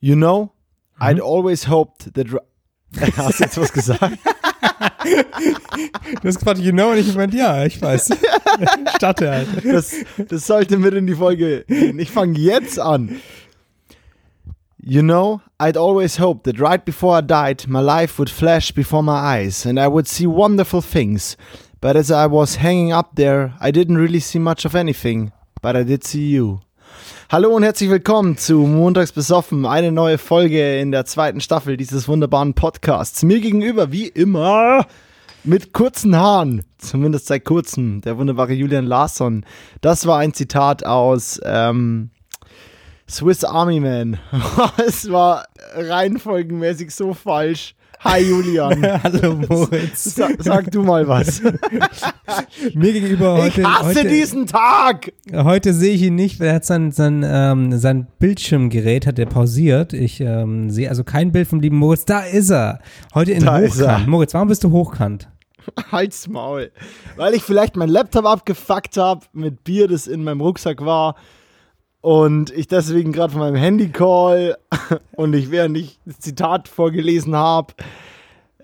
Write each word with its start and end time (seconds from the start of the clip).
You 0.00 0.16
know, 0.16 0.52
mhm. 0.98 1.06
I'd 1.06 1.20
always 1.20 1.68
hoped 1.68 2.14
that. 2.14 2.26
Hast 3.16 3.40
du 3.40 3.44
jetzt 3.44 3.58
was 3.58 3.72
gesagt? 3.72 4.18
du 6.20 6.28
hast 6.28 6.38
gefragt, 6.38 6.60
you 6.60 6.72
know, 6.72 6.90
und 6.90 6.98
ich 6.98 7.14
meinte, 7.14 7.36
ja, 7.36 7.64
ich 7.64 7.80
weiß. 7.80 8.10
Starte 8.96 9.30
halt. 9.30 9.48
Das, 9.64 9.94
das 10.28 10.46
sollte 10.46 10.78
mit 10.78 10.94
in 10.94 11.06
die 11.06 11.14
Folge 11.14 11.64
gehen. 11.66 11.98
Ich 11.98 12.10
fange 12.10 12.38
jetzt 12.38 12.78
an. 12.78 13.20
You 14.82 15.02
know, 15.02 15.40
I'd 15.58 15.76
always 15.76 16.20
hoped 16.20 16.44
that 16.44 16.60
right 16.60 16.84
before 16.84 17.18
I 17.18 17.20
died, 17.20 17.66
my 17.66 17.80
life 17.80 18.18
would 18.18 18.30
flash 18.30 18.72
before 18.72 19.02
my 19.02 19.18
eyes 19.18 19.66
and 19.66 19.80
I 19.80 19.88
would 19.88 20.06
see 20.06 20.26
wonderful 20.26 20.80
things. 20.80 21.36
But 21.80 21.96
as 21.96 22.10
I 22.10 22.26
was 22.26 22.56
hanging 22.56 22.92
up 22.92 23.16
there, 23.16 23.54
I 23.60 23.70
didn't 23.70 23.98
really 23.98 24.20
see 24.20 24.38
much 24.38 24.64
of 24.64 24.74
anything. 24.74 25.32
But 25.60 25.76
I 25.76 25.82
did 25.82 26.04
see 26.04 26.28
you. 26.28 26.60
Hallo 27.28 27.48
und 27.48 27.64
herzlich 27.64 27.90
willkommen 27.90 28.38
zu 28.38 28.58
Montags 28.58 29.10
besoffen, 29.10 29.66
eine 29.66 29.90
neue 29.90 30.16
Folge 30.16 30.78
in 30.78 30.92
der 30.92 31.06
zweiten 31.06 31.40
Staffel 31.40 31.76
dieses 31.76 32.06
wunderbaren 32.06 32.54
Podcasts. 32.54 33.24
Mir 33.24 33.40
gegenüber, 33.40 33.90
wie 33.90 34.06
immer, 34.06 34.86
mit 35.42 35.72
kurzen 35.72 36.14
Haaren, 36.14 36.62
zumindest 36.78 37.26
seit 37.26 37.44
kurzem, 37.44 38.00
der 38.00 38.16
wunderbare 38.16 38.52
Julian 38.52 38.86
Larsson. 38.86 39.44
Das 39.80 40.06
war 40.06 40.20
ein 40.20 40.34
Zitat 40.34 40.86
aus 40.86 41.40
ähm, 41.42 42.10
Swiss 43.10 43.42
Army 43.42 43.80
Man. 43.80 44.20
es 44.86 45.10
war 45.10 45.46
reihenfolgenmäßig 45.74 46.94
so 46.94 47.12
falsch. 47.12 47.74
Hi 48.00 48.20
Julian. 48.20 48.82
Hallo 49.02 49.34
Moritz. 49.34 50.14
Sa 50.14 50.28
sag 50.38 50.70
du 50.70 50.82
mal 50.82 51.08
was. 51.08 51.42
Mir 52.74 52.92
gegenüber 52.92 53.38
heute. 53.42 53.62
Ich 53.62 53.66
hasse 53.66 54.00
heute, 54.00 54.08
diesen 54.08 54.46
Tag. 54.46 55.12
Heute 55.32 55.72
sehe 55.72 55.94
ich 55.94 56.02
ihn 56.02 56.14
nicht, 56.14 56.38
weil 56.38 56.48
er 56.48 56.54
hat 56.56 56.64
sein, 56.64 56.92
sein, 56.92 57.24
ähm, 57.26 57.76
sein 57.78 58.06
Bildschirmgerät 58.18 59.06
hat 59.06 59.18
er 59.18 59.26
pausiert. 59.26 59.92
Ich 59.92 60.20
ähm, 60.20 60.70
sehe 60.70 60.88
also 60.88 61.04
kein 61.04 61.32
Bild 61.32 61.48
vom 61.48 61.60
lieben 61.60 61.78
Moritz. 61.78 62.04
Da 62.04 62.20
ist 62.20 62.50
er. 62.50 62.80
Heute 63.14 63.32
in 63.32 63.44
da 63.44 63.60
Hochkant. 63.60 64.06
Moritz, 64.06 64.34
warum 64.34 64.48
bist 64.48 64.62
du 64.64 64.70
hochkant? 64.70 65.28
Halt's 65.90 66.28
Maul. 66.28 66.70
Weil 67.16 67.34
ich 67.34 67.42
vielleicht 67.42 67.76
mein 67.76 67.88
Laptop 67.88 68.26
abgefuckt 68.26 68.96
habe 68.96 69.26
mit 69.32 69.64
Bier, 69.64 69.88
das 69.88 70.06
in 70.06 70.22
meinem 70.22 70.40
Rucksack 70.40 70.84
war 70.84 71.16
und 72.00 72.50
ich 72.50 72.68
deswegen 72.68 73.12
gerade 73.12 73.32
von 73.32 73.40
meinem 73.40 73.56
Handy 73.56 73.88
call 73.88 74.56
und 75.16 75.34
ich 75.34 75.50
während 75.50 75.76
ich 75.76 75.98
das 76.04 76.20
Zitat 76.20 76.68
vorgelesen 76.68 77.34
habe, 77.34 77.74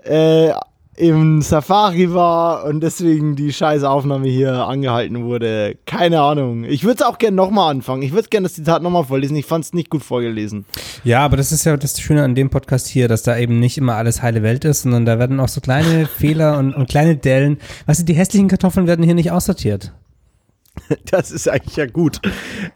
äh, 0.04 0.52
im 0.94 1.40
Safari 1.40 2.12
war 2.12 2.64
und 2.64 2.82
deswegen 2.82 3.34
die 3.34 3.52
scheiß 3.52 3.82
Aufnahme 3.82 4.28
hier 4.28 4.66
angehalten 4.66 5.24
wurde. 5.24 5.76
Keine 5.86 6.20
Ahnung. 6.20 6.64
Ich 6.64 6.84
würde 6.84 6.96
es 6.96 7.02
auch 7.02 7.16
gerne 7.16 7.34
nochmal 7.34 7.70
anfangen. 7.70 8.02
Ich 8.02 8.12
würde 8.12 8.28
gerne 8.28 8.44
das 8.44 8.54
Zitat 8.54 8.82
nochmal 8.82 9.04
vorlesen. 9.04 9.34
Ich 9.36 9.46
fand 9.46 9.64
es 9.64 9.72
nicht 9.72 9.88
gut 9.88 10.02
vorgelesen. 10.02 10.66
Ja, 11.02 11.24
aber 11.24 11.38
das 11.38 11.50
ist 11.50 11.64
ja 11.64 11.76
das 11.78 11.98
Schöne 11.98 12.22
an 12.22 12.34
dem 12.34 12.50
Podcast 12.50 12.88
hier, 12.88 13.08
dass 13.08 13.22
da 13.22 13.38
eben 13.38 13.58
nicht 13.58 13.78
immer 13.78 13.94
alles 13.94 14.22
heile 14.22 14.42
Welt 14.42 14.66
ist, 14.66 14.82
sondern 14.82 15.06
da 15.06 15.18
werden 15.18 15.40
auch 15.40 15.48
so 15.48 15.62
kleine 15.62 16.06
Fehler 16.18 16.58
und, 16.58 16.74
und 16.74 16.90
kleine 16.90 17.16
Dellen. 17.16 17.58
Weißt 17.86 18.00
du, 18.00 18.04
die 18.04 18.14
hässlichen 18.14 18.48
Kartoffeln 18.48 18.86
werden 18.86 19.04
hier 19.04 19.14
nicht 19.14 19.30
aussortiert. 19.30 19.92
Das 21.10 21.30
ist 21.30 21.48
eigentlich 21.48 21.76
ja 21.76 21.86
gut. 21.86 22.20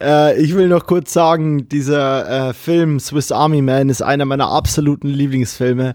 Äh, 0.03 0.41
ich 0.41 0.55
will 0.55 0.69
noch 0.69 0.87
kurz 0.87 1.13
sagen, 1.13 1.69
dieser 1.69 2.51
äh, 2.51 2.55
Film 2.55 3.01
Swiss 3.01 3.33
Army 3.33 3.63
Man 3.63 3.89
ist 3.89 4.03
einer 4.03 4.25
meiner 4.25 4.49
absoluten 4.49 5.09
Lieblingsfilme. 5.09 5.95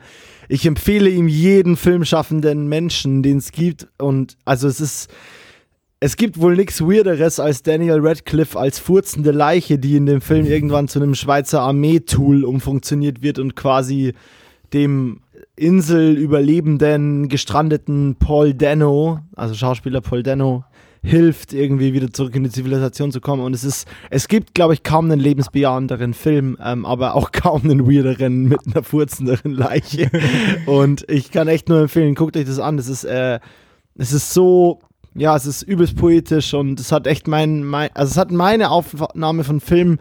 Ich 0.50 0.66
empfehle 0.66 1.10
ihm 1.10 1.28
jeden 1.28 1.78
filmschaffenden 1.78 2.68
Menschen, 2.68 3.24
den 3.24 3.38
es 3.38 3.52
gibt. 3.52 3.88
Und 3.98 4.38
also 4.46 4.68
es 4.68 4.82
ist, 4.82 5.10
es 6.00 6.18
gibt 6.18 6.40
wohl 6.40 6.56
nichts 6.56 6.82
Weirderes 6.82 7.40
als 7.40 7.64
Daniel 7.64 8.00
Radcliffe 8.02 8.60
als 8.60 8.80
furzende 8.80 9.32
Leiche, 9.32 9.78
die 9.78 9.96
in 9.96 10.06
dem 10.06 10.22
Film 10.22 10.46
irgendwann 10.46 10.88
zu 10.88 11.00
einem 11.00 11.16
Schweizer 11.16 11.62
Armee-Tool 11.62 12.44
umfunktioniert 12.44 13.22
wird 13.22 13.40
und 13.40 13.56
quasi 13.56 14.14
dem 14.74 15.22
Inselüberlebenden, 15.56 17.30
gestrandeten 17.30 18.16
Paul 18.16 18.54
Dano, 18.54 19.20
also 19.36 19.54
Schauspieler 19.54 20.02
Paul 20.02 20.23
Dano, 20.23 20.66
hilft, 21.04 21.54
irgendwie 21.54 21.94
wieder 21.94 22.12
zurück 22.12 22.36
in 22.36 22.44
die 22.44 22.52
Zivilisation 22.52 23.12
zu 23.12 23.22
kommen. 23.22 23.44
Und 23.44 23.54
es 23.54 23.64
ist, 23.64 23.88
es 24.10 24.28
gibt, 24.28 24.54
glaube 24.54 24.73
ich, 24.73 24.84
kaum 24.84 25.06
einen 25.06 25.20
lebensbejahenderen 25.20 26.14
Film, 26.14 26.58
ähm, 26.64 26.86
aber 26.86 27.16
auch 27.16 27.32
kaum 27.32 27.64
einen 27.64 27.88
weirderen 27.88 28.44
mit 28.44 28.60
einer 28.66 28.84
furzenderen 28.84 29.52
Leiche. 29.54 30.10
und 30.66 31.10
ich 31.10 31.32
kann 31.32 31.48
echt 31.48 31.70
nur 31.70 31.82
empfehlen, 31.82 32.16
guckt 32.16 32.38
euch 32.38 32.45
das 32.45 32.60
an. 32.60 32.78
Es 32.78 32.88
ist, 32.88 33.04
äh, 33.04 33.40
es 33.95 34.14
ist 34.14 34.34
so, 34.34 34.80
ja, 35.16 35.36
es 35.36 35.45
ist 35.45 35.64
übelst 35.64 35.95
poetisch 35.98 36.54
und 36.54 36.80
es 36.80 36.92
hat 36.92 37.08
echt 37.08 37.28
mein, 37.28 37.64
mein 37.64 37.90
also 37.94 38.11
es 38.11 38.17
hat 38.17 38.32
meine 38.32 38.70
Aufnahme 38.70 39.44
von 39.44 39.60
Filmen 39.60 40.00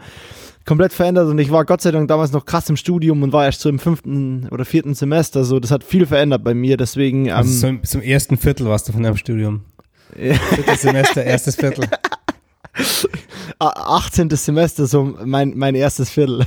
komplett 0.65 0.93
verändert 0.93 1.27
und 1.27 1.39
ich 1.39 1.51
war 1.51 1.65
Gott 1.65 1.81
sei 1.81 1.91
Dank 1.91 2.07
damals 2.07 2.31
noch 2.31 2.45
krass 2.45 2.69
im 2.69 2.77
Studium 2.77 3.23
und 3.23 3.33
war 3.33 3.45
erst 3.45 3.61
so 3.61 3.69
im 3.69 3.79
fünften 3.79 4.47
oder 4.51 4.63
vierten 4.63 4.93
Semester, 4.93 5.43
so 5.43 5.59
das 5.59 5.71
hat 5.71 5.83
viel 5.83 6.05
verändert 6.05 6.43
bei 6.43 6.53
mir, 6.53 6.77
deswegen. 6.77 7.25
Ähm, 7.25 7.33
also 7.33 7.67
zum, 7.67 7.83
zum 7.83 8.01
ersten 8.01 8.37
Viertel 8.37 8.67
warst 8.67 8.87
du 8.87 8.93
von 8.93 9.03
deinem 9.03 9.17
Studium. 9.17 9.61
Drittes 10.15 10.81
Semester, 10.81 11.23
erstes 11.23 11.55
Viertel. 11.55 11.87
18. 13.59 14.29
Semester, 14.31 14.87
so 14.87 15.15
mein, 15.23 15.53
mein 15.55 15.75
erstes 15.75 16.09
Viertel. 16.09 16.45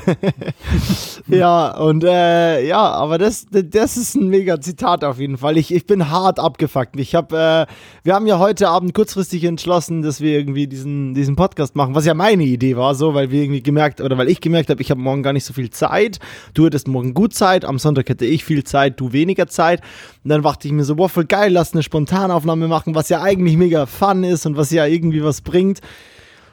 ja, 1.28 1.76
und 1.76 2.02
äh, 2.02 2.66
ja, 2.66 2.80
aber 2.80 3.18
das, 3.18 3.46
das 3.50 3.96
ist 3.96 4.14
ein 4.16 4.28
mega 4.28 4.60
Zitat 4.60 5.04
auf 5.04 5.18
jeden 5.18 5.36
Fall. 5.38 5.56
Ich, 5.58 5.72
ich 5.72 5.86
bin 5.86 6.10
hart 6.10 6.40
abgefuckt. 6.40 6.98
Ich 6.98 7.14
habe, 7.14 7.66
äh, 7.68 7.72
wir 8.04 8.14
haben 8.14 8.26
ja 8.26 8.38
heute 8.38 8.68
Abend 8.68 8.94
kurzfristig 8.94 9.44
entschlossen, 9.44 10.02
dass 10.02 10.20
wir 10.20 10.36
irgendwie 10.36 10.66
diesen, 10.66 11.14
diesen 11.14 11.36
Podcast 11.36 11.76
machen, 11.76 11.94
was 11.94 12.06
ja 12.06 12.14
meine 12.14 12.44
Idee 12.44 12.76
war, 12.76 12.94
so, 12.94 13.14
weil 13.14 13.30
wir 13.30 13.42
irgendwie 13.42 13.62
gemerkt, 13.62 14.00
oder 14.00 14.18
weil 14.18 14.28
ich 14.28 14.40
gemerkt 14.40 14.70
habe, 14.70 14.82
ich 14.82 14.90
habe 14.90 15.00
morgen 15.00 15.22
gar 15.22 15.32
nicht 15.32 15.44
so 15.44 15.52
viel 15.52 15.70
Zeit. 15.70 16.18
Du 16.54 16.66
hättest 16.66 16.88
morgen 16.88 17.14
gut 17.14 17.34
Zeit, 17.34 17.64
am 17.64 17.78
Sonntag 17.78 18.08
hätte 18.08 18.24
ich 18.24 18.44
viel 18.44 18.64
Zeit, 18.64 18.98
du 18.98 19.12
weniger 19.12 19.46
Zeit. 19.46 19.82
Und 20.24 20.30
dann 20.30 20.42
dachte 20.42 20.66
ich 20.66 20.72
mir 20.72 20.84
so, 20.84 20.96
boah, 20.96 21.08
voll 21.08 21.26
geil, 21.26 21.52
lass 21.52 21.74
eine 21.74 21.82
Spontanaufnahme 21.82 22.66
machen, 22.66 22.94
was 22.94 23.08
ja 23.08 23.22
eigentlich 23.22 23.56
mega 23.56 23.86
fun 23.86 24.24
ist 24.24 24.46
und 24.46 24.56
was 24.56 24.70
ja 24.70 24.86
irgendwie 24.86 25.22
was 25.22 25.42
bringt. 25.42 25.80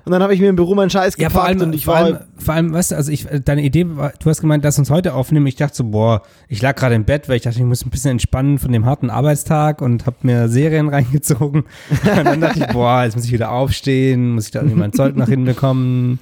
Und 0.04 0.12
dann 0.12 0.24
habe 0.24 0.34
ich 0.34 0.40
mir 0.40 0.50
im 0.50 0.56
Büro 0.56 0.74
meinen 0.76 0.90
Scheiß 0.90 1.16
gepackt 1.16 1.34
ja, 1.34 1.40
vor 1.40 1.48
allem, 1.48 1.62
und 1.62 1.76
ich 1.76 1.86
vor 1.86 1.94
war. 1.94 2.04
Allem, 2.04 2.18
vor 2.38 2.54
allem, 2.54 2.74
weißt 2.74 2.92
du, 2.92 2.96
also 2.96 3.12
ich, 3.12 3.28
deine 3.46 3.64
Idee 3.64 3.86
war, 3.88 4.14
du 4.20 4.30
hast 4.30 4.42
gemeint, 4.42 4.64
lass 4.64 4.80
uns 4.80 4.90
heute 4.90 5.14
aufnehmen. 5.14 5.48
Ich 5.48 5.56
dachte 5.56 5.76
so, 5.76 5.84
boah, 5.84 6.24
ich 6.48 6.62
lag 6.62 6.76
gerade 6.76 6.96
im 6.96 7.06
Bett, 7.06 7.30
weil 7.30 7.36
ich 7.36 7.44
dachte, 7.44 7.60
ich 7.60 7.66
muss 7.66 7.86
ein 7.86 7.90
bisschen 7.90 8.12
entspannen 8.12 8.58
von 8.58 8.72
dem 8.72 8.86
harten 8.86 9.10
Arbeitstag 9.10 9.82
und 9.82 10.06
habe 10.06 10.18
mir 10.24 10.50
Serien 10.50 10.90
reingezogen. 10.90 11.64
Und 11.90 12.26
dann 12.26 12.42
dachte 12.42 12.60
ich, 12.60 12.68
boah, 12.68 13.04
jetzt 13.04 13.16
muss 13.16 13.26
ich 13.26 13.32
wieder 13.32 13.52
aufstehen, 13.52 14.34
muss 14.34 14.46
ich 14.46 14.52
da 14.52 14.60
irgendwie 14.60 14.80
mein 14.80 14.94
Zeug 14.94 15.16
nach 15.16 15.28
hinten 15.28 15.46
bekommen. 15.46 16.20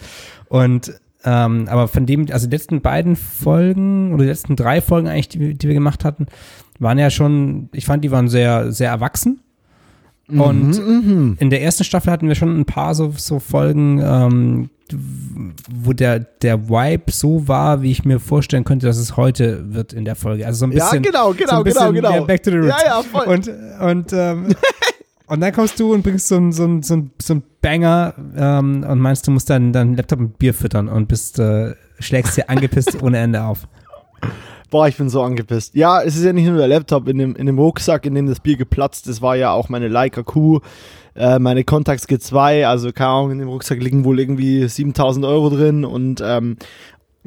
Und 0.50 0.94
ähm, 1.26 1.68
aber 1.70 1.88
von 1.88 2.06
dem, 2.06 2.28
also 2.32 2.48
die 2.48 2.56
letzten 2.56 2.82
beiden 2.82 3.16
Folgen 3.16 4.14
oder 4.14 4.24
die 4.24 4.30
letzten 4.30 4.56
drei 4.56 4.82
Folgen 4.82 5.08
eigentlich, 5.08 5.30
die, 5.30 5.54
die 5.54 5.68
wir 5.68 5.74
gemacht 5.74 6.06
hatten, 6.06 6.28
waren 6.80 6.98
ja 6.98 7.10
schon, 7.10 7.70
ich 7.74 7.86
fand, 7.86 8.04
die 8.04 8.12
waren 8.12 8.30
sehr, 8.30 8.72
sehr 8.72 8.90
erwachsen. 8.90 9.42
Und 10.30 10.72
mhm, 10.78 11.38
in 11.40 11.50
der 11.50 11.62
ersten 11.62 11.84
Staffel 11.84 12.12
hatten 12.12 12.28
wir 12.28 12.36
schon 12.36 12.60
ein 12.60 12.66
paar 12.66 12.94
so, 12.94 13.14
so 13.16 13.40
Folgen, 13.40 14.00
ähm, 14.04 14.70
wo 15.72 15.94
der, 15.94 16.20
der 16.20 16.70
Vibe 16.70 17.12
so 17.12 17.48
war, 17.48 17.82
wie 17.82 17.92
ich 17.92 18.06
mir 18.06 18.20
vorstellen 18.20 18.64
könnte, 18.64 18.88
dass 18.88 18.98
es 18.98 19.18
heute 19.18 19.74
wird 19.74 19.94
in 19.94 20.06
der 20.06 20.16
Folge. 20.16 20.46
Also 20.46 20.60
so 20.60 20.66
ein 20.66 20.72
bisschen. 20.72 21.04
Ja, 21.04 21.12
genau, 21.12 21.34
genau, 21.34 21.58
so 21.58 21.64
genau, 21.64 21.92
genau. 21.92 22.26
Back 22.26 22.44
to 22.44 22.52
the 22.52 22.58
Roots. 22.58 22.76
Ja, 22.82 22.88
ja, 22.88 23.04
voll. 23.04 23.26
Und, 23.26 23.48
und, 23.82 24.14
ähm, 24.14 24.56
und 25.28 25.42
dann 25.42 25.54
kommst 25.54 25.80
du 25.80 25.94
und 25.94 26.04
bringst 26.04 26.28
so 26.28 26.38
ein, 26.38 26.52
so 26.52 26.66
ein, 26.66 26.84
so 26.84 26.96
ein, 26.96 27.12
so 27.22 27.36
ein 27.36 27.44
Banger 27.62 28.14
ähm, 28.36 28.86
und 28.88 29.00
meinst, 29.00 29.28
du 29.28 29.32
musst 29.32 29.50
deinen, 29.50 29.74
deinen 29.74 29.96
Laptop 29.96 30.20
mit 30.20 30.38
Bier 30.38 30.54
füttern 30.54 30.88
und 30.88 31.08
bist, 31.08 31.40
äh, 31.40 31.76
schlägst 32.00 32.38
dir 32.38 32.50
angepisst 32.50 32.98
ohne 33.02 33.20
Ende 33.20 33.44
auf. 33.44 33.68
Boah, 34.70 34.88
ich 34.88 34.98
bin 34.98 35.10
so 35.10 35.24
angepisst. 35.24 35.74
Ja, 35.76 36.02
es 36.02 36.16
ist 36.16 36.24
ja 36.24 36.34
nicht 36.34 36.48
nur 36.48 36.58
der 36.58 36.68
Laptop 36.68 37.08
in 37.08 37.18
dem, 37.18 37.36
in 37.36 37.48
dem 37.48 37.58
Rucksack, 37.58 38.06
in 38.06 38.14
dem 38.14 38.28
das 38.28 38.40
Bier 38.40 38.56
geplatzt 38.56 39.08
ist, 39.08 39.22
war 39.22 39.36
ja 39.36 39.52
auch 39.52 39.70
meine 39.70 39.88
Leica 39.88 40.22
Q, 40.22 40.60
äh, 41.16 41.40
meine 41.40 41.64
Contax 41.64 42.08
G2, 42.08 42.66
also 42.66 42.92
keine 42.92 43.10
Ahnung, 43.10 43.32
in 43.32 43.40
dem 43.40 43.48
Rucksack 43.50 43.82
liegen 43.82 44.06
wohl 44.06 44.20
irgendwie 44.20 44.68
7000 44.68 45.26
Euro 45.26 45.50
drin 45.50 45.86
und 45.86 46.22
ähm, 46.24 46.58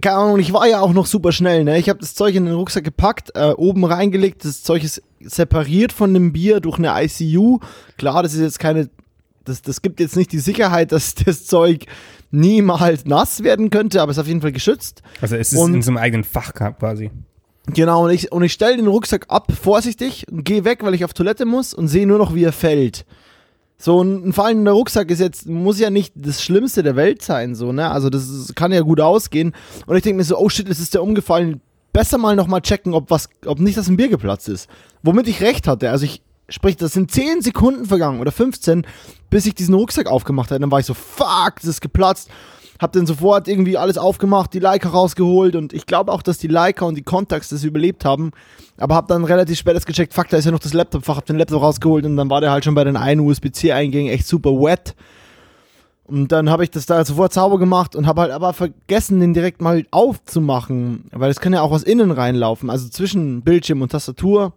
keine 0.01 0.17
Ahnung, 0.17 0.39
ich 0.39 0.53
war 0.53 0.67
ja 0.67 0.81
auch 0.81 0.93
noch 0.93 1.07
super 1.07 1.33
schnell, 1.33 1.65
ne? 1.65 1.79
Ich 1.79 1.89
habe 1.89 1.99
das 1.99 2.15
Zeug 2.15 2.35
in 2.35 2.47
den 2.47 2.55
Rucksack 2.55 2.85
gepackt, 2.85 3.33
äh, 3.35 3.51
oben 3.51 3.85
reingelegt, 3.85 4.45
das 4.45 4.63
Zeug 4.63 4.85
ist 4.85 5.03
separiert 5.21 5.93
von 5.93 6.15
dem 6.15 6.33
Bier 6.33 6.61
durch 6.61 6.79
eine 6.79 6.93
ICU. 7.05 7.59
Klar, 7.99 8.23
das 8.23 8.35
ist 8.35 8.41
jetzt 8.41 8.59
keine, 8.59 8.89
das, 9.45 9.63
das 9.63 9.83
gibt 9.83 10.01
jetzt 10.01 10.17
nicht 10.17 10.33
die 10.33 10.39
Sicherheit, 10.39 10.93
dass 10.93 11.15
das 11.27 11.47
Zeug 11.47 11.87
niemals 12.31 13.05
nass 13.05 13.43
werden 13.43 13.69
könnte, 13.71 14.01
aber 14.01 14.13
ist 14.13 14.19
auf 14.19 14.27
jeden 14.27 14.41
Fall 14.41 14.53
geschützt. 14.53 15.03
Also 15.21 15.37
es 15.37 15.53
ist 15.53 15.59
und 15.59 15.75
in 15.75 15.83
so 15.83 15.91
einem 15.91 15.99
eigenen 15.99 16.25
Fach 16.25 16.55
quasi. 16.55 17.11
Genau, 17.67 18.05
und 18.05 18.11
ich, 18.11 18.33
und 18.33 18.43
ich 18.43 18.53
stelle 18.53 18.77
den 18.77 18.89
Rucksack 18.89 19.27
ab, 19.29 19.53
vorsichtig, 19.53 20.27
und 20.31 20.45
gehe 20.45 20.65
weg, 20.65 20.83
weil 20.83 20.95
ich 20.95 21.05
auf 21.05 21.15
Toilette 21.15 21.45
muss 21.45 21.73
und 21.75 21.89
sehe 21.89 22.07
nur 22.07 22.19
noch, 22.19 22.35
wie 22.35 22.45
er 22.45 22.53
fällt. 22.53 23.05
So, 23.79 24.03
ein 24.03 24.33
fallender 24.33 24.73
Rucksack 24.73 25.11
ist 25.11 25.21
jetzt, 25.21 25.47
muss 25.47 25.79
ja 25.79 25.91
nicht 25.91 26.13
das 26.17 26.43
Schlimmste 26.43 26.83
der 26.83 26.97
Welt 26.97 27.23
sein, 27.23 27.55
so, 27.55 27.73
ne? 27.73 27.91
Also, 27.91 28.11
das 28.11 28.29
ist, 28.29 28.57
kann 28.57 28.73
ja 28.73 28.81
gut 28.81 29.01
ausgehen. 29.01 29.55
Und 29.87 29.97
ich 29.97 30.03
denke 30.03 30.19
mir 30.19 30.25
so, 30.25 30.39
oh 30.39 30.49
shit, 30.49 30.69
es 30.69 30.81
ist 30.81 30.95
der 30.95 31.03
umgefallen. 31.03 31.61
Besser 31.93 32.17
mal 32.17 32.37
nochmal 32.37 32.63
checken, 32.63 32.95
ob 32.95 33.11
was, 33.11 33.29
ob 33.45 33.61
nicht 33.61 33.77
das 33.77 33.89
ein 33.89 33.97
Bier 33.97 34.09
geplatzt 34.09 34.49
ist. 34.49 34.69
Womit 35.03 35.29
ich 35.29 35.41
recht 35.41 35.69
hatte. 35.69 35.91
Also, 35.91 36.05
ich, 36.05 36.23
sprich, 36.49 36.77
das 36.77 36.93
sind 36.93 37.11
10 37.11 37.43
Sekunden 37.43 37.85
vergangen 37.85 38.21
oder 38.21 38.33
15, 38.33 38.87
bis 39.31 39.47
ich 39.47 39.55
diesen 39.55 39.75
Rucksack 39.75 40.07
aufgemacht 40.07 40.51
habe. 40.51 40.61
Dann 40.61 40.71
war 40.71 40.81
ich 40.81 40.87
so, 40.87 40.95
fuck, 40.95 41.57
das 41.57 41.67
ist 41.67 41.81
geplatzt 41.81 42.29
hab 42.83 42.93
dann 42.93 43.07
sofort 43.07 43.47
irgendwie 43.47 43.79
alles 43.79 43.97
aufgemacht, 43.97 44.53
die 44.53 44.59
Leica 44.59 44.89
rausgeholt 44.89 45.55
und 45.55 45.73
ich 45.73 45.87
glaube 45.87 46.11
auch, 46.11 46.21
dass 46.21 46.39
die 46.39 46.49
Leica 46.49 46.85
und 46.85 46.97
die 46.97 47.03
Contacts 47.03 47.51
das 47.51 47.63
überlebt 47.63 48.05
haben. 48.05 48.33
Aber 48.77 48.97
hab 48.97 49.07
dann 49.07 49.25
relativ 49.25 49.57
spät 49.57 49.77
das 49.77 49.87
gecheckt, 49.87 50.13
fuck, 50.13 50.29
da 50.29 50.37
ist 50.37 50.47
ja 50.47 50.51
noch 50.51 50.59
das 50.59 50.75
Laptop-Fach, 50.75 51.17
hab 51.17 51.27
den 51.27 51.39
Laptop 51.39 51.63
rausgeholt 51.63 52.05
und 52.05 52.17
dann 52.17 52.29
war 52.29 52.41
der 52.41 52.51
halt 52.51 52.65
schon 52.65 52.75
bei 52.75 52.83
den 52.83 52.97
einen 52.97 53.21
USB-C-Eingängen 53.21 54.13
echt 54.13 54.27
super 54.27 54.51
wet. 54.51 54.97
Und 56.05 56.33
dann 56.33 56.51
habe 56.51 56.65
ich 56.65 56.71
das 56.71 56.87
da 56.87 57.05
sofort 57.05 57.33
sauber 57.33 57.61
gemacht 57.61 57.95
und 57.95 58.09
habe 58.09 58.23
halt 58.23 58.33
aber 58.33 58.53
vergessen, 58.53 59.21
den 59.21 59.33
direkt 59.33 59.63
mal 59.63 59.87
aufzumachen, 59.93 61.05
weil 61.13 61.31
es 61.31 61.39
kann 61.39 61.53
ja 61.53 61.63
auch 61.63 61.71
aus 61.71 61.85
innen 61.85 62.11
reinlaufen, 62.11 62.69
also 62.69 62.89
zwischen 62.89 63.43
Bildschirm 63.43 63.81
und 63.81 63.93
Tastatur. 63.93 64.53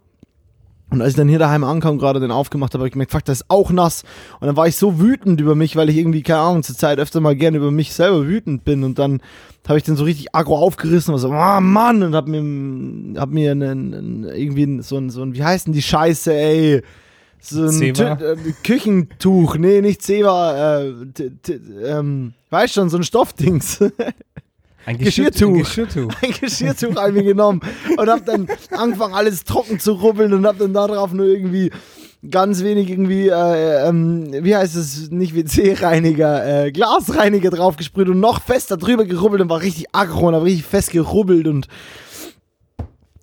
Und 0.91 1.01
als 1.01 1.11
ich 1.11 1.17
dann 1.17 1.27
hier 1.27 1.39
daheim 1.39 1.63
ankam, 1.63 1.97
gerade 1.97 2.19
den 2.19 2.31
aufgemacht 2.31 2.73
habe, 2.73 2.81
habe 2.81 2.87
ich 2.87 2.93
gemerkt, 2.93 3.11
fuck, 3.11 3.25
das 3.25 3.41
ist 3.41 3.45
auch 3.49 3.71
nass. 3.71 4.03
Und 4.39 4.47
dann 4.47 4.55
war 4.55 4.67
ich 4.67 4.75
so 4.75 4.99
wütend 4.99 5.41
über 5.41 5.55
mich, 5.55 5.75
weil 5.75 5.89
ich 5.89 5.97
irgendwie, 5.97 6.21
keine 6.21 6.39
Ahnung, 6.39 6.63
zur 6.63 6.75
Zeit 6.75 6.99
öfter 6.99 7.21
mal 7.21 7.35
gerne 7.35 7.57
über 7.57 7.71
mich 7.71 7.93
selber 7.93 8.27
wütend 8.27 8.63
bin. 8.63 8.83
Und 8.83 8.99
dann 8.99 9.21
habe 9.67 9.79
ich 9.79 9.83
den 9.83 9.95
so 9.95 10.03
richtig 10.03 10.35
aggro 10.35 10.57
aufgerissen 10.57 11.13
und 11.13 11.19
so, 11.19 11.29
oh 11.29 11.59
Mann, 11.59 12.03
und 12.03 12.15
hab 12.15 12.27
mir, 12.27 13.19
hab 13.19 13.29
mir 13.29 13.51
einen, 13.51 14.25
irgendwie 14.25 14.81
so 14.83 14.97
ein, 14.97 15.09
so 15.09 15.23
ein, 15.23 15.33
wie 15.33 15.43
heißt 15.43 15.67
denn 15.67 15.73
die 15.73 15.81
Scheiße, 15.81 16.33
ey? 16.33 16.81
So 17.39 17.65
ein 17.67 17.81
äh, 17.81 18.35
Küchentuch, 18.63 19.57
nee, 19.57 19.81
nicht 19.81 20.01
Zewa, 20.01 20.81
äh, 20.81 20.93
ähm, 21.83 22.33
weißt 22.49 22.73
schon, 22.73 22.89
so 22.89 22.97
ein 22.97 23.03
Stoffdings. 23.03 23.83
Ein 24.85 24.97
Geschirrtuch. 24.97 25.47
Ein 25.47 25.59
Geschirrtuch, 25.59 26.11
ein 26.21 26.31
Geschirrtuch 26.39 26.95
habe 26.95 27.17
ich 27.19 27.25
genommen 27.25 27.61
und 27.97 28.09
habe 28.09 28.21
dann 28.21 28.47
angefangen, 28.71 29.13
alles 29.13 29.43
trocken 29.43 29.79
zu 29.79 29.93
rubbeln 29.93 30.33
und 30.33 30.45
habe 30.45 30.59
dann 30.59 30.73
darauf 30.73 31.11
nur 31.11 31.25
irgendwie 31.25 31.71
ganz 32.29 32.63
wenig 32.63 32.89
irgendwie, 32.89 33.29
äh, 33.29 33.87
ähm, 33.87 34.27
wie 34.31 34.55
heißt 34.55 34.75
es, 34.75 35.11
nicht 35.11 35.35
WC-Reiniger, 35.35 36.65
äh, 36.65 36.71
Glasreiniger 36.71 37.49
draufgesprüht 37.49 38.09
und 38.09 38.19
noch 38.19 38.41
fester 38.41 38.77
drüber 38.77 39.05
gerubbelt 39.05 39.41
und 39.41 39.49
war 39.49 39.61
richtig 39.61 39.85
aggro 39.91 40.27
und 40.27 40.35
habe 40.35 40.45
richtig 40.45 40.65
fest 40.65 40.91
gerubbelt 40.91 41.47
und 41.47 41.67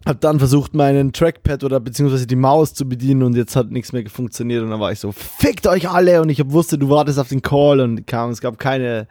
hab 0.04 0.20
dann 0.20 0.38
versucht, 0.38 0.74
meinen 0.74 1.12
Trackpad 1.12 1.62
oder 1.62 1.78
beziehungsweise 1.78 2.26
die 2.26 2.36
Maus 2.36 2.74
zu 2.74 2.88
bedienen 2.88 3.22
und 3.22 3.36
jetzt 3.36 3.54
hat 3.54 3.70
nichts 3.70 3.92
mehr 3.92 4.08
funktioniert 4.08 4.62
und 4.62 4.70
dann 4.70 4.80
war 4.80 4.90
ich 4.90 4.98
so, 4.98 5.12
fickt 5.12 5.66
euch 5.66 5.88
alle 5.88 6.20
und 6.20 6.28
ich 6.28 6.42
wusste, 6.50 6.76
du 6.76 6.88
wartest 6.88 7.18
auf 7.18 7.28
den 7.28 7.42
Call 7.42 7.80
und 7.80 8.06
kam, 8.06 8.30
es 8.30 8.40
gab 8.40 8.58
keine, 8.58 9.06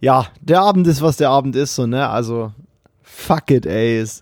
ja, 0.00 0.26
der 0.40 0.60
Abend 0.60 0.86
ist, 0.86 1.02
was 1.02 1.16
der 1.16 1.30
Abend 1.30 1.56
ist, 1.56 1.74
so, 1.74 1.86
ne? 1.86 2.08
Also, 2.08 2.52
fuck 3.14 3.50
it, 3.50 3.66
ey. 3.66 4.04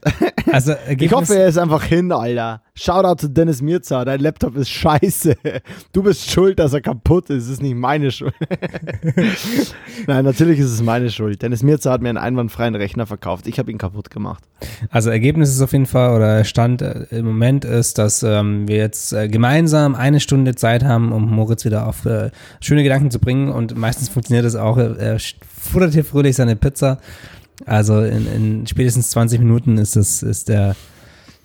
Also, 0.50 0.74
ich 0.98 1.12
hoffe, 1.12 1.36
er 1.36 1.46
ist 1.46 1.56
einfach 1.56 1.84
hin, 1.84 2.12
Alter. 2.12 2.62
Shoutout 2.74 3.20
zu 3.20 3.28
Dennis 3.28 3.62
Mirza, 3.62 4.04
dein 4.04 4.20
Laptop 4.20 4.56
ist 4.56 4.70
scheiße. 4.70 5.36
Du 5.92 6.02
bist 6.02 6.30
schuld, 6.30 6.58
dass 6.58 6.72
er 6.72 6.80
kaputt 6.80 7.30
ist. 7.30 7.44
Es 7.44 7.50
ist 7.50 7.62
nicht 7.62 7.76
meine 7.76 8.10
Schuld. 8.10 8.34
Nein, 10.06 10.24
natürlich 10.24 10.58
ist 10.58 10.72
es 10.72 10.82
meine 10.82 11.10
Schuld. 11.10 11.40
Dennis 11.42 11.62
Mirza 11.62 11.90
hat 11.90 12.02
mir 12.02 12.08
einen 12.08 12.18
einwandfreien 12.18 12.74
Rechner 12.74 13.06
verkauft. 13.06 13.46
Ich 13.46 13.58
habe 13.58 13.70
ihn 13.70 13.78
kaputt 13.78 14.10
gemacht. 14.10 14.42
Also 14.90 15.10
Ergebnis 15.10 15.50
ist 15.50 15.62
auf 15.62 15.72
jeden 15.72 15.86
Fall, 15.86 16.16
oder 16.16 16.44
Stand 16.44 16.82
äh, 16.82 17.06
im 17.10 17.26
Moment 17.26 17.64
ist, 17.64 17.98
dass 17.98 18.22
ähm, 18.22 18.66
wir 18.66 18.76
jetzt 18.76 19.12
äh, 19.12 19.28
gemeinsam 19.28 19.94
eine 19.94 20.20
Stunde 20.20 20.54
Zeit 20.54 20.84
haben, 20.84 21.12
um 21.12 21.30
Moritz 21.30 21.64
wieder 21.64 21.86
auf 21.86 22.04
äh, 22.04 22.30
schöne 22.60 22.82
Gedanken 22.82 23.10
zu 23.10 23.20
bringen. 23.20 23.48
Und 23.48 23.76
meistens 23.76 24.08
funktioniert 24.08 24.44
es 24.44 24.56
auch. 24.56 24.76
Er 24.76 25.18
futtert 25.18 25.94
hier 25.94 26.04
fröhlich 26.04 26.36
seine 26.36 26.56
Pizza. 26.56 26.98
Also 27.66 28.00
in, 28.00 28.26
in 28.26 28.66
spätestens 28.66 29.10
20 29.10 29.38
Minuten 29.38 29.78
ist, 29.78 29.96
das, 29.96 30.22
ist, 30.22 30.48
der, 30.48 30.76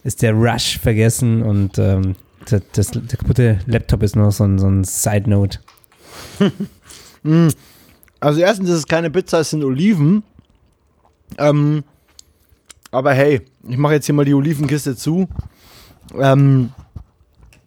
ist 0.03 0.21
der 0.21 0.33
Rush 0.33 0.79
vergessen 0.79 1.43
und 1.43 1.77
ähm, 1.77 2.15
das, 2.49 2.61
das, 2.71 2.91
der 2.91 3.17
kaputte 3.17 3.59
Laptop 3.65 4.03
ist 4.03 4.15
nur 4.15 4.31
so 4.31 4.43
ein, 4.45 4.57
so 4.57 4.67
ein 4.67 4.83
Side-Note. 4.83 5.59
also 8.19 8.39
erstens 8.39 8.69
ist 8.69 8.77
es 8.77 8.87
keine 8.87 9.11
Pizza, 9.11 9.39
es 9.39 9.49
sind 9.49 9.63
Oliven. 9.63 10.23
Ähm, 11.37 11.83
aber 12.91 13.13
hey, 13.13 13.41
ich 13.67 13.77
mache 13.77 13.95
jetzt 13.95 14.05
hier 14.05 14.15
mal 14.15 14.25
die 14.25 14.33
Olivenkiste 14.33 14.95
zu. 14.95 15.27
Ähm, 16.17 16.71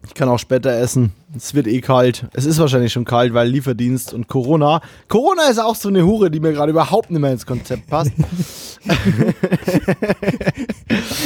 ich 0.07 0.15
kann 0.15 0.29
auch 0.29 0.39
später 0.39 0.73
essen. 0.73 1.13
Es 1.37 1.55
wird 1.55 1.67
eh 1.67 1.81
kalt. 1.81 2.27
Es 2.33 2.47
ist 2.47 2.59
wahrscheinlich 2.59 2.93
schon 2.93 3.05
kalt, 3.05 3.35
weil 3.35 3.49
Lieferdienst 3.49 4.15
und 4.15 4.29
Corona. 4.29 4.81
Corona 5.09 5.49
ist 5.49 5.59
auch 5.59 5.75
so 5.75 5.89
eine 5.89 6.05
Hure, 6.05 6.31
die 6.31 6.41
mir 6.41 6.53
gerade 6.53 6.71
überhaupt 6.71 7.11
nicht 7.11 7.21
mehr 7.21 7.33
ins 7.33 7.47
Konzept 7.47 7.87
passt. 7.87 8.13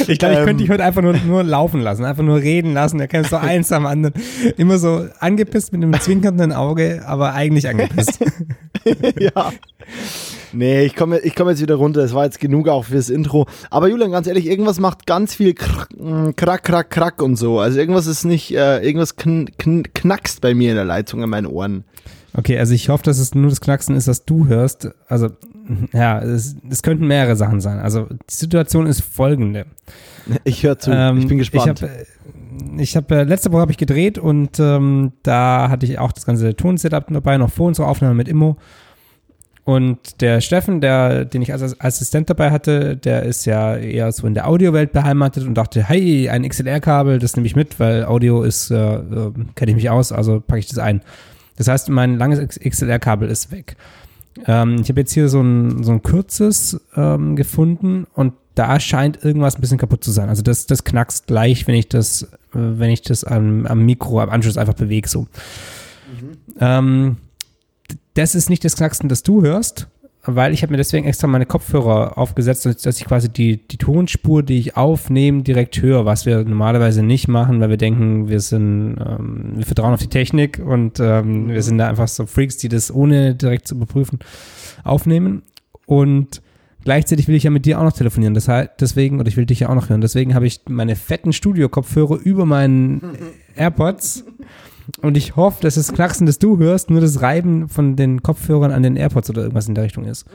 ich 0.07 0.19
glaube, 0.19 0.35
ich 0.35 0.43
könnte 0.43 0.57
dich 0.57 0.69
heute 0.69 0.83
einfach 0.83 1.01
nur, 1.01 1.13
nur 1.13 1.43
laufen 1.43 1.81
lassen, 1.81 2.03
einfach 2.03 2.23
nur 2.23 2.41
reden 2.41 2.73
lassen. 2.73 2.99
Er 2.99 3.07
kennt 3.07 3.27
so 3.27 3.37
eins 3.37 3.71
am 3.71 3.85
anderen. 3.85 4.13
Immer 4.57 4.77
so 4.77 5.07
angepisst 5.19 5.71
mit 5.71 5.81
einem 5.81 5.97
zwinkernden 5.99 6.51
Auge, 6.51 7.03
aber 7.07 7.33
eigentlich 7.33 7.67
angepisst. 7.67 8.19
ja. 9.19 9.51
Nee, 10.55 10.85
ich 10.85 10.95
komme 10.95 11.19
ich 11.19 11.35
komm 11.35 11.49
jetzt 11.49 11.61
wieder 11.61 11.75
runter. 11.75 12.01
Es 12.01 12.13
war 12.13 12.23
jetzt 12.23 12.39
genug 12.39 12.67
auch 12.69 12.85
fürs 12.85 13.09
Intro. 13.09 13.45
Aber 13.69 13.87
Julian, 13.89 14.11
ganz 14.11 14.27
ehrlich, 14.27 14.45
irgendwas 14.47 14.79
macht 14.79 15.05
ganz 15.05 15.35
viel 15.35 15.53
mm, 15.53 16.29
krack, 16.35 16.63
krack, 16.63 16.89
krack 16.89 17.21
und 17.21 17.35
so. 17.35 17.59
Also 17.59 17.77
irgendwas 17.77 18.07
ist 18.07 18.23
nicht, 18.23 18.55
äh, 18.55 18.79
irgendwas 18.79 19.15
kn 19.17 19.49
kn 19.57 19.83
knackst 19.93 20.41
bei 20.41 20.53
mir 20.53 20.69
in 20.71 20.75
der 20.75 20.85
Leitung 20.85 21.21
in 21.21 21.29
meinen 21.29 21.47
Ohren. 21.47 21.83
Okay, 22.37 22.57
also 22.57 22.73
ich 22.73 22.89
hoffe, 22.89 23.03
dass 23.03 23.17
es 23.17 23.33
nur 23.33 23.49
das 23.49 23.61
Knacksen 23.61 23.95
ist, 23.95 24.07
was 24.07 24.25
du 24.25 24.47
hörst. 24.47 24.89
Also, 25.07 25.29
ja, 25.93 26.19
es, 26.19 26.55
es 26.69 26.83
könnten 26.83 27.07
mehrere 27.07 27.35
Sachen 27.35 27.61
sein. 27.61 27.79
Also, 27.79 28.07
die 28.29 28.33
Situation 28.33 28.87
ist 28.87 29.01
folgende. 29.01 29.65
Ich 30.43 30.63
höre 30.63 30.79
zu, 30.79 30.89
ähm, 30.91 31.19
ich 31.19 31.27
bin 31.27 31.37
gespannt. 31.37 31.85
Ich 32.79 32.95
habe, 32.95 33.15
hab, 33.15 33.27
äh, 33.27 33.29
letzte 33.29 33.51
Woche 33.51 33.61
habe 33.61 33.71
ich 33.71 33.77
gedreht 33.77 34.17
und 34.17 34.59
ähm, 34.59 35.11
da 35.21 35.69
hatte 35.69 35.85
ich 35.85 35.99
auch 35.99 36.11
das 36.11 36.25
ganze 36.25 36.55
Tonsetup 36.55 37.05
dabei, 37.11 37.37
noch 37.37 37.51
vor 37.51 37.67
unserer 37.67 37.87
Aufnahme 37.87 38.15
mit 38.15 38.27
Immo. 38.27 38.57
Und 39.65 40.21
der 40.21 40.41
Steffen, 40.41 40.79
der, 40.79 41.25
den 41.25 41.41
ich 41.41 41.51
als 41.51 41.81
Assistent 41.81 42.29
dabei 42.29 42.51
hatte, 42.51 42.95
der 42.95 43.23
ist 43.23 43.45
ja 43.45 43.75
eher 43.75 44.11
so 44.11 44.27
in 44.27 44.35
der 44.35 44.47
Audiowelt 44.47 44.91
beheimatet 44.91 45.43
und 45.43 45.55
dachte, 45.55 45.83
hey, 45.83 46.29
ein 46.29 46.47
XLR-Kabel, 46.47 47.17
das 47.17 47.35
nehme 47.35 47.47
ich 47.47 47.55
mit, 47.55 47.79
weil 47.79 48.05
Audio 48.05 48.43
ist, 48.43 48.69
äh, 48.69 48.75
äh, 48.75 49.31
kenne 49.55 49.71
ich 49.71 49.75
mich 49.75 49.89
aus, 49.89 50.11
also 50.11 50.39
packe 50.39 50.59
ich 50.59 50.67
das 50.67 50.77
ein. 50.77 51.01
Das 51.57 51.67
heißt, 51.67 51.89
mein 51.89 52.19
langes 52.19 52.59
XLR-Kabel 52.59 53.27
ist 53.27 53.51
weg. 53.51 53.75
Ähm, 54.45 54.77
ich 54.81 54.89
habe 54.89 54.99
jetzt 54.99 55.13
hier 55.13 55.29
so 55.29 55.41
ein, 55.41 55.83
so 55.83 55.93
ein 55.93 56.03
kurzes 56.03 56.79
ähm, 56.95 57.35
gefunden 57.35 58.05
und 58.13 58.33
da 58.53 58.79
scheint 58.79 59.23
irgendwas 59.23 59.57
ein 59.57 59.61
bisschen 59.61 59.79
kaputt 59.79 60.03
zu 60.03 60.11
sein. 60.11 60.29
Also 60.29 60.43
das, 60.43 60.67
das 60.67 60.83
knackst 60.83 61.25
gleich, 61.25 61.65
wenn 61.65 61.75
ich 61.75 61.89
das, 61.89 62.21
äh, 62.23 62.27
wenn 62.53 62.91
ich 62.91 63.01
das 63.01 63.23
am, 63.23 63.65
am 63.65 63.83
Mikro, 63.83 64.19
am 64.19 64.29
Anschluss 64.29 64.57
einfach 64.57 64.75
bewege 64.75 65.09
so. 65.09 65.21
Mhm. 65.21 66.37
Ähm, 66.59 67.17
das 68.13 68.35
ist 68.35 68.49
nicht 68.49 68.63
das 68.63 68.75
Knacksen, 68.75 69.09
das 69.09 69.23
du 69.23 69.41
hörst, 69.41 69.87
weil 70.27 70.53
ich 70.53 70.63
habe 70.63 70.71
mir 70.71 70.77
deswegen 70.77 71.05
extra 71.05 71.27
meine 71.27 71.45
Kopfhörer 71.45 72.17
aufgesetzt, 72.17 72.65
dass 72.65 72.99
ich 72.99 73.05
quasi 73.05 73.29
die, 73.29 73.57
die 73.67 73.77
Tonspur, 73.77 74.41
die 74.41 74.57
ich 74.57 74.75
aufnehme, 74.75 75.43
direkt 75.43 75.81
höre, 75.81 76.05
was 76.05 76.25
wir 76.25 76.43
normalerweise 76.43 77.03
nicht 77.03 77.27
machen, 77.27 77.59
weil 77.59 77.69
wir 77.69 77.77
denken, 77.77 78.27
wir 78.27 78.39
sind, 78.39 78.97
ähm, 78.97 79.53
wir 79.55 79.65
vertrauen 79.65 79.93
auf 79.93 80.01
die 80.01 80.07
Technik 80.07 80.59
und 80.65 80.99
ähm, 80.99 81.49
wir 81.49 81.61
sind 81.61 81.77
da 81.77 81.87
einfach 81.87 82.07
so 82.07 82.25
Freaks, 82.25 82.57
die 82.57 82.69
das 82.69 82.93
ohne 82.93 83.35
direkt 83.35 83.67
zu 83.67 83.75
überprüfen 83.75 84.19
aufnehmen. 84.83 85.43
Und 85.85 86.41
gleichzeitig 86.83 87.27
will 87.27 87.35
ich 87.35 87.43
ja 87.43 87.51
mit 87.51 87.65
dir 87.65 87.79
auch 87.79 87.83
noch 87.83 87.93
telefonieren. 87.93 88.33
Das 88.33 88.47
heißt, 88.47 88.71
deswegen, 88.79 89.19
oder 89.19 89.27
ich 89.27 89.37
will 89.37 89.45
dich 89.45 89.59
ja 89.59 89.69
auch 89.69 89.75
noch 89.75 89.89
hören. 89.89 90.01
Deswegen 90.01 90.33
habe 90.33 90.47
ich 90.47 90.61
meine 90.67 90.95
fetten 90.95 91.33
Studio-Kopfhörer 91.33 92.17
über 92.17 92.45
meinen 92.45 93.01
AirPods 93.55 94.25
und 95.05 95.17
ich 95.17 95.35
hoffe, 95.35 95.61
dass 95.61 95.75
das 95.75 95.93
Knacksen, 95.93 96.25
das 96.25 96.39
du 96.39 96.57
hörst, 96.57 96.89
nur 96.89 97.01
das 97.01 97.21
Reiben 97.21 97.69
von 97.69 97.95
den 97.95 98.23
Kopfhörern 98.23 98.71
an 98.71 98.83
den 98.83 98.95
AirPods 98.95 99.29
oder 99.29 99.41
irgendwas 99.41 99.67
in 99.67 99.75
der 99.75 99.83
Richtung 99.83 100.05
ist. 100.05 100.25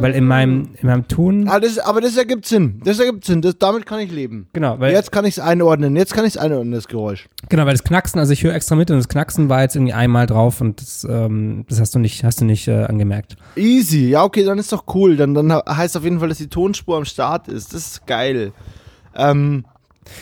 Weil 0.00 0.12
in 0.12 0.26
meinem, 0.26 0.70
in 0.80 0.88
meinem 0.88 1.08
Ton. 1.08 1.48
Ah, 1.48 1.58
das, 1.58 1.78
aber 1.78 2.00
das 2.00 2.16
ergibt 2.16 2.46
Sinn. 2.46 2.80
Das 2.84 3.00
ergibt 3.00 3.24
Sinn. 3.24 3.42
Das, 3.42 3.58
damit 3.58 3.84
kann 3.84 3.98
ich 3.98 4.12
leben. 4.12 4.46
Genau, 4.52 4.78
weil. 4.78 4.92
Jetzt 4.92 5.10
kann 5.10 5.24
ich 5.24 5.38
es 5.38 5.40
einordnen. 5.40 5.96
Jetzt 5.96 6.14
kann 6.14 6.24
ich 6.24 6.34
es 6.34 6.36
einordnen, 6.36 6.72
das 6.72 6.86
Geräusch. 6.86 7.28
Genau, 7.48 7.66
weil 7.66 7.72
das 7.72 7.82
Knacksen, 7.82 8.20
also 8.20 8.32
ich 8.32 8.44
höre 8.44 8.54
extra 8.54 8.76
mit 8.76 8.90
und 8.90 8.98
das 8.98 9.08
Knacksen 9.08 9.48
war 9.48 9.62
jetzt 9.62 9.74
irgendwie 9.74 9.94
einmal 9.94 10.26
drauf 10.26 10.60
und 10.60 10.80
das, 10.80 11.04
ähm, 11.08 11.64
das 11.68 11.80
hast 11.80 11.94
du 11.94 11.98
nicht, 11.98 12.22
hast 12.22 12.40
du 12.40 12.44
nicht 12.44 12.68
äh, 12.68 12.84
angemerkt. 12.84 13.36
Easy. 13.56 14.10
Ja, 14.10 14.22
okay, 14.22 14.44
dann 14.44 14.58
ist 14.58 14.72
doch 14.72 14.84
cool. 14.94 15.16
Dann, 15.16 15.34
dann 15.34 15.52
heißt 15.52 15.96
auf 15.96 16.04
jeden 16.04 16.20
Fall, 16.20 16.28
dass 16.28 16.38
die 16.38 16.48
Tonspur 16.48 16.96
am 16.96 17.04
Start 17.04 17.48
ist. 17.48 17.74
Das 17.74 17.86
ist 17.86 18.06
geil. 18.06 18.52
Ähm, 19.16 19.64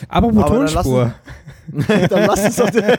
aber 0.09 0.33
wo 0.35 0.43
Tonspur? 0.43 1.13
Dann 1.69 2.25
lass 2.25 2.45
uns 2.45 2.55
doch, 2.55 2.69
dann 2.71 2.93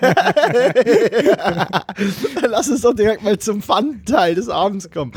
lass 2.50 2.68
uns 2.68 2.80
doch 2.82 2.94
direkt 2.94 3.24
mal 3.24 3.38
zum 3.38 3.62
Fun-Teil 3.62 4.34
des 4.34 4.48
Abends 4.48 4.90
kommen. 4.90 5.12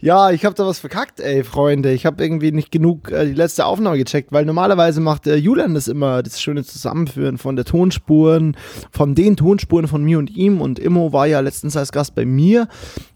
Ja, 0.00 0.30
ich 0.30 0.44
habe 0.44 0.54
da 0.54 0.66
was 0.66 0.78
verkackt, 0.80 1.20
ey, 1.20 1.42
Freunde. 1.44 1.92
Ich 1.92 2.04
habe 2.04 2.22
irgendwie 2.22 2.52
nicht 2.52 2.70
genug 2.70 3.10
äh, 3.10 3.24
die 3.26 3.32
letzte 3.32 3.64
Aufnahme 3.64 3.96
gecheckt, 3.96 4.32
weil 4.32 4.44
normalerweise 4.44 5.00
macht 5.00 5.26
äh, 5.26 5.36
Julian 5.36 5.74
das 5.74 5.88
immer, 5.88 6.22
das 6.22 6.40
schöne 6.42 6.62
Zusammenführen 6.64 7.38
von 7.38 7.56
der 7.56 7.64
Tonspuren, 7.64 8.56
von 8.90 9.14
den 9.14 9.36
Tonspuren 9.36 9.88
von 9.88 10.04
mir 10.04 10.18
und 10.18 10.30
ihm. 10.30 10.60
Und 10.60 10.78
Immo 10.78 11.12
war 11.12 11.26
ja 11.26 11.40
letztens 11.40 11.76
als 11.76 11.92
Gast 11.92 12.14
bei 12.14 12.26
mir 12.26 12.68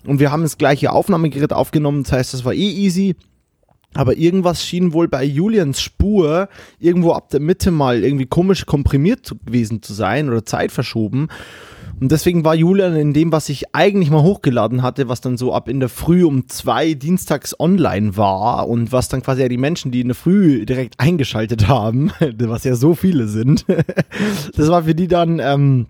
und 0.07 0.19
wir 0.19 0.33
haben 0.33 0.43
das 0.43 0.57
gleiche 0.57 0.93
Aufnahmegerät 0.93 1.53
aufgenommen. 1.53 2.05
Das 2.05 2.13
heißt, 2.13 2.35
das 2.35 2.45
war 2.45 2.55
eh 2.55 2.71
easy. 2.71 3.17
Aber 3.95 4.17
irgendwas 4.17 4.65
schien 4.65 4.93
wohl 4.93 5.09
bei 5.09 5.25
Julians 5.25 5.81
Spur 5.81 6.49
irgendwo 6.79 7.13
ab 7.13 7.31
der 7.31 7.41
Mitte 7.41 7.71
mal 7.71 8.05
irgendwie 8.05 8.27
komisch 8.27 8.67
komprimiert 8.67 9.35
gewesen 9.47 9.83
zu 9.83 9.95
sein 9.95 10.29
oder 10.29 10.45
Zeit 10.45 10.73
verschoben. 10.73 11.29
Und 12.01 12.11
deswegen 12.11 12.45
war 12.45 12.55
Julian 12.55 12.97
in 12.97 13.13
dem, 13.13 13.31
was 13.31 13.49
ich 13.49 13.75
eigentlich 13.75 14.11
mal 14.11 14.23
hochgeladen 14.23 14.83
hatte, 14.83 15.09
was 15.09 15.21
dann 15.21 15.37
so 15.37 15.55
ab 15.55 15.69
in 15.69 15.79
der 15.81 15.89
Früh 15.89 16.25
um 16.25 16.49
zwei 16.49 16.95
dienstags 16.95 17.59
online 17.59 18.17
war 18.17 18.69
und 18.69 18.91
was 18.91 19.09
dann 19.09 19.23
quasi 19.23 19.43
ja 19.43 19.49
die 19.49 19.59
Menschen, 19.59 19.93
die 19.93 20.01
in 20.01 20.09
der 20.09 20.15
Früh 20.17 20.67
direkt 20.67 20.99
eingeschaltet 20.99 21.69
haben, 21.69 22.11
was 22.39 22.65
ja 22.65 22.75
so 22.75 22.95
viele 22.95 23.29
sind, 23.29 23.65
das 24.57 24.69
war 24.69 24.85
für 24.85 24.95
die 24.95 25.09
dann 25.09 25.39
ähm, 25.39 25.87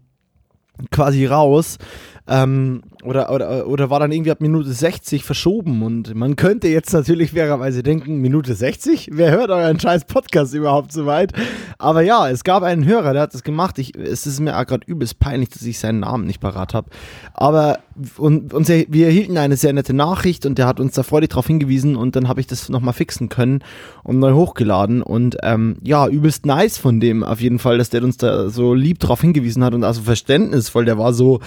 quasi 0.90 1.26
raus. 1.26 1.78
Ähm, 2.26 2.82
oder, 3.04 3.30
oder, 3.30 3.66
oder 3.66 3.90
war 3.90 4.00
dann 4.00 4.12
irgendwie 4.12 4.30
ab 4.30 4.40
Minute 4.40 4.73
60 4.73 5.25
verschoben 5.25 5.82
und 5.82 6.14
man 6.14 6.37
könnte 6.37 6.68
jetzt 6.68 6.92
natürlich 6.92 7.32
fairerweise 7.32 7.82
denken, 7.82 8.18
Minute 8.18 8.54
60? 8.54 9.11
Wer 9.12 9.30
hört 9.30 9.50
euren 9.50 9.78
scheiß 9.78 10.06
Podcast 10.06 10.54
überhaupt 10.54 10.92
so 10.92 11.06
weit? 11.06 11.32
Aber 11.78 12.02
ja, 12.02 12.28
es 12.28 12.44
gab 12.44 12.62
einen 12.62 12.84
Hörer, 12.84 13.12
der 13.12 13.23
hat 13.23 13.34
das 13.34 13.42
gemacht. 13.42 13.78
Ich, 13.78 13.94
es 13.96 14.26
ist 14.26 14.40
mir 14.40 14.52
gerade 14.64 14.87
übelst 14.87 15.18
peinlich, 15.18 15.50
dass 15.50 15.62
ich 15.62 15.78
seinen 15.78 16.00
Namen 16.00 16.26
nicht 16.26 16.40
parat 16.40 16.75
habe. 16.75 16.90
Aber 17.34 17.78
und, 18.16 18.52
und 18.52 18.68
wir 18.68 19.06
erhielten 19.06 19.38
eine 19.38 19.56
sehr 19.56 19.73
nette 19.73 19.94
Nachricht 19.94 20.46
und 20.46 20.58
der 20.58 20.66
hat 20.66 20.80
uns 20.80 20.94
da 20.94 21.02
freudig 21.02 21.30
darauf 21.30 21.46
hingewiesen 21.46 21.96
und 21.96 22.16
dann 22.16 22.28
habe 22.28 22.40
ich 22.40 22.46
das 22.46 22.68
nochmal 22.68 22.94
fixen 22.94 23.28
können 23.28 23.62
und 24.02 24.18
neu 24.18 24.32
hochgeladen. 24.32 25.02
Und 25.02 25.37
ähm, 25.42 25.76
ja, 25.82 26.08
übelst 26.08 26.46
nice 26.46 26.78
von 26.78 27.00
dem 27.00 27.23
auf 27.23 27.40
jeden 27.40 27.58
Fall, 27.58 27.78
dass 27.78 27.90
der 27.90 28.02
uns 28.02 28.16
da 28.16 28.49
so 28.49 28.75
lieb 28.75 28.99
darauf 28.99 29.20
hingewiesen 29.20 29.62
hat 29.62 29.75
und 29.75 29.84
also 29.84 30.02
verständnisvoll. 30.02 30.84
Der 30.84 30.99
war 30.99 31.12
so 31.12 31.40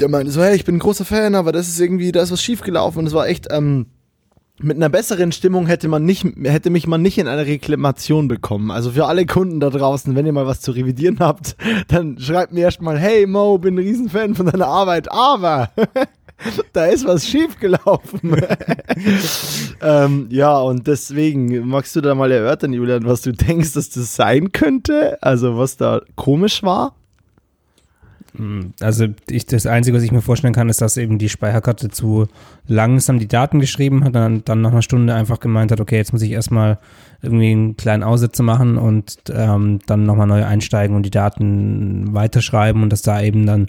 der 0.00 0.08
meinte 0.08 0.32
so, 0.32 0.42
hey, 0.42 0.54
ich 0.54 0.64
bin 0.64 0.76
ein 0.76 0.80
großer 0.80 1.04
Fan, 1.04 1.34
aber 1.34 1.52
das 1.52 1.68
ist 1.68 1.80
irgendwie, 1.80 2.12
da 2.12 2.22
ist 2.22 2.32
was 2.32 2.42
schiefgelaufen 2.42 3.00
und 3.00 3.06
es 3.06 3.14
war 3.14 3.26
echt, 3.26 3.48
ähm, 3.50 3.86
mit 4.60 4.76
einer 4.76 4.88
besseren 4.88 5.30
Stimmung 5.30 5.66
hätte 5.66 5.88
man 5.88 6.04
nicht, 6.04 6.26
hätte 6.42 6.70
mich 6.70 6.86
man 6.86 7.00
nicht 7.00 7.18
in 7.18 7.28
eine 7.28 7.46
Reklamation 7.46 8.26
bekommen. 8.26 8.70
Also 8.70 8.90
für 8.90 9.06
alle 9.06 9.24
Kunden 9.24 9.60
da 9.60 9.70
draußen, 9.70 10.16
wenn 10.16 10.26
ihr 10.26 10.32
mal 10.32 10.46
was 10.46 10.60
zu 10.60 10.72
revidieren 10.72 11.18
habt, 11.20 11.56
dann 11.88 12.18
schreibt 12.18 12.52
mir 12.52 12.62
erstmal, 12.62 12.98
hey 12.98 13.26
Mo, 13.26 13.58
bin 13.58 13.74
ein 13.74 13.78
Riesenfan 13.78 14.34
von 14.34 14.46
deiner 14.46 14.66
Arbeit, 14.66 15.10
aber 15.10 15.70
da 16.72 16.86
ist 16.86 17.06
was 17.06 17.26
schiefgelaufen. 17.26 18.36
ähm, 19.80 20.26
ja, 20.30 20.58
und 20.58 20.86
deswegen 20.86 21.68
magst 21.68 21.94
du 21.94 22.00
da 22.00 22.14
mal 22.14 22.32
erörtern, 22.32 22.72
Julian, 22.72 23.04
was 23.04 23.22
du 23.22 23.32
denkst, 23.32 23.74
dass 23.74 23.90
das 23.90 24.16
sein 24.16 24.52
könnte? 24.52 25.22
Also 25.22 25.56
was 25.56 25.76
da 25.76 26.02
komisch 26.16 26.62
war? 26.62 26.97
Hm, 28.38 28.72
also 28.80 29.06
ich, 29.28 29.46
das 29.46 29.66
Einzige, 29.66 29.96
was 29.96 30.04
ich 30.04 30.12
mir 30.12 30.22
vorstellen 30.22 30.54
kann, 30.54 30.68
ist, 30.68 30.80
dass 30.80 30.96
eben 30.96 31.18
die 31.18 31.28
Speicherkarte 31.28 31.88
zu 31.88 32.28
langsam 32.66 33.18
die 33.18 33.28
Daten 33.28 33.60
geschrieben 33.60 34.04
hat, 34.04 34.14
dann, 34.14 34.44
dann 34.44 34.62
nach 34.62 34.70
einer 34.70 34.82
Stunde 34.82 35.14
einfach 35.14 35.40
gemeint 35.40 35.72
hat, 35.72 35.80
okay, 35.80 35.96
jetzt 35.96 36.12
muss 36.12 36.22
ich 36.22 36.30
erstmal 36.30 36.78
irgendwie 37.20 37.50
einen 37.50 37.76
kleinen 37.76 38.04
Aussetzer 38.04 38.44
machen 38.44 38.78
und 38.78 39.16
ähm, 39.30 39.80
dann 39.86 40.04
nochmal 40.04 40.28
neu 40.28 40.44
einsteigen 40.44 40.96
und 40.96 41.02
die 41.02 41.10
Daten 41.10 42.14
weiterschreiben 42.14 42.82
und 42.82 42.92
dass 42.92 43.02
da 43.02 43.20
eben 43.20 43.44
dann 43.44 43.66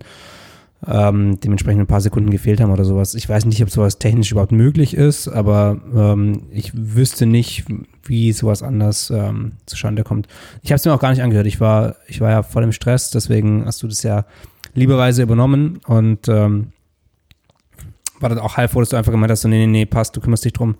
ähm, 0.87 1.39
dementsprechend 1.41 1.81
ein 1.81 1.87
paar 1.87 1.99
Sekunden 1.99 2.29
gefehlt 2.29 2.61
haben 2.61 2.71
oder 2.71 2.85
sowas. 2.85 3.13
Ich 3.15 3.27
weiß 3.27 3.45
nicht, 3.45 3.61
ob 3.61 3.69
sowas 3.69 3.97
technisch 3.99 4.31
überhaupt 4.31 4.51
möglich 4.51 4.93
ist, 4.93 5.27
aber 5.27 5.77
ähm, 5.93 6.43
ich 6.51 6.71
wüsste 6.73 7.25
nicht, 7.25 7.65
wie 8.05 8.31
sowas 8.31 8.63
anders 8.63 9.09
ähm, 9.09 9.53
zustande 9.65 10.03
kommt. 10.03 10.27
Ich 10.61 10.71
habe 10.71 10.77
es 10.77 10.85
mir 10.85 10.93
auch 10.93 11.01
gar 11.01 11.09
nicht 11.09 11.21
angehört. 11.21 11.47
Ich 11.47 11.59
war, 11.59 11.95
ich 12.07 12.21
war 12.21 12.31
ja 12.31 12.43
voll 12.43 12.63
im 12.63 12.71
Stress, 12.71 13.11
deswegen 13.11 13.65
hast 13.65 13.83
du 13.83 13.87
das 13.87 14.03
ja 14.03 14.25
lieberweise 14.73 15.23
übernommen 15.23 15.79
und 15.85 16.27
ähm, 16.27 16.71
war 18.19 18.29
dann 18.29 18.39
auch 18.39 18.57
heilfroh, 18.57 18.79
dass 18.79 18.89
du 18.89 18.97
einfach 18.97 19.11
gemeint 19.11 19.31
hast, 19.31 19.41
so, 19.41 19.47
nee, 19.47 19.65
nee, 19.65 19.67
nee, 19.67 19.85
passt, 19.85 20.15
du 20.15 20.21
kümmerst 20.21 20.45
dich 20.45 20.53
drum. 20.53 20.75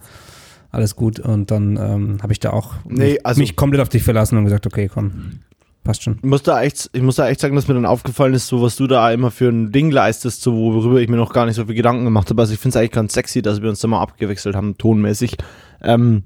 Alles 0.72 0.96
gut. 0.96 1.20
Und 1.20 1.52
dann 1.52 1.78
ähm, 1.78 2.18
habe 2.22 2.32
ich 2.32 2.40
da 2.40 2.52
auch 2.52 2.74
nee, 2.86 3.14
mich, 3.14 3.26
also, 3.26 3.40
mich 3.40 3.56
komplett 3.56 3.82
auf 3.82 3.90
dich 3.90 4.04
verlassen 4.04 4.38
und 4.38 4.44
gesagt, 4.44 4.68
okay, 4.68 4.90
komm, 4.94 5.40
passt 5.84 6.04
schon. 6.04 6.18
Ich 6.18 6.30
muss 6.30 6.44
da 6.44 6.62
echt, 6.62 6.90
ich 6.94 7.02
muss 7.02 7.16
da 7.16 7.28
echt 7.28 7.40
sagen, 7.40 7.56
dass 7.56 7.68
mir 7.68 7.74
dann 7.74 7.86
aufgefallen 7.86 8.34
ist, 8.34 8.48
so 8.48 8.62
was 8.62 8.76
du 8.76 8.86
da 8.86 9.12
immer 9.12 9.32
für 9.32 9.50
ein 9.50 9.72
Ding 9.72 9.90
leistest, 9.90 10.42
so 10.42 10.56
worüber 10.56 11.02
ich 11.02 11.10
mir 11.10 11.18
noch 11.18 11.34
gar 11.34 11.46
nicht 11.46 11.56
so 11.56 11.66
viel 11.66 11.76
Gedanken 11.76 12.06
gemacht 12.06 12.30
habe. 12.30 12.42
Also 12.42 12.54
ich 12.54 12.60
finde 12.60 12.74
es 12.74 12.76
eigentlich 12.78 12.92
ganz 12.92 13.14
sexy, 13.14 13.42
dass 13.42 13.62
wir 13.62 13.70
uns 13.70 13.80
da 13.80 13.88
mal 13.88 14.02
abgewechselt 14.02 14.56
haben, 14.56 14.78
tonmäßig. 14.78 15.38
Ähm, 15.82 16.24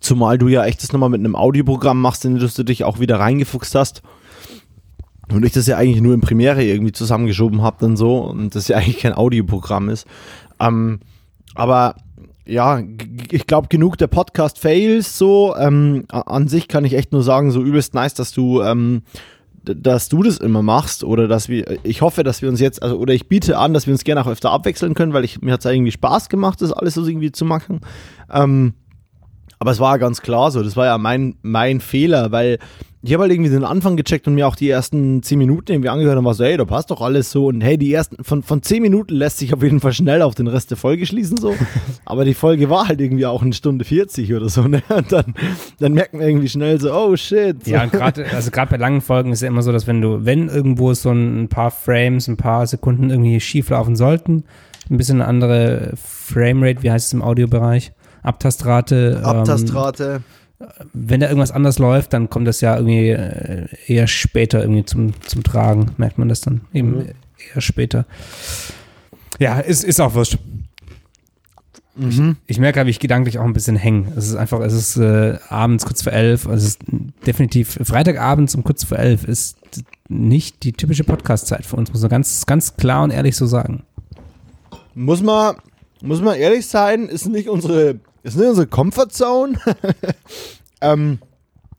zumal 0.00 0.38
du 0.38 0.48
ja 0.48 0.64
echt 0.64 0.82
das 0.82 0.92
nochmal 0.92 1.10
mit 1.10 1.20
einem 1.20 1.36
Audioprogramm 1.36 2.00
machst, 2.00 2.24
in 2.24 2.38
das 2.38 2.54
du 2.54 2.64
dich 2.64 2.82
auch 2.84 2.98
wieder 2.98 3.20
reingefuchst 3.20 3.74
hast. 3.74 4.02
Und 5.32 5.44
ich 5.44 5.52
das 5.52 5.66
ja 5.66 5.76
eigentlich 5.76 6.00
nur 6.00 6.14
in 6.14 6.20
Premiere 6.20 6.64
irgendwie 6.64 6.92
zusammengeschoben 6.92 7.62
habe 7.62 7.76
dann 7.80 7.96
so 7.96 8.18
und 8.18 8.54
das 8.54 8.68
ja 8.68 8.76
eigentlich 8.76 8.98
kein 8.98 9.12
Audioprogramm 9.12 9.88
ist. 9.88 10.06
Ähm, 10.58 11.00
aber 11.54 11.96
ja, 12.46 12.80
ich 13.30 13.46
glaube 13.46 13.68
genug 13.68 13.98
der 13.98 14.06
Podcast 14.06 14.58
Fails 14.58 15.18
so. 15.18 15.54
Ähm, 15.56 16.04
an 16.08 16.48
sich 16.48 16.66
kann 16.66 16.84
ich 16.84 16.94
echt 16.94 17.12
nur 17.12 17.22
sagen, 17.22 17.50
so 17.50 17.62
übelst 17.62 17.92
nice, 17.92 18.14
dass 18.14 18.32
du, 18.32 18.62
ähm, 18.62 19.02
dass 19.62 20.08
du 20.08 20.22
das 20.22 20.38
immer 20.38 20.62
machst 20.62 21.04
oder 21.04 21.28
dass 21.28 21.50
wir, 21.50 21.78
ich 21.82 22.00
hoffe, 22.00 22.24
dass 22.24 22.40
wir 22.40 22.48
uns 22.48 22.60
jetzt, 22.60 22.82
also 22.82 22.96
oder 22.96 23.12
ich 23.12 23.28
biete 23.28 23.58
an, 23.58 23.74
dass 23.74 23.86
wir 23.86 23.92
uns 23.92 24.04
gerne 24.04 24.22
auch 24.22 24.28
öfter 24.28 24.50
abwechseln 24.50 24.94
können, 24.94 25.12
weil 25.12 25.24
ich, 25.24 25.42
mir 25.42 25.52
hat 25.52 25.64
es 25.64 25.70
irgendwie 25.70 25.92
Spaß 25.92 26.30
gemacht, 26.30 26.62
das 26.62 26.72
alles 26.72 26.94
so 26.94 27.06
irgendwie 27.06 27.32
zu 27.32 27.44
machen. 27.44 27.80
Ähm, 28.32 28.72
aber 29.58 29.72
es 29.72 29.80
war 29.80 29.98
ganz 29.98 30.22
klar 30.22 30.50
so, 30.50 30.62
das 30.62 30.76
war 30.76 30.86
ja 30.86 30.96
mein, 30.96 31.36
mein 31.42 31.80
Fehler, 31.80 32.32
weil 32.32 32.58
ich 33.08 33.14
habe 33.14 33.22
halt 33.22 33.32
irgendwie 33.32 33.48
den 33.48 33.64
Anfang 33.64 33.96
gecheckt 33.96 34.26
und 34.26 34.34
mir 34.34 34.46
auch 34.46 34.54
die 34.54 34.68
ersten 34.68 35.22
zehn 35.22 35.38
Minuten 35.38 35.72
irgendwie 35.72 35.88
angehört 35.88 36.18
und 36.18 36.26
war 36.26 36.34
so, 36.34 36.44
hey, 36.44 36.58
da 36.58 36.66
passt 36.66 36.90
doch 36.90 37.00
alles 37.00 37.30
so. 37.30 37.46
Und 37.46 37.62
hey, 37.62 37.78
die 37.78 37.90
ersten, 37.90 38.22
von, 38.22 38.42
von 38.42 38.62
zehn 38.62 38.82
Minuten 38.82 39.14
lässt 39.14 39.38
sich 39.38 39.54
auf 39.54 39.62
jeden 39.62 39.80
Fall 39.80 39.94
schnell 39.94 40.20
auf 40.20 40.34
den 40.34 40.46
Rest 40.46 40.70
der 40.72 40.76
Folge 40.76 41.06
schließen 41.06 41.38
so. 41.38 41.54
Aber 42.04 42.26
die 42.26 42.34
Folge 42.34 42.68
war 42.68 42.86
halt 42.86 43.00
irgendwie 43.00 43.24
auch 43.24 43.40
eine 43.40 43.54
Stunde 43.54 43.86
40 43.86 44.34
oder 44.34 44.50
so, 44.50 44.68
ne? 44.68 44.82
Und 44.90 45.10
dann, 45.10 45.34
dann 45.78 45.94
merkt 45.94 46.12
man 46.12 46.20
irgendwie 46.20 46.50
schnell 46.50 46.78
so, 46.78 46.92
oh 46.92 47.16
shit. 47.16 47.66
Ja, 47.66 47.82
und 47.82 47.92
gerade, 47.92 48.26
also 48.30 48.50
gerade 48.50 48.72
bei 48.72 48.76
langen 48.76 49.00
Folgen 49.00 49.32
ist 49.32 49.40
ja 49.40 49.48
immer 49.48 49.62
so, 49.62 49.72
dass 49.72 49.86
wenn 49.86 50.02
du, 50.02 50.26
wenn 50.26 50.48
irgendwo 50.48 50.92
so 50.92 51.10
ein 51.10 51.48
paar 51.48 51.70
Frames, 51.70 52.28
ein 52.28 52.36
paar 52.36 52.66
Sekunden 52.66 53.08
irgendwie 53.08 53.40
schief 53.40 53.70
laufen 53.70 53.96
sollten, 53.96 54.44
ein 54.90 54.98
bisschen 54.98 55.22
eine 55.22 55.30
andere 55.30 55.94
Framerate, 55.96 56.82
wie 56.82 56.90
heißt 56.90 57.06
es 57.06 57.12
im 57.14 57.22
Audiobereich? 57.22 57.92
Abtastrate. 58.22 59.22
Abtastrate. 59.22 60.16
Ähm, 60.16 60.37
wenn 60.92 61.20
da 61.20 61.28
irgendwas 61.28 61.52
anders 61.52 61.78
läuft, 61.78 62.12
dann 62.12 62.30
kommt 62.30 62.48
das 62.48 62.60
ja 62.60 62.76
irgendwie 62.76 63.10
äh, 63.10 63.66
eher 63.86 64.06
später 64.06 64.60
irgendwie 64.60 64.84
zum, 64.84 65.12
zum 65.22 65.42
Tragen, 65.44 65.92
merkt 65.96 66.18
man 66.18 66.28
das 66.28 66.40
dann 66.40 66.62
eben 66.72 66.96
mhm. 66.96 67.08
eher 67.54 67.60
später. 67.60 68.06
Ja, 69.38 69.60
ist, 69.60 69.84
ist 69.84 70.00
auch 70.00 70.14
wurscht. 70.14 70.38
Mhm. 71.94 72.36
Ich, 72.46 72.56
ich 72.56 72.60
merke, 72.60 72.84
wie 72.86 72.90
ich 72.90 73.00
gedanklich 73.00 73.38
auch 73.38 73.44
ein 73.44 73.52
bisschen 73.52 73.76
hänge. 73.76 74.12
Es 74.16 74.28
ist 74.28 74.34
einfach, 74.34 74.60
es 74.60 74.72
ist 74.72 74.96
äh, 74.96 75.38
abends 75.48 75.84
kurz 75.84 76.02
vor 76.02 76.12
elf, 76.12 76.46
es 76.46 76.64
ist 76.64 76.80
definitiv 77.26 77.78
Freitagabends 77.82 78.54
um 78.54 78.64
kurz 78.64 78.84
vor 78.84 78.98
elf 78.98 79.24
ist 79.24 79.56
nicht 80.08 80.62
die 80.62 80.72
typische 80.72 81.04
Podcast-Zeit 81.04 81.66
für 81.66 81.76
uns, 81.76 81.92
muss 81.92 82.00
man 82.00 82.10
ganz, 82.10 82.46
ganz 82.46 82.76
klar 82.76 83.04
und 83.04 83.10
ehrlich 83.10 83.36
so 83.36 83.46
sagen. 83.46 83.82
Muss 84.94 85.22
man, 85.22 85.56
muss 86.02 86.20
man 86.20 86.36
ehrlich 86.36 86.66
sein, 86.66 87.08
ist 87.08 87.28
nicht 87.28 87.48
unsere 87.48 88.00
ist 88.22 88.36
nicht 88.36 88.48
unsere 88.48 88.66
Comfortzone. 88.66 89.58
ähm, 90.80 91.18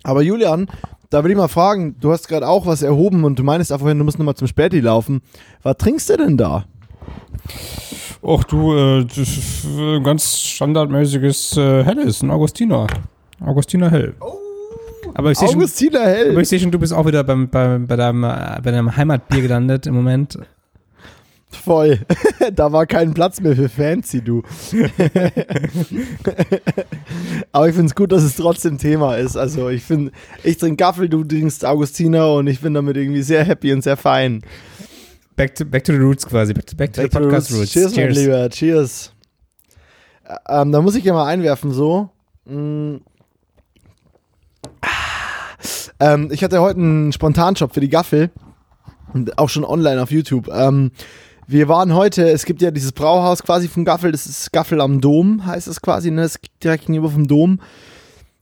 aber 0.04 0.22
Julian, 0.22 0.68
da 1.10 1.24
will 1.24 1.32
ich 1.32 1.38
mal 1.38 1.48
fragen, 1.48 1.96
du 2.00 2.12
hast 2.12 2.28
gerade 2.28 2.48
auch 2.48 2.66
was 2.66 2.82
erhoben 2.82 3.24
und 3.24 3.40
du 3.40 3.44
meinst 3.44 3.72
einfach, 3.72 3.88
du 3.88 3.96
musst 3.96 4.20
nochmal 4.20 4.36
zum 4.36 4.48
Späti 4.48 4.80
laufen. 4.80 5.22
Was 5.64 5.78
trinkst 5.78 6.10
du 6.10 6.18
denn 6.18 6.38
da? 6.38 6.66
Ach 8.26 8.44
du, 8.44 8.74
äh, 8.76 9.06
das 9.06 9.66
ein 9.66 10.04
ganz 10.04 10.38
standardmäßiges 10.40 11.58
äh, 11.58 11.84
Helles, 11.84 12.22
ein 12.22 12.32
Augustiner. 12.32 12.88
Augustiner 13.40 13.90
Hell. 13.90 14.14
Oh. 14.20 14.34
Aber 15.14 15.32
ich 15.32 15.38
sehe 15.38 15.48
schon, 15.50 15.62
Hell. 16.02 16.32
Aber 16.32 16.42
ich 16.42 16.50
sehe 16.50 16.60
schon, 16.60 16.72
du 16.72 16.80
bist 16.80 16.94
auch 16.94 17.06
wieder 17.06 17.24
beim, 17.24 17.50
bei, 17.50 17.78
bei, 17.80 17.96
deinem, 17.96 18.24
äh, 18.24 18.60
bei 18.64 18.72
deinem 18.72 18.96
Heimatbier 18.96 19.42
gelandet 19.42 19.88
im 19.88 19.96
Moment. 19.96 20.38
Voll. 21.52 22.00
da 22.54 22.72
war 22.72 22.86
kein 22.86 23.14
Platz 23.14 23.42
mehr 23.42 23.56
für 23.56 23.70
Fancy, 23.70 24.22
du. 24.22 24.44
Aber 27.52 27.68
ich 27.68 27.76
finde 27.76 27.88
es 27.88 27.96
gut, 27.96 28.12
dass 28.12 28.22
es 28.24 28.36
trotzdem 28.36 28.78
Thema 28.78 29.16
ist. 29.16 29.36
Also 29.36 29.70
ich 29.70 29.84
finde, 29.84 30.12
ich 30.44 30.58
trinke 30.58 30.76
Gaffel, 30.78 31.10
du 31.10 31.24
trinkst 31.24 31.66
Augustiner 31.66 32.34
und 32.34 32.46
ich 32.48 32.62
bin 32.62 32.76
damit 32.76 32.98
irgendwie 32.98 33.24
sehr 33.24 33.44
happy 33.44 33.74
und 33.74 33.82
sehr 33.82 33.98
fein. 33.98 34.44
Back 35.36 35.56
to, 35.56 35.66
back 35.66 35.84
to 35.86 35.94
the 35.94 36.00
roots 36.00 36.28
quasi. 36.28 36.54
Back 36.54 36.68
to, 36.68 36.76
back 36.76 36.94
to 36.94 37.02
back 37.02 37.12
the 37.12 37.18
podcast 37.18 37.52
roots. 37.52 37.62
roots. 37.62 37.72
Cheers, 37.72 37.94
Cheers, 37.94 38.16
mein 38.16 38.24
Lieber. 38.24 38.50
Cheers. 38.50 39.14
Ähm, 40.48 40.72
da 40.72 40.82
muss 40.82 40.96
ich 40.96 41.04
ja 41.04 41.14
mal 41.14 41.26
einwerfen, 41.26 41.72
so. 41.72 42.10
Mm. 42.46 42.98
Ähm, 46.00 46.30
ich 46.32 46.44
hatte 46.44 46.62
heute 46.62 46.80
einen 46.80 47.12
Spontanshop 47.12 47.74
für 47.74 47.82
die 47.82 47.90
Gaffel. 47.90 48.30
Und 49.14 49.40
auch 49.40 49.50
schon 49.50 49.66
online 49.66 50.02
auf 50.02 50.12
YouTube. 50.12 50.50
Ähm, 50.54 50.92
wir 51.52 51.68
waren 51.68 51.96
heute, 51.96 52.30
es 52.30 52.46
gibt 52.46 52.62
ja 52.62 52.70
dieses 52.70 52.92
Brauhaus 52.92 53.42
quasi 53.42 53.68
vom 53.68 53.84
Gaffel, 53.84 54.12
das 54.12 54.28
ist 54.28 54.52
Gaffel 54.52 54.80
am 54.82 55.02
Dom, 55.02 55.48
heißt 55.48 55.68
es 55.68 55.82
quasi, 55.82 56.12
ne? 56.12 56.22
Das 56.22 56.40
direkt 56.64 56.86
gegenüber 56.86 57.10
vom 57.10 57.26
Dom. 57.26 57.60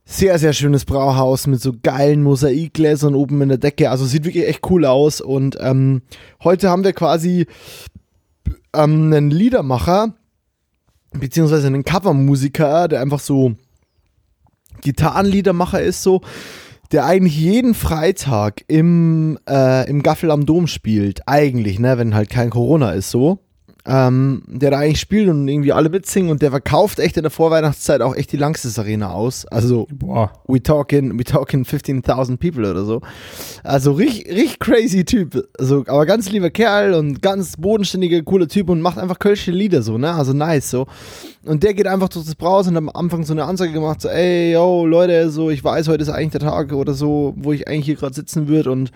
Sehr, 0.03 0.37
sehr 0.39 0.51
schönes 0.51 0.83
Brauhaus 0.83 1.47
mit 1.47 1.61
so 1.61 1.71
geilen 1.81 2.21
Mosaikgläsern 2.21 3.15
oben 3.15 3.41
in 3.41 3.47
der 3.47 3.57
Decke. 3.57 3.91
Also 3.91 4.05
sieht 4.05 4.25
wirklich 4.25 4.45
echt 4.45 4.69
cool 4.69 4.85
aus. 4.85 5.21
Und 5.21 5.57
ähm, 5.61 6.01
heute 6.43 6.69
haben 6.69 6.83
wir 6.83 6.91
quasi 6.91 7.47
ähm, 8.73 9.13
einen 9.13 9.31
Liedermacher, 9.31 10.13
beziehungsweise 11.13 11.67
einen 11.67 11.85
Covermusiker, 11.85 12.89
der 12.89 13.01
einfach 13.01 13.21
so 13.21 13.53
Gitarrenliedermacher 14.81 15.81
ist, 15.81 16.03
so 16.03 16.21
der 16.91 17.05
eigentlich 17.05 17.37
jeden 17.37 17.73
Freitag 17.73 18.63
im, 18.67 19.37
äh, 19.49 19.89
im 19.89 20.03
Gaffel 20.03 20.31
am 20.31 20.45
Dom 20.45 20.67
spielt. 20.67 21.21
Eigentlich, 21.27 21.79
ne, 21.79 21.97
wenn 21.97 22.15
halt 22.15 22.29
kein 22.29 22.49
Corona 22.49 22.91
ist 22.91 23.11
so 23.11 23.39
ähm, 23.87 24.43
der 24.47 24.71
da 24.71 24.79
eigentlich 24.79 24.99
spielt 24.99 25.29
und 25.29 25.47
irgendwie 25.47 25.71
alle 25.71 25.89
mitsingen 25.89 26.29
und 26.29 26.41
der 26.41 26.51
verkauft 26.51 26.99
echt 26.99 27.15
in 27.15 27.23
der 27.23 27.31
Vorweihnachtszeit 27.31 28.01
auch 28.01 28.15
echt 28.15 28.33
die 28.33 28.37
Langstes 28.37 28.77
Arena 28.77 29.11
aus. 29.11 29.45
Also, 29.45 29.87
Boah. 29.89 30.31
we 30.45 30.61
talking, 30.61 31.17
we 31.17 31.23
talking 31.23 31.63
15.000 31.63 32.37
people 32.37 32.69
oder 32.69 32.83
so. 32.83 33.01
Also, 33.63 33.93
richtig, 33.93 34.27
richtig 34.27 34.59
crazy 34.59 35.05
Typ. 35.05 35.47
Also, 35.57 35.85
aber 35.87 36.05
ganz 36.05 36.29
lieber 36.29 36.49
Kerl 36.49 36.93
und 36.95 37.21
ganz 37.21 37.55
bodenständiger, 37.55 38.21
cooler 38.23 38.49
Typ 38.49 38.69
und 38.69 38.81
macht 38.81 38.97
einfach 38.97 39.19
kölsche 39.19 39.51
Lieder 39.51 39.81
so, 39.81 39.97
ne? 39.97 40.13
Also, 40.13 40.33
nice 40.33 40.69
so. 40.69 40.85
Und 41.45 41.63
der 41.63 41.73
geht 41.73 41.87
einfach 41.87 42.09
durch 42.09 42.25
das 42.25 42.35
Braus 42.35 42.67
und 42.67 42.75
hat 42.75 42.83
am 42.83 42.89
Anfang 42.89 43.23
so 43.23 43.31
eine 43.31 43.45
Ansage 43.45 43.71
gemacht, 43.71 44.01
so, 44.01 44.09
ey, 44.09 44.51
yo, 44.51 44.85
Leute, 44.85 45.29
so, 45.29 45.49
ich 45.49 45.63
weiß, 45.63 45.87
heute 45.87 46.03
ist 46.03 46.09
eigentlich 46.09 46.31
der 46.31 46.41
Tag 46.41 46.73
oder 46.73 46.93
so, 46.93 47.33
wo 47.37 47.53
ich 47.53 47.69
eigentlich 47.69 47.85
hier 47.85 47.95
gerade 47.95 48.13
sitzen 48.13 48.49
würde 48.49 48.69
und 48.71 48.91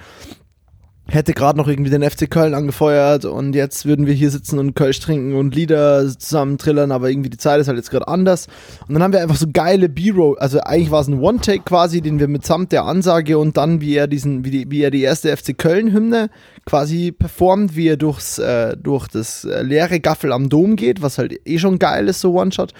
hätte 1.13 1.33
gerade 1.33 1.57
noch 1.57 1.67
irgendwie 1.67 1.89
den 1.89 2.09
FC 2.09 2.29
Köln 2.29 2.53
angefeuert 2.53 3.25
und 3.25 3.53
jetzt 3.53 3.85
würden 3.85 4.07
wir 4.07 4.13
hier 4.13 4.31
sitzen 4.31 4.59
und 4.59 4.75
Kölsch 4.75 4.99
trinken 4.99 5.35
und 5.35 5.53
Lieder 5.55 6.07
zusammen 6.17 6.57
trillern, 6.57 6.91
aber 6.91 7.09
irgendwie 7.09 7.29
die 7.29 7.37
Zeit 7.37 7.59
ist 7.59 7.67
halt 7.67 7.77
jetzt 7.77 7.91
gerade 7.91 8.07
anders. 8.07 8.47
Und 8.87 8.93
dann 8.93 9.03
haben 9.03 9.13
wir 9.13 9.21
einfach 9.21 9.35
so 9.35 9.47
geile 9.51 9.89
B-Roll, 9.89 10.37
also 10.39 10.59
eigentlich 10.61 10.91
war 10.91 11.01
es 11.01 11.07
ein 11.07 11.19
One-Take 11.19 11.63
quasi, 11.63 12.01
den 12.01 12.19
wir 12.19 12.27
mitsamt 12.27 12.71
der 12.71 12.85
Ansage 12.85 13.37
und 13.37 13.57
dann, 13.57 13.81
wie 13.81 13.95
er 13.95 14.07
diesen, 14.07 14.45
wie, 14.45 14.51
die, 14.51 14.71
wie 14.71 14.81
er 14.81 14.91
die 14.91 15.01
erste 15.01 15.35
FC 15.35 15.57
Köln-Hymne 15.57 16.29
quasi 16.65 17.11
performt, 17.11 17.75
wie 17.75 17.87
er 17.87 17.97
durchs, 17.97 18.39
äh, 18.39 18.77
durch 18.77 19.07
das 19.07 19.43
äh, 19.43 19.63
leere 19.63 19.99
Gaffel 19.99 20.31
am 20.31 20.49
Dom 20.49 20.75
geht, 20.75 21.01
was 21.01 21.17
halt 21.17 21.39
eh 21.45 21.57
schon 21.57 21.79
geil 21.79 22.07
ist, 22.07 22.21
so 22.21 22.33
One-Shot. 22.33 22.73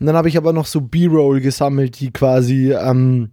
Und 0.00 0.06
dann 0.06 0.16
habe 0.16 0.28
ich 0.28 0.36
aber 0.36 0.52
noch 0.52 0.66
so 0.66 0.80
B-Roll 0.80 1.40
gesammelt, 1.40 2.00
die 2.00 2.10
quasi, 2.10 2.72
ähm, 2.72 3.30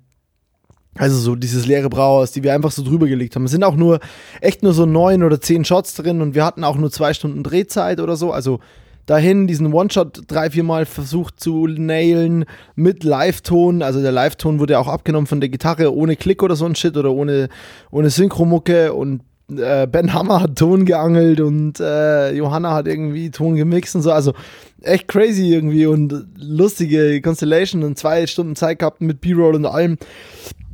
also 0.96 1.18
so 1.18 1.36
dieses 1.36 1.66
leere 1.66 1.90
Brauhaus, 1.90 2.32
die 2.32 2.44
wir 2.44 2.54
einfach 2.54 2.72
so 2.72 2.84
drüber 2.84 3.08
gelegt 3.08 3.36
haben. 3.36 3.46
Es 3.46 3.52
sind 3.52 3.64
auch 3.64 3.76
nur 3.76 4.00
echt 4.42 4.62
nur 4.62 4.74
so 4.74 4.86
neun 4.86 5.24
oder 5.24 5.40
zehn 5.40 5.64
Shots 5.64 5.96
drin 5.96 6.22
und 6.22 6.36
wir 6.36 6.46
hatten 6.46 6.64
auch 6.64 6.76
nur 6.76 6.92
zwei 6.92 7.14
Stunden 7.14 7.44
Drehzeit 7.44 8.00
oder 8.02 8.18
so. 8.18 8.32
Also 8.32 8.60
dahin 9.06 9.48
diesen 9.48 9.74
One-Shot 9.74 10.24
drei, 10.28 10.50
vier 10.50 10.64
Mal 10.64 10.86
versucht 10.86 11.40
zu 11.40 11.66
nailen 11.68 12.46
mit 12.76 13.04
Live-Ton. 13.04 13.82
Also 13.82 14.02
der 14.02 14.12
Live-Ton 14.12 14.60
wurde 14.60 14.80
auch 14.80 14.88
abgenommen 14.88 15.28
von 15.28 15.40
der 15.40 15.50
Gitarre 15.50 15.96
ohne 15.96 16.16
Klick 16.18 16.44
oder 16.44 16.56
so 16.56 16.66
ein 16.66 16.76
Shit 16.76 16.98
oder 16.98 17.12
ohne, 17.12 17.48
ohne 17.90 18.10
Synchromucke 18.10 18.94
und 18.94 19.22
äh, 19.58 19.88
Ben 19.88 20.14
Hammer 20.14 20.42
hat 20.42 20.58
Ton 20.58 20.86
geangelt 20.86 21.42
und 21.42 21.80
äh, 21.80 22.34
Johanna 22.34 22.74
hat 22.74 22.88
irgendwie 22.88 23.32
Ton 23.32 23.56
gemixt 23.56 23.96
und 23.96 24.02
so. 24.02 24.12
Also 24.12 24.34
echt 24.82 25.08
crazy 25.08 25.54
irgendwie 25.54 25.86
und 25.86 26.14
lustige 26.38 27.22
Constellation 27.22 27.84
und 27.84 27.98
zwei 27.98 28.28
Stunden 28.28 28.56
Zeit 28.56 28.80
gehabt 28.80 29.02
mit 29.02 29.22
B-Roll 29.22 29.56
und 29.56 29.66
allem 29.66 29.98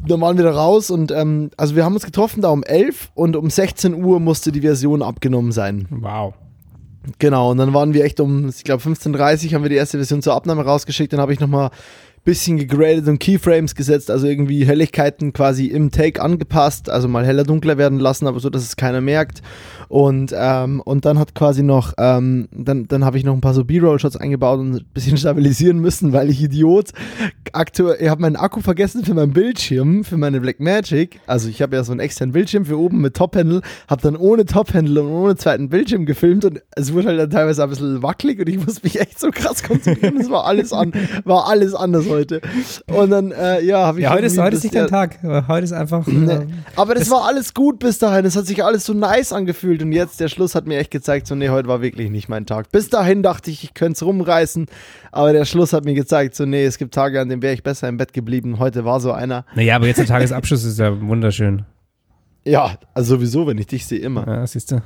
dann 0.06 0.22
waren 0.22 0.38
wir 0.38 0.44
da 0.44 0.51
raus 0.51 0.89
und 0.89 1.12
ähm, 1.12 1.51
also 1.58 1.75
wir 1.75 1.86
haben 1.86 1.94
uns 1.94 2.06
getroffen 2.06 2.42
da 2.42 2.50
um 2.50 2.63
11 2.63 3.12
und 3.16 3.36
um 3.36 3.50
16 3.50 3.94
Uhr 3.94 4.20
musste 4.20 4.51
die 4.51 4.62
Version 4.62 5.01
abgenommen 5.01 5.51
sein. 5.51 5.88
Wow. 5.89 6.34
Genau, 7.20 7.51
und 7.51 7.58
dann 7.58 7.74
waren 7.74 7.94
wir 7.94 8.04
echt 8.04 8.20
um, 8.20 8.50
ich 8.50 8.63
glaube 8.63 8.84
15.30 8.84 9.48
Uhr 9.48 9.54
haben 9.54 9.63
wir 9.63 9.70
die 9.70 9.75
erste 9.75 9.98
Version 9.98 10.22
zur 10.22 10.34
Abnahme 10.34 10.66
rausgeschickt, 10.66 11.13
dann 11.13 11.22
habe 11.22 11.34
ich 11.34 11.39
nochmal 11.39 11.72
bisschen 12.27 12.58
gegradet 12.58 13.08
und 13.08 13.20
Keyframes 13.20 13.74
gesetzt, 13.74 14.12
also 14.12 14.27
irgendwie 14.27 14.66
Helligkeiten 14.66 15.32
quasi 15.32 15.68
im 15.68 15.92
Take 15.92 16.22
angepasst, 16.22 16.89
also 16.89 17.08
mal 17.08 17.25
heller, 17.25 17.46
dunkler 17.46 17.77
werden 17.77 18.00
lassen, 18.00 18.27
aber 18.27 18.42
so, 18.42 18.50
dass 18.50 18.63
es 18.63 18.75
keiner 18.75 19.00
merkt. 19.00 19.42
Und, 19.89 20.34
ähm, 20.36 20.82
und 20.82 21.06
dann 21.06 21.20
hat 21.20 21.36
quasi 21.36 21.63
noch, 21.63 21.94
ähm, 21.98 22.48
dann, 22.51 22.88
dann 22.88 23.06
habe 23.06 23.17
ich 23.17 23.24
noch 23.24 23.34
ein 23.34 23.41
paar 23.41 23.53
so 23.53 23.63
B-Roll-Shots 23.63 24.17
eingebaut 24.17 24.60
und 24.60 24.75
ein 24.75 24.86
bisschen 24.94 25.17
stabilisieren 25.17 25.79
müssen, 25.79 26.13
weil 26.13 26.29
ich 26.29 26.41
Idiot 26.41 26.91
aktuell, 27.53 27.98
ich 28.01 28.10
habe 28.10 28.22
meinen 28.22 28.36
Akku 28.36 28.62
vergessen 28.62 29.03
für 29.03 29.13
meinen 29.13 29.34
Bildschirm, 29.34 30.03
für 30.03 30.17
meine 30.17 30.41
Blackmagic. 30.41 31.20
Also 31.27 31.50
ich 31.50 31.62
habe 31.62 31.75
ja 31.75 31.84
so 31.84 31.91
einen 31.91 32.00
externen 32.00 32.34
Bildschirm 32.34 32.65
für 32.65 32.77
oben 32.77 33.01
mit 33.01 33.15
Top-Handle, 33.15 33.62
habe 33.88 34.01
dann 34.01 34.15
ohne 34.15 34.46
Top-Handle 34.46 35.01
und 35.01 35.12
ohne 35.12 35.36
zweiten 35.36 35.70
Bildschirm 35.70 36.06
gefilmt 36.06 36.46
und 36.46 36.62
es 36.75 36.94
wurde 36.94 37.10
halt 37.10 37.20
dann 37.20 37.29
teilweise 37.29 37.63
ein 37.63 37.70
bisschen 37.70 38.03
wackelig 38.03 38.39
und 38.39 38.50
ich 38.50 38.63
musste 38.63 38.82
mich 38.84 39.00
echt 39.00 39.20
so 39.20 39.29
krass 39.32 39.63
konzentrieren. 39.63 40.17
Es 40.17 40.29
war 40.29 40.46
alles 40.46 40.74
an, 40.74 40.91
war 41.24 41.48
alles 41.48 41.74
anders 41.74 42.08
heute. 42.10 42.41
Und 42.88 43.10
dann, 43.10 43.32
äh, 43.32 43.63
ja, 43.63 43.86
habe 43.86 44.00
ich. 44.00 44.03
Ja, 44.03 44.12
heute 44.12 44.25
ist, 44.25 44.38
heute 44.38 44.58
ist 44.58 44.63
nicht 44.63 44.75
dein 44.75 44.88
Tag. 44.88 45.20
Heute 45.48 45.63
ist 45.63 45.74
einfach. 45.74 46.06
Ne. 46.08 46.34
Äh, 46.34 46.46
Aber 46.75 46.94
das, 46.94 47.03
das 47.03 47.12
war 47.12 47.25
alles 47.25 47.53
gut 47.53 47.79
bis 47.79 48.00
dahin. 48.00 48.26
Es 48.26 48.36
hat 48.36 48.45
sich 48.45 48.63
alles 48.63 48.86
so 48.86 48.93
nice 48.93 49.34
angefühlt. 49.34 49.77
Und 49.82 49.92
jetzt, 49.92 50.20
der 50.20 50.28
Schluss 50.28 50.56
hat 50.56 50.68
mir 50.68 50.78
echt 50.78 50.92
gezeigt, 50.92 51.28
so, 51.28 51.36
nee, 51.36 51.50
heute 51.50 51.68
war 51.68 51.82
wirklich 51.82 52.10
nicht 52.10 52.30
mein 52.30 52.46
Tag. 52.46 52.72
Bis 52.72 52.90
dahin 52.90 53.24
dachte 53.24 53.52
ich, 53.52 53.63
ich 53.63 53.74
könnte 53.74 53.94
es 53.94 54.04
rumreißen. 54.04 54.68
Aber 55.12 55.34
der 55.34 55.46
Schluss 55.46 55.74
hat 55.74 55.86
mir 55.86 55.94
gezeigt, 55.94 56.36
so, 56.36 56.46
nee, 56.46 56.66
es 56.66 56.78
gibt 56.78 56.94
Tage, 56.94 57.20
an 57.20 57.30
denen 57.30 57.42
wäre 57.42 57.54
ich 57.54 57.63
besser 57.63 57.88
im 57.88 57.98
Bett 57.98 58.13
geblieben. 58.13 58.60
Heute 58.60 58.86
war 58.86 59.00
so 59.00 59.12
einer. 59.12 59.46
Naja, 59.56 59.76
aber 59.76 59.88
jetzt 59.88 59.98
der 59.98 60.06
Tagesabschluss 60.06 60.63
ist 60.63 60.80
ja 60.80 61.00
wunderschön. 61.02 61.66
Ja, 62.46 62.78
also 62.94 63.16
sowieso, 63.16 63.46
wenn 63.48 63.58
ich 63.58 63.68
dich 63.68 63.86
sehe, 63.86 64.00
immer. 64.00 64.26
Ja, 64.26 64.48
siehst 64.48 64.72
du. 64.72 64.82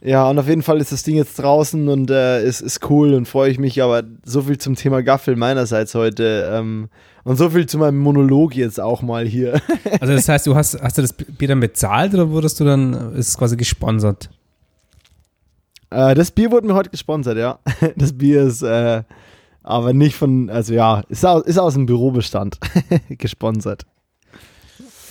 Ja, 0.00 0.30
und 0.30 0.38
auf 0.38 0.46
jeden 0.46 0.62
Fall 0.62 0.80
ist 0.80 0.92
das 0.92 1.02
Ding 1.02 1.16
jetzt 1.16 1.38
draußen 1.38 1.88
und 1.88 2.10
äh, 2.10 2.44
ist, 2.44 2.60
ist 2.60 2.88
cool 2.88 3.14
und 3.14 3.26
freue 3.26 3.50
ich 3.50 3.58
mich. 3.58 3.82
Aber 3.82 4.04
so 4.24 4.42
viel 4.42 4.58
zum 4.58 4.76
Thema 4.76 5.02
Gaffel 5.02 5.34
meinerseits 5.34 5.94
heute. 5.94 6.48
Ähm, 6.52 6.88
und 7.24 7.36
so 7.36 7.50
viel 7.50 7.66
zu 7.66 7.78
meinem 7.78 7.98
Monolog 7.98 8.54
jetzt 8.54 8.80
auch 8.80 9.02
mal 9.02 9.26
hier. 9.26 9.60
also 10.00 10.14
das 10.14 10.28
heißt, 10.28 10.46
du 10.46 10.54
hast, 10.54 10.80
hast 10.80 10.98
du 10.98 11.02
das 11.02 11.12
Bier 11.12 11.48
dann 11.48 11.60
bezahlt 11.60 12.14
oder 12.14 12.30
wurdest 12.30 12.60
du 12.60 12.64
dann, 12.64 13.14
ist 13.14 13.28
es 13.28 13.38
quasi 13.38 13.56
gesponsert? 13.56 14.30
Äh, 15.90 16.14
das 16.14 16.30
Bier 16.30 16.52
wurde 16.52 16.68
mir 16.68 16.74
heute 16.74 16.90
gesponsert, 16.90 17.36
ja. 17.36 17.58
Das 17.96 18.16
Bier 18.16 18.42
ist 18.42 18.62
äh, 18.62 19.02
aber 19.62 19.92
nicht 19.92 20.16
von, 20.16 20.48
also 20.48 20.74
ja, 20.74 21.02
ist 21.08 21.26
aus, 21.26 21.42
ist 21.44 21.58
aus 21.58 21.74
dem 21.74 21.86
Bürobestand 21.86 22.58
gesponsert. 23.10 23.84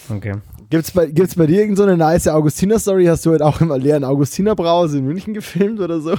Okay. 0.09 0.35
Gibt's 0.69 0.91
bei, 0.91 1.05
gibt's 1.05 1.35
bei 1.35 1.47
dir 1.47 1.61
irgendeine 1.61 1.91
so 1.91 1.97
nice 1.97 2.27
Augustiner-Story? 2.27 3.05
Hast 3.05 3.25
du 3.25 3.31
heute 3.31 3.45
auch 3.45 3.61
immer 3.61 3.77
leeren 3.77 4.03
Augustiner-Brause 4.03 4.97
in 4.97 5.05
München 5.05 5.33
gefilmt 5.33 5.79
oder 5.79 6.01
so? 6.01 6.15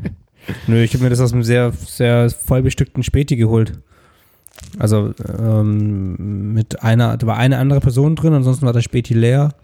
Nö, 0.66 0.82
ich 0.82 0.92
habe 0.94 1.04
mir 1.04 1.10
das 1.10 1.20
aus 1.20 1.32
einem 1.32 1.44
sehr, 1.44 1.72
sehr 1.72 2.30
vollbestückten 2.30 3.04
Späti 3.04 3.36
geholt. 3.36 3.78
Also 4.78 5.12
ähm, 5.38 6.52
mit 6.52 6.82
einer, 6.82 7.16
da 7.16 7.26
war 7.26 7.36
eine 7.36 7.58
andere 7.58 7.80
Person 7.80 8.16
drin, 8.16 8.32
ansonsten 8.32 8.66
war 8.66 8.72
der 8.72 8.80
Späti 8.80 9.14
leer 9.14 9.54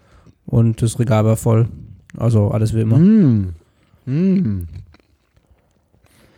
und 0.45 0.81
das 0.81 0.99
Regal 0.99 1.25
war 1.25 1.35
voll. 1.35 1.67
Also 2.15 2.49
alles 2.51 2.73
wie 2.73 2.81
immer. 2.81 2.97
Mm. 2.97 3.53
Mm. 4.05 4.67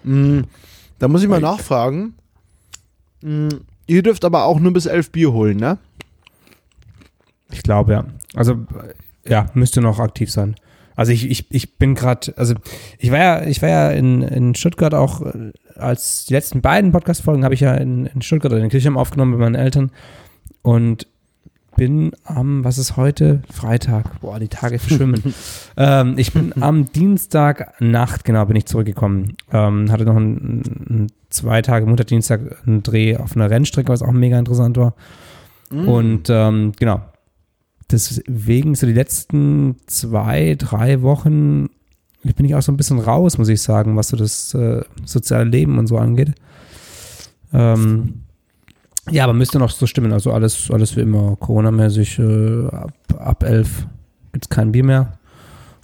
Mm. 0.04 0.44
Da 0.98 1.08
muss 1.08 1.22
ich 1.22 1.30
mal 1.30 1.42
nachfragen. 1.42 2.14
Mm. 3.22 3.50
Ihr 3.88 4.02
dürft 4.02 4.26
aber 4.26 4.46
auch 4.46 4.60
nur 4.60 4.74
bis 4.74 4.88
elf 4.88 5.12
Bier 5.12 5.32
holen, 5.32 5.58
ne? 5.58 5.78
Ich 7.56 7.64
glaube, 7.64 7.94
ja. 7.94 8.06
Also, 8.36 8.58
ja, 9.28 9.48
müsste 9.54 9.82
noch 9.82 10.00
aktiv 10.00 10.32
sein. 10.32 10.56
Also 10.96 11.12
ich, 11.12 11.30
ich, 11.30 11.46
ich 11.50 11.78
bin 11.78 11.96
gerade, 11.96 12.34
also 12.38 12.54
ich 13.00 13.12
war 13.12 13.20
ja, 13.20 13.44
ich 13.46 13.62
war 13.62 13.70
ja 13.70 13.90
in, 13.92 14.22
in 14.22 14.56
Stuttgart 14.56 14.94
auch, 14.94 15.22
äh, 15.22 15.52
als 15.76 16.26
die 16.26 16.34
letzten 16.34 16.62
beiden 16.62 16.92
Podcast-Folgen 16.92 17.44
habe 17.44 17.54
ich 17.54 17.60
ja 17.60 17.74
in, 17.74 18.06
in 18.06 18.22
Stuttgart 18.22 18.54
in 18.54 18.70
Kirchheim 18.70 18.98
aufgenommen 18.98 19.32
mit 19.32 19.40
meinen 19.42 19.56
Eltern 19.56 19.92
und 20.62 21.08
bin 21.76 22.14
am, 22.24 22.64
was 22.64 22.78
ist 22.78 22.96
heute? 22.96 23.42
Freitag. 23.52 24.22
Boah, 24.22 24.40
die 24.40 24.48
Tage 24.48 24.80
verschwimmen. 24.80 25.22
ähm, 25.78 26.18
ich 26.18 26.32
bin 26.32 26.54
am 26.62 26.90
Dienstagnacht, 26.92 28.24
genau, 28.24 28.46
bin 28.46 28.56
ich 28.56 28.66
zurückgekommen. 28.66 29.36
Ähm, 29.52 29.92
hatte 29.92 30.06
noch 30.06 30.16
ein, 30.16 30.62
ein, 30.90 31.08
zwei 31.30 31.62
Tage 31.62 31.86
Mutterdienstag 31.86 32.66
einen 32.66 32.82
Dreh 32.84 33.18
auf 33.18 33.36
einer 33.36 33.50
Rennstrecke, 33.50 33.90
was 33.90 34.02
auch 34.02 34.14
mega 34.14 34.40
interessant 34.40 34.78
war. 34.78 34.94
Mm. 35.70 35.88
Und 35.90 36.30
ähm, 36.30 36.72
genau, 36.80 37.02
deswegen 37.96 38.76
so 38.76 38.86
die 38.86 38.94
letzten 38.94 39.78
zwei, 39.88 40.56
drei 40.58 41.02
Wochen 41.02 41.70
bin 42.34 42.46
ich 42.46 42.56
auch 42.56 42.62
so 42.62 42.72
ein 42.72 42.78
bisschen 42.78 43.00
raus, 43.00 43.38
muss 43.38 43.50
ich 43.50 43.62
sagen, 43.62 43.96
was 43.96 44.10
so 44.10 44.18
das 44.18 44.54
äh, 44.54 44.84
soziale 45.06 45.46
Leben 45.46 45.78
und 45.78 45.88
so 45.88 45.98
angeht. 45.98 46.34
Ähm, 47.54 48.22
ja, 49.12 49.24
aber 49.24 49.34
müsste 49.34 49.60
noch 49.60 49.70
so 49.70 49.86
stimmen. 49.86 50.12
Also 50.12 50.32
alles, 50.32 50.72
alles 50.72 50.96
wie 50.96 51.02
immer 51.02 51.36
Corona-mäßig. 51.36 52.20
Äh, 52.20 52.68
ab, 52.68 52.94
ab 53.18 53.44
elf 53.44 53.86
gibt 54.34 54.46
es 54.46 54.50
kein 54.50 54.72
Bier 54.72 54.84
mehr. 54.84 55.20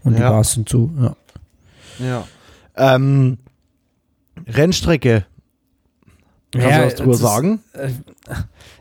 Und 0.03 0.13
ja. 0.13 0.19
die 0.19 0.23
Bars 0.23 0.53
sind 0.53 0.67
zu. 0.67 0.91
Ja. 0.99 1.15
ja. 1.99 2.27
Ähm, 2.75 3.37
Rennstrecke. 4.47 5.25
Kannst 6.51 6.67
ja, 6.67 6.79
du 6.79 6.85
was 6.85 6.95
drüber 6.95 7.13
sagen? 7.13 7.59
Ist, 7.73 7.79
äh, 7.79 7.91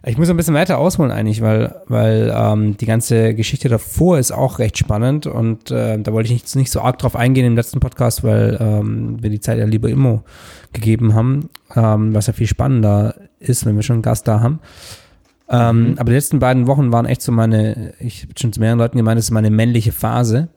ich 0.04 0.18
muss 0.18 0.30
ein 0.30 0.36
bisschen 0.36 0.54
weiter 0.54 0.78
ausholen 0.78 1.10
eigentlich, 1.10 1.42
weil, 1.42 1.82
weil 1.86 2.32
ähm, 2.34 2.76
die 2.76 2.86
ganze 2.86 3.34
Geschichte 3.34 3.68
davor 3.68 4.18
ist 4.18 4.32
auch 4.32 4.58
recht 4.58 4.78
spannend 4.78 5.26
und 5.26 5.70
äh, 5.70 5.98
da 5.98 6.12
wollte 6.12 6.26
ich 6.26 6.32
nicht, 6.32 6.56
nicht 6.56 6.70
so 6.70 6.80
arg 6.80 6.98
drauf 6.98 7.16
eingehen 7.16 7.46
im 7.46 7.56
letzten 7.56 7.80
Podcast, 7.80 8.24
weil 8.24 8.56
ähm, 8.60 9.22
wir 9.22 9.30
die 9.30 9.40
Zeit 9.40 9.58
ja 9.58 9.64
lieber 9.64 9.88
Immo 9.88 10.22
gegeben 10.72 11.14
haben, 11.14 11.50
ähm, 11.74 12.14
was 12.14 12.26
ja 12.26 12.32
viel 12.32 12.46
spannender 12.46 13.14
ist, 13.38 13.66
wenn 13.66 13.76
wir 13.76 13.82
schon 13.82 13.94
einen 13.94 14.02
Gast 14.02 14.26
da 14.28 14.40
haben. 14.40 14.60
Ähm, 15.48 15.90
mhm. 15.90 15.98
Aber 15.98 16.10
die 16.10 16.16
letzten 16.16 16.38
beiden 16.38 16.66
Wochen 16.66 16.92
waren 16.92 17.06
echt 17.06 17.22
so 17.22 17.32
meine, 17.32 17.92
ich 17.98 18.22
habe 18.22 18.34
schon 18.38 18.52
zu 18.52 18.60
mehreren 18.60 18.78
Leuten 18.78 18.96
gemeint, 18.96 19.18
das 19.18 19.26
ist 19.26 19.32
meine 19.32 19.50
männliche 19.50 19.92
Phase, 19.92 20.48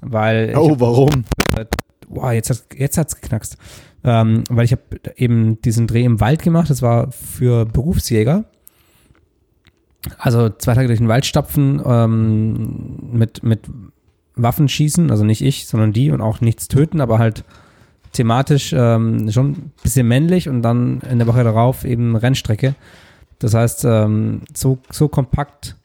weil. 0.00 0.54
Oh, 0.56 0.76
warum? 0.78 1.10
Boah, 2.08 2.32
jetzt 2.32 2.50
hat 2.50 2.64
jetzt 2.76 2.98
hat's 2.98 3.20
geknackst. 3.20 3.56
Ähm, 4.06 4.44
weil 4.50 4.66
ich 4.66 4.72
habe 4.72 4.82
eben 5.16 5.60
diesen 5.62 5.86
Dreh 5.86 6.04
im 6.04 6.20
Wald 6.20 6.42
gemacht, 6.42 6.68
das 6.68 6.82
war 6.82 7.10
für 7.10 7.64
Berufsjäger 7.64 8.44
Also 10.18 10.50
zwei 10.50 10.74
Tage 10.74 10.88
durch 10.88 10.98
den 10.98 11.08
Wald 11.08 11.24
stapfen, 11.24 11.80
ähm, 11.84 12.98
mit, 13.12 13.42
mit 13.42 13.60
Waffen 14.36 14.68
schießen, 14.68 15.10
also 15.10 15.24
nicht 15.24 15.40
ich, 15.40 15.66
sondern 15.66 15.92
die 15.92 16.10
und 16.10 16.20
auch 16.20 16.40
nichts 16.42 16.68
töten, 16.68 17.00
aber 17.00 17.18
halt 17.18 17.44
thematisch 18.12 18.74
ähm, 18.76 19.30
schon 19.30 19.52
ein 19.52 19.72
bisschen 19.82 20.06
männlich 20.06 20.48
und 20.48 20.62
dann 20.62 21.00
in 21.10 21.18
der 21.18 21.26
Woche 21.26 21.42
darauf 21.44 21.84
eben 21.84 22.14
Rennstrecke. 22.16 22.74
Das 23.38 23.54
heißt, 23.54 23.84
ähm, 23.84 24.42
so, 24.54 24.78
so 24.90 25.08
kompakt. 25.08 25.76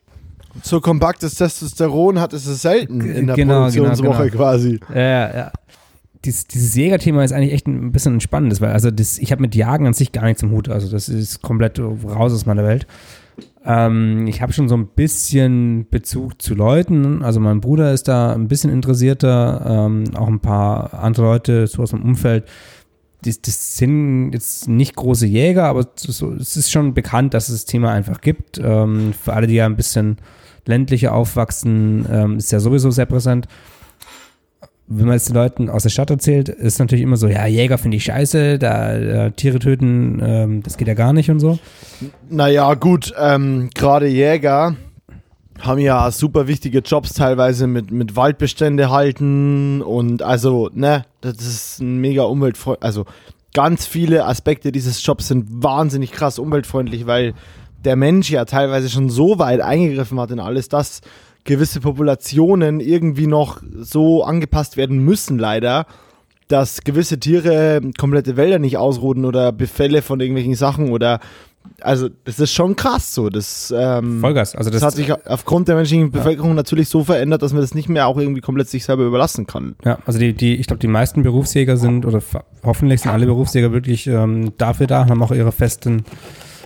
So 0.61 0.81
kompaktes 0.81 1.35
Testosteron 1.35 2.19
hat 2.19 2.33
es 2.33 2.43
selten 2.61 3.01
in 3.01 3.27
der 3.27 3.35
Genau, 3.35 3.59
Produktionswoche 3.59 4.07
genau, 4.07 4.23
genau. 4.23 4.35
quasi. 4.35 4.79
Ja, 4.93 5.35
ja. 5.35 5.51
Dies, 6.25 6.47
dieses 6.47 6.75
Jägerthema 6.75 7.23
ist 7.23 7.31
eigentlich 7.31 7.53
echt 7.53 7.67
ein 7.67 7.91
bisschen 7.93 8.19
spannendes, 8.19 8.59
weil 8.59 8.71
also 8.73 8.91
das, 8.91 9.17
ich 9.19 9.31
habe 9.31 9.41
mit 9.41 9.55
Jagen 9.55 9.87
an 9.87 9.93
sich 9.93 10.11
gar 10.11 10.25
nichts 10.25 10.43
im 10.43 10.51
Hut. 10.51 10.67
Also 10.67 10.89
das 10.89 11.07
ist 11.07 11.41
komplett 11.41 11.79
raus 11.79 12.33
aus 12.33 12.45
meiner 12.45 12.63
Welt. 12.63 12.87
Ähm, 13.65 14.27
ich 14.27 14.41
habe 14.41 14.53
schon 14.53 14.69
so 14.69 14.75
ein 14.75 14.87
bisschen 14.87 15.87
Bezug 15.89 16.41
zu 16.41 16.55
Leuten. 16.55 17.23
Also 17.23 17.39
mein 17.39 17.61
Bruder 17.61 17.93
ist 17.93 18.07
da 18.07 18.33
ein 18.33 18.47
bisschen 18.47 18.71
interessierter, 18.71 19.87
ähm, 19.87 20.15
auch 20.15 20.27
ein 20.27 20.39
paar 20.39 20.93
andere 20.93 21.25
Leute 21.25 21.67
so 21.67 21.83
aus 21.83 21.91
dem 21.91 22.03
Umfeld. 22.03 22.45
Das, 23.21 23.41
das 23.41 23.77
sind 23.77 24.31
jetzt 24.31 24.69
nicht 24.69 24.95
große 24.95 25.25
Jäger, 25.25 25.65
aber 25.65 25.87
so, 25.95 26.33
es 26.33 26.55
ist 26.55 26.71
schon 26.71 26.93
bekannt, 26.93 27.33
dass 27.33 27.49
es 27.49 27.61
das 27.61 27.65
Thema 27.65 27.91
einfach 27.91 28.21
gibt. 28.21 28.59
Ähm, 28.63 29.13
für 29.13 29.33
alle, 29.33 29.47
die 29.47 29.55
ja 29.55 29.65
ein 29.65 29.75
bisschen 29.75 30.17
ländlicher 30.65 31.13
aufwachsen, 31.13 32.05
ähm, 32.09 32.37
ist 32.37 32.51
ja 32.51 32.59
sowieso 32.59 32.91
sehr 32.91 33.05
präsent. 33.05 33.47
Wenn 34.91 35.05
man 35.05 35.17
es 35.17 35.25
den 35.25 35.35
Leuten 35.35 35.69
aus 35.69 35.83
der 35.83 35.91
Stadt 35.91 36.09
erzählt, 36.09 36.49
ist 36.49 36.79
natürlich 36.79 37.03
immer 37.03 37.15
so, 37.15 37.27
ja, 37.27 37.45
Jäger 37.45 37.77
finde 37.77 37.97
ich 37.97 38.05
scheiße, 38.05 38.57
da 38.57 38.93
äh, 38.93 39.31
Tiere 39.31 39.59
töten, 39.59 40.19
ähm, 40.19 40.63
das 40.63 40.77
geht 40.77 40.87
ja 40.87 40.95
gar 40.95 41.13
nicht 41.13 41.29
und 41.29 41.39
so. 41.39 41.59
Naja, 42.27 42.73
gut, 42.73 43.13
ähm, 43.19 43.69
gerade 43.75 44.07
Jäger 44.07 44.75
haben 45.59 45.79
ja 45.79 46.09
super 46.09 46.47
wichtige 46.47 46.79
Jobs 46.79 47.13
teilweise 47.13 47.67
mit, 47.67 47.91
mit 47.91 48.15
Waldbestände 48.15 48.89
halten 48.89 49.83
und 49.83 50.23
also, 50.23 50.71
ne, 50.73 51.05
das 51.21 51.37
ist 51.37 51.81
ein 51.81 51.97
mega 51.99 52.23
umweltfreundlich, 52.23 52.83
also 52.83 53.05
ganz 53.53 53.85
viele 53.85 54.25
Aspekte 54.25 54.71
dieses 54.71 55.05
Jobs 55.05 55.27
sind 55.27 55.45
wahnsinnig 55.49 56.11
krass 56.11 56.39
umweltfreundlich, 56.39 57.05
weil 57.05 57.35
der 57.83 57.95
Mensch 57.95 58.29
ja 58.29 58.45
teilweise 58.45 58.89
schon 58.89 59.09
so 59.09 59.39
weit 59.39 59.61
eingegriffen 59.61 60.19
hat 60.19 60.31
in 60.31 60.39
alles 60.39 60.67
das, 60.67 61.01
gewisse 61.49 61.79
Populationen 61.79 62.79
irgendwie 62.79 63.25
noch 63.25 63.59
so 63.79 64.23
angepasst 64.23 64.77
werden 64.77 65.03
müssen, 65.03 65.39
leider, 65.39 65.87
dass 66.47 66.83
gewisse 66.83 67.19
Tiere 67.19 67.81
komplette 67.97 68.37
Wälder 68.37 68.59
nicht 68.59 68.77
ausroden 68.77 69.25
oder 69.25 69.51
Befälle 69.51 70.03
von 70.03 70.19
irgendwelchen 70.19 70.53
Sachen 70.53 70.91
oder 70.91 71.19
also 71.81 72.07
das 72.25 72.39
ist 72.39 72.53
schon 72.53 72.75
krass 72.75 73.15
so. 73.15 73.29
Das, 73.29 73.73
ähm, 73.75 74.21
Vollgas. 74.21 74.55
Also 74.55 74.69
das, 74.69 74.81
das 74.81 74.87
hat 74.87 74.95
sich 74.95 75.11
aufgrund 75.27 75.67
der 75.67 75.75
menschlichen 75.75 76.11
Bevölkerung 76.11 76.53
natürlich 76.53 76.87
so 76.87 77.03
verändert, 77.03 77.41
dass 77.41 77.51
man 77.51 77.61
das 77.61 77.73
nicht 77.73 77.89
mehr 77.89 78.05
auch 78.05 78.17
irgendwie 78.17 78.41
komplett 78.41 78.69
sich 78.69 78.85
selber 78.85 79.03
überlassen 79.03 79.47
kann. 79.47 79.75
Ja, 79.83 79.97
also 80.05 80.19
die, 80.19 80.33
die, 80.33 80.55
ich 80.55 80.67
glaube, 80.67 80.79
die 80.79 80.87
meisten 80.87 81.23
Berufsjäger 81.23 81.77
sind, 81.77 82.05
oder 82.05 82.21
hoffentlich 82.63 83.01
sind 83.01 83.11
alle 83.11 83.25
Berufsjäger 83.25 83.71
wirklich 83.71 84.05
ähm, 84.05 84.53
dafür 84.57 84.85
da, 84.85 85.07
haben 85.07 85.23
auch 85.23 85.31
ihre 85.31 85.51
festen, 85.51 86.03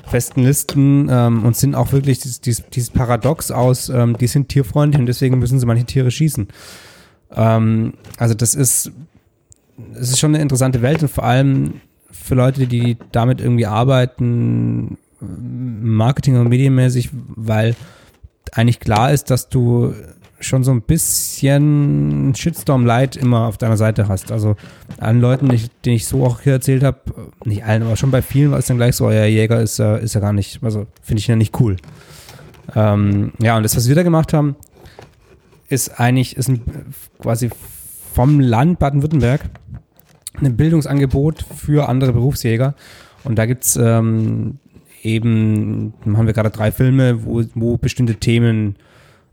festen 0.06 0.44
Listen 0.44 1.08
ähm, 1.10 1.44
und 1.44 1.56
sind 1.56 1.76
auch 1.76 1.92
wirklich 1.92 2.20
dieses, 2.20 2.42
dieses, 2.42 2.66
dieses 2.70 2.90
Paradox 2.90 3.52
aus, 3.52 3.90
ähm, 3.90 4.18
die 4.18 4.28
sind 4.28 4.50
tierfreundlich 4.50 5.00
und 5.00 5.06
deswegen 5.06 5.40
müssen 5.40 5.60
sie 5.60 5.66
manche 5.66 5.86
Tiere 5.86 6.12
schießen. 6.12 6.48
Ähm, 7.36 7.94
also 8.18 8.34
das 8.34 8.56
ist, 8.56 8.92
es 9.94 10.10
ist 10.12 10.20
schon 10.20 10.34
eine 10.34 10.42
interessante 10.42 10.82
Welt 10.82 11.02
und 11.02 11.10
vor 11.10 11.24
allem 11.24 11.82
für 12.12 12.36
Leute, 12.36 12.68
die 12.68 12.98
damit 13.12 13.42
irgendwie 13.42 13.66
arbeiten, 13.66 14.98
Marketing- 15.20 16.38
und 16.38 16.50
medienmäßig, 16.50 17.10
weil 17.14 17.76
eigentlich 18.52 18.80
klar 18.80 19.12
ist, 19.12 19.30
dass 19.30 19.50
du 19.50 19.94
schon 20.46 20.64
so 20.64 20.72
ein 20.72 20.82
bisschen 20.82 22.34
Shitstorm-Light 22.36 23.16
immer 23.16 23.48
auf 23.48 23.58
deiner 23.58 23.78
Seite 23.78 24.08
hast. 24.08 24.32
Also 24.32 24.56
allen 25.00 25.22
Leuten, 25.22 25.50
denen 25.86 25.96
ich 25.96 26.08
so 26.08 26.26
auch 26.26 26.42
hier 26.42 26.54
erzählt 26.54 26.84
habe, 26.84 27.00
nicht 27.46 27.64
allen, 27.64 27.84
aber 27.84 27.96
schon 27.96 28.12
bei 28.12 28.22
vielen 28.22 28.52
war 28.52 28.60
es 28.60 28.68
dann 28.68 28.78
gleich 28.78 28.96
so, 28.96 29.06
euer 29.06 29.26
Jäger 29.26 29.62
ist, 29.62 29.80
äh, 29.80 30.02
ist 30.04 30.16
ja 30.16 30.22
gar 30.22 30.34
nicht, 30.34 30.64
also 30.64 30.88
finde 31.02 31.20
ich 31.20 31.28
ja 31.28 31.36
nicht 31.36 31.60
cool. 31.60 31.78
Ähm, 32.76 33.34
ja, 33.40 33.58
und 33.58 33.64
das, 33.64 33.76
was 33.76 33.88
wir 33.88 33.96
da 33.96 34.04
gemacht 34.04 34.34
haben, 34.34 34.56
ist 35.70 36.00
eigentlich, 36.00 36.38
ist 36.38 36.50
ein, 36.50 36.62
quasi 37.20 37.50
vom 38.14 38.40
Land 38.40 38.80
Baden-Württemberg 38.80 39.42
ein 40.42 40.56
Bildungsangebot 40.56 41.46
für 41.56 41.90
andere 41.90 42.14
Berufsjäger. 42.14 42.76
Und 43.24 43.38
da 43.38 43.46
gibt's 43.46 43.76
ähm, 43.76 44.60
eben, 45.02 45.94
haben 46.06 46.26
wir 46.26 46.34
gerade 46.34 46.50
drei 46.50 46.72
Filme, 46.72 47.26
wo, 47.26 47.44
wo 47.56 47.78
bestimmte 47.78 48.16
Themen, 48.16 48.76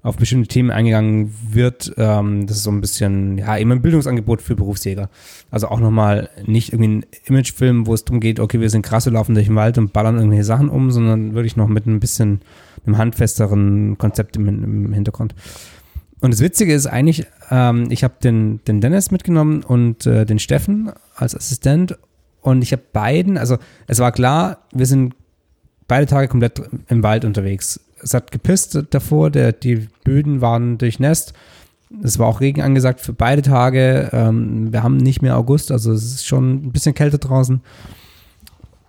auf 0.03 0.17
bestimmte 0.17 0.49
Themen 0.49 0.71
eingegangen 0.71 1.35
wird. 1.51 1.93
Ähm, 1.97 2.47
das 2.47 2.59
ist 2.59 2.63
so 2.63 2.71
ein 2.71 2.81
bisschen, 2.81 3.39
ja, 3.39 3.59
eben 3.59 3.73
ein 3.73 3.83
Bildungsangebot 3.83 4.41
für 4.41 4.57
Berufsjäger. 4.57 5.11
Also 5.51 5.69
auch 5.69 5.81
nochmal 5.81 6.31
nicht 6.47 6.73
irgendwie 6.73 6.89
ein 6.89 7.07
Imagefilm, 7.27 7.87
wo 7.87 7.95
es 7.95 8.05
darum 8.05 8.21
geht, 8.21 8.41
okay, 8.41 8.61
wir 8.61 8.71
sind 8.71 8.83
krass, 8.83 9.05
wir 9.05 9.13
laufen 9.13 9.35
durch 9.35 9.47
den 9.47 9.57
Wald 9.57 9.77
und 9.79 9.93
ballern 9.93 10.17
irgendwelche 10.17 10.45
Sachen 10.45 10.69
um, 10.69 10.91
sondern 10.91 11.35
wirklich 11.35 11.57
noch 11.57 11.69
mit 11.69 11.87
ein 11.87 12.01
bisschen 12.01 12.41
einem 12.87 12.99
handfesteren 12.99 13.99
Konzept 13.99 14.37
im, 14.37 14.49
im 14.49 14.93
Hintergrund. 14.93 15.35
Und 16.21 16.33
das 16.33 16.41
Witzige 16.41 16.75
ist 16.75 16.87
eigentlich, 16.87 17.27
ähm, 17.51 17.89
ich 17.91 18.05
habe 18.05 18.15
den, 18.23 18.61
den 18.67 18.81
Dennis 18.81 19.11
mitgenommen 19.11 19.63
und 19.63 20.07
äh, 20.07 20.27
den 20.27 20.39
Steffen 20.39 20.93
als 21.15 21.35
Assistent 21.35 21.99
und 22.43 22.63
ich 22.63 22.73
habe 22.73 22.83
beiden, 22.93 23.39
also 23.39 23.59
es 23.87 23.99
war 23.99 24.13
klar, 24.13 24.59
wir 24.73 24.87
sind 24.87 25.15
beide 25.89 26.07
Tage 26.07 26.29
komplett 26.29 26.63
im 26.89 27.03
Wald 27.03 27.25
unterwegs. 27.25 27.81
Es 28.03 28.15
hat 28.15 28.31
gepisst 28.31 28.79
davor, 28.91 29.31
der, 29.31 29.53
die 29.53 29.89
Böden 30.05 30.41
waren 30.41 30.79
durchnässt. 30.79 31.33
Es 32.03 32.19
war 32.19 32.29
auch 32.29 32.41
Regen 32.41 32.63
angesagt 32.63 33.01
für 33.01 33.13
beide 33.13 33.43
Tage. 33.43 34.11
Ähm, 34.13 34.73
wir 34.73 34.83
haben 34.83 34.97
nicht 34.97 35.23
mehr 35.23 35.37
August, 35.37 35.73
also 35.73 35.93
es 35.93 36.05
ist 36.05 36.27
schon 36.27 36.67
ein 36.67 36.73
bisschen 36.73 36.95
kälter 36.95 37.19
draußen. 37.19 37.61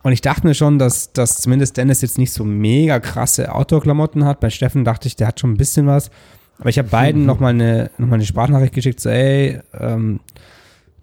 Und 0.03 0.11
ich 0.13 0.21
dachte 0.21 0.47
mir 0.47 0.53
schon, 0.53 0.79
dass, 0.79 1.13
dass 1.13 1.41
zumindest 1.41 1.77
Dennis 1.77 2.01
jetzt 2.01 2.17
nicht 2.17 2.33
so 2.33 2.43
mega 2.43 2.99
krasse 2.99 3.53
Outdoor-Klamotten 3.53 4.25
hat. 4.25 4.39
Bei 4.39 4.49
Steffen 4.49 4.83
dachte 4.83 5.07
ich, 5.07 5.15
der 5.15 5.27
hat 5.27 5.39
schon 5.39 5.51
ein 5.53 5.57
bisschen 5.57 5.87
was. 5.87 6.09
Aber 6.59 6.69
ich 6.69 6.77
habe 6.77 6.89
beiden 6.89 7.25
nochmal 7.27 7.53
eine, 7.53 7.91
noch 7.97 8.07
mal 8.07 8.15
eine 8.15 8.25
Sprachnachricht 8.25 8.73
geschickt, 8.73 8.99
so 8.99 9.09
ey, 9.09 9.59
ähm, 9.79 10.19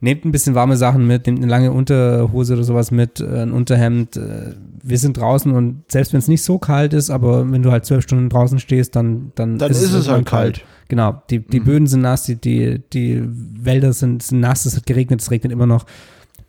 nehmt 0.01 0.25
ein 0.25 0.31
bisschen 0.33 0.55
warme 0.55 0.77
Sachen 0.77 1.07
mit, 1.07 1.27
nehmt 1.27 1.39
eine 1.39 1.47
lange 1.49 1.73
Unterhose 1.73 2.55
oder 2.55 2.65
sowas 2.65 2.91
mit, 2.91 3.21
äh, 3.21 3.43
ein 3.43 3.53
Unterhemd. 3.53 4.17
Äh, 4.17 4.55
wir 4.83 4.99
sind 4.99 5.17
draußen 5.17 5.53
und 5.53 5.91
selbst 5.91 6.13
wenn 6.13 6.19
es 6.21 6.29
nicht 6.29 6.43
so 6.43 6.59
kalt 6.59 6.93
ist, 6.93 7.11
aber 7.11 7.51
wenn 7.51 7.63
du 7.63 7.71
halt 7.73 7.85
zwölf 7.85 8.05
Stunden 8.05 8.29
draußen 8.29 8.59
stehst, 8.59 8.95
dann, 8.97 9.33
dann, 9.35 9.59
Dann 9.59 9.71
ist 9.71 9.83
es 9.83 9.93
irgendwann 9.93 10.15
halt 10.15 10.27
kalt. 10.27 10.65
Genau, 10.89 11.23
die, 11.31 11.41
die 11.41 11.61
Mhm. 11.61 11.65
Böden 11.65 11.87
sind 11.87 12.01
nass, 12.03 12.23
die, 12.25 12.37
die, 12.37 12.81
die 12.93 13.23
Wälder 13.25 13.93
sind, 13.93 14.23
sind 14.23 14.41
nass, 14.41 14.65
es 14.67 14.77
hat 14.77 14.87
geregnet, 14.87 15.21
es 15.21 15.31
regnet 15.31 15.53
immer 15.53 15.67
noch. 15.67 15.85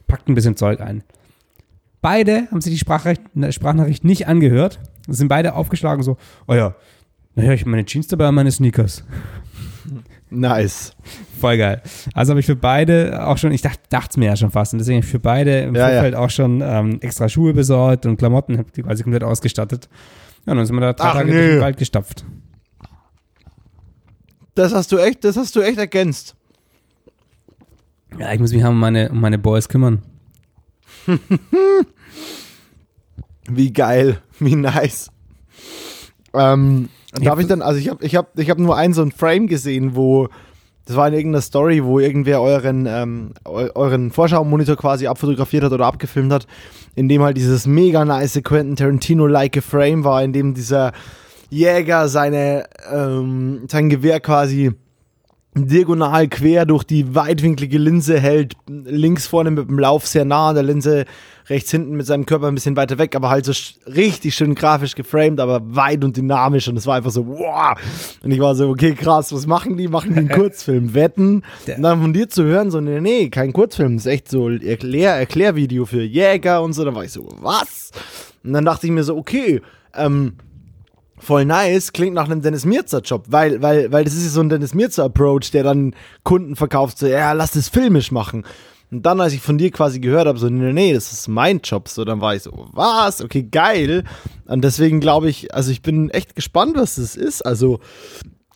Packt 0.08 0.30
ein 0.30 0.36
bisschen 0.36 0.56
Zeug 0.56 0.80
ein. 0.80 1.04
Beide 2.02 2.48
haben 2.50 2.62
sich 2.62 2.74
die 2.74 2.80
Sprachnachricht 3.52 4.06
nicht 4.06 4.28
angehört, 4.28 4.80
sind 5.08 5.28
beide 5.28 5.56
aufgeschlagen 5.56 6.02
so, 6.04 6.18
oh 6.48 6.54
ja, 6.54 6.76
naja, 7.36 7.54
ich 7.54 7.62
habe 7.62 7.72
meine 7.72 7.86
Jeans 7.86 8.08
dabei 8.08 8.30
und 8.30 8.36
meine 8.36 8.52
Sneakers. 8.52 9.04
Nice. 10.32 10.94
Voll 11.40 11.58
geil. 11.58 11.82
Also 12.14 12.32
habe 12.32 12.40
ich 12.40 12.46
für 12.46 12.56
beide 12.56 13.26
auch 13.26 13.38
schon, 13.38 13.52
ich 13.52 13.62
dachte 13.62 13.80
es 14.10 14.18
mir 14.18 14.28
ja 14.28 14.36
schon 14.36 14.52
fast, 14.52 14.74
und 14.74 14.80
deswegen 14.80 14.98
hab 14.98 15.06
ich 15.06 15.10
für 15.10 15.20
beide 15.20 15.62
im 15.62 15.76
Ja, 15.76 15.88
Vorfeld 15.90 16.16
auch 16.16 16.30
schon 16.30 16.62
ähm, 16.62 17.00
extra 17.02 17.28
Schuhe 17.30 17.54
besorgt 17.54 18.06
und 18.06 18.18
Klamotten, 18.18 18.58
hab 18.58 18.72
die 18.74 18.84
quasi 18.84 19.04
komplett 19.04 19.24
ausgestattet. 19.24 19.90
Ja, 20.46 20.52
und 20.52 20.58
dann 20.58 20.66
sind 20.68 20.76
wir 20.76 20.82
da 20.82 20.94
drei 20.94 21.06
Ach, 21.06 21.14
Tage 21.14 21.32
durch 21.32 21.48
den 21.48 21.62
Wald 21.62 21.78
gestapft. 21.78 22.26
Das 24.56 24.74
hast 24.74 24.92
du 24.92 24.98
echt, 24.98 25.24
das 25.24 25.38
hast 25.38 25.56
du 25.56 25.62
echt 25.62 25.78
ergänzt. 25.78 26.36
Ja, 28.18 28.34
ich 28.34 28.40
muss 28.40 28.52
mich 28.52 28.64
um 28.64 28.80
meine, 28.80 29.10
um 29.10 29.20
meine 29.22 29.38
Boys 29.38 29.70
kümmern. 29.70 30.04
Wie 33.52 33.74
geil, 33.74 34.22
wie 34.40 34.56
nice. 34.56 35.10
Ähm, 36.34 36.90
darf 37.22 37.40
ich 37.40 37.48
dann, 37.48 37.62
also 37.62 37.80
ich 37.80 37.90
habe 37.90 38.04
ich 38.06 38.16
hab, 38.16 38.38
ich 38.38 38.50
hab 38.50 38.58
nur 38.60 38.76
einen 38.78 38.94
so 38.94 39.02
ein 39.02 39.12
Frame 39.12 39.48
gesehen, 39.48 39.96
wo, 39.96 40.28
das 40.86 40.96
war 40.96 41.08
in 41.08 41.14
irgendeiner 41.14 41.42
Story, 41.42 41.84
wo 41.84 42.00
irgendwer 42.00 42.42
euren, 42.42 42.86
ähm, 42.88 43.32
eu- 43.46 43.70
euren 43.76 44.12
Vorschau-Monitor 44.12 44.76
quasi 44.76 45.08
abfotografiert 45.08 45.64
hat 45.64 45.72
oder 45.72 45.86
abgefilmt 45.86 46.32
hat, 46.34 46.48
in 46.96 47.08
dem 47.08 47.22
halt 47.24 47.38
dieses 47.38 47.66
mega 47.68 48.06
nice 48.06 48.40
Quentin 48.44 48.76
Tarantino-like 48.76 49.62
Frame 49.64 50.04
war, 50.04 50.24
in 50.24 50.34
dem 50.34 50.54
dieser 50.54 50.92
Jäger 51.50 52.08
seine, 52.10 52.66
ähm, 52.94 53.62
sein 53.68 53.90
Gewehr 53.90 54.20
quasi 54.20 54.72
diagonal 55.56 56.28
quer 56.28 56.66
durch 56.66 56.84
die 56.84 57.16
weitwinklige 57.16 57.78
Linse 57.78 58.20
hält, 58.20 58.54
links 58.68 59.28
vorne 59.28 59.52
mit 59.52 59.68
dem 59.68 59.80
Lauf 59.80 60.06
sehr 60.06 60.24
nah 60.24 60.50
an 60.50 60.56
der 60.56 60.64
Linse, 60.64 61.06
rechts 61.50 61.72
hinten 61.72 61.96
mit 61.96 62.06
seinem 62.06 62.28
Körper 62.28 62.48
ein 62.48 62.54
bisschen 62.54 62.76
weiter 62.76 63.00
weg, 63.00 63.16
aber 63.16 63.30
halt 63.30 63.46
so 63.46 63.54
richtig 63.88 64.36
schön 64.36 64.54
grafisch 64.54 64.94
geframed, 64.94 65.40
aber 65.40 65.76
weit 65.76 66.04
und 66.04 66.16
dynamisch 66.16 66.68
und 66.68 66.78
es 66.78 66.86
war 66.86 66.98
einfach 66.98 67.12
so, 67.12 67.28
wow. 67.28 67.76
Und 68.24 68.32
ich 68.32 68.40
war 68.40 68.54
so, 68.54 68.70
okay, 68.70 68.94
krass, 68.94 69.34
was 69.34 69.48
machen 69.48 69.76
die? 69.76 69.88
Machen 69.88 70.14
die 70.14 70.20
einen 70.20 70.30
Kurzfilm? 70.30 70.94
Wetten? 70.94 71.44
Und 71.78 71.82
dann 71.82 72.02
von 72.02 72.14
dir 72.14 72.30
zu 72.30 72.44
hören, 72.44 72.70
so, 72.70 72.80
nee, 72.80 73.02
nee, 73.02 73.30
kein 73.30 73.52
Kurzfilm, 73.52 73.98
das 73.98 74.06
ist 74.06 74.12
echt 74.12 74.30
so 74.30 74.50
Erklär 74.50 75.16
Erklärvideo 75.16 75.86
für 75.86 76.04
Jäger 76.04 76.62
und 76.62 76.74
so, 76.74 76.86
dann 76.86 76.94
war 76.94 77.04
ich 77.04 77.12
so, 77.12 77.28
was? 77.42 77.92
Und 78.44 78.54
dann 78.54 78.66
dachte 78.66 78.86
ich 78.86 78.94
mir 78.94 79.04
so, 79.04 79.18
okay, 79.18 79.62
ähm, 79.96 80.34
voll 81.20 81.46
nice, 81.46 81.94
klingt 81.94 82.16
nach 82.16 82.26
einem 82.26 82.42
Dennis 82.42 82.66
Mirzer 82.66 83.02
Job, 83.02 83.26
weil, 83.28 83.62
weil, 83.62 83.92
weil 83.92 84.04
das 84.04 84.14
ist 84.14 84.24
ja 84.24 84.30
so 84.30 84.42
ein 84.42 84.50
Dennis 84.50 84.74
Mirzer 84.74 85.06
Approach, 85.06 85.52
der 85.52 85.64
dann 85.64 85.96
Kunden 86.24 86.56
verkauft, 86.56 86.98
so, 86.98 87.08
ja, 87.08 87.34
lass 87.34 87.52
das 87.52 87.70
filmisch 87.70 88.12
machen. 88.12 88.46
Und 88.92 89.06
dann, 89.06 89.22
als 89.22 89.34
ich 89.34 89.42
von 89.42 89.60
dir 89.60 89.70
quasi 89.70 90.00
gehört 90.00 90.28
habe, 90.28 90.40
so, 90.40 90.50
nee, 90.50 90.74
nee, 90.74 90.94
das 90.94 91.12
ist 91.12 91.28
mein 91.28 91.60
Job, 91.60 91.88
so, 91.90 92.06
dann 92.06 92.22
war 92.22 92.36
ich 92.36 92.44
so, 92.44 92.70
was? 92.74 93.22
Okay, 93.22 93.44
geil. 93.44 94.04
Und 94.46 94.64
deswegen 94.64 95.00
glaube 95.00 95.30
ich, 95.30 95.54
also 95.54 95.72
ich 95.72 95.84
bin 95.84 96.10
echt 96.10 96.36
gespannt, 96.36 96.76
was 96.76 96.96
das 96.96 97.16
ist. 97.16 97.46
Also, 97.46 97.80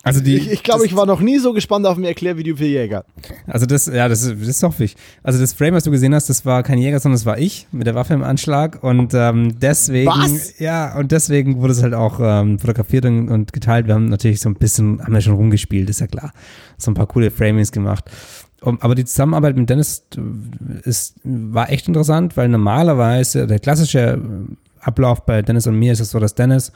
Also 0.06 0.20
die, 0.20 0.36
ich, 0.36 0.52
ich 0.52 0.64
glaube, 0.64 0.86
ich 0.86 0.96
war 0.98 1.06
noch 1.06 1.22
nie 1.22 1.40
so 1.40 1.54
gespannt 1.54 1.86
auf 1.86 1.98
ein 1.98 2.04
Erklärvideo 2.04 2.58
für 2.58 2.66
Jäger. 2.66 3.06
Also 3.48 3.66
das, 3.66 3.86
ja, 3.86 4.10
das 4.10 4.24
ist, 4.24 4.42
das 4.42 4.50
ist 4.50 4.62
doch 4.62 4.78
wichtig. 4.78 5.02
Also 5.24 5.40
das 5.40 5.54
Frame, 5.54 5.76
was 5.76 5.86
du 5.86 5.92
gesehen 5.92 6.14
hast, 6.14 6.30
das 6.30 6.46
war 6.46 6.62
kein 6.62 6.78
Jäger, 6.78 7.00
sondern 7.00 7.16
das 7.16 7.26
war 7.26 7.38
ich 7.38 7.68
mit 7.72 7.88
der 7.88 7.96
Waffe 7.96 8.14
im 8.14 8.22
Anschlag 8.22 8.84
und 8.84 9.14
ähm, 9.14 9.58
deswegen, 9.62 10.10
Was? 10.10 10.60
ja, 10.60 10.98
und 10.98 11.14
deswegen 11.14 11.62
wurde 11.62 11.72
es 11.72 11.82
halt 11.82 11.94
auch 11.94 12.20
ähm, 12.22 12.60
fotografiert 12.60 13.06
und, 13.06 13.30
und 13.30 13.54
geteilt. 13.54 13.88
Wir 13.88 13.94
haben 13.94 14.10
natürlich 14.10 14.42
so 14.42 14.50
ein 14.50 14.56
bisschen, 14.56 15.02
haben 15.02 15.14
wir 15.14 15.22
schon 15.22 15.36
rumgespielt, 15.36 15.90
ist 15.90 16.02
ja 16.02 16.08
klar. 16.08 16.34
So 16.78 16.92
ein 16.92 16.96
paar 16.96 17.08
coole 17.08 17.32
Framings 17.32 17.72
gemacht. 17.72 18.12
Um, 18.60 18.82
aber 18.82 18.96
die 18.96 19.06
Zusammenarbeit 19.06 19.56
mit 19.56 19.70
Dennis 19.70 20.04
äh, 20.18 20.88
ist, 20.90 21.16
war 21.24 21.70
echt 21.70 21.88
interessant, 21.88 22.36
weil 22.36 22.50
normalerweise 22.50 23.48
der 23.48 23.60
klassische 23.60 24.00
äh, 24.00 24.20
Ablauf 24.82 25.26
bei 25.26 25.42
Dennis 25.42 25.66
und 25.66 25.80
mir 25.80 25.94
ist 25.94 26.02
es 26.02 26.12
so, 26.12 26.20
dass 26.20 26.36
Dennis 26.36 26.74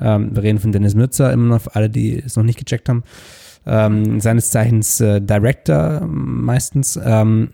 ähm, 0.00 0.34
wir 0.34 0.42
reden 0.42 0.58
von 0.58 0.72
Dennis 0.72 0.94
Mützer 0.94 1.32
immer 1.32 1.54
noch, 1.54 1.62
für 1.62 1.74
alle, 1.74 1.90
die 1.90 2.18
es 2.18 2.36
noch 2.36 2.44
nicht 2.44 2.58
gecheckt 2.58 2.88
haben. 2.88 3.04
Ähm, 3.66 4.20
seines 4.20 4.50
Zeichens 4.50 5.00
äh, 5.00 5.20
Director 5.20 6.06
meistens. 6.06 6.98
Ähm, 7.02 7.50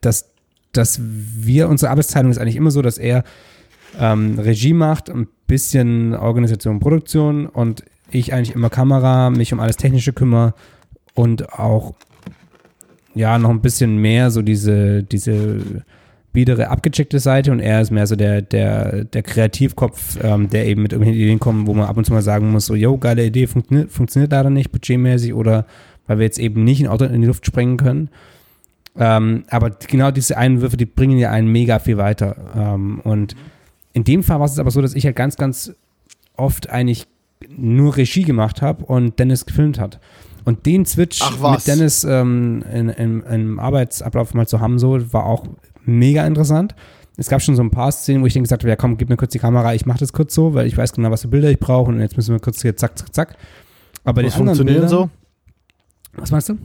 dass, 0.00 0.30
dass 0.72 1.00
wir, 1.00 1.68
unsere 1.68 1.90
Arbeitsteilung 1.90 2.30
ist 2.30 2.38
eigentlich 2.38 2.56
immer 2.56 2.70
so, 2.70 2.82
dass 2.82 2.98
er 2.98 3.24
ähm, 3.98 4.38
Regie 4.38 4.74
macht, 4.74 5.10
ein 5.10 5.28
bisschen 5.46 6.14
Organisation, 6.14 6.80
Produktion 6.80 7.46
und 7.46 7.84
ich 8.10 8.32
eigentlich 8.32 8.54
immer 8.54 8.70
Kamera, 8.70 9.30
mich 9.30 9.52
um 9.52 9.60
alles 9.60 9.76
Technische 9.76 10.12
kümmere 10.12 10.54
und 11.14 11.52
auch 11.52 11.94
ja 13.14 13.38
noch 13.38 13.50
ein 13.50 13.60
bisschen 13.60 13.96
mehr 13.96 14.30
so 14.30 14.42
diese, 14.42 15.02
diese 15.02 15.84
biedere, 16.32 16.68
abgecheckte 16.68 17.18
Seite 17.18 17.52
und 17.52 17.60
er 17.60 17.80
ist 17.80 17.90
mehr 17.90 18.06
so 18.06 18.14
der, 18.14 18.42
der, 18.42 19.04
der 19.04 19.22
Kreativkopf, 19.22 20.18
ähm, 20.22 20.48
der 20.48 20.66
eben 20.66 20.82
mit 20.82 20.92
irgendwelchen 20.92 21.22
Ideen 21.22 21.40
kommt, 21.40 21.66
wo 21.66 21.74
man 21.74 21.86
ab 21.86 21.96
und 21.96 22.04
zu 22.04 22.12
mal 22.12 22.22
sagen 22.22 22.50
muss, 22.50 22.66
so, 22.66 22.74
yo, 22.74 22.98
geile 22.98 23.24
Idee, 23.24 23.46
funktioniert, 23.46 23.90
funktioniert 23.90 24.32
leider 24.32 24.50
nicht, 24.50 24.70
budgetmäßig 24.70 25.34
oder 25.34 25.66
weil 26.06 26.18
wir 26.18 26.24
jetzt 26.24 26.38
eben 26.38 26.64
nicht 26.64 26.80
ein 26.80 26.88
Auto 26.88 27.04
in 27.04 27.20
die 27.20 27.26
Luft 27.26 27.46
sprengen 27.46 27.76
können. 27.76 28.10
Ähm, 28.96 29.44
aber 29.48 29.70
genau 29.70 30.10
diese 30.10 30.36
Einwürfe, 30.36 30.76
die 30.76 30.86
bringen 30.86 31.18
ja 31.18 31.30
einen 31.30 31.48
mega 31.48 31.78
viel 31.78 31.98
weiter. 31.98 32.36
Ähm, 32.56 33.00
und 33.00 33.36
in 33.92 34.04
dem 34.04 34.22
Fall 34.22 34.40
war 34.40 34.46
es 34.46 34.58
aber 34.58 34.70
so, 34.70 34.82
dass 34.82 34.94
ich 34.94 35.04
halt 35.04 35.16
ganz, 35.16 35.36
ganz 35.36 35.72
oft 36.36 36.70
eigentlich 36.70 37.06
nur 37.48 37.96
Regie 37.96 38.22
gemacht 38.22 38.62
habe 38.62 38.84
und 38.84 39.18
Dennis 39.18 39.46
gefilmt 39.46 39.78
hat. 39.78 40.00
Und 40.44 40.66
den 40.66 40.86
Switch 40.86 41.20
mit 41.40 41.66
Dennis 41.66 42.04
ähm, 42.04 42.64
in, 42.72 42.88
in, 42.88 43.22
im 43.22 43.60
Arbeitsablauf 43.60 44.34
mal 44.34 44.48
zu 44.48 44.60
haben, 44.60 44.78
so 44.78 45.12
war 45.12 45.26
auch 45.26 45.46
mega 45.88 46.26
interessant. 46.26 46.74
Es 47.16 47.28
gab 47.28 47.42
schon 47.42 47.56
so 47.56 47.62
ein 47.62 47.70
paar 47.70 47.90
Szenen, 47.90 48.22
wo 48.22 48.26
ich 48.26 48.34
dann 48.34 48.44
gesagt 48.44 48.62
habe, 48.62 48.70
ja 48.70 48.76
komm, 48.76 48.96
gib 48.96 49.08
mir 49.08 49.16
kurz 49.16 49.32
die 49.32 49.40
Kamera, 49.40 49.74
ich 49.74 49.86
mache 49.86 49.98
das 49.98 50.12
kurz 50.12 50.34
so, 50.34 50.54
weil 50.54 50.66
ich 50.66 50.76
weiß 50.76 50.92
genau, 50.92 51.10
was 51.10 51.22
für 51.22 51.28
Bilder 51.28 51.50
ich 51.50 51.58
brauche 51.58 51.90
und 51.90 52.00
jetzt 52.00 52.16
müssen 52.16 52.32
wir 52.32 52.40
kurz 52.40 52.62
hier 52.62 52.76
zack, 52.76 52.96
zack, 52.96 53.14
zack. 53.14 53.36
Aber 54.04 54.22
Muss 54.22 54.34
die 54.34 54.40
anderen 54.40 54.56
funktionieren 54.56 54.88
Bilder, 54.88 54.88
so? 54.88 55.10
Was 56.14 56.30
meinst 56.30 56.48
du? 56.48 56.58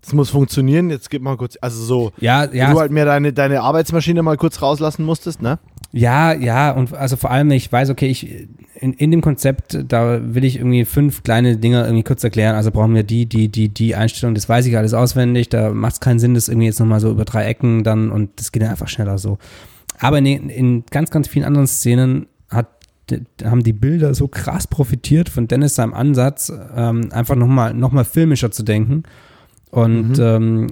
Das 0.00 0.12
muss 0.12 0.30
funktionieren. 0.30 0.90
Jetzt 0.90 1.10
gib 1.10 1.22
mal 1.22 1.36
kurz, 1.36 1.56
also 1.60 1.82
so, 1.82 2.12
Ja, 2.18 2.44
ja, 2.52 2.72
du 2.72 2.80
halt 2.80 2.90
mir 2.90 3.04
deine, 3.04 3.32
deine 3.32 3.60
Arbeitsmaschine 3.60 4.22
mal 4.22 4.36
kurz 4.36 4.62
rauslassen 4.62 5.04
musstest, 5.04 5.42
ne? 5.42 5.58
Ja, 5.92 6.32
ja, 6.32 6.70
und 6.70 6.94
also 6.94 7.16
vor 7.16 7.30
allem, 7.30 7.50
ich 7.50 7.70
weiß, 7.70 7.90
okay, 7.90 8.06
ich 8.06 8.48
in, 8.80 8.94
in 8.94 9.10
dem 9.10 9.20
Konzept, 9.20 9.78
da 9.88 10.20
will 10.22 10.44
ich 10.44 10.56
irgendwie 10.56 10.84
fünf 10.84 11.22
kleine 11.22 11.56
Dinge 11.56 11.82
irgendwie 11.82 12.04
kurz 12.04 12.24
erklären. 12.24 12.54
Also 12.54 12.70
brauchen 12.70 12.94
wir 12.94 13.02
die, 13.02 13.26
die, 13.26 13.48
die, 13.48 13.68
die 13.68 13.94
Einstellung, 13.94 14.34
das 14.34 14.48
weiß 14.48 14.66
ich 14.66 14.76
alles 14.76 14.94
auswendig. 14.94 15.48
Da 15.48 15.70
macht 15.70 15.94
es 15.94 16.00
keinen 16.00 16.18
Sinn, 16.18 16.34
das 16.34 16.48
irgendwie 16.48 16.66
jetzt 16.66 16.80
nochmal 16.80 17.00
so 17.00 17.10
über 17.10 17.24
drei 17.24 17.44
Ecken 17.44 17.84
dann 17.84 18.10
und 18.10 18.30
das 18.36 18.52
geht 18.52 18.62
dann 18.62 18.70
einfach 18.70 18.88
schneller 18.88 19.18
so. 19.18 19.38
Aber 19.98 20.18
in, 20.18 20.26
in 20.26 20.84
ganz, 20.90 21.10
ganz 21.10 21.28
vielen 21.28 21.44
anderen 21.44 21.66
Szenen 21.66 22.26
hat, 22.48 22.68
haben 23.44 23.62
die 23.62 23.74
Bilder 23.74 24.14
so 24.14 24.28
krass 24.28 24.66
profitiert 24.66 25.28
von 25.28 25.46
Dennis 25.46 25.74
seinem 25.74 25.92
Ansatz, 25.92 26.50
ähm, 26.74 27.08
einfach 27.12 27.34
nochmal 27.34 27.74
noch 27.74 27.92
mal 27.92 28.04
filmischer 28.04 28.50
zu 28.50 28.62
denken. 28.62 29.02
Und 29.70 30.18
ähm, 30.18 30.68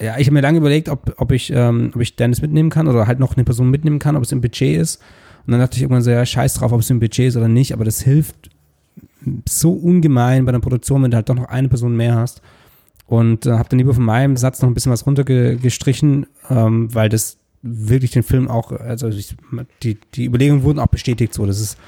ja, 0.00 0.18
ich 0.18 0.26
habe 0.26 0.34
mir 0.34 0.40
lange 0.40 0.58
überlegt, 0.58 0.88
ob, 0.88 1.14
ob, 1.16 1.32
ich, 1.32 1.52
ähm, 1.54 1.92
ob 1.94 2.00
ich 2.00 2.16
Dennis 2.16 2.42
mitnehmen 2.42 2.70
kann 2.70 2.88
oder 2.88 3.06
halt 3.06 3.18
noch 3.18 3.36
eine 3.36 3.44
Person 3.44 3.70
mitnehmen 3.70 3.98
kann, 3.98 4.16
ob 4.16 4.22
es 4.22 4.32
im 4.32 4.40
Budget 4.40 4.76
ist. 4.76 5.00
Und 5.46 5.52
dann 5.52 5.60
dachte 5.60 5.76
ich 5.76 5.82
irgendwann 5.82 6.02
so, 6.02 6.10
ja, 6.10 6.26
scheiß 6.26 6.54
drauf, 6.54 6.72
ob 6.72 6.80
es 6.80 6.90
im 6.90 7.00
Budget 7.00 7.28
ist 7.28 7.36
oder 7.36 7.48
nicht, 7.48 7.72
aber 7.72 7.84
das 7.84 8.00
hilft 8.02 8.50
so 9.48 9.72
ungemein 9.72 10.44
bei 10.44 10.52
der 10.52 10.58
Produktion, 10.58 11.02
wenn 11.02 11.10
du 11.10 11.16
halt 11.16 11.28
doch 11.28 11.34
noch 11.34 11.48
eine 11.48 11.68
Person 11.68 11.96
mehr 11.96 12.16
hast. 12.16 12.42
Und 13.06 13.46
äh, 13.46 13.52
habe 13.52 13.68
dann 13.68 13.78
lieber 13.78 13.94
von 13.94 14.04
meinem 14.04 14.36
Satz 14.36 14.60
noch 14.60 14.68
ein 14.68 14.74
bisschen 14.74 14.92
was 14.92 15.06
runtergestrichen, 15.06 16.26
ähm, 16.50 16.92
weil 16.94 17.08
das 17.08 17.38
wirklich 17.62 18.10
den 18.10 18.22
Film 18.22 18.48
auch, 18.48 18.72
also 18.72 19.08
ich, 19.08 19.36
die, 19.82 19.98
die 20.14 20.24
Überlegungen 20.24 20.62
wurden 20.62 20.78
auch 20.78 20.88
bestätigt 20.88 21.32
so. 21.32 21.46
Das 21.46 21.60
ist, 21.60 21.78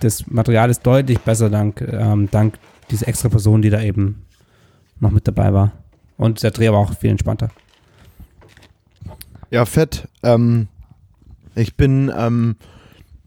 das 0.00 0.26
Material 0.26 0.70
ist 0.70 0.82
deutlich 0.82 1.20
besser 1.20 1.50
dank, 1.50 1.80
ähm, 1.80 2.28
dank 2.30 2.58
dieser 2.90 3.08
extra 3.08 3.28
Person, 3.28 3.62
die 3.62 3.70
da 3.70 3.80
eben 3.80 4.22
noch 5.00 5.10
mit 5.10 5.26
dabei 5.28 5.52
war. 5.52 5.72
Und 6.18 6.42
der 6.42 6.50
Dreh 6.50 6.68
war 6.70 6.78
auch 6.78 6.92
viel 6.94 7.10
entspannter. 7.10 7.48
Ja, 9.50 9.64
fett. 9.64 10.08
Ähm, 10.22 10.68
ich 11.54 11.76
bin 11.76 12.12
ähm, 12.14 12.56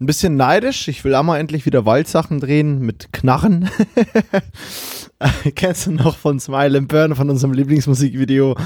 ein 0.00 0.06
bisschen 0.06 0.36
neidisch. 0.36 0.86
Ich 0.88 1.02
will 1.02 1.14
auch 1.14 1.22
mal 1.22 1.38
endlich 1.38 1.66
wieder 1.66 1.84
Waldsachen 1.84 2.38
drehen 2.38 2.80
mit 2.80 3.12
Knarren. 3.12 3.68
Kennst 5.54 5.86
du 5.86 5.92
noch 5.92 6.16
von 6.16 6.38
Smile 6.38 6.78
and 6.78 6.88
Burn, 6.88 7.14
von 7.14 7.30
unserem 7.30 7.54
Lieblingsmusikvideo 7.54 8.56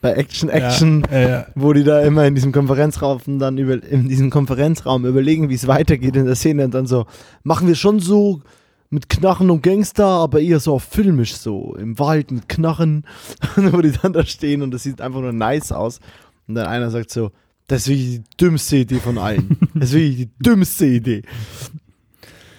bei 0.00 0.12
Action 0.12 0.48
Action, 0.48 1.06
Ja, 1.10 1.46
wo 1.54 1.72
die 1.72 1.84
da 1.84 2.02
immer 2.02 2.26
in 2.26 2.34
diesem 2.34 2.52
Konferenzraum 2.52 3.38
dann 3.38 3.58
über, 3.58 3.82
in 3.82 4.08
diesem 4.08 4.30
Konferenzraum 4.30 5.04
überlegen, 5.06 5.48
wie 5.48 5.54
es 5.54 5.66
weitergeht 5.66 6.16
in 6.16 6.26
der 6.26 6.34
Szene 6.34 6.64
und 6.64 6.74
dann 6.74 6.86
so, 6.86 7.06
machen 7.42 7.68
wir 7.68 7.74
schon 7.74 8.00
so 8.00 8.42
mit 8.90 9.08
Knarren 9.08 9.50
und 9.50 9.62
Gangster, 9.62 10.06
aber 10.06 10.40
eher 10.40 10.60
so 10.60 10.74
auf 10.74 10.84
filmisch 10.84 11.34
so, 11.36 11.74
im 11.76 11.98
Wald 11.98 12.30
mit 12.30 12.48
Knarren, 12.48 13.04
wo 13.56 13.80
die 13.80 13.92
dann 13.92 14.12
da 14.12 14.24
stehen 14.24 14.62
und 14.62 14.70
das 14.70 14.82
sieht 14.82 15.00
einfach 15.00 15.20
nur 15.20 15.32
nice 15.32 15.72
aus. 15.72 16.00
Und 16.46 16.54
dann 16.54 16.66
einer 16.66 16.90
sagt 16.90 17.10
so, 17.10 17.30
das 17.66 17.82
ist 17.82 17.88
wirklich 17.88 18.08
die 18.08 18.36
dümmste 18.40 18.76
Idee 18.76 19.00
von 19.00 19.18
allen. 19.18 19.58
Das 19.74 19.90
ist 19.90 19.94
wirklich 19.94 20.16
die 20.16 20.30
dümmste 20.38 20.86
Idee. 20.86 21.22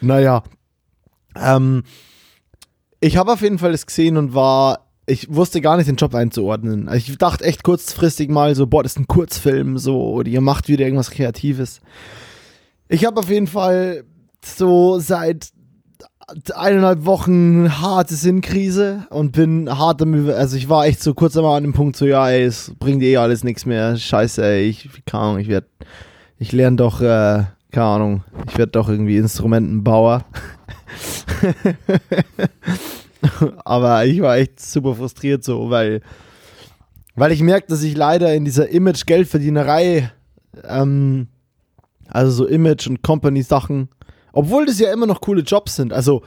Naja. 0.01 0.43
Ähm, 1.35 1.83
ich 2.99 3.17
habe 3.17 3.31
auf 3.31 3.41
jeden 3.41 3.59
Fall 3.59 3.71
das 3.71 3.85
gesehen 3.85 4.17
und 4.17 4.33
war, 4.33 4.87
ich 5.05 5.33
wusste 5.33 5.61
gar 5.61 5.77
nicht 5.77 5.87
den 5.87 5.95
Job 5.95 6.13
einzuordnen. 6.13 6.89
Also 6.89 7.11
ich 7.11 7.17
dachte 7.17 7.45
echt 7.45 7.63
kurzfristig 7.63 8.29
mal 8.29 8.55
so, 8.55 8.67
boah, 8.67 8.83
das 8.83 8.93
ist 8.93 8.99
ein 8.99 9.07
Kurzfilm, 9.07 9.77
so, 9.77 10.01
oder 10.09 10.29
ihr 10.29 10.41
macht 10.41 10.67
wieder 10.67 10.85
irgendwas 10.85 11.11
Kreatives. 11.11 11.79
Ich 12.89 13.05
habe 13.05 13.19
auf 13.19 13.29
jeden 13.29 13.47
Fall 13.47 14.03
so 14.43 14.99
seit 14.99 15.49
eineinhalb 16.53 17.05
Wochen 17.05 17.79
harte 17.81 18.15
Sinnkrise 18.15 19.07
und 19.09 19.31
bin 19.31 19.69
hart 19.69 20.01
am 20.01 20.29
also 20.29 20.57
ich 20.57 20.67
war 20.67 20.85
echt 20.85 21.01
so 21.01 21.13
kurz 21.13 21.37
einmal 21.37 21.55
an 21.57 21.63
dem 21.63 21.71
Punkt 21.73 21.95
so, 21.95 22.05
ja 22.05 22.29
ey, 22.29 22.43
es 22.43 22.73
bringt 22.79 23.01
eh 23.01 23.15
alles 23.17 23.45
nichts 23.45 23.65
mehr, 23.65 23.95
scheiße 23.95 24.43
ey, 24.43 24.63
ich, 24.63 24.89
keine 25.05 25.23
Ahnung, 25.23 25.39
ich 25.39 25.47
werde, 25.47 25.67
ich 26.37 26.51
lerne 26.51 26.75
doch, 26.75 27.01
äh, 27.01 27.45
keine 27.71 27.85
Ahnung, 27.85 28.23
ich 28.47 28.57
werde 28.57 28.73
doch 28.73 28.89
irgendwie 28.89 29.17
Instrumentenbauer. 29.17 30.25
Aber 33.63 34.05
ich 34.05 34.21
war 34.21 34.37
echt 34.37 34.59
super 34.59 34.95
frustriert 34.95 35.43
so, 35.43 35.69
weil, 35.69 36.01
weil 37.15 37.31
ich 37.31 37.41
merke, 37.41 37.67
dass 37.67 37.83
ich 37.83 37.95
leider 37.95 38.33
in 38.33 38.43
dieser 38.45 38.69
Image-Geldverdienerei, 38.69 40.11
ähm, 40.63 41.27
also 42.09 42.31
so 42.31 42.45
Image- 42.47 42.87
und 42.87 43.01
Company-Sachen, 43.01 43.89
obwohl 44.33 44.65
das 44.65 44.79
ja 44.79 44.91
immer 44.91 45.07
noch 45.07 45.21
coole 45.21 45.41
Jobs 45.41 45.75
sind, 45.75 45.93
also, 45.93 46.23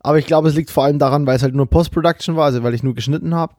aber 0.00 0.18
ich 0.18 0.26
glaube, 0.26 0.48
es 0.48 0.54
liegt 0.54 0.70
vor 0.70 0.84
allem 0.84 0.98
daran, 0.98 1.26
weil 1.26 1.36
es 1.36 1.42
halt 1.42 1.54
nur 1.54 1.66
Post-Production 1.66 2.36
war, 2.36 2.46
also 2.46 2.62
weil 2.62 2.74
ich 2.74 2.82
nur 2.82 2.94
geschnitten 2.94 3.34
habe. 3.34 3.54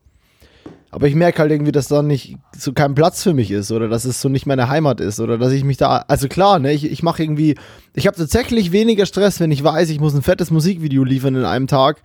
Aber 0.91 1.08
ich 1.08 1.13
merke 1.13 1.39
halt 1.39 1.51
irgendwie, 1.51 1.71
dass 1.71 1.88
da 1.88 2.01
nicht 2.01 2.38
so 2.58 2.73
kein 2.73 2.95
Platz 2.95 3.21
für 3.21 3.34
mich 3.34 3.51
ist 3.51 3.71
oder 3.71 3.88
dass 3.88 4.05
es 4.05 4.21
so 4.21 4.29
nicht 4.29 4.47
meine 4.47 4.69
Heimat 4.69 4.99
ist 4.99 5.19
oder 5.19 5.38
dass 5.38 5.53
ich 5.53 5.63
mich 5.63 5.77
da, 5.77 6.03
also 6.08 6.27
klar, 6.27 6.58
ne, 6.58 6.73
ich, 6.73 6.89
ich 6.89 7.03
mache 7.03 7.21
irgendwie, 7.21 7.55
ich 7.93 8.08
habe 8.08 8.17
tatsächlich 8.17 8.71
weniger 8.71 9.05
Stress, 9.05 9.39
wenn 9.39 9.51
ich 9.51 9.63
weiß, 9.63 9.89
ich 9.89 9.99
muss 9.99 10.15
ein 10.15 10.23
fettes 10.23 10.49
Musikvideo 10.49 11.03
liefern 11.03 11.36
in 11.36 11.45
einem 11.45 11.67
Tag. 11.67 12.01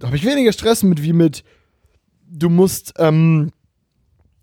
Da 0.00 0.08
habe 0.08 0.16
ich 0.16 0.24
weniger 0.24 0.52
Stress 0.52 0.82
mit 0.82 1.04
wie 1.04 1.12
mit, 1.12 1.44
du 2.28 2.48
musst 2.48 2.94
ähm, 2.98 3.52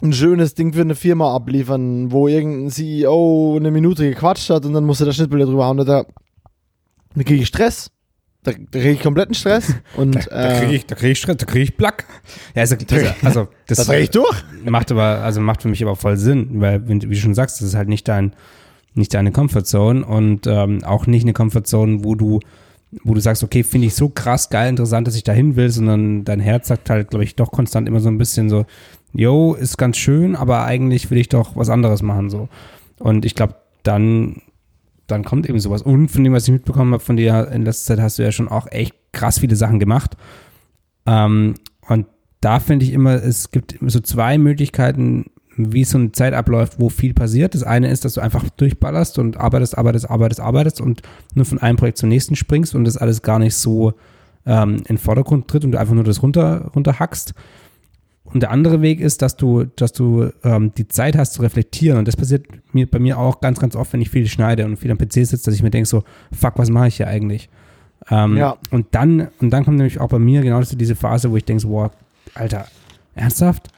ein 0.01 0.13
schönes 0.13 0.55
Ding 0.55 0.73
für 0.73 0.81
eine 0.81 0.95
Firma 0.95 1.35
abliefern, 1.35 2.12
wo 2.12 2.27
irgendein 2.27 2.69
CEO 2.69 3.55
eine 3.57 3.71
Minute 3.71 4.09
gequatscht 4.09 4.49
hat 4.49 4.65
und 4.65 4.73
dann 4.73 4.85
musst 4.85 5.01
du 5.01 5.05
da 5.05 5.12
Schnittbilder 5.12 5.45
drüber 5.45 5.65
hauen. 5.65 5.77
Da, 5.77 5.83
da 5.85 6.03
kriege 7.23 7.41
ich 7.41 7.47
Stress. 7.47 7.91
Da, 8.43 8.53
da 8.53 8.79
kriege 8.79 8.93
ich 8.93 9.01
kompletten 9.01 9.35
Stress. 9.35 9.75
Und 9.97 10.15
Da, 10.15 10.21
da 10.21 10.59
kriege 10.59 10.71
äh, 10.71 10.75
ich, 10.75 10.85
da 10.85 10.95
krieg 10.95 11.12
ich 11.12 11.19
Stress, 11.19 11.38
da 11.38 11.45
kriege 11.45 11.63
ich 11.63 11.75
Plack. 11.75 12.05
Ja, 12.55 12.62
also, 12.62 12.77
das, 12.77 13.13
also 13.21 13.47
das, 13.67 13.79
da 13.79 13.83
drehe 13.83 13.99
ich 13.99 14.12
durch. 14.12 14.43
macht 14.65 14.91
aber, 14.91 15.21
also 15.21 15.41
macht 15.41 15.63
für 15.63 15.67
mich 15.67 15.83
aber 15.83 15.97
voll 15.97 16.15
Sinn, 16.15 16.62
weil, 16.62 16.88
wie 16.88 16.99
du 16.99 17.15
schon 17.15 17.33
sagst, 17.33 17.59
das 17.59 17.67
ist 17.67 17.75
halt 17.75 17.89
nicht 17.89 18.07
dein, 18.07 18.33
nicht 18.93 19.13
deine 19.13 19.33
Comfortzone 19.33 20.05
und 20.05 20.47
ähm, 20.47 20.85
auch 20.85 21.05
nicht 21.05 21.23
eine 21.23 21.33
Comfortzone, 21.33 22.05
wo 22.05 22.15
du, 22.15 22.39
wo 23.03 23.13
du 23.13 23.19
sagst, 23.19 23.43
okay, 23.43 23.63
finde 23.63 23.88
ich 23.88 23.95
so 23.95 24.07
krass 24.07 24.49
geil, 24.49 24.69
interessant, 24.69 25.05
dass 25.05 25.15
ich 25.15 25.25
dahin 25.25 25.57
will, 25.57 25.69
sondern 25.69 26.23
dein 26.23 26.39
Herz 26.39 26.69
sagt 26.69 26.89
halt, 26.89 27.09
glaube 27.09 27.25
ich, 27.25 27.35
doch 27.35 27.51
konstant 27.51 27.89
immer 27.89 27.99
so 27.99 28.07
ein 28.07 28.17
bisschen 28.17 28.49
so, 28.49 28.65
yo, 29.13 29.54
ist 29.54 29.78
ganz 29.78 29.98
schön, 29.98 30.36
aber 30.36 30.65
eigentlich 30.65 31.10
will 31.12 31.17
ich 31.17 31.30
doch 31.30 31.56
was 31.56 31.69
anderes 31.69 32.02
machen, 32.02 32.30
so. 32.30 32.50
Und 33.00 33.26
ich 33.26 33.36
glaube, 33.36 33.56
dann, 33.84 34.41
dann 35.08 35.24
kommt 35.24 35.48
eben 35.48 35.60
sowas. 35.60 35.82
Und 35.82 36.10
von 36.10 36.24
dem, 36.24 36.34
was 36.34 36.48
ich 36.48 36.54
mitbekommen 36.54 36.93
habe 36.93 37.04
von 37.04 37.17
dir 37.17 37.50
in 37.52 37.63
letzter 37.63 37.95
Zeit, 37.95 38.04
hast 38.04 38.19
du 38.19 38.24
ja 38.24 38.32
schon 38.32 38.50
auch 38.50 38.67
echt 38.72 38.93
krass 39.12 39.39
viele 39.39 39.56
Sachen 39.56 39.80
gemacht. 39.80 40.17
Ähm, 41.06 41.56
und 41.88 42.06
da 42.41 42.60
finde 42.60 42.86
ich 42.86 42.93
immer, 42.93 43.15
es 43.15 43.52
gibt 43.52 43.78
so 43.82 44.00
zwei 44.00 44.38
Möglichkeiten, 44.38 45.26
wie 45.58 45.84
so 45.84 45.98
eine 45.98 46.12
Zeit 46.13 46.34
abläuft, 46.34 46.80
wo 46.80 46.89
viel 46.89 47.13
passiert. 47.13 47.54
Das 47.54 47.63
eine 47.63 47.89
ist, 47.89 48.06
dass 48.06 48.13
du 48.13 48.22
einfach 48.22 48.50
durchballerst 48.50 49.19
und 49.19 49.38
arbeitest, 49.38 49.78
arbeitest, 49.78 50.10
arbeitest, 50.10 50.39
arbeitest 50.39 50.82
und 50.82 51.02
nur 51.34 51.45
von 51.45 51.58
einem 51.60 51.78
Projekt 51.78 51.98
zum 51.98 52.10
nächsten 52.10 52.38
springst 52.38 52.76
und 52.76 52.86
das 52.86 52.95
alles 52.95 53.22
gar 53.22 53.39
nicht 53.39 53.56
so 53.56 53.93
ähm, 54.45 54.78
in 54.78 54.84
den 54.84 54.98
Vordergrund 54.98 55.50
tritt 55.50 55.65
und 55.65 55.74
du 55.74 55.80
einfach 55.80 55.95
nur 55.95 56.06
das 56.06 56.24
runter, 56.24 56.72
runterhackst. 56.76 57.34
Und 58.33 58.41
der 58.41 58.51
andere 58.51 58.81
Weg 58.81 58.99
ist, 58.99 59.21
dass 59.21 59.37
du, 59.37 59.65
dass 59.75 59.91
du 59.91 60.29
ähm, 60.43 60.71
die 60.77 60.87
Zeit 60.87 61.17
hast 61.17 61.33
zu 61.33 61.41
reflektieren. 61.41 61.97
Und 61.97 62.07
das 62.07 62.15
passiert 62.15 62.45
mir 62.73 62.89
bei 62.89 62.99
mir 62.99 63.17
auch 63.17 63.41
ganz, 63.41 63.59
ganz 63.59 63.75
oft, 63.75 63.91
wenn 63.93 64.01
ich 64.01 64.09
viel 64.09 64.27
schneide 64.27 64.65
und 64.65 64.77
viel 64.77 64.91
am 64.91 64.97
PC 64.97 65.13
sitze, 65.13 65.45
dass 65.45 65.55
ich 65.55 65.63
mir 65.63 65.71
denke 65.71 65.87
so, 65.87 66.03
fuck, 66.31 66.53
was 66.57 66.69
mache 66.69 66.87
ich 66.87 66.97
hier 66.97 67.07
eigentlich? 67.07 67.49
Ähm, 68.09 68.37
ja. 68.37 68.57
Und 68.71 68.87
dann, 68.91 69.29
und 69.39 69.49
dann 69.49 69.65
kommt 69.65 69.77
nämlich 69.77 69.99
auch 69.99 70.09
bei 70.09 70.19
mir 70.19 70.41
genau 70.41 70.61
diese 70.61 70.95
Phase, 70.95 71.31
wo 71.31 71.37
ich 71.37 71.45
denke 71.45 71.61
so, 71.61 71.69
boah, 71.69 71.91
Alter, 72.35 72.67
ernsthaft? 73.15 73.69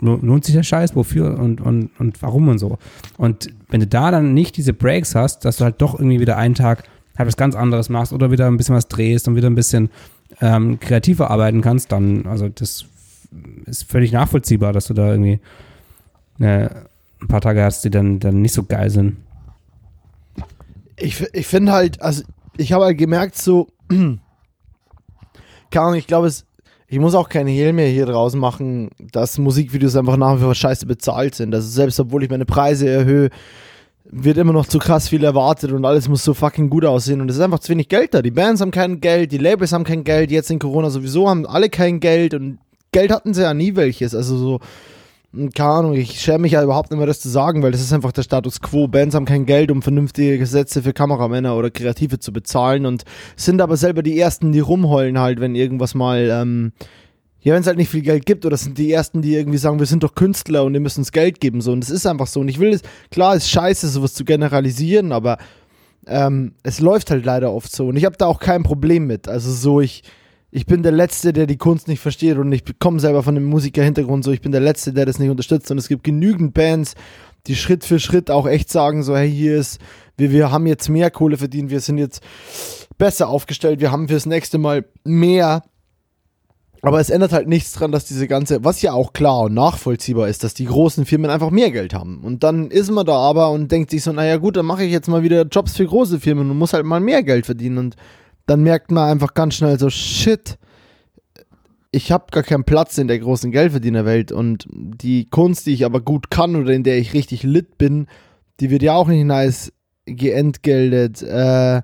Lohnt 0.00 0.44
sich 0.44 0.54
der 0.54 0.64
Scheiß? 0.64 0.96
Wofür 0.96 1.38
und, 1.38 1.60
und, 1.60 1.90
und 1.98 2.20
warum 2.20 2.48
und 2.48 2.58
so? 2.58 2.78
Und 3.16 3.48
wenn 3.68 3.80
du 3.80 3.86
da 3.86 4.10
dann 4.10 4.34
nicht 4.34 4.56
diese 4.56 4.72
Breaks 4.72 5.14
hast, 5.14 5.44
dass 5.44 5.58
du 5.58 5.64
halt 5.64 5.80
doch 5.80 5.94
irgendwie 5.98 6.20
wieder 6.20 6.36
einen 6.36 6.54
Tag 6.54 6.84
halt 7.16 7.28
was 7.28 7.36
ganz 7.36 7.54
anderes 7.54 7.88
machst 7.88 8.12
oder 8.12 8.30
wieder 8.30 8.46
ein 8.46 8.56
bisschen 8.56 8.74
was 8.74 8.88
drehst 8.88 9.28
und 9.28 9.36
wieder 9.36 9.48
ein 9.48 9.54
bisschen 9.54 9.90
ähm, 10.40 10.80
kreativer 10.80 11.30
arbeiten 11.30 11.60
kannst, 11.60 11.92
dann, 11.92 12.26
also 12.26 12.48
das 12.48 12.86
ist 13.66 13.90
völlig 13.90 14.12
nachvollziehbar, 14.12 14.72
dass 14.72 14.86
du 14.86 14.94
da 14.94 15.10
irgendwie 15.10 15.40
äh, 16.40 16.68
ein 17.20 17.28
paar 17.28 17.40
Tage 17.40 17.62
hast, 17.62 17.84
die 17.84 17.90
dann, 17.90 18.20
dann 18.20 18.42
nicht 18.42 18.54
so 18.54 18.64
geil 18.64 18.90
sind. 18.90 19.16
Ich, 20.96 21.20
ich 21.32 21.46
finde 21.46 21.72
halt, 21.72 22.00
also 22.02 22.22
ich 22.56 22.72
habe 22.72 22.84
halt 22.84 22.98
gemerkt, 22.98 23.36
so, 23.36 23.68
keine 23.88 24.20
Ahnung, 25.74 25.94
ich 25.94 26.06
glaube, 26.06 26.30
ich 26.86 26.98
muss 26.98 27.14
auch 27.14 27.28
keine 27.28 27.50
Hehl 27.50 27.72
mehr 27.72 27.88
hier 27.88 28.06
draußen 28.06 28.38
machen, 28.38 28.90
dass 29.12 29.38
Musikvideos 29.38 29.96
einfach 29.96 30.16
nach 30.16 30.36
wie 30.36 30.42
vor 30.42 30.54
scheiße 30.54 30.86
bezahlt 30.86 31.34
sind. 31.34 31.54
Also 31.54 31.68
selbst 31.68 31.98
obwohl 31.98 32.22
ich 32.22 32.30
meine 32.30 32.46
Preise 32.46 32.88
erhöhe, 32.88 33.30
wird 34.04 34.36
immer 34.36 34.52
noch 34.52 34.66
zu 34.66 34.78
krass 34.78 35.08
viel 35.08 35.24
erwartet 35.24 35.72
und 35.72 35.84
alles 35.84 36.08
muss 36.08 36.22
so 36.22 36.34
fucking 36.34 36.68
gut 36.68 36.84
aussehen 36.84 37.20
und 37.20 37.30
es 37.30 37.36
ist 37.36 37.42
einfach 37.42 37.58
zu 37.58 37.70
wenig 37.70 37.88
Geld 37.88 38.14
da. 38.14 38.22
Die 38.22 38.30
Bands 38.30 38.60
haben 38.60 38.70
kein 38.70 39.00
Geld, 39.00 39.32
die 39.32 39.38
Labels 39.38 39.72
haben 39.72 39.84
kein 39.84 40.04
Geld, 40.04 40.30
jetzt 40.30 40.50
in 40.50 40.58
Corona 40.58 40.90
sowieso 40.90 41.28
haben 41.28 41.46
alle 41.46 41.70
kein 41.70 42.00
Geld 42.00 42.34
und 42.34 42.58
Geld 42.94 43.10
hatten 43.10 43.34
sie 43.34 43.42
ja 43.42 43.52
nie 43.52 43.76
welches. 43.76 44.14
Also 44.14 44.36
so, 44.38 44.60
hm, 45.32 45.50
keine 45.50 45.70
Ahnung, 45.70 45.94
ich 45.94 46.20
schäme 46.20 46.40
mich 46.40 46.52
ja 46.52 46.62
überhaupt 46.62 46.90
nicht 46.90 46.98
mehr, 46.98 47.08
das 47.08 47.20
zu 47.20 47.28
sagen, 47.28 47.62
weil 47.62 47.72
das 47.72 47.80
ist 47.80 47.92
einfach 47.92 48.12
der 48.12 48.22
Status 48.22 48.60
quo. 48.60 48.86
Bands 48.86 49.16
haben 49.16 49.24
kein 49.24 49.46
Geld, 49.46 49.70
um 49.70 49.82
vernünftige 49.82 50.38
Gesetze 50.38 50.82
für 50.82 50.92
Kameramänner 50.92 51.56
oder 51.56 51.70
Kreative 51.70 52.20
zu 52.20 52.32
bezahlen 52.32 52.86
und 52.86 53.04
sind 53.36 53.60
aber 53.60 53.76
selber 53.76 54.02
die 54.02 54.18
Ersten, 54.18 54.52
die 54.52 54.60
rumheulen 54.60 55.18
halt, 55.18 55.40
wenn 55.40 55.56
irgendwas 55.56 55.94
mal, 55.94 56.28
ähm, 56.30 56.72
ja, 57.40 57.52
wenn 57.52 57.62
es 57.62 57.66
halt 57.66 57.76
nicht 57.76 57.90
viel 57.90 58.02
Geld 58.02 58.26
gibt, 58.26 58.46
oder 58.46 58.56
sind 58.56 58.78
die 58.78 58.92
Ersten, 58.92 59.20
die 59.20 59.34
irgendwie 59.34 59.58
sagen, 59.58 59.80
wir 59.80 59.86
sind 59.86 60.04
doch 60.04 60.14
Künstler 60.14 60.64
und 60.64 60.72
ihr 60.72 60.80
müsst 60.80 60.98
uns 60.98 61.10
Geld 61.10 61.40
geben, 61.40 61.60
so. 61.60 61.72
Und 61.72 61.80
das 61.80 61.90
ist 61.90 62.06
einfach 62.06 62.28
so. 62.28 62.40
Und 62.40 62.48
ich 62.48 62.60
will 62.60 62.72
es, 62.72 62.82
klar, 63.10 63.34
ist 63.34 63.50
scheiße, 63.50 63.88
sowas 63.88 64.14
zu 64.14 64.24
generalisieren, 64.24 65.10
aber 65.10 65.38
ähm, 66.06 66.52
es 66.62 66.78
läuft 66.78 67.10
halt 67.10 67.24
leider 67.24 67.52
oft 67.52 67.74
so. 67.74 67.88
Und 67.88 67.96
ich 67.96 68.04
habe 68.04 68.16
da 68.16 68.26
auch 68.26 68.38
kein 68.38 68.62
Problem 68.62 69.06
mit. 69.06 69.28
Also 69.28 69.52
so, 69.52 69.80
ich, 69.80 70.04
ich 70.54 70.66
bin 70.66 70.84
der 70.84 70.92
Letzte, 70.92 71.32
der 71.32 71.48
die 71.48 71.56
Kunst 71.56 71.88
nicht 71.88 71.98
versteht 71.98 72.38
und 72.38 72.52
ich 72.52 72.62
komme 72.78 73.00
selber 73.00 73.24
von 73.24 73.34
dem 73.34 73.42
Musikerhintergrund 73.44 74.22
so, 74.22 74.30
ich 74.30 74.40
bin 74.40 74.52
der 74.52 74.60
Letzte, 74.60 74.92
der 74.92 75.04
das 75.04 75.18
nicht 75.18 75.28
unterstützt 75.28 75.68
und 75.72 75.78
es 75.78 75.88
gibt 75.88 76.04
genügend 76.04 76.54
Bands, 76.54 76.94
die 77.48 77.56
Schritt 77.56 77.82
für 77.82 77.98
Schritt 77.98 78.30
auch 78.30 78.46
echt 78.46 78.70
sagen 78.70 79.02
so, 79.02 79.16
hey, 79.16 79.28
hier 79.28 79.56
ist, 79.56 79.80
wir, 80.16 80.30
wir 80.30 80.52
haben 80.52 80.68
jetzt 80.68 80.88
mehr 80.88 81.10
Kohle 81.10 81.38
verdient, 81.38 81.70
wir 81.70 81.80
sind 81.80 81.98
jetzt 81.98 82.22
besser 82.98 83.28
aufgestellt, 83.28 83.80
wir 83.80 83.90
haben 83.90 84.06
fürs 84.06 84.26
nächste 84.26 84.58
Mal 84.58 84.84
mehr. 85.02 85.64
Aber 86.82 87.00
es 87.00 87.10
ändert 87.10 87.32
halt 87.32 87.48
nichts 87.48 87.72
dran, 87.72 87.90
dass 87.90 88.04
diese 88.04 88.28
ganze, 88.28 88.62
was 88.62 88.80
ja 88.80 88.92
auch 88.92 89.12
klar 89.12 89.40
und 89.40 89.54
nachvollziehbar 89.54 90.28
ist, 90.28 90.44
dass 90.44 90.54
die 90.54 90.66
großen 90.66 91.04
Firmen 91.04 91.30
einfach 91.30 91.50
mehr 91.50 91.72
Geld 91.72 91.94
haben. 91.94 92.20
Und 92.22 92.44
dann 92.44 92.70
ist 92.70 92.92
man 92.92 93.06
da 93.06 93.16
aber 93.16 93.50
und 93.50 93.72
denkt 93.72 93.90
sich 93.90 94.04
so, 94.04 94.12
naja 94.12 94.36
gut, 94.36 94.56
dann 94.56 94.66
mache 94.66 94.84
ich 94.84 94.92
jetzt 94.92 95.08
mal 95.08 95.24
wieder 95.24 95.46
Jobs 95.46 95.76
für 95.76 95.86
große 95.86 96.20
Firmen 96.20 96.48
und 96.48 96.58
muss 96.58 96.74
halt 96.74 96.84
mal 96.84 97.00
mehr 97.00 97.24
Geld 97.24 97.46
verdienen. 97.46 97.78
Und 97.78 97.96
dann 98.46 98.62
merkt 98.62 98.90
man 98.90 99.10
einfach 99.10 99.34
ganz 99.34 99.54
schnell 99.54 99.78
so, 99.78 99.90
shit, 99.90 100.58
ich 101.90 102.10
habe 102.10 102.26
gar 102.30 102.42
keinen 102.42 102.64
Platz 102.64 102.98
in 102.98 103.08
der 103.08 103.18
großen 103.18 103.52
Geldverdienerwelt 103.52 104.32
und 104.32 104.66
die 104.72 105.26
Kunst, 105.30 105.66
die 105.66 105.74
ich 105.74 105.84
aber 105.84 106.00
gut 106.00 106.30
kann 106.30 106.56
oder 106.56 106.72
in 106.72 106.82
der 106.82 106.98
ich 106.98 107.14
richtig 107.14 107.44
lit 107.44 107.78
bin, 107.78 108.08
die 108.60 108.70
wird 108.70 108.82
ja 108.82 108.94
auch 108.94 109.06
nicht 109.06 109.24
nice 109.24 109.72
geentgeltet. 110.04 111.22
Äh, 111.22 111.82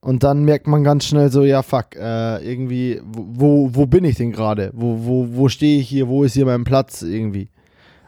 und 0.00 0.24
dann 0.24 0.44
merkt 0.44 0.66
man 0.66 0.82
ganz 0.82 1.06
schnell 1.06 1.30
so, 1.30 1.44
ja 1.44 1.62
fuck, 1.62 1.94
äh, 1.94 2.44
irgendwie, 2.44 3.00
wo, 3.04 3.70
wo 3.72 3.86
bin 3.86 4.04
ich 4.04 4.16
denn 4.16 4.32
gerade? 4.32 4.72
Wo, 4.74 5.06
wo, 5.06 5.28
wo 5.30 5.48
stehe 5.48 5.78
ich 5.78 5.88
hier? 5.88 6.08
Wo 6.08 6.24
ist 6.24 6.34
hier 6.34 6.46
mein 6.46 6.64
Platz 6.64 7.02
irgendwie? 7.02 7.48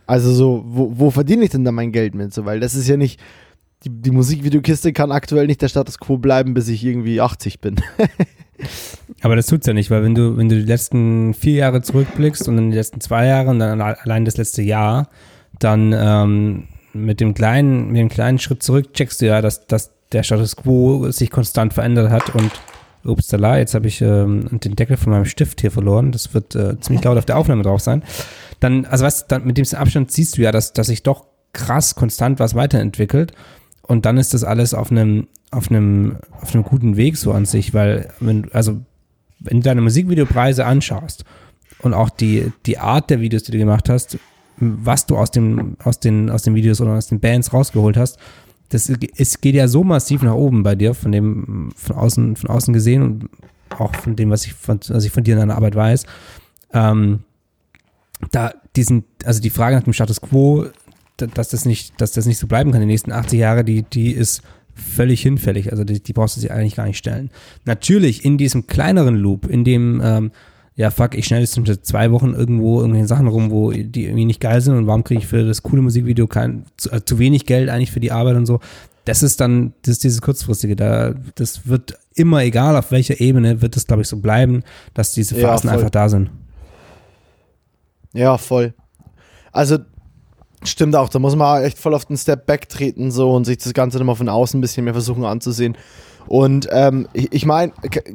Also 0.06 0.32
so, 0.32 0.64
wo, 0.66 0.92
wo 0.96 1.10
verdiene 1.10 1.44
ich 1.44 1.50
denn 1.50 1.64
da 1.64 1.70
mein 1.70 1.92
Geld 1.92 2.16
mit? 2.16 2.34
So, 2.34 2.44
weil 2.44 2.58
das 2.58 2.74
ist 2.74 2.88
ja 2.88 2.96
nicht, 2.96 3.20
die, 3.84 3.90
die 3.90 4.10
Musikvideokiste 4.10 4.92
kann 4.92 5.12
aktuell 5.12 5.46
nicht 5.46 5.62
der 5.62 5.68
Status 5.68 5.98
quo 5.98 6.18
bleiben, 6.18 6.54
bis 6.54 6.68
ich 6.68 6.84
irgendwie 6.84 7.20
80 7.20 7.60
bin. 7.60 7.76
Aber 9.20 9.36
das 9.36 9.46
tut's 9.46 9.66
ja 9.66 9.72
nicht, 9.72 9.90
weil 9.90 10.02
wenn 10.02 10.14
du, 10.14 10.36
wenn 10.36 10.48
du 10.48 10.56
die 10.56 10.66
letzten 10.66 11.34
vier 11.34 11.54
Jahre 11.54 11.82
zurückblickst 11.82 12.48
und 12.48 12.56
dann 12.56 12.70
die 12.70 12.76
letzten 12.76 13.00
zwei 13.00 13.26
Jahre 13.26 13.50
und 13.50 13.58
dann 13.58 13.80
allein 13.80 14.24
das 14.24 14.36
letzte 14.36 14.62
Jahr, 14.62 15.08
dann 15.58 15.92
ähm, 15.92 16.68
mit 16.92 17.20
dem 17.20 17.34
kleinen, 17.34 17.88
mit 17.88 17.96
dem 17.96 18.08
kleinen 18.08 18.38
Schritt 18.38 18.62
zurück 18.62 18.94
checkst 18.94 19.20
du 19.20 19.26
ja, 19.26 19.42
dass, 19.42 19.66
dass 19.66 19.92
der 20.12 20.22
Status 20.22 20.56
quo 20.56 21.10
sich 21.10 21.30
konstant 21.30 21.74
verändert 21.74 22.10
hat 22.10 22.34
und 22.34 22.50
ups, 23.04 23.26
da 23.26 23.58
jetzt 23.58 23.74
habe 23.74 23.88
ich 23.88 24.00
ähm, 24.00 24.60
den 24.60 24.76
Deckel 24.76 24.96
von 24.96 25.12
meinem 25.12 25.26
Stift 25.26 25.60
hier 25.60 25.70
verloren. 25.70 26.12
Das 26.12 26.32
wird 26.32 26.54
äh, 26.54 26.78
ziemlich 26.80 27.04
laut 27.04 27.18
auf 27.18 27.26
der 27.26 27.36
Aufnahme 27.36 27.62
drauf 27.62 27.80
sein. 27.80 28.02
Dann, 28.60 28.86
also 28.86 29.04
was, 29.04 29.26
dann 29.26 29.44
mit 29.44 29.58
dem 29.58 29.66
Abstand 29.74 30.10
siehst 30.10 30.38
du 30.38 30.42
ja, 30.42 30.52
dass, 30.52 30.72
dass 30.72 30.86
sich 30.86 31.02
doch 31.02 31.26
krass 31.52 31.94
konstant 31.94 32.40
was 32.40 32.54
weiterentwickelt 32.54 33.32
und 33.86 34.06
dann 34.06 34.16
ist 34.16 34.34
das 34.34 34.44
alles 34.44 34.74
auf 34.74 34.90
einem, 34.90 35.28
auf 35.50 35.70
einem, 35.70 36.16
auf 36.40 36.54
einem 36.54 36.64
guten 36.64 36.96
Weg 36.96 37.16
so 37.16 37.32
an 37.32 37.44
sich, 37.44 37.74
weil, 37.74 38.08
wenn, 38.20 38.50
also, 38.52 38.80
wenn 39.40 39.58
du 39.58 39.64
deine 39.64 39.82
Musikvideopreise 39.82 40.64
anschaust 40.64 41.24
und 41.80 41.94
auch 41.94 42.10
die, 42.10 42.50
die 42.66 42.78
Art 42.78 43.10
der 43.10 43.20
Videos, 43.20 43.42
die 43.44 43.52
du 43.52 43.58
gemacht 43.58 43.88
hast, 43.88 44.18
was 44.56 45.06
du 45.06 45.16
aus 45.16 45.30
dem, 45.30 45.76
aus 45.82 46.00
den, 46.00 46.30
aus 46.30 46.42
den 46.42 46.54
Videos 46.54 46.80
oder 46.80 46.92
aus 46.92 47.08
den 47.08 47.20
Bands 47.20 47.52
rausgeholt 47.52 47.96
hast, 47.96 48.18
das 48.70 48.90
es 49.16 49.40
geht 49.40 49.54
ja 49.54 49.68
so 49.68 49.84
massiv 49.84 50.22
nach 50.22 50.34
oben 50.34 50.62
bei 50.62 50.74
dir, 50.74 50.94
von 50.94 51.12
dem, 51.12 51.70
von 51.76 51.96
außen, 51.96 52.36
von 52.36 52.50
außen 52.50 52.72
gesehen 52.72 53.02
und 53.02 53.28
auch 53.78 53.94
von 53.94 54.16
dem, 54.16 54.30
was 54.30 54.46
ich 54.46 54.54
von, 54.54 54.80
was 54.88 55.04
ich 55.04 55.12
von 55.12 55.24
dir 55.24 55.34
in 55.34 55.40
deiner 55.40 55.56
Arbeit 55.56 55.74
weiß. 55.74 56.06
Ähm, 56.72 57.20
da 58.30 58.54
diesen, 58.76 59.04
also 59.24 59.40
die 59.40 59.50
Frage 59.50 59.76
nach 59.76 59.82
dem 59.82 59.92
Status 59.92 60.20
Quo 60.20 60.66
dass 61.16 61.48
das 61.48 61.64
nicht, 61.64 62.00
dass 62.00 62.12
das 62.12 62.26
nicht 62.26 62.38
so 62.38 62.46
bleiben 62.46 62.72
kann 62.72 62.80
die 62.80 62.86
nächsten 62.86 63.12
80 63.12 63.38
Jahre, 63.38 63.64
die, 63.64 63.82
die 63.82 64.12
ist 64.12 64.42
völlig 64.74 65.22
hinfällig. 65.22 65.70
Also 65.70 65.84
die, 65.84 66.02
die 66.02 66.12
brauchst 66.12 66.36
du 66.36 66.40
sich 66.40 66.50
eigentlich 66.50 66.76
gar 66.76 66.86
nicht 66.86 66.98
stellen. 66.98 67.30
Natürlich 67.64 68.24
in 68.24 68.38
diesem 68.38 68.66
kleineren 68.66 69.16
Loop, 69.16 69.46
in 69.46 69.64
dem, 69.64 70.00
ähm, 70.04 70.32
ja 70.74 70.90
fuck, 70.90 71.14
ich 71.14 71.26
schneide 71.26 71.44
jetzt 71.44 71.86
zwei 71.86 72.10
Wochen 72.10 72.34
irgendwo 72.34 72.80
irgendwelche 72.80 73.06
Sachen 73.06 73.28
rum, 73.28 73.50
wo 73.50 73.70
die 73.70 74.04
irgendwie 74.04 74.24
nicht 74.24 74.40
geil 74.40 74.60
sind 74.60 74.74
und 74.76 74.86
warum 74.86 75.04
kriege 75.04 75.20
ich 75.20 75.26
für 75.26 75.44
das 75.46 75.62
coole 75.62 75.82
Musikvideo 75.82 76.26
kein, 76.26 76.64
zu, 76.76 76.90
äh, 76.90 77.04
zu 77.04 77.18
wenig 77.18 77.46
Geld 77.46 77.68
eigentlich 77.68 77.92
für 77.92 78.00
die 78.00 78.12
Arbeit 78.12 78.36
und 78.36 78.46
so. 78.46 78.60
Das 79.04 79.22
ist 79.22 79.40
dann, 79.40 79.74
das 79.82 79.92
ist 79.92 80.04
dieses 80.04 80.22
kurzfristige, 80.22 80.76
da, 80.76 81.14
das 81.34 81.68
wird 81.68 81.98
immer, 82.14 82.42
egal 82.42 82.76
auf 82.76 82.90
welcher 82.90 83.20
Ebene, 83.20 83.60
wird 83.60 83.76
das, 83.76 83.86
glaube 83.86 84.02
ich, 84.02 84.08
so 84.08 84.16
bleiben, 84.16 84.64
dass 84.94 85.12
diese 85.12 85.34
Phasen 85.34 85.68
ja, 85.68 85.74
einfach 85.74 85.90
da 85.90 86.08
sind. 86.08 86.30
Ja, 88.14 88.38
voll. 88.38 88.72
Also 89.52 89.78
Stimmt 90.64 90.96
auch, 90.96 91.08
da 91.08 91.18
muss 91.18 91.36
man 91.36 91.62
echt 91.62 91.78
voll 91.78 91.94
auf 91.94 92.06
den 92.06 92.16
Step 92.16 92.46
back 92.46 92.68
treten 92.68 93.10
so 93.10 93.32
und 93.32 93.44
sich 93.44 93.58
das 93.58 93.74
Ganze 93.74 93.98
nochmal 93.98 94.16
von 94.16 94.28
außen 94.28 94.58
ein 94.58 94.60
bisschen 94.60 94.84
mehr 94.84 94.94
versuchen 94.94 95.24
anzusehen. 95.24 95.76
Und 96.26 96.68
ähm, 96.72 97.08
ich, 97.12 97.32
ich 97.32 97.46
meine, 97.46 97.72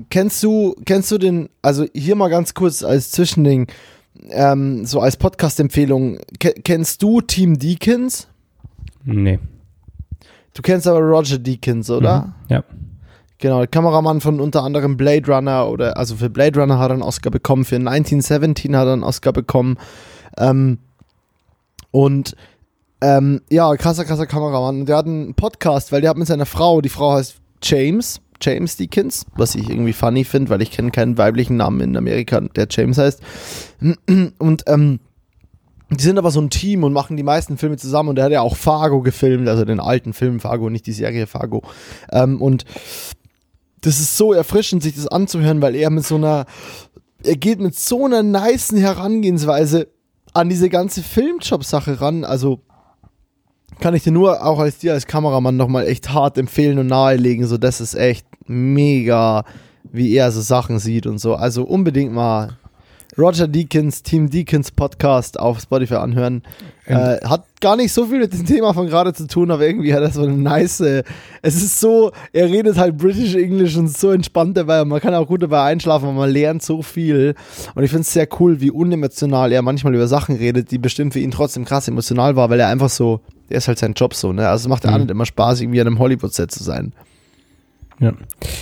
kennst 0.09 0.41
du, 0.43 0.75
kennst 0.85 1.11
du 1.11 1.17
den, 1.17 1.49
also 1.61 1.85
hier 1.93 2.15
mal 2.15 2.29
ganz 2.29 2.53
kurz 2.53 2.83
als 2.83 3.11
Zwischending, 3.11 3.67
ähm, 4.31 4.85
so 4.85 4.99
als 4.99 5.17
Podcast-Empfehlung, 5.17 6.17
kennst 6.39 7.03
du 7.03 7.21
Team 7.21 7.59
Deakins? 7.59 8.27
Nee. 9.03 9.39
Du 10.53 10.61
kennst 10.61 10.87
aber 10.87 10.99
Roger 10.99 11.37
Deakins, 11.37 11.89
oder? 11.89 12.21
Mhm, 12.21 12.33
ja. 12.49 12.63
Genau, 13.37 13.59
der 13.59 13.67
Kameramann 13.67 14.19
von 14.19 14.41
unter 14.41 14.63
anderem 14.63 14.97
Blade 14.97 15.31
Runner 15.31 15.69
oder 15.69 15.95
also 15.95 16.17
für 16.17 16.29
Blade 16.29 16.59
Runner 16.59 16.77
hat 16.77 16.89
er 16.89 16.95
einen 16.95 17.03
Oscar 17.03 17.31
bekommen, 17.31 17.63
für 17.63 17.77
1917 17.77 18.75
hat 18.75 18.87
er 18.87 18.93
einen 18.93 19.03
Oscar 19.03 19.31
bekommen. 19.31 19.77
Ähm, 20.37 20.79
und 21.91 22.35
Ähm, 23.01 23.39
ja, 23.49 23.73
krasser, 23.77 24.03
krasser 24.03 24.27
Kameramann. 24.27 24.85
Der 24.85 24.97
hat 24.97 25.05
einen 25.05 25.33
Podcast, 25.33 25.93
weil 25.93 26.01
der 26.01 26.09
hat 26.09 26.17
mit 26.17 26.27
seiner 26.27 26.45
Frau, 26.45 26.81
die 26.81 26.89
Frau 26.89 27.13
heißt 27.13 27.37
James, 27.63 28.19
James 28.41 28.75
Deakins, 28.75 29.25
was 29.37 29.55
ich 29.55 29.69
irgendwie 29.69 29.93
funny 29.93 30.25
finde, 30.25 30.49
weil 30.49 30.61
ich 30.61 30.69
kenne 30.71 30.91
keinen 30.91 31.17
weiblichen 31.17 31.55
Namen 31.55 31.79
in 31.79 31.95
Amerika, 31.95 32.41
der 32.41 32.67
James 32.69 32.97
heißt. 32.97 33.21
Und 34.37 34.63
ähm, 34.67 34.99
die 35.89 36.03
sind 36.03 36.17
aber 36.17 36.31
so 36.31 36.41
ein 36.41 36.49
Team 36.49 36.83
und 36.83 36.91
machen 36.91 37.15
die 37.15 37.23
meisten 37.23 37.57
Filme 37.57 37.77
zusammen 37.77 38.09
und 38.09 38.15
der 38.15 38.25
hat 38.25 38.33
ja 38.33 38.41
auch 38.41 38.57
Fargo 38.57 39.01
gefilmt, 39.01 39.47
also 39.47 39.63
den 39.63 39.79
alten 39.79 40.11
Film 40.11 40.41
Fargo, 40.41 40.69
nicht 40.69 40.85
die 40.85 40.91
Serie 40.91 41.25
Fargo. 41.25 41.63
Ähm, 42.11 42.41
und 42.41 42.65
das 43.79 44.01
ist 44.01 44.17
so 44.17 44.33
erfrischend, 44.33 44.83
sich 44.83 44.95
das 44.95 45.07
anzuhören, 45.07 45.61
weil 45.61 45.73
er 45.75 45.89
mit 45.89 46.05
so 46.05 46.15
einer, 46.15 46.47
er 47.23 47.37
geht 47.37 47.61
mit 47.61 47.79
so 47.79 48.05
einer 48.05 48.23
niceen 48.23 48.77
Herangehensweise 48.77 49.87
an 50.33 50.49
diese 50.49 50.69
ganze 50.69 51.03
Filmjob-Sache 51.03 52.01
ran. 52.01 52.23
Also 52.23 52.61
kann 53.79 53.95
ich 53.95 54.03
dir 54.03 54.11
nur 54.11 54.45
auch 54.45 54.59
als 54.59 54.79
dir 54.79 54.93
als 54.93 55.07
Kameramann 55.07 55.57
nochmal 55.57 55.87
echt 55.87 56.09
hart 56.13 56.37
empfehlen 56.37 56.79
und 56.79 56.87
nahelegen. 56.87 57.47
So, 57.47 57.57
das 57.57 57.81
ist 57.81 57.95
echt 57.95 58.25
mega, 58.47 59.45
wie 59.83 60.13
er 60.13 60.31
so 60.31 60.41
Sachen 60.41 60.79
sieht 60.79 61.07
und 61.07 61.19
so. 61.19 61.35
Also 61.35 61.63
unbedingt 61.63 62.13
mal 62.13 62.58
Roger 63.19 63.49
Deakins, 63.49 64.01
Team 64.01 64.29
Deakins 64.29 64.71
Podcast 64.71 65.37
auf 65.37 65.59
Spotify 65.59 65.95
anhören. 65.95 66.41
Äh, 66.85 67.17
hat 67.25 67.45
gar 67.59 67.75
nicht 67.75 67.91
so 67.91 68.05
viel 68.05 68.19
mit 68.19 68.31
dem 68.31 68.45
Thema 68.45 68.73
von 68.73 68.87
gerade 68.87 69.13
zu 69.13 69.27
tun, 69.27 69.51
aber 69.51 69.67
irgendwie 69.67 69.93
hat 69.93 70.01
er 70.01 70.11
so 70.11 70.23
eine 70.23 70.33
nice. 70.33 70.79
Äh, 70.79 71.03
es 71.41 71.55
ist 71.55 71.79
so, 71.79 72.11
er 72.31 72.45
redet 72.45 72.77
halt 72.77 72.97
British 72.97 73.35
English 73.35 73.75
und 73.75 73.95
so 73.95 74.11
entspannt 74.11 74.55
dabei. 74.55 74.85
Man 74.85 75.01
kann 75.01 75.13
auch 75.13 75.27
gut 75.27 75.43
dabei 75.43 75.63
einschlafen, 75.63 76.07
aber 76.07 76.17
man 76.17 76.31
lernt 76.31 76.63
so 76.63 76.81
viel. 76.81 77.35
Und 77.75 77.83
ich 77.83 77.91
finde 77.91 78.01
es 78.01 78.13
sehr 78.13 78.27
cool, 78.39 78.61
wie 78.61 78.71
unemotional 78.71 79.51
er 79.51 79.61
manchmal 79.61 79.93
über 79.93 80.07
Sachen 80.07 80.37
redet, 80.37 80.71
die 80.71 80.77
bestimmt 80.77 81.13
für 81.13 81.19
ihn 81.19 81.31
trotzdem 81.31 81.65
krass 81.65 81.87
emotional 81.89 82.37
war, 82.37 82.49
weil 82.49 82.59
er 82.61 82.69
einfach 82.69 82.89
so, 82.89 83.19
der 83.49 83.57
ist 83.57 83.67
halt 83.67 83.79
sein 83.79 83.93
Job 83.93 84.13
so, 84.13 84.31
ne? 84.31 84.47
Also 84.47 84.63
es 84.63 84.69
macht 84.69 84.85
ja 84.85 84.91
mhm. 84.91 84.95
auch 84.95 84.99
nicht 84.99 85.11
immer 85.11 85.25
Spaß, 85.25 85.59
irgendwie 85.61 85.81
an 85.81 85.87
einem 85.87 85.99
Hollywood-Set 85.99 86.51
zu 86.51 86.63
sein. 86.63 86.93
Ja, 87.99 88.13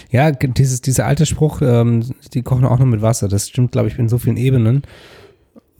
ja 0.09 0.31
dieses, 0.31 0.81
dieser 0.81 1.05
alte 1.05 1.25
Spruch, 1.25 1.61
ähm, 1.61 2.03
die 2.33 2.41
kochen 2.41 2.65
auch 2.65 2.79
nur 2.79 2.87
mit 2.87 3.01
Wasser, 3.01 3.27
das 3.27 3.47
stimmt, 3.47 3.71
glaube 3.71 3.87
ich, 3.87 3.97
in 3.99 4.09
so 4.09 4.17
vielen 4.17 4.37
Ebenen. 4.37 4.83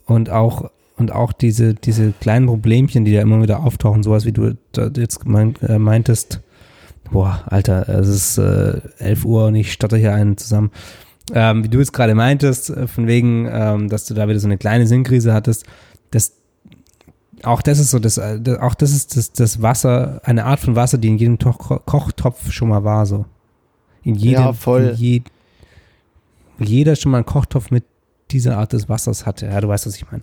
Und 0.06 0.30
auch, 0.30 0.70
und 0.96 1.12
auch 1.12 1.32
diese, 1.32 1.74
diese 1.74 2.12
kleinen 2.12 2.46
Problemchen, 2.46 3.04
die 3.04 3.14
da 3.14 3.20
immer 3.20 3.42
wieder 3.42 3.62
auftauchen, 3.62 4.02
sowas 4.02 4.24
wie 4.24 4.32
du 4.32 4.56
jetzt 4.96 5.20
gemeint, 5.20 5.62
äh, 5.62 5.78
meintest, 5.78 6.40
boah, 7.10 7.42
Alter, 7.46 7.88
es 7.88 8.08
ist 8.08 8.38
äh, 8.38 8.80
11 8.98 9.24
Uhr 9.24 9.46
und 9.46 9.54
ich 9.54 9.72
stotter 9.72 9.96
hier 9.96 10.14
einen 10.14 10.36
zusammen. 10.36 10.70
Ähm, 11.34 11.62
wie 11.62 11.68
du 11.68 11.78
jetzt 11.78 11.92
gerade 11.92 12.14
meintest, 12.14 12.70
äh, 12.70 12.86
von 12.86 13.06
wegen, 13.06 13.48
ähm, 13.50 13.88
dass 13.88 14.06
du 14.06 14.14
da 14.14 14.28
wieder 14.28 14.40
so 14.40 14.46
eine 14.46 14.58
kleine 14.58 14.86
Sinnkrise 14.86 15.34
hattest, 15.34 15.66
das, 16.10 16.32
auch 17.42 17.60
das 17.60 17.78
ist 17.78 17.90
so, 17.90 17.98
das, 17.98 18.16
äh, 18.16 18.40
auch 18.60 18.74
das 18.74 18.92
ist 18.92 19.16
das, 19.16 19.32
das 19.32 19.60
Wasser, 19.60 20.20
eine 20.24 20.46
Art 20.46 20.60
von 20.60 20.74
Wasser, 20.74 20.96
die 20.96 21.08
in 21.08 21.18
jedem 21.18 21.38
Kochtopf 21.38 22.50
schon 22.50 22.68
mal 22.68 22.84
war, 22.84 23.04
so. 23.04 23.26
In 24.08 24.14
jedem, 24.14 24.40
ja, 24.40 24.52
voll. 24.54 24.94
Je, 24.96 25.20
jeder 26.58 26.96
schon 26.96 27.12
mal 27.12 27.18
einen 27.18 27.26
Kochtopf 27.26 27.70
mit 27.70 27.84
dieser 28.30 28.56
Art 28.56 28.72
des 28.72 28.88
Wassers 28.88 29.26
hatte. 29.26 29.44
Ja, 29.44 29.60
du 29.60 29.68
weißt, 29.68 29.86
was 29.86 29.96
ich 29.96 30.10
meine. 30.10 30.22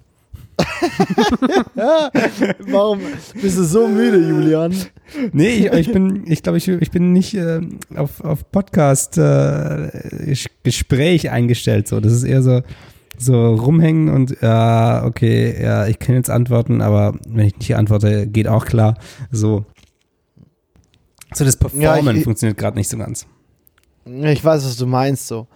Warum 2.68 3.00
bist 3.40 3.60
du 3.60 3.64
so 3.64 3.88
müde, 3.88 4.28
Julian? 4.28 4.74
Nee, 5.34 5.68
ich, 5.68 5.72
ich 5.72 5.94
bin, 5.94 6.24
ich 6.26 6.42
glaube, 6.42 6.58
ich, 6.58 6.68
ich 6.68 6.90
bin 6.90 7.14
nicht 7.14 7.36
äh, 7.36 7.62
auf, 7.96 8.22
auf 8.22 8.52
Podcast-Gespräch 8.52 11.26
äh, 11.26 11.30
eingestellt. 11.30 11.88
So. 11.88 12.00
Das 12.00 12.12
ist 12.12 12.24
eher 12.24 12.42
so, 12.42 12.64
so 13.20 13.54
rumhängen 13.54 14.10
und 14.10 14.36
ja, 14.42 15.06
okay, 15.06 15.62
ja, 15.62 15.86
ich 15.86 16.00
kann 16.00 16.16
jetzt 16.16 16.32
antworten, 16.32 16.82
aber 16.82 17.14
wenn 17.28 17.46
ich 17.46 17.56
nicht 17.60 17.76
antworte, 17.76 18.26
geht 18.26 18.48
auch 18.48 18.66
klar. 18.66 18.98
So. 19.30 19.68
So, 21.36 21.46
das 21.46 21.56
Performen 21.56 22.18
ja, 22.18 22.24
funktioniert 22.24 22.58
gerade 22.58 22.78
nicht 22.78 22.90
so 22.90 22.98
ganz. 22.98 23.28
Ich 24.06 24.44
weiß, 24.44 24.66
was 24.66 24.78
du 24.78 24.86
meinst, 24.86 25.28
so. 25.28 25.48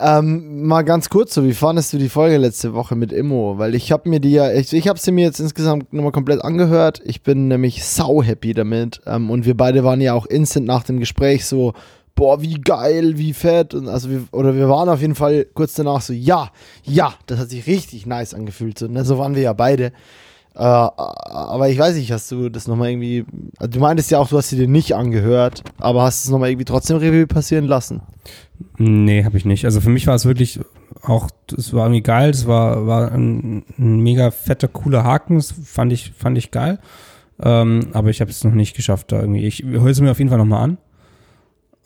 Ähm, 0.00 0.64
mal 0.66 0.82
ganz 0.82 1.08
kurz 1.08 1.34
so, 1.34 1.44
wie 1.44 1.54
fandest 1.54 1.92
du 1.92 1.98
die 1.98 2.08
Folge 2.08 2.36
letzte 2.36 2.72
Woche 2.72 2.94
mit 2.94 3.12
Immo? 3.12 3.58
Weil 3.58 3.74
ich 3.74 3.90
habe 3.90 4.08
mir 4.08 4.20
die 4.20 4.30
ja, 4.30 4.52
ich, 4.52 4.72
ich 4.72 4.86
habe 4.86 4.98
sie 4.98 5.10
mir 5.10 5.24
jetzt 5.24 5.40
insgesamt 5.40 5.92
nochmal 5.92 6.12
komplett 6.12 6.44
angehört. 6.44 7.00
Ich 7.04 7.22
bin 7.22 7.48
nämlich 7.48 7.84
sau 7.84 8.22
happy 8.22 8.54
damit. 8.54 9.00
Ähm, 9.06 9.30
und 9.30 9.44
wir 9.44 9.56
beide 9.56 9.82
waren 9.82 10.00
ja 10.00 10.14
auch 10.14 10.26
instant 10.26 10.66
nach 10.66 10.84
dem 10.84 11.00
Gespräch 11.00 11.46
so, 11.46 11.72
boah, 12.14 12.42
wie 12.42 12.60
geil, 12.60 13.16
wie 13.16 13.32
fett. 13.32 13.74
Und 13.74 13.88
also 13.88 14.10
wir, 14.10 14.24
oder 14.32 14.54
wir 14.54 14.68
waren 14.68 14.88
auf 14.88 15.00
jeden 15.00 15.16
Fall 15.16 15.46
kurz 15.54 15.74
danach 15.74 16.02
so, 16.02 16.12
ja, 16.12 16.50
ja, 16.84 17.14
das 17.26 17.40
hat 17.40 17.50
sich 17.50 17.66
richtig 17.66 18.06
nice 18.06 18.34
angefühlt. 18.34 18.78
So, 18.78 18.86
ne? 18.86 19.04
so 19.04 19.18
waren 19.18 19.34
wir 19.34 19.42
ja 19.42 19.52
beide. 19.52 19.92
Äh, 20.58 20.62
aber 20.62 21.68
ich 21.68 21.78
weiß 21.78 21.94
nicht, 21.94 22.10
hast 22.10 22.32
du 22.32 22.48
das 22.48 22.66
nochmal 22.66 22.90
irgendwie. 22.90 23.24
Also 23.58 23.70
du 23.70 23.78
meintest 23.78 24.10
ja 24.10 24.18
auch, 24.18 24.28
du 24.28 24.36
hast 24.36 24.48
sie 24.48 24.56
dir 24.56 24.66
nicht 24.66 24.92
angehört, 24.96 25.62
aber 25.78 26.02
hast 26.02 26.24
es 26.24 26.30
nochmal 26.30 26.50
irgendwie 26.50 26.64
trotzdem 26.64 26.96
Revue 26.96 27.28
passieren 27.28 27.66
lassen? 27.66 28.02
Nee, 28.76 29.24
habe 29.24 29.36
ich 29.36 29.44
nicht. 29.44 29.64
Also 29.66 29.80
für 29.80 29.90
mich 29.90 30.08
war 30.08 30.16
es 30.16 30.24
wirklich 30.24 30.58
auch, 31.02 31.28
es 31.56 31.72
war 31.72 31.86
irgendwie 31.86 32.02
geil, 32.02 32.30
es 32.30 32.48
war, 32.48 32.88
war 32.88 33.12
ein, 33.12 33.62
ein 33.78 34.00
mega 34.00 34.32
fetter, 34.32 34.66
cooler 34.66 35.04
Haken, 35.04 35.36
das 35.36 35.52
fand 35.52 35.92
ich, 35.92 36.10
fand 36.10 36.36
ich 36.36 36.50
geil. 36.50 36.80
Ähm, 37.40 37.90
aber 37.92 38.10
ich 38.10 38.20
habe 38.20 38.32
es 38.32 38.42
noch 38.42 38.52
nicht 38.52 38.74
geschafft, 38.74 39.12
da 39.12 39.20
irgendwie. 39.20 39.46
Ich 39.46 39.62
höre 39.62 39.86
es 39.86 40.00
mir 40.00 40.10
auf 40.10 40.18
jeden 40.18 40.28
Fall 40.28 40.38
nochmal 40.38 40.64
an. 40.64 40.78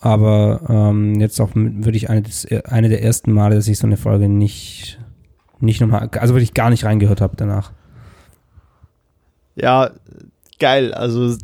Aber 0.00 0.62
ähm, 0.70 1.20
jetzt 1.20 1.38
auch 1.42 1.50
würde 1.54 1.96
ich 1.96 2.08
eine, 2.08 2.22
des, 2.22 2.46
eine 2.64 2.88
der 2.88 3.02
ersten 3.02 3.32
Male, 3.32 3.54
dass 3.54 3.68
ich 3.68 3.78
so 3.78 3.86
eine 3.86 3.98
Folge 3.98 4.30
nicht, 4.30 4.98
nicht 5.60 5.82
nochmal, 5.82 6.08
also 6.18 6.32
wirklich 6.32 6.54
gar 6.54 6.70
nicht 6.70 6.84
reingehört 6.84 7.20
habe 7.20 7.36
danach 7.36 7.72
ja, 9.55 9.90
geil. 10.59 10.94
Also 10.94 11.36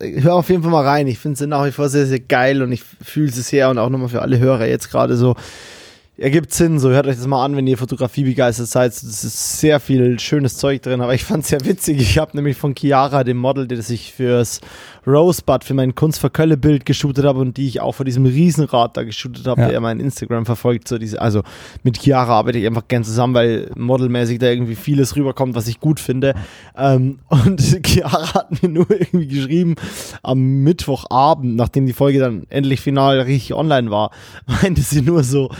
hör 0.00 0.34
auf 0.34 0.48
jeden 0.48 0.62
Fall 0.62 0.72
mal 0.72 0.84
rein. 0.84 1.06
Ich 1.06 1.18
finde 1.18 1.42
es 1.42 1.48
nach 1.48 1.66
wie 1.66 1.72
vor 1.72 1.88
sehr, 1.88 2.06
sehr 2.06 2.20
geil 2.20 2.62
und 2.62 2.72
ich 2.72 2.82
fühle 2.82 3.28
es 3.28 3.48
sehr 3.48 3.68
und 3.70 3.78
auch 3.78 3.90
nochmal 3.90 4.08
für 4.08 4.22
alle 4.22 4.38
Hörer 4.38 4.66
jetzt 4.66 4.90
gerade 4.90 5.16
so 5.16 5.36
ergibt 6.18 6.52
Sinn, 6.52 6.78
so 6.78 6.90
hört 6.90 7.06
euch 7.06 7.16
das 7.16 7.26
mal 7.26 7.44
an, 7.44 7.56
wenn 7.56 7.66
ihr 7.66 7.76
Fotografie 7.76 8.24
begeistert 8.24 8.68
seid. 8.68 8.92
Das 8.92 9.02
ist 9.24 9.60
sehr 9.60 9.80
viel 9.80 10.18
schönes 10.18 10.56
Zeug 10.56 10.82
drin, 10.82 11.02
aber 11.02 11.14
ich 11.14 11.24
fand 11.24 11.42
es 11.42 11.50
sehr 11.50 11.64
witzig. 11.64 12.00
Ich 12.00 12.18
habe 12.18 12.34
nämlich 12.34 12.56
von 12.56 12.74
Chiara, 12.74 13.22
dem 13.22 13.36
Model, 13.36 13.66
das 13.68 13.90
ich 13.90 14.12
fürs 14.12 14.60
Rosebud, 15.06 15.62
für 15.62 15.74
mein 15.74 15.94
Kunst 15.94 16.20
für 16.20 16.30
Kölle 16.30 16.56
Bild 16.56 16.86
geshootet 16.86 17.24
habe 17.24 17.40
und 17.40 17.56
die 17.56 17.68
ich 17.68 17.80
auch 17.80 17.94
vor 17.94 18.04
diesem 18.04 18.24
Riesenrad 18.24 18.96
da 18.96 19.04
geshootet 19.04 19.46
habe, 19.46 19.60
ja. 19.60 19.68
der 19.68 19.80
mein 19.80 20.00
Instagram 20.00 20.46
verfolgt. 20.46 20.88
So 20.88 20.98
diese, 20.98 21.20
also 21.20 21.42
mit 21.82 21.98
Chiara 21.98 22.32
arbeite 22.32 22.58
ich 22.58 22.66
einfach 22.66 22.88
gern 22.88 23.04
zusammen, 23.04 23.34
weil 23.34 23.70
modelmäßig 23.76 24.38
da 24.38 24.48
irgendwie 24.48 24.74
vieles 24.74 25.16
rüberkommt, 25.16 25.54
was 25.54 25.68
ich 25.68 25.80
gut 25.80 26.00
finde. 26.00 26.34
Ähm, 26.76 27.18
und 27.28 27.60
Chiara 27.86 28.34
hat 28.34 28.62
mir 28.62 28.70
nur 28.70 28.90
irgendwie 28.90 29.28
geschrieben 29.28 29.74
am 30.22 30.62
Mittwochabend, 30.62 31.56
nachdem 31.56 31.86
die 31.86 31.92
Folge 31.92 32.20
dann 32.20 32.44
endlich 32.48 32.80
final 32.80 33.20
richtig 33.20 33.54
online 33.54 33.90
war, 33.90 34.10
meinte 34.46 34.80
sie 34.80 35.02
nur 35.02 35.22
so, 35.22 35.50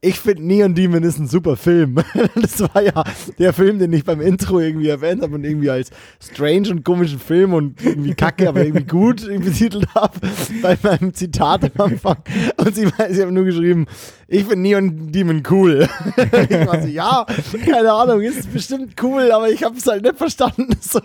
ich 0.00 0.20
finde 0.20 0.44
Neon 0.44 0.74
Demon 0.74 1.02
ist 1.02 1.18
ein 1.18 1.26
super 1.26 1.56
Film. 1.56 1.96
das 2.34 2.60
war 2.60 2.82
ja 2.82 3.04
der 3.38 3.52
Film, 3.52 3.78
den 3.78 3.92
ich 3.92 4.04
beim 4.04 4.20
Intro 4.20 4.60
irgendwie 4.60 4.88
erwähnt 4.88 5.22
habe 5.22 5.34
und 5.34 5.44
irgendwie 5.44 5.70
als 5.70 5.90
strange 6.20 6.70
und 6.70 6.84
komischen 6.84 7.18
Film 7.18 7.52
und 7.52 7.82
irgendwie 7.84 8.14
kacke, 8.14 8.48
aber 8.48 8.64
irgendwie 8.64 8.86
gut 8.86 9.26
betitelt 9.44 9.92
habe 9.94 10.20
bei 10.62 10.78
meinem 10.82 11.14
Zitat 11.14 11.64
am 11.64 11.92
Anfang. 11.92 12.18
Und 12.56 12.74
sie, 12.74 12.88
sie 13.10 13.22
haben 13.22 13.34
nur 13.34 13.44
geschrieben, 13.44 13.86
ich 14.30 14.40
finde 14.40 14.58
Neon 14.58 15.10
Demon 15.10 15.42
cool. 15.50 15.88
ich 16.16 16.66
war 16.66 16.82
so, 16.82 16.88
ja, 16.88 17.24
keine 17.64 17.92
Ahnung, 17.92 18.20
ist 18.20 18.52
bestimmt 18.52 18.94
cool, 19.02 19.32
aber 19.32 19.48
ich 19.50 19.64
habe 19.64 19.76
es 19.76 19.86
halt 19.86 20.02
nicht 20.02 20.16
verstanden. 20.16 20.68
So. 20.88 21.00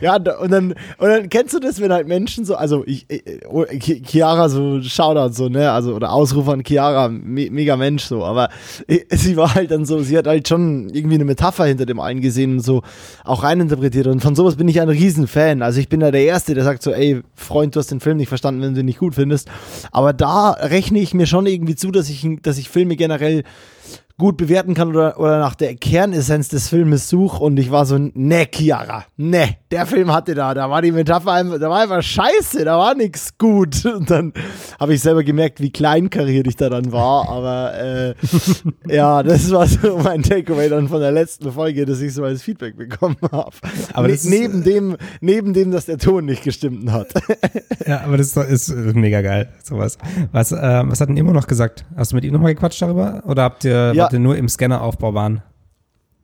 Ja, 0.00 0.16
und 0.16 0.50
dann, 0.50 0.72
und 0.98 1.08
dann 1.08 1.30
kennst 1.30 1.54
du 1.54 1.58
das, 1.58 1.80
wenn 1.80 1.90
halt 1.90 2.06
Menschen 2.06 2.44
so, 2.44 2.54
also 2.54 2.84
ich, 2.86 3.06
oh, 3.48 3.64
Chiara 3.64 4.48
so 4.50 4.82
Shoutout 4.82 5.32
so, 5.32 5.48
ne, 5.48 5.70
also 5.70 5.94
oder 5.94 6.12
Ausrufer 6.12 6.52
an 6.52 6.62
Chiara, 6.66 7.08
me 7.08 7.48
mega 7.50 7.76
Mensch 7.76 8.04
so, 8.04 8.22
aber 8.24 8.50
sie 9.10 9.36
war 9.36 9.54
halt 9.54 9.70
dann 9.70 9.86
so, 9.86 10.00
sie 10.00 10.18
hat 10.18 10.26
halt 10.26 10.48
schon 10.48 10.90
irgendwie 10.90 11.14
eine 11.14 11.24
Metapher 11.24 11.64
hinter 11.64 11.86
dem 11.86 11.98
einen 11.98 12.20
gesehen 12.20 12.54
und 12.54 12.60
so 12.60 12.82
auch 13.24 13.42
reininterpretiert 13.42 14.06
und 14.06 14.20
von 14.20 14.34
sowas 14.34 14.56
bin 14.56 14.68
ich 14.68 14.80
ein 14.80 14.88
Riesenfan. 14.88 15.62
Also 15.62 15.80
ich 15.80 15.88
bin 15.88 16.00
da 16.00 16.10
der 16.10 16.24
Erste, 16.24 16.54
der 16.54 16.64
sagt 16.64 16.82
so, 16.82 16.92
ey, 16.92 17.22
Freund, 17.34 17.74
du 17.74 17.80
hast 17.80 17.90
den 17.90 18.00
Film 18.00 18.18
nicht 18.18 18.28
verstanden, 18.28 18.60
wenn 18.62 18.74
du 18.74 18.80
ihn 18.80 18.86
nicht 18.86 18.98
gut 18.98 19.14
findest. 19.14 19.48
Aber 19.92 20.12
da 20.12 20.50
rechne 20.50 20.98
ich 20.98 21.14
mir 21.14 21.26
schon 21.26 21.46
irgendwie 21.46 21.74
zu, 21.74 21.90
dass 21.90 22.08
ich, 22.10 22.26
dass 22.46 22.58
ich 22.58 22.68
Filme 22.68 22.96
generell 22.96 23.42
gut 24.18 24.38
bewerten 24.38 24.72
kann 24.72 24.88
oder, 24.88 25.20
oder 25.20 25.38
nach 25.38 25.54
der 25.54 25.74
Kernessenz 25.74 26.48
des 26.48 26.68
Filmes 26.68 27.10
suche 27.10 27.42
und 27.42 27.58
ich 27.58 27.70
war 27.70 27.84
so, 27.84 27.98
ne, 27.98 28.46
Chiara, 28.50 29.04
ne, 29.18 29.56
der 29.70 29.84
Film 29.84 30.10
hatte 30.10 30.34
da, 30.34 30.54
da 30.54 30.70
war 30.70 30.80
die 30.80 30.90
Metapher, 30.90 31.32
einfach, 31.32 31.58
da 31.58 31.68
war 31.68 31.82
einfach 31.82 32.02
scheiße, 32.02 32.64
da 32.64 32.78
war 32.78 32.94
nichts 32.94 33.36
gut. 33.36 33.84
Und 33.96 34.10
dann 34.10 34.32
habe 34.78 34.94
ich 34.94 35.00
selber 35.00 35.22
gemerkt, 35.22 35.60
wie 35.60 35.70
kleinkariert 35.70 36.46
ich 36.46 36.56
da 36.56 36.68
dann 36.68 36.92
war, 36.92 37.28
aber 37.28 37.74
äh, 37.78 38.14
ja, 38.88 39.22
das 39.22 39.50
war 39.50 39.66
so 39.66 39.98
mein 39.98 40.22
Takeaway 40.22 40.68
dann 40.68 40.88
von 40.88 41.00
der 41.00 41.12
letzten 41.12 41.50
Folge, 41.52 41.84
dass 41.84 42.00
ich 42.00 42.14
so 42.14 42.24
als 42.24 42.42
Feedback 42.42 42.76
bekommen 42.76 43.16
habe. 43.32 43.52
Aber 43.92 44.08
ne 44.08 44.16
neben 44.24 44.64
dem, 44.64 44.96
neben 45.20 45.52
dem, 45.52 45.72
dass 45.72 45.86
der 45.86 45.98
Ton 45.98 46.26
nicht 46.26 46.42
gestimmt 46.42 46.90
hat. 46.90 47.12
ja, 47.86 48.02
aber 48.02 48.16
das 48.16 48.36
ist, 48.36 48.68
ist 48.68 48.94
mega 48.94 49.20
geil, 49.20 49.48
sowas. 49.62 49.98
Was, 50.32 50.52
äh, 50.52 50.82
was 50.86 51.00
hat 51.00 51.08
denn 51.08 51.16
immer 51.16 51.32
noch 51.32 51.46
gesagt? 51.46 51.84
Hast 51.96 52.12
du 52.12 52.16
mit 52.16 52.24
ihm 52.24 52.32
nochmal 52.32 52.54
gequatscht 52.54 52.80
darüber? 52.80 53.22
Oder 53.26 53.42
habt 53.42 53.64
ihr, 53.64 53.92
ja, 53.94 54.05
ihr 54.12 54.18
nur 54.18 54.36
im 54.36 54.48
Scanneraufbau 54.48 55.14
waren? 55.14 55.42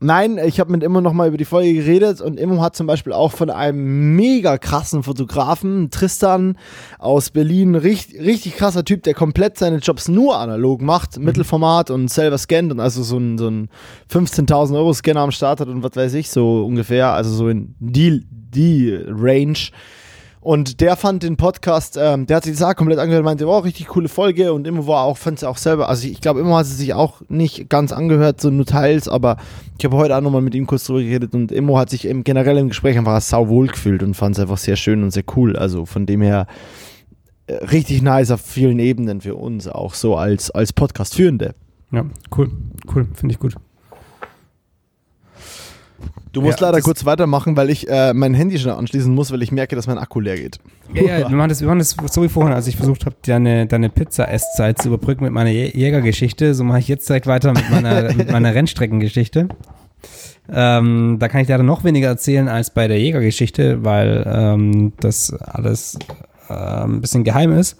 Nein, 0.04 0.38
ich 0.44 0.58
habe 0.58 0.72
mit 0.72 0.82
Immo 0.82 1.00
nochmal 1.00 1.28
über 1.28 1.36
die 1.36 1.44
Folge 1.44 1.74
geredet 1.74 2.20
und 2.20 2.38
Immo 2.38 2.60
hat 2.60 2.74
zum 2.74 2.88
Beispiel 2.88 3.12
auch 3.12 3.30
von 3.30 3.50
einem 3.50 4.16
mega 4.16 4.58
krassen 4.58 5.04
Fotografen, 5.04 5.90
Tristan 5.90 6.58
aus 6.98 7.30
Berlin, 7.30 7.76
richtig, 7.76 8.20
richtig 8.20 8.56
krasser 8.56 8.84
Typ, 8.84 9.04
der 9.04 9.14
komplett 9.14 9.58
seine 9.58 9.76
Jobs 9.76 10.08
nur 10.08 10.36
analog 10.36 10.82
macht, 10.82 11.18
mhm. 11.18 11.26
Mittelformat 11.26 11.90
und 11.90 12.08
selber 12.08 12.36
scannt 12.36 12.72
und 12.72 12.80
also 12.80 13.04
so 13.04 13.16
ein, 13.16 13.38
so 13.38 13.48
ein 13.48 13.68
15.000 14.12 14.74
Euro 14.74 14.92
Scanner 14.92 15.20
am 15.20 15.30
Start 15.30 15.60
hat 15.60 15.68
und 15.68 15.84
was 15.84 15.94
weiß 15.94 16.14
ich, 16.14 16.30
so 16.30 16.64
ungefähr, 16.64 17.12
also 17.12 17.30
so 17.32 17.48
in 17.48 17.76
die, 17.78 18.26
die 18.28 18.98
Range. 19.06 19.58
Und 20.42 20.80
der 20.80 20.96
fand 20.96 21.22
den 21.22 21.36
Podcast, 21.36 21.96
ähm, 21.96 22.26
der 22.26 22.38
hat 22.38 22.44
sich 22.44 22.54
das 22.58 22.62
auch 22.64 22.74
komplett 22.74 22.98
angehört 22.98 23.24
meinte, 23.24 23.46
oh, 23.46 23.58
richtig 23.58 23.86
coole 23.86 24.08
Folge 24.08 24.52
und 24.52 24.66
immer 24.66 24.88
war 24.88 25.04
auch, 25.04 25.16
fand 25.16 25.38
es 25.38 25.44
auch 25.44 25.56
selber, 25.56 25.88
also 25.88 26.04
ich, 26.04 26.14
ich 26.14 26.20
glaube, 26.20 26.40
immer 26.40 26.58
hat 26.58 26.66
sie 26.66 26.74
sich 26.74 26.94
auch 26.94 27.22
nicht 27.28 27.70
ganz 27.70 27.92
angehört, 27.92 28.40
so 28.40 28.50
nur 28.50 28.66
teils, 28.66 29.06
aber 29.06 29.36
ich 29.78 29.84
habe 29.84 29.96
heute 29.96 30.16
auch 30.16 30.20
nochmal 30.20 30.42
mit 30.42 30.56
ihm 30.56 30.66
kurz 30.66 30.84
drüber 30.84 31.00
geredet 31.00 31.32
und 31.34 31.52
Immo 31.52 31.78
hat 31.78 31.90
sich 31.90 32.06
im, 32.06 32.24
generell 32.24 32.58
im 32.58 32.68
Gespräch 32.68 32.98
einfach 32.98 33.20
sau 33.20 33.48
wohl 33.48 33.68
gefühlt 33.68 34.02
und 34.02 34.14
fand 34.14 34.34
es 34.34 34.40
einfach 34.40 34.58
sehr 34.58 34.74
schön 34.74 35.04
und 35.04 35.12
sehr 35.12 35.24
cool. 35.36 35.56
Also 35.56 35.86
von 35.86 36.06
dem 36.06 36.22
her 36.22 36.48
äh, 37.46 37.54
richtig 37.66 38.02
nice 38.02 38.32
auf 38.32 38.40
vielen 38.40 38.80
Ebenen 38.80 39.20
für 39.20 39.36
uns, 39.36 39.68
auch 39.68 39.94
so 39.94 40.16
als, 40.16 40.50
als 40.50 40.72
Podcast-Führende. 40.72 41.54
Ja, 41.92 42.04
cool, 42.36 42.50
cool, 42.92 43.06
finde 43.14 43.32
ich 43.32 43.38
gut. 43.38 43.54
Du 46.32 46.40
musst 46.40 46.60
ja, 46.60 46.68
leider 46.68 46.80
kurz 46.80 47.04
weitermachen, 47.04 47.56
weil 47.56 47.68
ich 47.68 47.88
äh, 47.90 48.14
mein 48.14 48.32
Handy 48.32 48.58
schon 48.58 48.72
anschließen 48.72 49.14
muss, 49.14 49.30
weil 49.32 49.42
ich 49.42 49.52
merke, 49.52 49.76
dass 49.76 49.86
mein 49.86 49.98
Akku 49.98 50.18
leer 50.18 50.36
geht. 50.36 50.60
Ja, 50.94 51.02
ja 51.02 51.28
wir, 51.28 51.36
machen 51.36 51.50
das, 51.50 51.60
wir 51.60 51.68
machen 51.68 51.80
das 51.80 51.90
so 51.90 52.22
wie 52.22 52.28
vorhin, 52.28 52.54
als 52.54 52.66
ich 52.66 52.76
versucht 52.76 53.04
habe, 53.04 53.16
deine, 53.26 53.66
deine 53.66 53.90
Pizza-Esszeit 53.90 54.80
zu 54.80 54.88
überbrücken 54.88 55.24
mit 55.24 55.32
meiner 55.32 55.50
Jägergeschichte. 55.50 56.54
So 56.54 56.64
mache 56.64 56.78
ich 56.78 56.88
jetzt 56.88 57.08
direkt 57.08 57.26
weiter 57.26 57.52
mit 57.52 57.68
meiner, 57.70 58.12
mit 58.14 58.30
meiner 58.30 58.54
Rennstreckengeschichte. 58.54 59.48
Ähm, 60.50 61.16
da 61.18 61.28
kann 61.28 61.42
ich 61.42 61.48
leider 61.48 61.62
noch 61.62 61.84
weniger 61.84 62.08
erzählen 62.08 62.48
als 62.48 62.70
bei 62.70 62.88
der 62.88 62.98
Jägergeschichte, 62.98 63.84
weil 63.84 64.24
ähm, 64.26 64.92
das 65.00 65.32
alles 65.34 65.98
äh, 66.48 66.54
ein 66.54 67.00
bisschen 67.02 67.24
geheim 67.24 67.52
ist. 67.52 67.78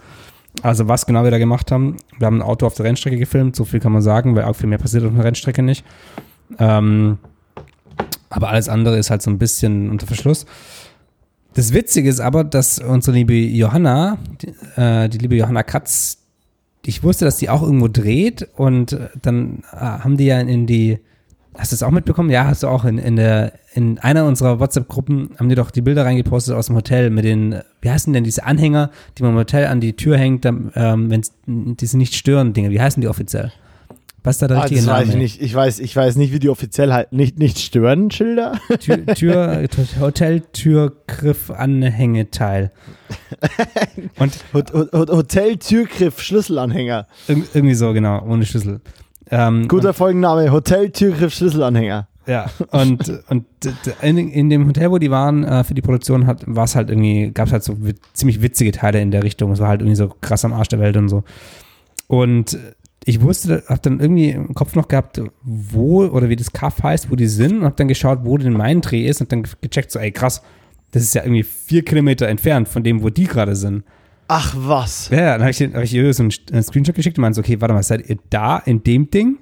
Also 0.63 0.89
was 0.89 1.07
genau 1.07 1.25
wir 1.25 1.31
da 1.31 1.39
gemacht 1.39 1.73
haben. 1.73 1.97
Wir 2.19 2.27
haben 2.27 2.39
ein 2.39 2.43
Auto 2.43 2.67
auf 2.67 2.75
der 2.75 2.85
Rennstrecke 2.85 3.17
gefilmt, 3.17 3.57
so 3.57 3.65
viel 3.65 3.81
kann 3.81 3.93
man 3.93 4.03
sagen, 4.03 4.37
weil 4.37 4.45
auch 4.45 4.55
viel 4.55 4.69
mehr 4.69 4.79
passiert 4.79 5.05
auf 5.05 5.15
der 5.15 5.25
Rennstrecke 5.25 5.63
nicht. 5.63 5.85
Ähm, 6.59 7.19
aber 8.33 8.49
alles 8.49 8.69
andere 8.69 8.99
ist 8.99 9.11
halt 9.11 9.23
so 9.23 9.31
ein 9.31 9.39
bisschen 9.39 9.91
unter 9.91 10.07
Verschluss. 10.07 10.47
Das 11.55 11.75
Witzige 11.75 12.09
ist 12.09 12.21
aber, 12.21 12.45
dass 12.45 12.79
unsere 12.79 13.17
liebe 13.17 13.35
Johanna, 13.35 14.19
die, 14.41 14.81
äh, 14.81 15.09
die 15.09 15.19
liebe 15.19 15.37
Johanna 15.37 15.63
Katz, 15.63 16.19
ich 16.85 17.03
wusste, 17.03 17.27
dass 17.27 17.37
die 17.37 17.51
auch 17.51 17.63
irgendwo 17.63 17.89
dreht 17.89 18.49
und 18.57 18.99
dann 19.21 19.63
äh, 19.73 19.77
haben 19.77 20.17
die 20.17 20.25
ja 20.25 20.41
in 20.41 20.67
die, 20.67 20.99
hast 21.57 21.73
du 21.73 21.77
es 21.77 21.83
auch 21.83 21.91
mitbekommen? 21.91 22.31
Ja, 22.31 22.47
hast 22.47 22.63
du 22.63 22.69
auch 22.69 22.87
in, 22.87 22.99
in 22.99 23.17
der, 23.17 23.53
in 23.75 23.99
einer 23.99 24.25
unserer 24.25 24.59
WhatsApp-Gruppen 24.59 25.33
haben 25.39 25.51
die 25.51 25.55
doch 25.55 25.71
die 25.71 25.83
Bilder 25.83 26.07
reingepostet 26.07 26.55
aus 26.55 26.67
dem 26.67 26.77
Hotel 26.77 27.11
mit 27.11 27.25
den, 27.25 27.61
wie 27.83 27.91
heißen 27.91 28.13
denn 28.13 28.25
diese 28.25 28.45
Anhänger, 28.45 28.91
die 29.19 29.23
man 29.23 29.33
im 29.33 29.39
Hotel 29.39 29.67
an 29.67 29.81
die 29.81 29.95
Tür 29.95 30.17
hängt, 30.17 30.47
ähm, 30.47 31.11
wenn 31.11 31.23
diese 31.47 31.99
nicht 31.99 32.15
stören 32.15 32.55
Dinge, 32.55 32.71
wie 32.71 32.81
heißen 32.81 33.03
die 33.03 33.09
offiziell? 33.09 33.53
Was 34.25 34.37
ist 34.37 34.43
da 34.43 34.49
der 34.49 34.59
ah, 34.59 34.61
richtige 34.61 34.81
das 34.81 34.87
Name? 34.87 35.01
Weiß 35.01 35.09
ich, 35.09 35.15
nicht. 35.17 35.43
ich, 35.43 35.55
weiß, 35.55 35.81
ich 35.81 35.97
weiß 35.97 36.17
nicht, 36.17 36.33
wie 36.33 36.39
die 36.39 36.49
offiziell 36.49 36.93
halt 36.93 37.13
nicht, 37.13 37.39
nicht 37.39 37.59
stören, 37.59 38.11
Schilder. 38.11 38.59
Tür, 38.79 39.07
Tür 39.15 39.69
Hotel-Türgriff 40.01 41.51
Anhängeteil. 41.51 42.71
Und 44.19 44.39
Hotel-Türgriff 44.55 46.21
Schlüsselanhänger. 46.21 47.09
irgendwie 47.27 47.75
so, 47.75 47.93
genau, 47.93 48.25
ohne 48.25 48.47
Schlüssel. 48.47 48.81
Ähm, 49.31 49.67
Guter 49.67 49.93
Folgenname, 49.93 50.53
Hotel-Türgriff 50.53 51.35
Schlüsselanhänger. 51.35 52.07
Ja, 52.27 52.47
und, 52.71 53.13
und 53.31 53.47
in, 54.01 54.17
in, 54.17 54.49
dem 54.49 54.69
Hotel, 54.69 54.93
wo 54.93 54.99
die 54.99 55.11
waren, 55.11 55.43
äh, 55.43 55.65
für 55.65 55.75
die 55.75 55.83
Produktion, 55.83 56.25
war 56.47 56.65
es 56.65 56.77
halt 56.77 56.89
irgendwie, 56.89 57.33
gab 57.33 57.49
es 57.49 57.53
halt 57.53 57.65
so 57.65 57.77
ziemlich 58.13 58.41
witzige 58.41 58.71
Teile 58.71 59.01
in 59.01 59.11
der 59.11 59.25
Richtung. 59.25 59.51
Es 59.51 59.59
war 59.59 59.69
halt 59.69 59.81
irgendwie 59.81 59.97
so 59.97 60.09
krass 60.21 60.45
am 60.45 60.53
Arsch 60.53 60.69
der 60.69 60.79
Welt 60.79 60.97
und 60.97 61.09
so. 61.09 61.25
Und 62.07 62.57
ich 63.05 63.21
wusste, 63.21 63.65
habe 63.69 63.81
dann 63.83 64.01
irgendwie 64.01 64.31
im 64.31 64.55
Kopf 64.55 64.75
noch 64.75 64.89
gehabt, 64.89 65.21
wo 65.43 66.05
oder 66.05 66.29
wie 66.29 66.37
das 66.37 66.53
Kaff 66.53 66.83
heißt, 66.83 67.11
wo 67.11 67.17
die 67.17 67.27
sind 67.27 67.59
und 67.59 67.65
habe 67.65 67.75
dann 67.77 67.89
geschaut, 67.89 68.21
wo 68.23 68.39
denn 68.39 68.53
mein 68.53 68.81
Dreh 68.81 69.07
ist 69.07 69.21
und 69.21 69.33
dann 69.33 69.45
gecheckt, 69.61 69.91
so, 69.91 69.99
ey 69.99 70.13
krass, 70.13 70.43
das 70.93 71.03
ist 71.03 71.15
ja 71.15 71.23
irgendwie 71.23 71.43
vier 71.43 71.85
Kilometer 71.85 72.29
entfernt 72.29 72.69
von 72.69 72.83
dem, 72.83 73.03
wo 73.03 73.09
die 73.11 73.25
gerade 73.25 73.57
sind. 73.57 73.83
Ach 74.29 74.55
was. 74.57 75.09
Ja, 75.11 75.37
dann 75.37 75.43
habe 75.43 75.51
ich, 75.51 75.61
hab 75.61 75.83
ich 75.83 75.95
ihr 75.95 76.15
so 76.15 76.23
einen 76.23 76.63
Screenshot 76.63 76.95
geschickt 76.95 77.19
und 77.19 77.23
meinte 77.23 77.37
so, 77.37 77.41
okay, 77.41 77.61
warte 77.61 77.75
mal, 77.75 77.83
seid 77.83 78.09
ihr 78.09 78.19
da 78.31 78.59
in 78.59 78.83
dem 78.83 79.11
Ding? 79.11 79.39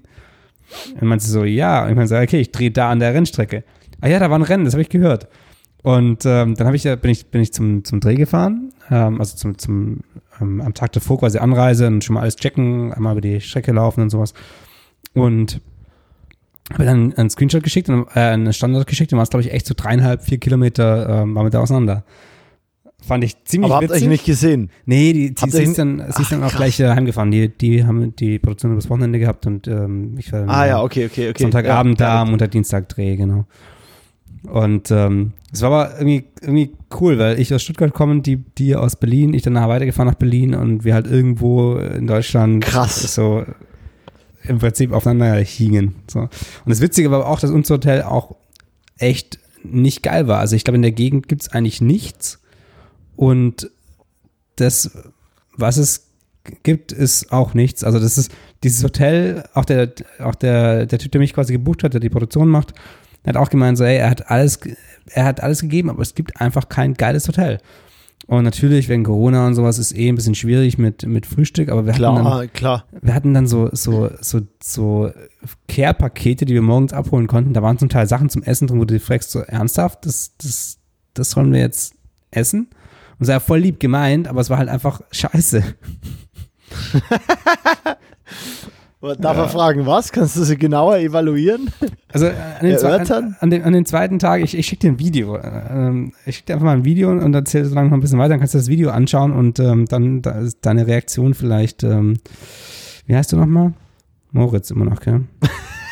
Und 1.00 1.08
meinte 1.08 1.24
so, 1.24 1.44
ja. 1.44 1.84
Und 1.84 1.90
ich 1.90 1.96
meinte 1.96 2.08
so, 2.08 2.16
okay, 2.16 2.40
ich 2.40 2.50
drehe 2.50 2.70
da 2.70 2.90
an 2.90 3.00
der 3.00 3.14
Rennstrecke. 3.14 3.64
Ah 4.00 4.08
ja, 4.08 4.18
da 4.18 4.30
war 4.30 4.38
ein 4.38 4.42
Rennen, 4.42 4.64
das 4.64 4.74
habe 4.74 4.82
ich 4.82 4.88
gehört. 4.88 5.28
Und 5.82 6.26
ähm, 6.26 6.54
dann 6.56 6.74
ich, 6.74 6.82
bin 6.82 7.10
ich, 7.10 7.26
bin 7.26 7.40
ich 7.40 7.52
zum, 7.52 7.84
zum 7.84 8.00
Dreh 8.00 8.14
gefahren, 8.14 8.72
ähm, 8.90 9.18
also 9.18 9.36
zum, 9.36 9.56
zum 9.56 10.00
ähm, 10.40 10.60
am 10.60 10.74
Tag 10.74 10.92
davor 10.92 11.18
quasi 11.20 11.38
Anreise 11.38 11.86
und 11.86 12.04
schon 12.04 12.14
mal 12.14 12.20
alles 12.20 12.36
checken, 12.36 12.92
einmal 12.92 13.12
über 13.12 13.20
die 13.20 13.40
Strecke 13.40 13.72
laufen 13.72 14.02
und 14.02 14.10
sowas. 14.10 14.34
Und 15.14 15.60
habe 16.72 16.84
dann 16.84 17.14
einen 17.14 17.30
Screenshot 17.30 17.62
geschickt 17.62 17.88
und 17.88 18.06
äh, 18.14 18.20
einen 18.20 18.52
Standard 18.52 18.86
geschickt 18.86 19.12
und 19.12 19.16
war 19.16 19.24
es, 19.24 19.30
glaube 19.30 19.42
ich, 19.42 19.52
echt 19.52 19.66
so 19.66 19.74
dreieinhalb, 19.76 20.22
vier 20.22 20.38
Kilometer 20.38 21.22
ähm, 21.22 21.34
war 21.34 21.44
mit 21.44 21.52
der 21.52 21.60
auseinander. 21.60 22.04
Fand 23.02 23.24
ich 23.24 23.44
ziemlich 23.44 23.70
Aber 23.70 23.76
habt 23.76 23.90
witzig. 23.90 24.02
euch 24.02 24.08
nicht 24.08 24.26
gesehen? 24.26 24.70
Nee, 24.84 25.12
die, 25.14 25.34
die 25.34 25.50
sie 25.50 25.62
ist 25.62 25.78
dann, 25.78 26.04
sie 26.10 26.22
ist 26.22 26.32
dann 26.32 26.44
auch 26.44 26.54
gleich 26.54 26.78
äh, 26.80 26.90
heimgefahren. 26.90 27.30
Die, 27.30 27.48
die 27.48 27.84
haben 27.84 28.14
die 28.14 28.38
Produktion 28.38 28.72
übers 28.72 28.90
Wochenende 28.90 29.18
gehabt 29.18 29.46
und 29.46 29.66
ähm, 29.66 30.16
ich 30.18 30.30
war 30.32 30.40
dann 30.40 30.50
ah, 30.50 30.66
ja, 30.66 30.82
okay, 30.82 31.06
okay, 31.06 31.30
okay. 31.30 31.42
Sonntagabend 31.42 31.98
ja, 31.98 32.18
da, 32.18 32.24
Montag, 32.26 32.50
Dienstag 32.50 32.88
Dreh, 32.90 33.16
genau. 33.16 33.46
Und 34.44 34.90
ähm, 34.90 35.32
es 35.52 35.62
war 35.62 35.70
aber 35.70 35.94
irgendwie, 35.98 36.24
irgendwie 36.40 36.72
cool, 37.00 37.18
weil 37.18 37.38
ich 37.38 37.52
aus 37.52 37.62
Stuttgart 37.62 37.92
komme, 37.92 38.20
die, 38.22 38.36
die 38.36 38.74
aus 38.74 38.96
Berlin, 38.96 39.34
ich 39.34 39.42
dann 39.42 39.52
nachher 39.52 39.68
weitergefahren 39.68 40.08
nach 40.08 40.18
Berlin 40.18 40.54
und 40.54 40.84
wir 40.84 40.94
halt 40.94 41.06
irgendwo 41.06 41.76
in 41.76 42.06
Deutschland 42.06 42.64
Krass. 42.64 43.14
so 43.14 43.44
im 44.44 44.58
Prinzip 44.58 44.92
aufeinander 44.92 45.34
hingen. 45.36 45.96
So. 46.08 46.20
Und 46.20 46.30
das 46.66 46.80
Witzige 46.80 47.10
war 47.10 47.26
auch, 47.26 47.40
dass 47.40 47.50
unser 47.50 47.74
Hotel 47.74 48.02
auch 48.02 48.36
echt 48.98 49.38
nicht 49.62 50.02
geil 50.02 50.26
war. 50.26 50.38
Also 50.38 50.56
ich 50.56 50.64
glaube, 50.64 50.76
in 50.76 50.82
der 50.82 50.92
Gegend 50.92 51.28
gibt 51.28 51.42
es 51.42 51.48
eigentlich 51.50 51.80
nichts. 51.80 52.40
Und 53.16 53.70
das, 54.56 54.90
was 55.56 55.76
es 55.76 56.06
gibt, 56.62 56.92
ist 56.92 57.32
auch 57.32 57.54
nichts. 57.54 57.84
Also 57.84 57.98
das 57.98 58.16
ist 58.16 58.32
dieses 58.62 58.82
Hotel, 58.82 59.44
auch 59.54 59.64
der, 59.64 59.92
auch 60.20 60.34
der, 60.34 60.86
der 60.86 60.98
Typ, 60.98 61.12
der 61.12 61.20
mich 61.20 61.34
quasi 61.34 61.52
gebucht 61.52 61.84
hat, 61.84 61.92
der 61.92 62.00
die 62.00 62.08
Produktion 62.08 62.48
macht, 62.48 62.74
er 63.22 63.34
hat 63.34 63.36
auch 63.36 63.50
gemeint, 63.50 63.78
so, 63.78 63.84
ey, 63.84 63.96
er 63.96 64.10
hat 64.10 64.30
alles, 64.30 64.60
er 65.06 65.24
hat 65.24 65.42
alles 65.42 65.60
gegeben, 65.60 65.90
aber 65.90 66.02
es 66.02 66.14
gibt 66.14 66.40
einfach 66.40 66.68
kein 66.68 66.94
geiles 66.94 67.28
Hotel. 67.28 67.58
Und 68.26 68.44
natürlich, 68.44 68.88
wegen 68.88 69.02
Corona 69.02 69.46
und 69.46 69.54
sowas, 69.56 69.78
ist 69.78 69.92
eh 69.92 70.08
ein 70.08 70.14
bisschen 70.14 70.36
schwierig 70.36 70.78
mit, 70.78 71.04
mit 71.04 71.26
Frühstück, 71.26 71.68
aber 71.68 71.84
wir 71.86 71.94
klar, 71.94 72.14
hatten 72.14 72.24
dann, 72.24 72.52
klar. 72.52 72.84
Wir 73.02 73.14
hatten 73.14 73.34
dann 73.34 73.48
so, 73.48 73.70
so, 73.72 74.08
so, 74.20 74.42
so 74.62 75.10
Care-Pakete, 75.68 76.44
die 76.44 76.54
wir 76.54 76.62
morgens 76.62 76.92
abholen 76.92 77.26
konnten. 77.26 77.54
Da 77.54 77.62
waren 77.62 77.78
zum 77.78 77.88
Teil 77.88 78.06
Sachen 78.06 78.30
zum 78.30 78.44
Essen 78.44 78.68
drin, 78.68 78.78
wo 78.78 78.84
du 78.84 79.00
fragst, 79.00 79.32
so 79.32 79.40
ernsthaft, 79.40 80.06
das, 80.06 80.36
das, 80.38 80.78
das 81.14 81.30
sollen 81.32 81.52
wir 81.52 81.60
jetzt 81.60 81.94
essen? 82.30 82.68
Und 83.18 83.24
es 83.24 83.28
war 83.28 83.40
voll 83.40 83.58
lieb 83.60 83.80
gemeint, 83.80 84.28
aber 84.28 84.40
es 84.40 84.48
war 84.48 84.58
halt 84.58 84.68
einfach 84.68 85.00
scheiße. 85.10 85.64
Darf 89.00 89.36
ja. 89.36 89.44
er 89.44 89.48
fragen, 89.48 89.86
was? 89.86 90.12
Kannst 90.12 90.36
du 90.36 90.44
sie 90.44 90.58
genauer 90.58 90.98
evaluieren? 90.98 91.70
Also 92.12 92.26
äh, 92.26 92.34
an 92.58 92.66
den, 92.66 92.76
zwei, 92.76 92.96
an, 92.96 93.36
an, 93.40 93.50
den, 93.50 93.62
an 93.62 93.72
den, 93.72 93.86
zweiten 93.86 94.18
Tag, 94.18 94.42
ich, 94.42 94.58
ich 94.58 94.66
schicke 94.66 94.80
dir 94.80 94.90
ein 94.92 94.98
Video. 94.98 95.38
Ähm, 95.38 96.12
ich 96.26 96.36
schicke 96.36 96.48
dir 96.48 96.52
einfach 96.54 96.66
mal 96.66 96.76
ein 96.76 96.84
Video 96.84 97.08
und 97.08 97.32
erzähle 97.32 97.64
so 97.64 97.74
lange 97.74 97.88
noch 97.88 97.96
ein 97.96 98.00
bisschen 98.00 98.18
weiter, 98.18 98.28
dann 98.30 98.40
kannst 98.40 98.52
du 98.52 98.58
das 98.58 98.68
Video 98.68 98.90
anschauen 98.90 99.32
und 99.32 99.58
ähm, 99.58 99.86
dann 99.86 100.20
da 100.20 100.32
ist 100.32 100.58
deine 100.62 100.86
Reaktion 100.86 101.32
vielleicht, 101.34 101.82
ähm, 101.82 102.18
wie 103.06 103.16
heißt 103.16 103.32
du 103.32 103.36
nochmal? 103.36 103.72
Moritz 104.32 104.70
immer 104.70 104.84
noch, 104.84 105.00
gell? 105.00 105.22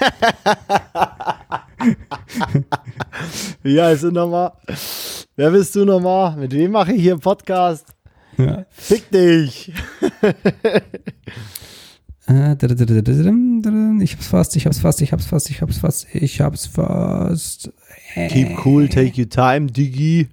wie 3.62 3.80
heißt 3.80 4.02
du 4.02 4.10
nochmal? 4.10 4.52
Wer 5.34 5.50
bist 5.50 5.74
du 5.76 5.86
nochmal? 5.86 6.36
Mit 6.36 6.52
wem 6.52 6.72
mache 6.72 6.92
ich 6.92 7.00
hier 7.00 7.12
einen 7.12 7.20
Podcast? 7.20 7.86
Ja. 8.36 8.66
Fick 8.70 9.10
dich! 9.10 9.72
Äh, 12.28 14.02
ich 14.02 14.14
hab's 14.14 14.28
fast, 14.28 14.56
ich 14.56 14.66
hab's 14.66 14.78
fast, 14.78 15.00
ich 15.00 15.12
hab's 15.12 15.26
fast, 15.26 15.50
ich 15.50 15.62
hab's 15.62 15.78
fast, 15.78 16.06
ich 16.14 16.40
hab's 16.40 16.66
fast. 16.66 17.72
Keep 18.14 18.66
cool, 18.66 18.88
take 18.88 19.18
your 19.20 19.28
time, 19.28 19.68
Diggi. 19.68 20.28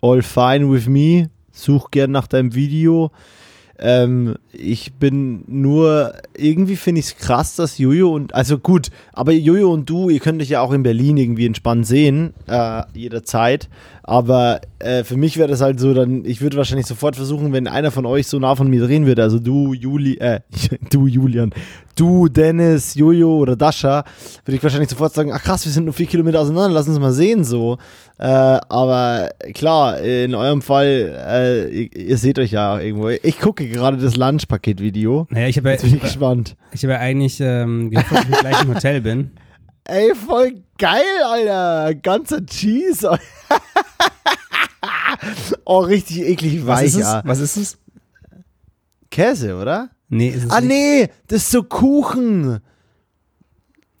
All 0.00 0.22
fine 0.22 0.70
with 0.70 0.86
me. 0.86 1.30
Such 1.52 1.90
gern 1.90 2.12
nach 2.12 2.28
deinem 2.28 2.54
Video. 2.54 3.10
Ähm, 3.82 4.36
ich 4.52 4.92
bin 4.94 5.42
nur, 5.46 6.12
irgendwie 6.36 6.76
finde 6.76 7.00
ich 7.00 7.06
es 7.06 7.16
krass, 7.16 7.56
dass 7.56 7.78
Jojo 7.78 8.14
und, 8.14 8.34
also 8.34 8.58
gut, 8.58 8.90
aber 9.12 9.32
Jojo 9.32 9.72
und 9.72 9.88
du, 9.88 10.10
ihr 10.10 10.20
könnt 10.20 10.42
euch 10.42 10.50
ja 10.50 10.60
auch 10.60 10.72
in 10.72 10.82
Berlin 10.82 11.16
irgendwie 11.16 11.46
entspannt 11.46 11.86
sehen, 11.86 12.34
äh, 12.46 12.82
jederzeit. 12.92 13.70
Aber 14.10 14.60
äh, 14.80 15.04
für 15.04 15.16
mich 15.16 15.36
wäre 15.36 15.46
das 15.46 15.60
halt 15.60 15.78
so, 15.78 15.94
dann, 15.94 16.24
ich 16.24 16.40
würde 16.40 16.56
wahrscheinlich 16.56 16.88
sofort 16.88 17.14
versuchen, 17.14 17.52
wenn 17.52 17.68
einer 17.68 17.92
von 17.92 18.06
euch 18.06 18.26
so 18.26 18.40
nah 18.40 18.56
von 18.56 18.68
mir 18.68 18.84
drehen 18.84 19.06
würde, 19.06 19.22
also 19.22 19.38
du, 19.38 19.72
Juli, 19.72 20.16
äh, 20.16 20.40
du, 20.90 21.06
Julian, 21.06 21.52
du, 21.94 22.26
Dennis, 22.26 22.96
Jojo 22.96 23.36
oder 23.36 23.54
Dasha, 23.54 24.02
würde 24.44 24.56
ich 24.56 24.62
wahrscheinlich 24.64 24.90
sofort 24.90 25.14
sagen, 25.14 25.30
ach 25.32 25.40
krass, 25.40 25.64
wir 25.64 25.70
sind 25.70 25.84
nur 25.84 25.94
vier 25.94 26.06
Kilometer 26.06 26.40
auseinander, 26.40 26.70
lass 26.70 26.88
uns 26.88 26.98
mal 26.98 27.12
sehen, 27.12 27.44
so. 27.44 27.78
Äh, 28.18 28.26
aber 28.26 29.30
klar, 29.54 30.00
in 30.00 30.34
eurem 30.34 30.60
Fall, 30.60 31.16
äh, 31.28 31.68
ihr, 31.68 31.96
ihr, 31.96 32.18
seht 32.18 32.40
euch 32.40 32.50
ja 32.50 32.80
irgendwo. 32.80 33.10
Ich 33.10 33.38
gucke 33.38 33.68
gerade 33.68 33.96
das 33.96 34.16
Lunchpaket-Video. 34.16 35.28
Naja, 35.30 35.46
ich 35.46 35.56
habe 35.56 35.70
ja, 35.70 35.76
bin 35.76 35.94
ich 35.94 36.00
gespannt. 36.00 36.56
Ich 36.72 36.82
habe 36.82 36.94
ja 36.94 36.98
eigentlich 36.98 37.38
ähm, 37.40 37.90
gehofft, 37.90 38.10
dass 38.10 38.28
ich 38.28 38.38
gleich 38.40 38.60
im 38.64 38.74
Hotel 38.74 39.02
bin. 39.02 39.30
Ey, 39.84 40.16
voll 40.16 40.64
geil, 40.78 41.04
Alter. 41.24 41.94
Ganzer 41.94 42.44
Cheese. 42.44 43.16
oh, 45.64 45.78
richtig 45.80 46.20
eklig 46.20 46.66
weich. 46.66 46.94
Was 47.24 47.38
ist 47.40 47.56
es? 47.56 47.78
Käse, 49.10 49.56
oder? 49.56 49.90
Nee, 50.08 50.28
ist 50.28 50.44
es 50.44 50.50
Ah, 50.50 50.60
nicht. 50.60 50.68
nee, 50.68 51.08
das 51.28 51.42
ist 51.42 51.50
so 51.50 51.62
Kuchen. 51.62 52.60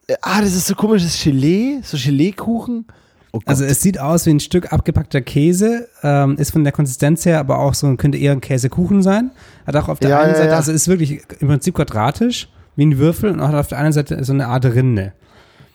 Äh, 0.06 0.14
Ah, 0.22 0.40
das 0.40 0.54
ist 0.54 0.66
so 0.66 0.74
komisches 0.74 1.22
Gelee, 1.22 1.80
so 1.82 1.96
Geleekuchen. 1.96 2.86
Oh 3.32 3.38
Gott. 3.38 3.46
Also 3.48 3.64
es 3.64 3.80
sieht 3.80 4.00
aus 4.00 4.26
wie 4.26 4.30
ein 4.30 4.40
Stück 4.40 4.72
abgepackter 4.72 5.20
Käse, 5.20 5.88
ähm, 6.02 6.36
ist 6.36 6.50
von 6.50 6.64
der 6.64 6.72
Konsistenz 6.72 7.24
her 7.26 7.38
aber 7.38 7.58
auch 7.60 7.74
so, 7.74 7.94
könnte 7.96 8.18
eher 8.18 8.32
ein 8.32 8.40
Käsekuchen 8.40 9.02
sein. 9.04 9.30
Hat 9.66 9.76
auch 9.76 9.88
auf 9.88 10.00
der 10.00 10.10
Ja, 10.10 10.20
einen 10.20 10.32
ja, 10.32 10.36
Seite, 10.36 10.50
ja. 10.50 10.56
also 10.56 10.72
ist 10.72 10.88
wirklich 10.88 11.20
im 11.38 11.46
Prinzip 11.46 11.76
quadratisch, 11.76 12.48
wie 12.74 12.86
ein 12.86 12.98
Würfel 12.98 13.30
und 13.30 13.40
hat 13.42 13.54
auf 13.54 13.68
der 13.68 13.78
einen 13.78 13.92
Seite 13.92 14.24
so 14.24 14.32
eine 14.32 14.48
Art 14.48 14.64
Rinde. 14.64 15.12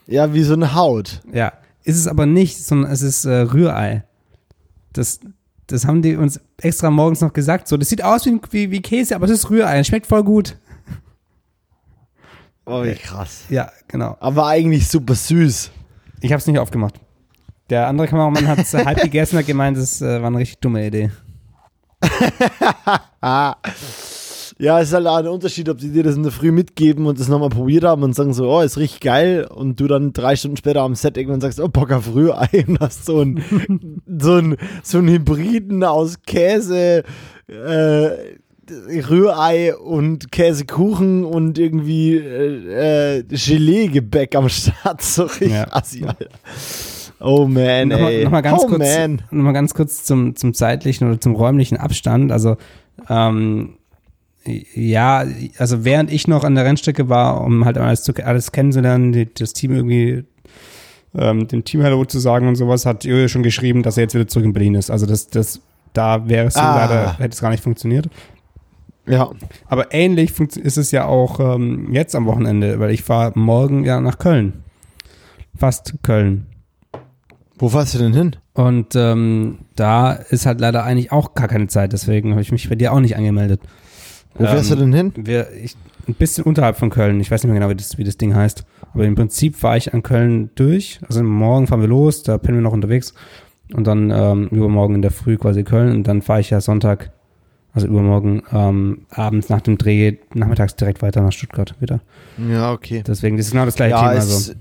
ja, 0.07 0.33
wie 0.33 0.43
so 0.43 0.53
eine 0.53 0.75
Haut. 0.75 1.21
Ja, 1.31 1.53
ist 1.85 1.97
es 1.97 2.07
aber 2.07 2.25
nicht, 2.25 2.63
sondern 2.63 2.91
es 2.91 3.01
ist 3.01 3.25
äh, 3.25 3.41
Rührei. 3.41 4.03
Das, 4.93 5.19
das 5.67 5.85
haben 5.85 6.01
die 6.01 6.15
uns 6.15 6.39
extra 6.57 6.89
morgens 6.89 7.21
noch 7.21 7.31
gesagt. 7.31 7.67
So, 7.67 7.77
das 7.77 7.89
sieht 7.89 8.03
aus 8.03 8.25
wie, 8.25 8.39
wie, 8.51 8.71
wie 8.71 8.81
Käse, 8.81 9.15
aber 9.15 9.27
das 9.27 9.39
ist 9.39 9.49
Rührei. 9.49 9.79
Es 9.79 9.87
schmeckt 9.87 10.07
voll 10.07 10.23
gut. 10.23 10.57
Oh, 12.65 12.83
wie 12.83 12.95
krass. 12.95 13.43
Ja, 13.49 13.71
genau. 13.87 14.17
Aber 14.19 14.47
eigentlich 14.47 14.87
super 14.87 15.13
süß. 15.13 15.69
Ich 16.21 16.31
habe 16.31 16.39
es 16.39 16.47
nicht 16.47 16.57
aufgemacht. 16.57 16.99
Der 17.69 17.87
andere 17.87 18.07
Kameramann 18.07 18.47
hat 18.47 18.59
es 18.59 18.73
halb 18.85 19.01
gegessen 19.01 19.35
und 19.35 19.41
hat 19.41 19.47
gemeint, 19.47 19.77
das 19.77 20.01
äh, 20.01 20.21
war 20.21 20.27
eine 20.27 20.39
richtig 20.39 20.59
dumme 20.59 20.87
Idee. 20.87 21.11
Ja, 24.57 24.79
es 24.79 24.87
ist 24.87 24.93
halt 24.93 25.05
auch 25.05 25.17
ein 25.17 25.27
Unterschied, 25.27 25.67
ob 25.67 25.79
die 25.79 25.89
dir 25.89 26.03
das 26.03 26.15
in 26.15 26.23
der 26.23 26.31
Früh 26.31 26.51
mitgeben 26.51 27.07
und 27.07 27.19
das 27.19 27.27
nochmal 27.27 27.49
probiert 27.49 27.83
haben 27.83 28.03
und 28.03 28.15
sagen 28.15 28.33
so, 28.33 28.49
oh, 28.49 28.61
ist 28.61 28.77
richtig 28.77 29.01
geil 29.01 29.45
und 29.53 29.79
du 29.81 29.87
dann 29.87 30.13
drei 30.13 30.37
Stunden 30.37 30.55
später 30.55 30.81
am 30.81 30.95
Set 30.95 31.17
irgendwann 31.17 31.41
sagst, 31.41 31.59
oh, 31.59 31.67
Bock 31.67 31.91
auf 31.91 32.15
Rührei 32.15 32.63
und 32.67 32.79
hast 32.79 33.05
so 33.05 33.19
ein, 33.19 33.43
so 34.17 34.33
ein, 34.35 34.55
so 34.81 34.99
ein 34.99 35.09
Hybriden 35.09 35.83
aus 35.83 36.21
Käse, 36.25 37.03
äh, 37.47 38.09
Rührei 39.09 39.75
und 39.75 40.31
Käsekuchen 40.31 41.25
und 41.25 41.59
irgendwie 41.59 42.15
äh, 42.15 43.17
äh, 43.19 43.23
Gelee-Gebäck 43.23 44.35
am 44.35 44.47
Start. 44.49 45.01
So 45.01 45.23
richtig 45.23 45.51
Ja. 45.51 45.67
assi, 45.71 46.03
Alter. 46.05 46.29
Oh 47.19 47.45
man, 47.45 47.89
Nochmal, 47.89 48.11
ey. 48.11 48.23
nochmal 48.23 48.41
ganz 48.41 48.63
oh 48.63 48.67
kurz, 48.67 48.79
man. 48.97 49.21
noch 49.31 49.43
mal 49.43 49.51
ganz 49.51 49.73
kurz 49.73 50.03
zum, 50.03 50.35
zum 50.35 50.53
zeitlichen 50.53 51.07
oder 51.09 51.19
zum 51.19 51.35
räumlichen 51.35 51.77
Abstand. 51.77 52.31
Also 52.31 52.57
ähm, 53.09 53.75
ja, 54.47 55.25
also 55.57 55.85
während 55.85 56.11
ich 56.11 56.27
noch 56.27 56.43
an 56.43 56.55
der 56.55 56.65
Rennstrecke 56.65 57.09
war, 57.09 57.41
um 57.41 57.65
halt 57.65 57.77
alles, 57.77 58.03
zu, 58.03 58.13
alles 58.23 58.51
kennenzulernen, 58.51 59.11
die, 59.11 59.33
das 59.33 59.53
Team 59.53 59.71
irgendwie 59.71 60.23
ähm, 61.17 61.47
dem 61.47 61.63
Team 61.63 61.81
Hello 61.81 62.05
zu 62.05 62.19
sagen 62.19 62.47
und 62.47 62.55
sowas, 62.55 62.85
hat 62.85 63.05
Jojo 63.05 63.27
schon 63.27 63.43
geschrieben, 63.43 63.83
dass 63.83 63.97
er 63.97 64.03
jetzt 64.03 64.15
wieder 64.15 64.27
zurück 64.27 64.45
in 64.45 64.53
Berlin 64.53 64.75
ist. 64.75 64.91
Also 64.91 65.05
das, 65.05 65.27
das 65.27 65.61
da 65.93 66.27
wäre 66.27 66.47
es 66.47 66.55
so 66.55 66.59
Ah. 66.59 66.75
leider, 66.75 67.17
hätte 67.17 67.33
es 67.33 67.41
gar 67.41 67.49
nicht 67.49 67.63
funktioniert. 67.63 68.09
Ja. 69.07 69.29
Aber 69.67 69.93
ähnlich 69.93 70.37
ist 70.39 70.77
es 70.77 70.91
ja 70.91 71.05
auch 71.05 71.39
ähm, 71.39 71.93
jetzt 71.93 72.15
am 72.15 72.25
Wochenende, 72.25 72.79
weil 72.79 72.91
ich 72.91 73.03
fahre 73.03 73.31
morgen 73.35 73.85
ja 73.85 73.99
nach 74.01 74.17
Köln. 74.17 74.63
Fast 75.55 75.95
Köln. 76.01 76.47
Wo 77.57 77.69
fährst 77.69 77.93
du 77.93 77.99
denn 77.99 78.13
hin? 78.13 78.35
Und 78.53 78.95
ähm, 78.95 79.59
da 79.75 80.11
ist 80.11 80.45
halt 80.45 80.59
leider 80.59 80.83
eigentlich 80.83 81.11
auch 81.11 81.33
gar 81.33 81.47
keine 81.47 81.67
Zeit, 81.67 81.93
deswegen 81.93 82.31
habe 82.31 82.41
ich 82.41 82.51
mich 82.51 82.67
bei 82.67 82.75
dir 82.75 82.91
auch 82.93 82.99
nicht 82.99 83.15
angemeldet. 83.15 83.61
Wo 84.35 84.45
fährst 84.45 84.71
Ähm, 84.71 84.77
du 84.77 84.83
denn 84.85 84.93
hin? 84.93 85.13
Wir, 85.15 85.47
ich, 85.53 85.75
ein 86.07 86.13
bisschen 86.13 86.43
unterhalb 86.43 86.77
von 86.77 86.89
Köln, 86.89 87.19
ich 87.19 87.31
weiß 87.31 87.43
nicht 87.43 87.51
mehr 87.51 87.59
genau, 87.59 87.71
wie 87.71 87.75
das, 87.75 87.97
wie 87.97 88.03
das 88.03 88.17
Ding 88.17 88.35
heißt. 88.35 88.63
Aber 88.93 89.05
im 89.05 89.15
Prinzip 89.15 89.55
fahre 89.55 89.77
ich 89.77 89.93
an 89.93 90.03
Köln 90.03 90.49
durch. 90.55 90.99
Also 91.07 91.23
morgen 91.23 91.67
fahren 91.67 91.81
wir 91.81 91.87
los, 91.87 92.23
da 92.23 92.37
pennen 92.37 92.57
wir 92.59 92.61
noch 92.63 92.73
unterwegs. 92.73 93.13
Und 93.73 93.87
dann 93.87 94.11
ähm, 94.11 94.47
übermorgen 94.49 94.95
in 94.95 95.01
der 95.01 95.11
Früh 95.11 95.37
quasi 95.37 95.63
Köln. 95.63 95.91
Und 95.91 96.03
dann 96.07 96.21
fahre 96.21 96.39
ich 96.41 96.51
ja 96.51 96.61
Sonntag, 96.61 97.11
also 97.73 97.87
übermorgen 97.87 98.43
ähm, 98.53 99.05
abends 99.09 99.49
nach 99.49 99.61
dem 99.61 99.77
Dreh, 99.77 100.17
nachmittags 100.33 100.75
direkt 100.75 101.01
weiter 101.01 101.21
nach 101.21 101.31
Stuttgart 101.31 101.73
wieder. 101.81 101.99
Ja, 102.49 102.71
okay. 102.71 103.03
Deswegen, 103.05 103.37
das 103.37 103.47
ist 103.47 103.51
genau 103.53 103.65
das 103.65 103.75
gleiche 103.75 103.91
Ja, 103.95 104.01
Thema. 104.09 104.13
es 104.13 104.31
Also. 104.49 104.53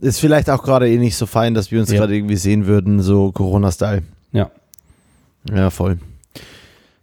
ist 0.00 0.18
vielleicht 0.18 0.50
auch 0.50 0.62
gerade 0.64 0.88
eh 0.90 0.98
nicht 0.98 1.16
so 1.16 1.26
fein, 1.26 1.54
dass 1.54 1.70
wir 1.70 1.78
uns 1.80 1.90
Ja. 1.92 2.00
gerade 2.00 2.16
irgendwie 2.16 2.36
sehen 2.36 2.66
würden, 2.66 3.00
so 3.00 3.30
Corona-Style. 3.30 4.02
Ja. 4.32 4.50
Ja, 5.54 5.70
voll. 5.70 5.98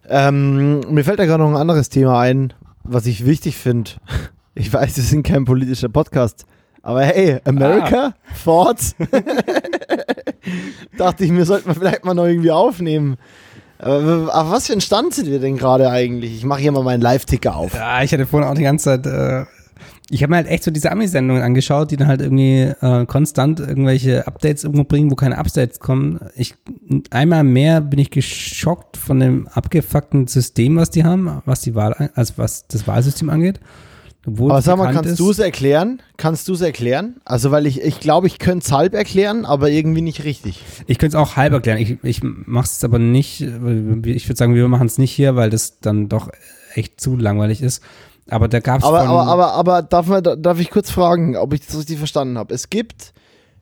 Ähm, 0.10 0.80
mir 0.89 1.03
fällt 1.03 1.20
da 1.20 1.26
gerade 1.26 1.43
noch 1.43 1.51
ein 1.51 1.57
anderes 1.57 1.89
Thema 1.89 2.20
ein, 2.20 2.53
was 2.84 3.05
ich 3.05 3.26
wichtig 3.26 3.55
finde. 3.57 3.91
Ich 4.55 4.74
weiß, 4.74 4.97
wir 4.97 5.03
sind 5.03 5.24
kein 5.24 5.45
politischer 5.45 5.88
Podcast, 5.88 6.45
aber 6.82 7.03
hey, 7.03 7.39
America, 7.45 8.14
Thoughts? 8.43 8.95
Dachte 10.97 11.24
ich, 11.24 11.32
mir 11.32 11.45
sollten 11.45 11.68
wir 11.68 11.76
vielleicht 11.76 12.03
mal 12.03 12.14
noch 12.14 12.26
irgendwie 12.26 12.51
aufnehmen. 12.51 13.18
Aber 13.78 14.30
auf 14.34 14.51
was 14.51 14.68
für 14.68 14.74
ein 14.74 14.82
Stand 14.82 15.14
sind 15.14 15.30
wir 15.30 15.39
denn 15.39 15.55
gerade 15.55 15.89
eigentlich? 15.89 16.36
Ich 16.36 16.43
mache 16.43 16.60
hier 16.60 16.72
mal 16.74 16.84
meinen 16.84 17.01
Live-Ticker 17.01 17.55
auf. 17.55 17.74
Ja, 17.74 18.03
ich 18.03 18.12
hatte 18.12 18.26
vorhin 18.26 18.49
auch 18.49 18.55
die 18.55 18.64
ganze 18.64 19.01
Zeit, 19.01 19.05
äh, 19.05 19.45
ich 20.10 20.24
habe 20.24 20.32
mir 20.32 20.38
halt 20.38 20.47
echt 20.47 20.64
so 20.64 20.72
diese 20.72 20.91
Ami-Sendungen 20.91 21.43
angeschaut, 21.43 21.91
die 21.91 21.97
dann 21.97 22.07
halt 22.07 22.22
irgendwie 22.22 22.74
äh, 22.82 23.05
konstant 23.05 23.60
irgendwelche 23.60 24.26
Updates 24.26 24.64
irgendwo 24.64 24.84
bringen, 24.84 25.12
wo 25.12 25.16
keine 25.16 25.38
Updates 25.38 25.80
kommen. 25.80 26.20
Ich, 26.36 26.55
einmal 27.12 27.43
mehr 27.43 27.82
bin 27.82 27.99
ich 27.99 28.10
geschockt 28.10 28.97
von 28.97 29.20
dem 29.20 29.47
abgefuckten 29.47 30.28
System, 30.28 30.78
was 30.78 30.89
die 30.89 31.03
haben, 31.03 31.41
was 31.45 31.62
die 31.62 31.76
Wahl, 31.76 32.10
also 32.16 32.34
was 32.38 32.68
das 32.68 32.88
Wahlsystem 32.88 33.30
angeht. 33.30 33.60
Obwohl 34.26 34.51
Aber 34.51 34.62
sag 34.62 34.78
mal, 34.78 34.93
kannst 34.93 35.20
du 35.20 35.32
es 35.32 35.39
erklären? 35.39 36.01
Kannst 36.18 36.47
du 36.49 36.53
es 36.53 36.62
erklären? 36.62 37.16
Also, 37.24 37.51
weil 37.51 37.66
ich, 37.66 37.82
ich 37.82 37.99
glaube, 37.99 38.28
ich 38.28 38.38
könnte 38.38 38.66
es 38.66 38.72
halb 38.72 38.93
erklären, 38.93 39.45
aber 39.45 39.70
irgendwie 39.70 40.01
nicht 40.01 40.26
richtig. 40.26 40.62
Ich 40.88 40.97
könnte 40.97 41.16
es 41.16 41.22
auch 41.22 41.38
halb 41.38 41.53
erklären. 41.53 41.78
Ich, 41.78 41.97
ich 42.03 42.22
mache 42.24 42.66
es 42.66 42.84
aber 42.84 42.99
nicht. 42.99 43.41
Ich 43.41 44.28
würde 44.28 44.36
sagen, 44.36 44.55
wir 44.55 44.68
machen 44.68 44.88
es 44.88 44.97
nicht 44.97 45.12
hier, 45.12 45.36
weil 45.36 45.49
das 45.49 45.80
dann 45.80 46.10
doch 46.10 46.30
echt 46.74 46.99
zu 46.99 47.16
langweilig 47.16 47.62
ist. 47.62 47.82
Aber 48.30 48.47
da 48.47 48.59
gab 48.59 48.80
es 48.80 48.86
Aber, 48.86 49.01
aber, 49.01 49.27
aber, 49.27 49.53
aber 49.53 49.82
darf, 49.82 50.07
man, 50.07 50.23
darf 50.23 50.59
ich 50.59 50.69
kurz 50.69 50.91
fragen, 50.91 51.36
ob 51.36 51.53
ich 51.53 51.65
das 51.65 51.77
richtig 51.77 51.97
verstanden 51.97 52.38
habe? 52.38 52.53
Es 52.53 52.69
gibt, 52.69 53.13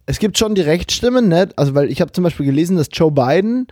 es 0.06 0.20
gibt 0.20 0.38
schon 0.38 0.56
die 0.56 0.62
Rechtsstimmen, 0.62 1.28
ne? 1.28 1.50
Also, 1.56 1.76
weil 1.76 1.92
ich 1.92 2.02
habe 2.02 2.12
zum 2.12 2.24
Beispiel 2.24 2.46
gelesen, 2.46 2.78
dass 2.78 2.88
Joe 2.92 3.12
Biden 3.12 3.68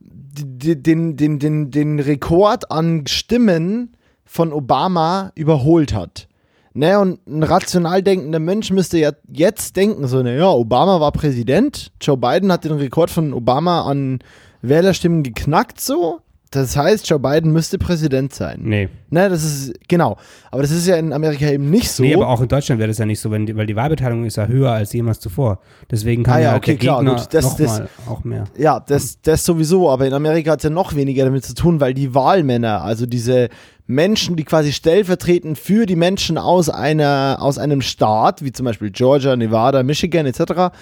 den, 0.00 1.16
den, 1.16 1.38
den, 1.38 1.70
den 1.70 2.00
Rekord 2.00 2.70
an 2.70 3.06
Stimmen 3.06 3.96
von 4.24 4.52
Obama 4.52 5.32
überholt 5.34 5.94
hat. 5.94 6.28
Ne, 6.76 6.98
und 6.98 7.24
ein 7.28 7.44
rational 7.44 8.02
denkender 8.02 8.40
Mensch 8.40 8.72
müsste 8.72 8.98
ja 8.98 9.12
jetzt 9.30 9.76
denken, 9.76 10.08
so, 10.08 10.24
naja, 10.24 10.50
Obama 10.50 10.98
war 10.98 11.12
Präsident, 11.12 11.92
Joe 12.00 12.16
Biden 12.16 12.50
hat 12.50 12.64
den 12.64 12.72
Rekord 12.72 13.10
von 13.10 13.32
Obama 13.32 13.82
an 13.82 14.18
Wählerstimmen 14.60 15.22
geknackt, 15.22 15.80
so. 15.80 16.20
Das 16.54 16.76
heißt, 16.76 17.08
Joe 17.08 17.18
Biden 17.18 17.52
müsste 17.52 17.78
Präsident 17.78 18.32
sein. 18.34 18.60
nee. 18.62 18.88
Ne, 19.10 19.28
das 19.28 19.44
ist, 19.44 19.72
genau. 19.86 20.16
Aber 20.50 20.62
das 20.62 20.72
ist 20.72 20.88
ja 20.88 20.96
in 20.96 21.12
Amerika 21.12 21.46
eben 21.46 21.70
nicht 21.70 21.88
so. 21.88 22.02
Nee, 22.02 22.14
aber 22.16 22.26
auch 22.28 22.40
in 22.40 22.48
Deutschland 22.48 22.80
wäre 22.80 22.88
das 22.88 22.98
ja 22.98 23.06
nicht 23.06 23.20
so, 23.20 23.30
wenn 23.30 23.56
weil 23.56 23.66
die 23.66 23.76
Wahlbeteiligung 23.76 24.24
ist 24.24 24.36
ja 24.36 24.46
höher 24.48 24.72
als 24.72 24.92
jemals 24.92 25.20
zuvor. 25.20 25.60
Deswegen 25.88 26.24
kann 26.24 26.34
Ah 26.34 26.38
ja, 26.40 26.50
ja, 26.50 26.56
okay, 26.56 26.72
der 26.72 26.78
klar, 26.78 26.98
Gegner 26.98 27.14
gut. 27.16 27.28
Das- 27.32 27.44
noch 27.44 27.56
das- 27.56 27.66
mal 27.78 27.88
auch 28.08 28.24
mehr. 28.24 28.44
ja, 28.58 28.80
das, 28.80 29.20
das 29.22 29.44
sowieso, 29.44 29.88
aber 29.88 30.06
in 30.06 30.12
Amerika 30.14 30.50
hat 30.52 30.58
es 30.60 30.64
ja 30.64 30.70
noch 30.70 30.96
weniger 30.96 31.24
damit 31.24 31.44
zu 31.44 31.54
tun, 31.54 31.80
weil 31.80 31.94
die 31.94 32.12
Wahlmänner, 32.12 32.82
also 32.82 33.06
diese 33.06 33.50
Menschen, 33.86 34.34
die 34.34 34.42
quasi 34.44 34.72
stellvertretend 34.72 35.58
für 35.58 35.86
die 35.86 35.94
Menschen 35.96 36.36
aus, 36.38 36.68
einer, 36.68 37.36
aus 37.40 37.58
einem 37.58 37.80
Staat, 37.82 38.42
wie 38.42 38.50
zum 38.50 38.64
Beispiel 38.64 38.90
Georgia, 38.90 39.36
Nevada, 39.36 39.82
Michigan 39.84 40.26
etc., 40.26 40.72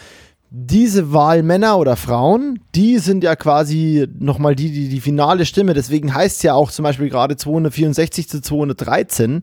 diese 0.54 1.14
Wahlmänner 1.14 1.78
oder 1.78 1.96
Frauen, 1.96 2.60
die 2.74 2.98
sind 2.98 3.24
ja 3.24 3.36
quasi 3.36 4.06
nochmal 4.18 4.54
die, 4.54 4.70
die 4.70 4.90
die 4.90 5.00
finale 5.00 5.46
Stimme. 5.46 5.72
Deswegen 5.72 6.14
heißt 6.14 6.36
es 6.36 6.42
ja 6.42 6.52
auch 6.52 6.70
zum 6.70 6.82
Beispiel 6.82 7.08
gerade 7.08 7.36
264 7.36 8.28
zu 8.28 8.42
213. 8.42 9.40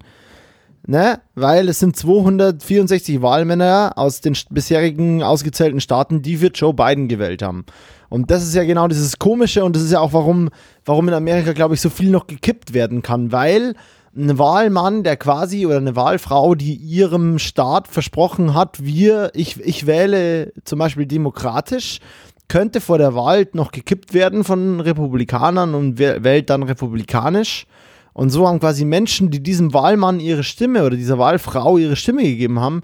Ne? 0.86 1.20
Weil 1.34 1.68
es 1.68 1.80
sind 1.80 1.96
264 1.96 3.24
Wahlmänner 3.24 3.94
aus 3.96 4.22
den 4.22 4.38
bisherigen 4.52 5.24
ausgezählten 5.24 5.82
Staaten, 5.82 6.22
die 6.22 6.38
für 6.38 6.52
Joe 6.54 6.76
Biden 6.76 7.08
gewählt 7.08 7.42
haben. 7.42 7.66
Und 8.10 8.30
das 8.30 8.44
ist 8.44 8.54
ja 8.54 8.64
genau 8.64 8.88
dieses 8.88 9.18
Komische 9.18 9.64
und 9.66 9.76
das 9.76 9.82
ist 9.82 9.92
ja 9.92 10.02
auch, 10.02 10.14
warum, 10.14 10.50
warum 10.86 11.08
in 11.08 11.16
Amerika, 11.16 11.54
glaube 11.54 11.74
ich, 11.74 11.82
so 11.82 11.90
viel 11.90 12.12
noch 12.12 12.28
gekippt 12.28 12.74
werden 12.76 13.02
kann, 13.02 13.32
weil 13.32 13.74
ein 14.16 14.38
Wahlmann, 14.38 15.04
der 15.04 15.18
quasi 15.18 15.66
oder 15.66 15.78
eine 15.78 15.96
Wahlfrau, 15.96 16.56
die 16.56 16.74
ihrem 16.74 17.40
Staat 17.40 17.88
versprochen 17.88 18.54
hat, 18.54 18.84
wir, 18.84 19.32
ich, 19.34 19.60
ich 19.60 19.86
wähle 19.86 20.52
zum 20.64 20.80
Beispiel 20.80 21.06
demokratisch, 21.06 22.00
könnte 22.48 22.82
vor 22.82 22.98
der 22.98 23.14
Wahl 23.14 23.48
noch 23.54 23.72
gekippt 23.72 24.14
werden 24.14 24.44
von 24.44 24.80
Republikanern 24.80 25.76
und 25.76 26.00
wählt 26.00 26.50
dann 26.50 26.64
republikanisch. 26.64 27.68
Und 28.14 28.32
so 28.32 28.48
haben 28.48 28.60
quasi 28.60 28.86
Menschen, 28.86 29.30
die 29.30 29.42
diesem 29.42 29.74
Wahlmann 29.74 30.20
ihre 30.20 30.44
Stimme 30.44 30.84
oder 30.84 30.98
dieser 30.98 31.20
Wahlfrau 31.20 31.78
ihre 31.78 31.96
Stimme 31.96 32.24
gegeben 32.24 32.60
haben, 32.60 32.82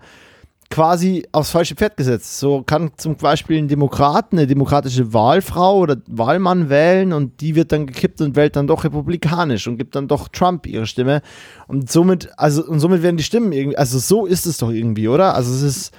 quasi 0.69 1.25
aufs 1.31 1.51
falsche 1.51 1.75
Pferd 1.75 1.97
gesetzt. 1.97 2.39
So 2.39 2.63
kann 2.63 2.91
zum 2.97 3.15
Beispiel 3.15 3.57
ein 3.57 3.67
Demokrat 3.67 4.31
eine 4.31 4.47
demokratische 4.47 5.13
Wahlfrau 5.13 5.79
oder 5.79 5.97
Wahlmann 6.07 6.69
wählen 6.69 7.13
und 7.13 7.41
die 7.41 7.55
wird 7.55 7.71
dann 7.71 7.85
gekippt 7.85 8.21
und 8.21 8.35
wählt 8.35 8.55
dann 8.55 8.67
doch 8.67 8.83
republikanisch 8.83 9.67
und 9.67 9.77
gibt 9.77 9.95
dann 9.95 10.07
doch 10.07 10.27
Trump 10.27 10.65
ihre 10.65 10.87
Stimme. 10.87 11.21
Und 11.67 11.91
somit, 11.91 12.29
also, 12.37 12.65
und 12.65 12.79
somit 12.79 13.03
werden 13.03 13.17
die 13.17 13.23
Stimmen 13.23 13.51
irgendwie, 13.51 13.77
also 13.77 13.99
so 13.99 14.25
ist 14.25 14.45
es 14.45 14.57
doch 14.57 14.71
irgendwie, 14.71 15.07
oder? 15.07 15.35
Also 15.35 15.53
es 15.53 15.61
ist, 15.61 15.93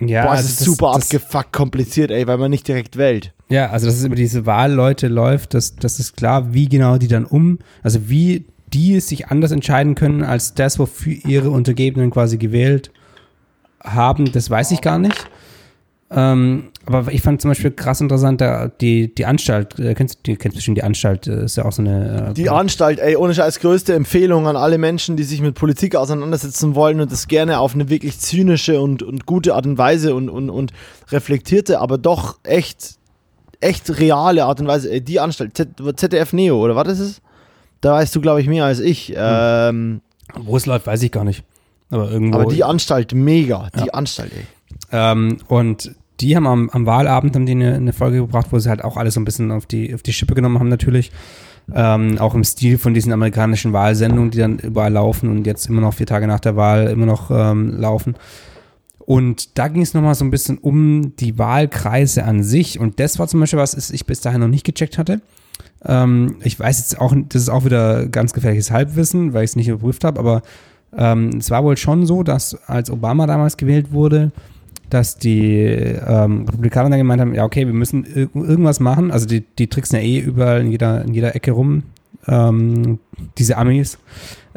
ja, 0.00 0.24
boah, 0.24 0.32
es 0.32 0.38
also 0.38 0.48
ist 0.48 0.60
das, 0.60 0.66
super 0.66 0.92
das, 0.94 1.04
abgefuckt 1.04 1.52
kompliziert, 1.52 2.10
ey, 2.10 2.26
weil 2.26 2.38
man 2.38 2.50
nicht 2.50 2.66
direkt 2.68 2.96
wählt. 2.96 3.32
Ja, 3.48 3.70
also 3.70 3.86
dass 3.86 3.96
es 3.96 4.04
über 4.04 4.16
diese 4.16 4.46
Wahlleute 4.46 5.08
läuft, 5.08 5.54
das, 5.54 5.76
das 5.76 5.98
ist 5.98 6.16
klar, 6.16 6.54
wie 6.54 6.68
genau 6.68 6.98
die 6.98 7.08
dann 7.08 7.24
um, 7.24 7.58
also 7.82 8.08
wie 8.08 8.46
die 8.72 8.98
sich 9.00 9.28
anders 9.28 9.52
entscheiden 9.52 9.94
können 9.94 10.22
als 10.24 10.54
das, 10.54 10.78
wofür 10.78 11.14
ihre 11.24 11.50
Untergebenen 11.50 12.10
quasi 12.10 12.38
gewählt 12.38 12.90
haben, 13.84 14.32
das 14.32 14.50
weiß 14.50 14.70
ich 14.72 14.80
gar 14.80 14.98
nicht. 14.98 15.28
Ähm, 16.10 16.70
aber 16.86 17.10
ich 17.12 17.22
fand 17.22 17.40
zum 17.40 17.50
Beispiel 17.50 17.70
krass 17.70 18.00
interessant, 18.00 18.42
die, 18.80 19.12
die 19.14 19.26
Anstalt, 19.26 19.78
äh, 19.78 19.94
kennst 19.94 20.18
du 20.26 20.36
kennst 20.36 20.56
bestimmt 20.56 20.76
die 20.76 20.82
Anstalt, 20.82 21.26
äh, 21.26 21.44
ist 21.44 21.56
ja 21.56 21.64
auch 21.64 21.72
so 21.72 21.82
eine. 21.82 22.28
Äh, 22.30 22.34
die 22.34 22.50
Anstalt, 22.50 22.98
ey, 23.00 23.16
ohne 23.16 23.34
Scheiß, 23.34 23.58
größte 23.58 23.94
Empfehlung 23.94 24.46
an 24.46 24.56
alle 24.56 24.78
Menschen, 24.78 25.16
die 25.16 25.24
sich 25.24 25.40
mit 25.40 25.54
Politik 25.54 25.96
auseinandersetzen 25.96 26.74
wollen 26.74 27.00
und 27.00 27.10
das 27.10 27.26
gerne 27.26 27.58
auf 27.58 27.74
eine 27.74 27.88
wirklich 27.88 28.20
zynische 28.20 28.80
und, 28.80 29.02
und 29.02 29.26
gute 29.26 29.54
Art 29.54 29.66
und 29.66 29.78
Weise 29.78 30.14
und, 30.14 30.28
und, 30.28 30.50
und 30.50 30.72
reflektierte, 31.10 31.80
aber 31.80 31.98
doch 31.98 32.38
echt, 32.44 32.96
echt 33.60 33.98
reale 33.98 34.44
Art 34.44 34.60
und 34.60 34.66
Weise. 34.66 34.92
Ey, 34.92 35.00
die 35.00 35.18
Anstalt, 35.20 35.56
Z, 35.56 35.70
ZDF 35.96 36.32
Neo, 36.32 36.62
oder 36.62 36.76
was 36.76 36.88
ist 36.88 37.00
es? 37.00 37.22
Da 37.80 37.94
weißt 37.94 38.14
du, 38.14 38.20
glaube 38.20 38.40
ich, 38.40 38.46
mehr 38.46 38.66
als 38.66 38.78
ich. 38.78 39.08
Hm. 39.08 39.16
Ähm, 39.18 40.00
Wo 40.36 40.56
es 40.56 40.66
läuft, 40.66 40.86
weiß 40.86 41.02
ich 41.02 41.10
gar 41.10 41.24
nicht. 41.24 41.44
Aber 41.94 42.10
irgendwo. 42.10 42.40
Aber 42.40 42.52
die 42.52 42.64
Anstalt, 42.64 43.14
mega. 43.14 43.70
Die 43.76 43.86
ja. 43.86 43.92
Anstalt, 43.92 44.32
ey. 44.34 44.44
Ähm, 44.90 45.38
und 45.46 45.94
die 46.20 46.34
haben 46.34 46.46
am, 46.46 46.68
am 46.70 46.86
Wahlabend 46.86 47.36
haben 47.36 47.46
die 47.46 47.52
eine, 47.52 47.74
eine, 47.74 47.92
Folge 47.92 48.18
gebracht, 48.18 48.48
wo 48.50 48.58
sie 48.58 48.68
halt 48.68 48.82
auch 48.82 48.96
alles 48.96 49.14
so 49.14 49.20
ein 49.20 49.24
bisschen 49.24 49.52
auf 49.52 49.66
die, 49.66 49.94
auf 49.94 50.02
die 50.02 50.12
Schippe 50.12 50.34
genommen 50.34 50.58
haben, 50.58 50.68
natürlich. 50.68 51.12
Ähm, 51.72 52.18
auch 52.18 52.34
im 52.34 52.42
Stil 52.42 52.78
von 52.78 52.94
diesen 52.94 53.12
amerikanischen 53.12 53.72
Wahlsendungen, 53.72 54.32
die 54.32 54.38
dann 54.38 54.58
überall 54.58 54.92
laufen 54.92 55.30
und 55.30 55.46
jetzt 55.46 55.66
immer 55.66 55.80
noch 55.80 55.94
vier 55.94 56.06
Tage 56.06 56.26
nach 56.26 56.40
der 56.40 56.56
Wahl 56.56 56.88
immer 56.88 57.06
noch 57.06 57.30
ähm, 57.30 57.78
laufen. 57.78 58.16
Und 58.98 59.56
da 59.56 59.68
ging 59.68 59.82
es 59.82 59.94
nochmal 59.94 60.14
so 60.14 60.24
ein 60.24 60.30
bisschen 60.30 60.58
um 60.58 61.14
die 61.16 61.38
Wahlkreise 61.38 62.24
an 62.24 62.42
sich. 62.42 62.80
Und 62.80 62.98
das 62.98 63.18
war 63.18 63.28
zum 63.28 63.38
Beispiel 63.38 63.58
was, 63.58 63.90
ich 63.90 64.04
bis 64.04 64.20
dahin 64.20 64.40
noch 64.40 64.48
nicht 64.48 64.64
gecheckt 64.64 64.98
hatte. 64.98 65.20
Ähm, 65.84 66.36
ich 66.42 66.58
weiß 66.58 66.78
jetzt 66.78 67.00
auch, 67.00 67.14
das 67.28 67.42
ist 67.42 67.48
auch 67.48 67.64
wieder 67.64 68.06
ganz 68.06 68.32
gefährliches 68.32 68.70
Halbwissen, 68.70 69.32
weil 69.32 69.44
ich 69.44 69.50
es 69.50 69.56
nicht 69.56 69.68
überprüft 69.68 70.04
habe, 70.04 70.18
aber 70.18 70.42
ähm, 70.96 71.30
es 71.38 71.50
war 71.50 71.64
wohl 71.64 71.76
schon 71.76 72.06
so, 72.06 72.22
dass 72.22 72.54
als 72.66 72.90
Obama 72.90 73.26
damals 73.26 73.56
gewählt 73.56 73.92
wurde, 73.92 74.32
dass 74.90 75.16
die 75.16 75.60
ähm, 75.62 76.46
Republikaner 76.46 76.90
dann 76.90 76.98
gemeint 76.98 77.20
haben, 77.20 77.34
ja 77.34 77.44
okay, 77.44 77.66
wir 77.66 77.74
müssen 77.74 78.04
ir 78.04 78.28
irgendwas 78.34 78.80
machen. 78.80 79.10
Also 79.10 79.26
die, 79.26 79.40
die 79.58 79.66
tricksen 79.66 79.98
ja 79.98 80.04
eh 80.04 80.18
überall 80.20 80.60
in 80.60 80.70
jeder, 80.70 81.02
in 81.02 81.14
jeder 81.14 81.34
Ecke 81.34 81.52
rum, 81.52 81.84
ähm, 82.28 82.98
diese 83.38 83.56
Amis. 83.56 83.98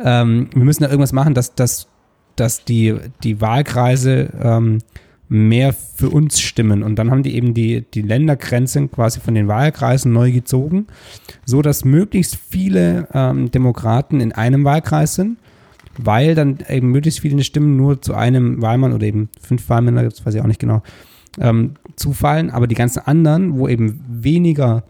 Ähm, 0.03 0.49
wir 0.53 0.63
müssen 0.63 0.83
da 0.83 0.89
irgendwas 0.89 1.13
machen, 1.13 1.33
dass, 1.33 1.55
dass, 1.55 1.87
dass 2.35 2.65
die, 2.65 2.95
die 3.23 3.41
Wahlkreise 3.41 4.29
ähm, 4.41 4.79
mehr 5.29 5.73
für 5.73 6.09
uns 6.09 6.39
stimmen. 6.39 6.83
Und 6.83 6.97
dann 6.97 7.11
haben 7.11 7.23
die 7.23 7.35
eben 7.35 7.53
die, 7.53 7.85
die 7.93 8.01
Ländergrenzen 8.01 8.91
quasi 8.91 9.19
von 9.19 9.33
den 9.33 9.47
Wahlkreisen 9.47 10.13
neu 10.13 10.31
gezogen, 10.31 10.87
so 11.45 11.61
dass 11.61 11.83
möglichst 11.83 12.35
viele 12.35 13.07
ähm, 13.13 13.51
Demokraten 13.51 14.21
in 14.21 14.31
einem 14.31 14.63
Wahlkreis 14.63 15.15
sind 15.15 15.37
weil 15.97 16.35
dann 16.35 16.59
eben 16.69 16.91
möglichst 16.91 17.19
viele 17.19 17.43
Stimmen 17.43 17.75
nur 17.75 18.01
zu 18.01 18.13
einem 18.13 18.61
Wahlmann 18.61 18.93
oder 18.93 19.05
eben 19.05 19.29
fünf 19.41 19.67
Wahlmänner, 19.69 20.03
das 20.03 20.25
weiß 20.25 20.35
ich 20.35 20.41
auch 20.41 20.47
nicht 20.47 20.59
genau, 20.59 20.81
ähm, 21.39 21.75
zufallen, 21.95 22.49
aber 22.49 22.67
die 22.67 22.75
ganzen 22.75 22.99
anderen, 22.99 23.57
wo 23.57 23.67
eben 23.67 24.03
weniger, 24.07 24.83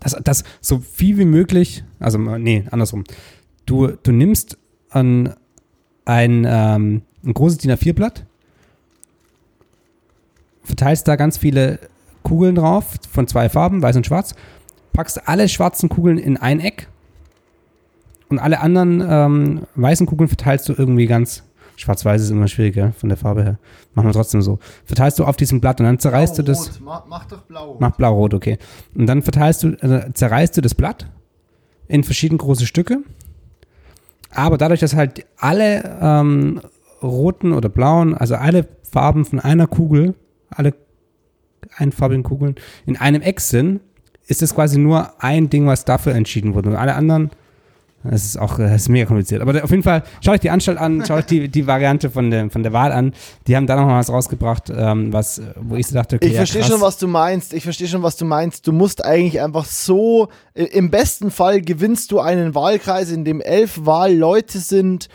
dass 0.00 0.16
das 0.22 0.44
so 0.60 0.78
viel 0.78 1.18
wie 1.18 1.24
möglich, 1.24 1.84
also 1.98 2.18
nee, 2.18 2.64
andersrum, 2.70 3.04
du, 3.66 3.88
du 3.88 4.12
nimmst 4.12 4.58
an 4.90 5.34
ein, 6.04 6.46
ähm, 6.48 7.02
ein 7.24 7.34
großes 7.34 7.58
DIN 7.58 7.72
A4-Blatt, 7.72 8.24
verteilst 10.64 11.08
da 11.08 11.16
ganz 11.16 11.38
viele 11.38 11.78
Kugeln 12.22 12.54
drauf 12.54 12.96
von 13.10 13.26
zwei 13.26 13.48
Farben, 13.48 13.82
weiß 13.82 13.96
und 13.96 14.06
schwarz, 14.06 14.34
packst 14.92 15.28
alle 15.28 15.48
schwarzen 15.48 15.88
Kugeln 15.88 16.18
in 16.18 16.36
ein 16.36 16.60
Eck 16.60 16.88
und 18.32 18.38
alle 18.38 18.60
anderen 18.60 19.04
ähm, 19.06 19.60
weißen 19.74 20.06
Kugeln 20.06 20.28
verteilst 20.28 20.68
du 20.68 20.74
irgendwie 20.76 21.06
ganz. 21.06 21.44
Schwarz-Weiß 21.76 22.22
ist 22.22 22.30
immer 22.30 22.48
schwieriger 22.48 22.92
von 22.92 23.08
der 23.08 23.18
Farbe 23.18 23.42
her. 23.42 23.58
Machen 23.94 24.06
wir 24.06 24.12
trotzdem 24.12 24.42
so. 24.42 24.58
Verteilst 24.84 25.18
du 25.18 25.24
auf 25.24 25.36
diesem 25.36 25.60
Blatt 25.60 25.80
und 25.80 25.86
dann 25.86 25.98
zerreißt 25.98 26.36
blau, 26.36 26.44
du 26.44 26.52
das. 26.52 26.80
Mach, 26.80 27.06
mach 27.06 27.24
doch 27.24 27.42
blau. 27.42 27.76
Mach 27.80 27.96
blau-rot, 27.96 28.34
okay. 28.34 28.58
Und 28.94 29.06
dann 29.06 29.22
verteilst 29.22 29.62
du, 29.62 29.68
äh, 29.68 30.12
zerreißt 30.12 30.56
du 30.56 30.60
das 30.60 30.74
Blatt 30.74 31.06
in 31.88 32.04
verschiedene 32.04 32.38
große 32.38 32.66
Stücke. 32.66 32.98
Aber 34.30 34.58
dadurch, 34.58 34.80
dass 34.80 34.94
halt 34.94 35.26
alle 35.38 35.98
ähm, 36.00 36.60
roten 37.02 37.52
oder 37.52 37.68
blauen, 37.68 38.14
also 38.14 38.36
alle 38.36 38.68
Farben 38.82 39.24
von 39.24 39.40
einer 39.40 39.66
Kugel, 39.66 40.14
alle 40.50 40.74
einfarbigen 41.76 42.22
Kugeln 42.22 42.56
in 42.86 42.96
einem 42.96 43.22
Eck 43.22 43.40
sind, 43.40 43.80
ist 44.26 44.42
es 44.42 44.54
quasi 44.54 44.78
nur 44.78 45.22
ein 45.22 45.50
Ding, 45.50 45.66
was 45.66 45.84
dafür 45.84 46.14
entschieden 46.14 46.54
wurde. 46.54 46.70
Und 46.70 46.76
alle 46.76 46.94
anderen 46.94 47.30
das 48.04 48.24
ist 48.24 48.36
auch 48.38 48.58
das 48.58 48.82
ist 48.82 48.88
mega 48.88 49.06
kompliziert. 49.06 49.42
Aber 49.42 49.62
auf 49.62 49.70
jeden 49.70 49.82
Fall, 49.82 50.02
schaut 50.20 50.34
euch 50.34 50.40
die 50.40 50.50
Anstalt 50.50 50.78
an, 50.78 51.04
schaut 51.06 51.18
euch 51.18 51.26
die, 51.26 51.48
die 51.48 51.66
Variante 51.66 52.10
von 52.10 52.30
der, 52.30 52.50
von 52.50 52.62
der 52.62 52.72
Wahl 52.72 52.92
an. 52.92 53.12
Die 53.46 53.56
haben 53.56 53.66
da 53.66 53.76
noch 53.76 53.86
mal 53.86 53.98
was 53.98 54.10
rausgebracht, 54.10 54.72
ähm, 54.74 55.12
was, 55.12 55.40
wo 55.60 55.76
ich 55.76 55.86
so 55.86 55.94
dachte, 55.94 56.16
okay. 56.16 56.26
Ich 56.26 56.36
verstehe 56.36 56.62
ja, 56.62 56.68
schon, 56.68 56.80
was 56.80 56.98
du 56.98 57.06
meinst. 57.06 57.52
Ich 57.52 57.64
verstehe 57.64 57.88
schon, 57.88 58.02
was 58.02 58.16
du 58.16 58.24
meinst. 58.24 58.66
Du 58.66 58.72
musst 58.72 59.04
eigentlich 59.04 59.40
einfach 59.40 59.64
so, 59.64 60.28
im 60.54 60.90
besten 60.90 61.30
Fall 61.30 61.60
gewinnst 61.60 62.10
du 62.12 62.20
einen 62.20 62.54
Wahlkreis, 62.54 63.10
in 63.10 63.24
dem 63.24 63.40
elf 63.40 63.84
Wahlleute 63.84 64.58
sind, 64.58 65.08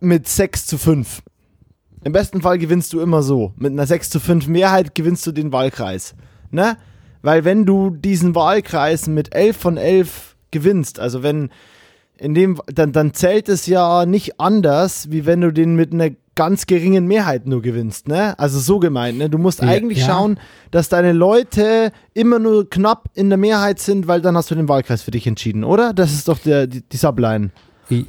mit 0.00 0.28
6 0.28 0.66
zu 0.66 0.78
5. 0.78 1.22
Im 2.02 2.12
besten 2.12 2.40
Fall 2.40 2.58
gewinnst 2.58 2.92
du 2.92 3.00
immer 3.00 3.22
so. 3.22 3.52
Mit 3.56 3.72
einer 3.72 3.86
6 3.86 4.10
zu 4.10 4.20
5 4.20 4.46
Mehrheit 4.46 4.94
gewinnst 4.94 5.26
du 5.26 5.32
den 5.32 5.52
Wahlkreis. 5.52 6.14
Ne? 6.50 6.76
Weil 7.22 7.44
wenn 7.44 7.66
du 7.66 7.90
diesen 7.90 8.34
Wahlkreis 8.34 9.06
mit 9.06 9.34
11 9.34 9.56
von 9.56 9.76
11 9.76 10.36
gewinnst, 10.50 10.98
also 10.98 11.22
wenn 11.22 11.50
in 12.20 12.34
dem, 12.34 12.60
dann, 12.66 12.92
dann 12.92 13.14
zählt 13.14 13.48
es 13.48 13.66
ja 13.66 14.04
nicht 14.04 14.40
anders, 14.40 15.10
wie 15.10 15.24
wenn 15.26 15.40
du 15.40 15.52
den 15.52 15.74
mit 15.74 15.92
einer 15.92 16.10
ganz 16.34 16.66
geringen 16.66 17.06
Mehrheit 17.06 17.46
nur 17.46 17.62
gewinnst, 17.62 18.08
ne? 18.08 18.38
Also 18.38 18.58
so 18.60 18.78
gemeint, 18.78 19.18
ne? 19.18 19.28
Du 19.28 19.38
musst 19.38 19.62
ja, 19.62 19.68
eigentlich 19.68 19.98
ja. 19.98 20.06
schauen, 20.06 20.38
dass 20.70 20.88
deine 20.88 21.12
Leute 21.12 21.92
immer 22.14 22.38
nur 22.38 22.68
knapp 22.68 23.10
in 23.14 23.30
der 23.30 23.38
Mehrheit 23.38 23.78
sind, 23.78 24.06
weil 24.06 24.20
dann 24.20 24.36
hast 24.36 24.50
du 24.50 24.54
den 24.54 24.68
Wahlkreis 24.68 25.02
für 25.02 25.10
dich 25.10 25.26
entschieden, 25.26 25.64
oder? 25.64 25.92
Das 25.92 26.12
ist 26.12 26.28
doch 26.28 26.38
der, 26.38 26.66
die, 26.66 26.82
die 26.82 26.96
Subline. 26.96 27.50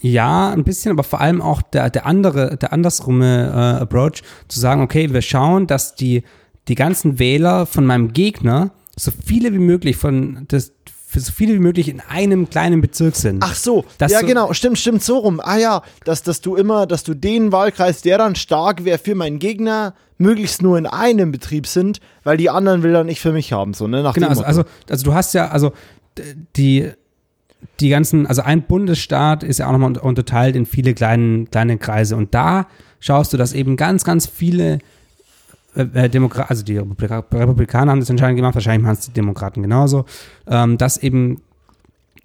Ja, 0.02 0.52
ein 0.52 0.64
bisschen, 0.64 0.92
aber 0.92 1.04
vor 1.04 1.22
allem 1.22 1.42
auch 1.42 1.62
der, 1.62 1.90
der 1.90 2.06
andere, 2.06 2.58
der 2.58 2.72
andersrumme 2.72 3.48
äh, 3.48 3.82
Approach, 3.82 4.22
zu 4.48 4.60
sagen, 4.60 4.82
okay, 4.82 5.12
wir 5.12 5.22
schauen, 5.22 5.68
dass 5.68 5.96
die, 5.96 6.24
die 6.68 6.76
ganzen 6.76 7.18
Wähler 7.18 7.66
von 7.66 7.86
meinem 7.86 8.14
Gegner 8.14 8.72
so 8.96 9.12
viele 9.26 9.54
wie 9.54 9.60
möglich 9.60 9.98
von 9.98 10.48
des, 10.52 10.74
für 11.12 11.20
so 11.20 11.34
viele 11.34 11.54
wie 11.56 11.60
möglich 11.60 11.90
in 11.90 12.00
einem 12.00 12.50
kleinen 12.50 12.80
Bezirk 12.80 13.18
sind. 13.18 13.44
Ach 13.44 13.54
so, 13.54 13.84
ja 14.00 14.22
genau, 14.22 14.54
stimmt, 14.54 14.80
stimmt 14.80 15.04
so 15.04 15.18
rum. 15.18 15.42
Ah 15.44 15.58
ja, 15.58 15.82
dass, 16.06 16.24
dass 16.24 16.40
du 16.40 16.56
immer, 16.56 16.88
dass 16.88 17.04
du 17.04 17.14
den 17.14 17.52
Wahlkreis, 17.52 18.02
der 18.02 18.18
dann 18.18 18.36
stark 18.36 18.86
wäre 18.86 18.98
für 18.98 19.14
meinen 19.14 19.38
Gegner, 19.38 19.94
möglichst 20.18 20.62
nur 20.62 20.78
in 20.78 20.88
einem 20.88 21.34
Betrieb 21.34 21.68
sind, 21.68 22.00
weil 22.24 22.38
die 22.38 22.50
anderen 22.50 22.82
will 22.82 22.96
er 22.96 23.04
nicht 23.04 23.20
für 23.20 23.34
mich 23.34 23.52
haben, 23.52 23.74
so, 23.74 23.88
ne? 23.88 24.04
Nach 24.04 24.14
genau, 24.14 24.30
also, 24.30 24.44
also, 24.44 24.64
also 24.90 25.04
du 25.04 25.14
hast 25.14 25.34
ja, 25.34 25.50
also 25.50 25.74
die, 26.56 26.90
die 27.82 27.90
ganzen, 27.90 28.26
also 28.26 28.44
ein 28.44 28.62
Bundesstaat 28.62 29.44
ist 29.44 29.60
ja 29.60 29.68
auch 29.68 29.74
nochmal 29.74 29.98
unterteilt 29.98 30.56
in 30.56 30.66
viele 30.66 30.94
kleine, 30.94 31.46
kleine 31.48 31.78
Kreise 31.78 32.16
und 32.16 32.34
da 32.34 32.68
schaust 33.02 33.34
du, 33.34 33.38
dass 33.38 33.52
eben 33.52 33.76
ganz, 33.76 34.06
ganz 34.06 34.28
viele 34.28 34.80
äh, 35.76 35.84
äh 35.94 36.10
Demokraten, 36.10 36.50
also 36.50 36.64
die 36.64 36.78
Republikaner 36.78 37.92
haben 37.92 38.00
das 38.00 38.10
anscheinend 38.10 38.38
gemacht, 38.38 38.56
wahrscheinlich 38.56 38.84
machen 38.84 38.98
es 39.00 39.06
die 39.06 39.14
Demokraten 39.14 39.62
genauso, 39.62 40.06
ähm, 40.48 40.78
dass 40.78 40.98
eben, 40.98 41.42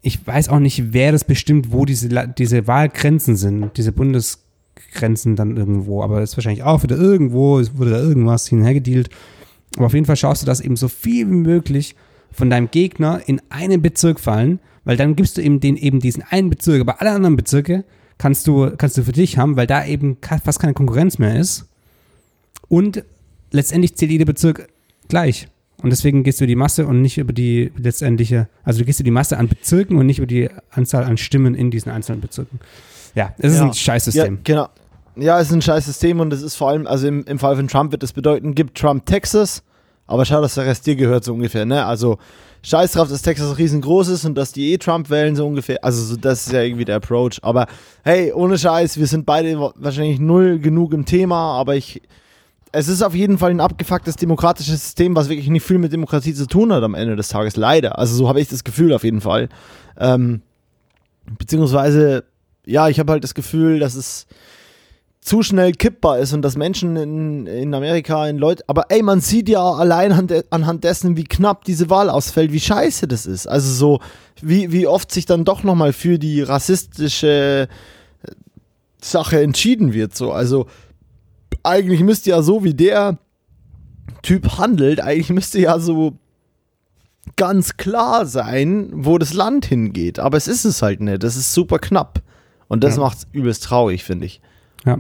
ich 0.03 0.27
weiß 0.27 0.49
auch 0.49 0.59
nicht, 0.59 0.93
wer 0.93 1.13
das 1.13 1.25
bestimmt, 1.25 1.73
wo 1.73 1.85
diese, 1.85 2.09
diese 2.37 2.67
Wahlgrenzen 2.67 3.37
sind, 3.37 3.77
diese 3.77 3.93
Bundesgrenzen 3.93 5.37
dann 5.37 5.57
irgendwo, 5.57 6.03
aber 6.03 6.21
das 6.21 6.31
ist 6.31 6.37
wahrscheinlich 6.37 6.63
auch 6.63 6.83
wieder 6.83 6.97
irgendwo, 6.97 7.59
es 7.59 7.77
wurde 7.77 7.91
da 7.91 7.99
irgendwas 7.99 8.47
hinhergedealt. 8.47 9.11
Aber 9.77 9.87
auf 9.87 9.95
jeden 9.95 10.07
Fall 10.07 10.17
schaust 10.17 10.43
du, 10.43 10.47
dass 10.47 10.61
eben 10.61 10.77
so 10.77 10.89
viel 10.89 11.29
wie 11.29 11.35
möglich 11.35 11.97
von 12.33 12.51
deinem 12.51 12.71
Gegner 12.71 13.21
in 13.27 13.41
einen 13.51 13.83
Bezirk 13.83 14.21
fallen, 14.21 14.61
weil 14.85 14.97
dann 14.97 15.17
gibst 15.17 15.37
du 15.37 15.43
eben 15.43 15.61
den 15.61 15.77
eben 15.77 16.01
diesen 16.01 16.23
einen 16.23 16.51
Bezirk, 16.51 16.81
aber 16.81 17.01
alle 17.01 17.11
anderen 17.11 17.37
Bezirke 17.37 17.85
kannst 18.19 18.47
du, 18.47 18.71
kannst 18.77 18.97
du 18.97 19.03
für 19.03 19.13
dich 19.13 19.39
haben, 19.39 19.57
weil 19.57 19.67
da 19.67 19.85
eben 19.85 20.17
fast 20.45 20.61
keine 20.61 20.75
Konkurrenz 20.75 21.19
mehr 21.19 21.39
ist. 21.39 21.67
Und 22.69 23.05
letztendlich 23.51 23.95
zählt 23.97 24.11
jeder 24.11 24.25
Bezirk 24.25 24.69
gleich. 25.09 25.49
Und 25.83 25.91
deswegen 25.91 26.23
gehst 26.23 26.41
du 26.41 26.45
über 26.45 26.49
die 26.49 26.57
Masse 26.57 26.87
und 26.87 27.03
nicht 27.03 27.19
über 27.19 27.35
die 27.35 27.71
letztendliche, 27.77 28.49
also 28.65 28.79
du 28.79 28.87
gehst 28.87 28.99
über 29.01 29.05
die 29.05 29.11
Masse 29.11 29.37
an 29.37 29.47
Bezirken 29.49 29.99
und 29.99 30.07
nicht 30.07 30.19
über 30.19 30.27
die 30.27 30.49
Anzahl 30.71 31.05
an 31.05 31.19
Stimmen 31.19 31.55
in 31.55 31.71
diesen 31.71 31.93
einzelnen 31.93 32.23
Bezirken. 32.23 32.61
Ja, 33.15 33.35
es 33.39 33.53
ist 33.53 33.59
Ja. 33.59 33.67
ein 33.67 33.75
Scheißsystem. 33.75 34.35
Ja, 34.37 34.41
genau. 34.43 34.69
Ja, 35.19 35.41
es 35.41 35.49
ist 35.49 35.55
ein 35.55 35.63
scheiß 35.63 35.87
System 35.87 36.21
und 36.21 36.33
es 36.33 36.43
ist 36.43 36.57
vor 36.57 36.69
allem, 36.71 36.87
also 36.87 37.07
im, 37.09 37.25
im 37.25 37.39
Fall 37.39 37.57
von 37.57 37.69
Trump 37.69 37.91
wird 37.93 38.03
das 38.03 38.13
bedeuten, 38.13 38.55
gibt 38.55 38.77
Trump 38.77 39.07
Texas, 39.07 39.63
aber 40.07 40.25
schau, 40.27 40.41
dass 40.43 40.55
der 40.55 40.67
Rest 40.67 40.87
dir 40.87 40.95
gehört, 40.97 41.25
so 41.25 41.33
ungefähr, 41.33 41.65
ne? 41.65 41.87
Also 41.87 42.19
scheiß 42.63 42.93
drauf, 42.93 43.09
dass 43.09 43.23
Texas 43.23 43.57
riesengroß 43.57 44.09
ist 44.09 44.25
und 44.27 44.35
dass 44.35 44.53
die 44.53 44.73
eh 44.73 44.79
Trump 44.79 45.09
wählen, 45.09 45.35
so 45.37 45.47
ungefähr. 45.47 45.83
Also 45.83 46.03
so, 46.03 46.17
das 46.17 46.47
ist 46.47 46.53
ja 46.53 46.61
irgendwie 46.63 46.85
der 46.85 46.97
Approach. 46.97 47.39
Aber 47.43 47.67
hey, 48.05 48.31
ohne 48.33 48.59
Scheiß, 48.59 48.99
wir 48.99 49.07
sind 49.07 49.25
beide 49.25 49.59
wa- 49.59 49.73
wahrscheinlich 49.77 50.21
null 50.21 50.59
genug 50.59 50.93
im 50.95 51.05
Thema, 51.05 51.59
aber 51.59 51.77
ich. 51.77 52.03
Es 52.77 52.89
ist 52.89 53.01
auf 53.01 53.15
jeden 53.15 53.39
Fall 53.39 53.53
ein 53.53 53.61
abgefucktes 53.61 54.17
demokratisches 54.17 54.83
System, 54.83 55.17
was 55.17 55.31
wirklich 55.31 55.49
nicht 55.49 55.65
viel 55.65 55.79
mit 55.79 55.95
Demokratie 55.95 56.35
zu 56.35 56.47
tun 56.47 56.71
hat 56.75 56.83
am 56.83 56.93
Ende 56.93 57.17
des 57.17 57.29
Tages, 57.29 57.57
leider. 57.57 57.99
Also 57.99 58.15
so 58.15 58.29
habe 58.29 58.39
ich 58.39 58.49
das 58.49 58.65
Gefühl 58.65 58.93
auf 58.93 59.03
jeden 59.03 59.23
Fall. 59.23 59.49
Ähm, 59.99 60.43
beziehungsweise, 61.39 62.25
ja, 62.67 62.91
ich 62.91 62.99
habe 62.99 63.13
halt 63.13 63.25
das 63.25 63.33
Gefühl, 63.33 63.79
dass 63.79 63.95
es 63.95 64.27
zu 65.23 65.43
schnell 65.43 65.73
kippbar 65.73 66.19
ist 66.19 66.35
und 66.35 66.43
dass 66.43 66.59
Menschen 66.59 66.97
in, 66.97 67.47
in 67.47 67.73
Amerika, 67.73 68.29
in 68.29 68.37
Leute, 68.37 68.63
aber 68.67 68.85
ey, 68.91 69.03
man 69.03 69.23
sieht 69.23 69.49
ja 69.49 69.65
allein 69.65 70.13
anhand 70.51 70.85
dessen, 70.85 71.17
wie 71.17 71.25
knapp 71.25 71.65
diese 71.65 71.89
Wahl 71.89 72.11
ausfällt, 72.11 72.53
wie 72.53 72.61
scheiße 72.61 73.09
das 73.09 73.25
ist. 73.25 73.47
Also 73.47 73.73
so, 73.73 74.01
wie, 74.43 74.71
wie 74.71 74.87
oft 74.87 75.11
sich 75.11 75.25
dann 75.25 75.47
doch 75.47 75.63
nochmal 75.63 75.95
für 75.95 76.19
die 76.19 76.43
rassistische 76.43 77.69
Sache 79.01 79.41
entschieden 79.41 79.95
wird. 79.95 80.15
So, 80.15 80.33
also 80.33 80.67
eigentlich 81.67 82.01
müsste 82.03 82.31
ja 82.31 82.43
so, 82.43 82.65
wie 82.65 82.75
der 82.75 83.19
Typ 84.23 84.59
handelt, 84.59 85.01
eigentlich 85.01 85.31
müsste 85.31 85.61
ja 85.61 85.79
so 85.79 86.15
ganz 87.37 87.77
klar 87.77 88.25
sein, 88.27 88.89
wo 88.93 89.19
das 89.19 89.35
Land 89.35 89.67
hingeht. 89.67 90.19
Aber 90.19 90.37
es 90.37 90.47
ist 90.49 90.65
es 90.65 90.81
halt 90.83 91.01
nicht. 91.01 91.23
Das 91.23 91.37
ist 91.37 91.53
super 91.53 91.79
knapp. 91.79 92.23
Und 92.69 92.83
das 92.85 92.97
Ja. 92.97 93.03
macht's 93.03 93.27
übelst 93.33 93.65
traurig, 93.65 94.05
finde 94.05 94.27
ich. 94.27 94.41
Ja. 94.85 94.99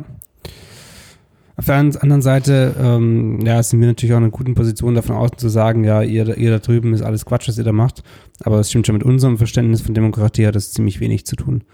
Auf 1.58 1.64
der 1.64 1.76
an- 1.76 1.96
anderen 1.96 2.20
Seite, 2.22 2.74
ähm, 2.78 3.40
ja, 3.46 3.62
sind 3.62 3.80
wir 3.80 3.86
natürlich 3.86 4.12
auch 4.12 4.18
in 4.18 4.24
einer 4.24 4.30
guten 4.30 4.54
Position, 4.54 4.94
davon 4.94 5.16
außen 5.16 5.38
zu 5.38 5.48
sagen, 5.48 5.84
ja, 5.84 6.02
ihr, 6.02 6.36
ihr 6.36 6.50
da 6.50 6.58
drüben 6.58 6.92
ist 6.92 7.00
alles 7.02 7.24
Quatsch, 7.24 7.48
was 7.48 7.56
ihr 7.56 7.64
da 7.64 7.72
macht. 7.72 8.02
Aber 8.44 8.60
es 8.60 8.68
stimmt 8.68 8.86
schon 8.86 8.96
mit 8.96 9.04
unserem 9.04 9.38
Verständnis 9.38 9.80
von 9.80 9.94
Demokratie 9.94 10.46
hat 10.46 10.54
das 10.54 10.72
ziemlich 10.72 11.00
wenig 11.00 11.24
zu 11.24 11.34
tun. 11.34 11.64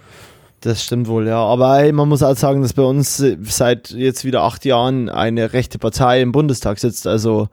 Das 0.62 0.82
stimmt 0.84 1.08
wohl, 1.08 1.26
ja. 1.26 1.38
Aber 1.38 1.76
hey, 1.76 1.92
man 1.92 2.08
muss 2.08 2.22
halt 2.22 2.38
sagen, 2.38 2.62
dass 2.62 2.72
bei 2.72 2.82
uns 2.84 3.20
äh, 3.20 3.36
seit 3.42 3.90
jetzt 3.90 4.24
wieder 4.24 4.42
acht 4.42 4.64
Jahren 4.64 5.08
eine 5.08 5.52
rechte 5.52 5.78
Partei 5.78 6.22
im 6.22 6.30
Bundestag 6.32 6.78
sitzt. 6.78 7.06
Also, 7.06 7.48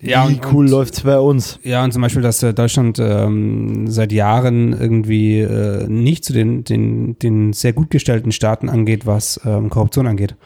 Ja, 0.00 0.28
wie 0.28 0.34
und- 0.34 0.52
cool 0.52 0.64
und- 0.64 0.70
läuft's 0.70 1.02
bei 1.02 1.18
uns? 1.18 1.58
Ja, 1.62 1.84
und 1.84 1.92
zum 1.92 2.00
Beispiel, 2.02 2.22
dass 2.22 2.42
äh, 2.42 2.54
Deutschland 2.54 2.98
ähm, 2.98 3.86
seit 3.90 4.12
Jahren 4.12 4.72
irgendwie 4.72 5.40
äh, 5.40 5.86
nicht 5.86 6.24
zu 6.24 6.32
den, 6.32 6.64
den, 6.64 7.18
den 7.18 7.52
sehr 7.52 7.72
gut 7.74 7.90
gestellten 7.90 8.32
Staaten 8.32 8.68
angeht, 8.70 9.04
was 9.06 9.38
ähm, 9.44 9.68
Korruption 9.68 10.06
angeht. 10.06 10.36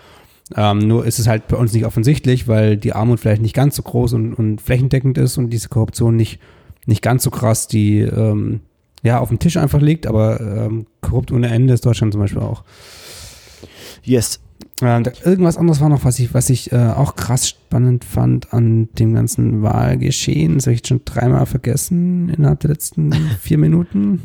Ähm, 0.57 0.79
nur 0.79 1.05
ist 1.07 1.19
es 1.19 1.29
halt 1.29 1.47
bei 1.49 1.57
uns 1.57 1.73
nicht 1.73 1.85
offensichtlich, 1.87 2.49
weil 2.49 2.77
die 2.77 2.95
Armut 2.95 3.21
vielleicht 3.21 3.43
nicht 3.43 3.55
ganz 3.55 3.77
so 3.77 3.83
groß 3.83 4.15
und, 4.15 4.35
und 4.35 4.61
flächendeckend 4.61 5.19
ist 5.19 5.39
und 5.39 5.51
diese 5.51 5.69
Korruption 5.69 6.17
nicht, 6.17 6.41
nicht 6.87 7.03
ganz 7.03 7.23
so 7.23 7.31
krass, 7.31 7.69
die 7.69 8.01
ähm, 8.01 8.61
ja 9.03 9.19
auf 9.21 9.29
dem 9.29 9.39
Tisch 9.39 9.57
einfach 9.57 9.81
liegt, 9.81 10.07
aber 10.07 10.41
ähm, 10.41 10.87
korrupt 11.01 11.31
ohne 11.33 11.49
Ende 11.49 11.75
ist 11.75 11.87
Deutschland 11.87 12.13
zum 12.13 12.21
Beispiel 12.23 12.43
auch. 12.43 12.65
Yes. 14.03 14.41
Äh, 14.81 15.03
irgendwas 15.25 15.57
anderes 15.57 15.81
war 15.81 15.89
noch, 15.89 16.05
was 16.05 16.19
ich, 16.19 16.35
was 16.35 16.51
ich 16.51 16.73
äh, 16.73 16.77
auch 16.77 17.17
krass 17.17 17.49
spannend 17.49 18.05
fand 18.05 18.53
an 18.53 18.89
dem 18.99 19.15
ganzen 19.15 19.63
Wahlgeschehen. 19.63 20.55
Das 20.57 20.67
habe 20.67 20.75
ich 20.75 20.79
jetzt 20.81 20.89
schon 20.89 21.03
dreimal 21.05 21.47
vergessen 21.47 22.29
innerhalb 22.29 22.61
der 22.61 22.71
letzten 22.71 23.13
vier 23.41 23.59
Minuten. 23.59 24.23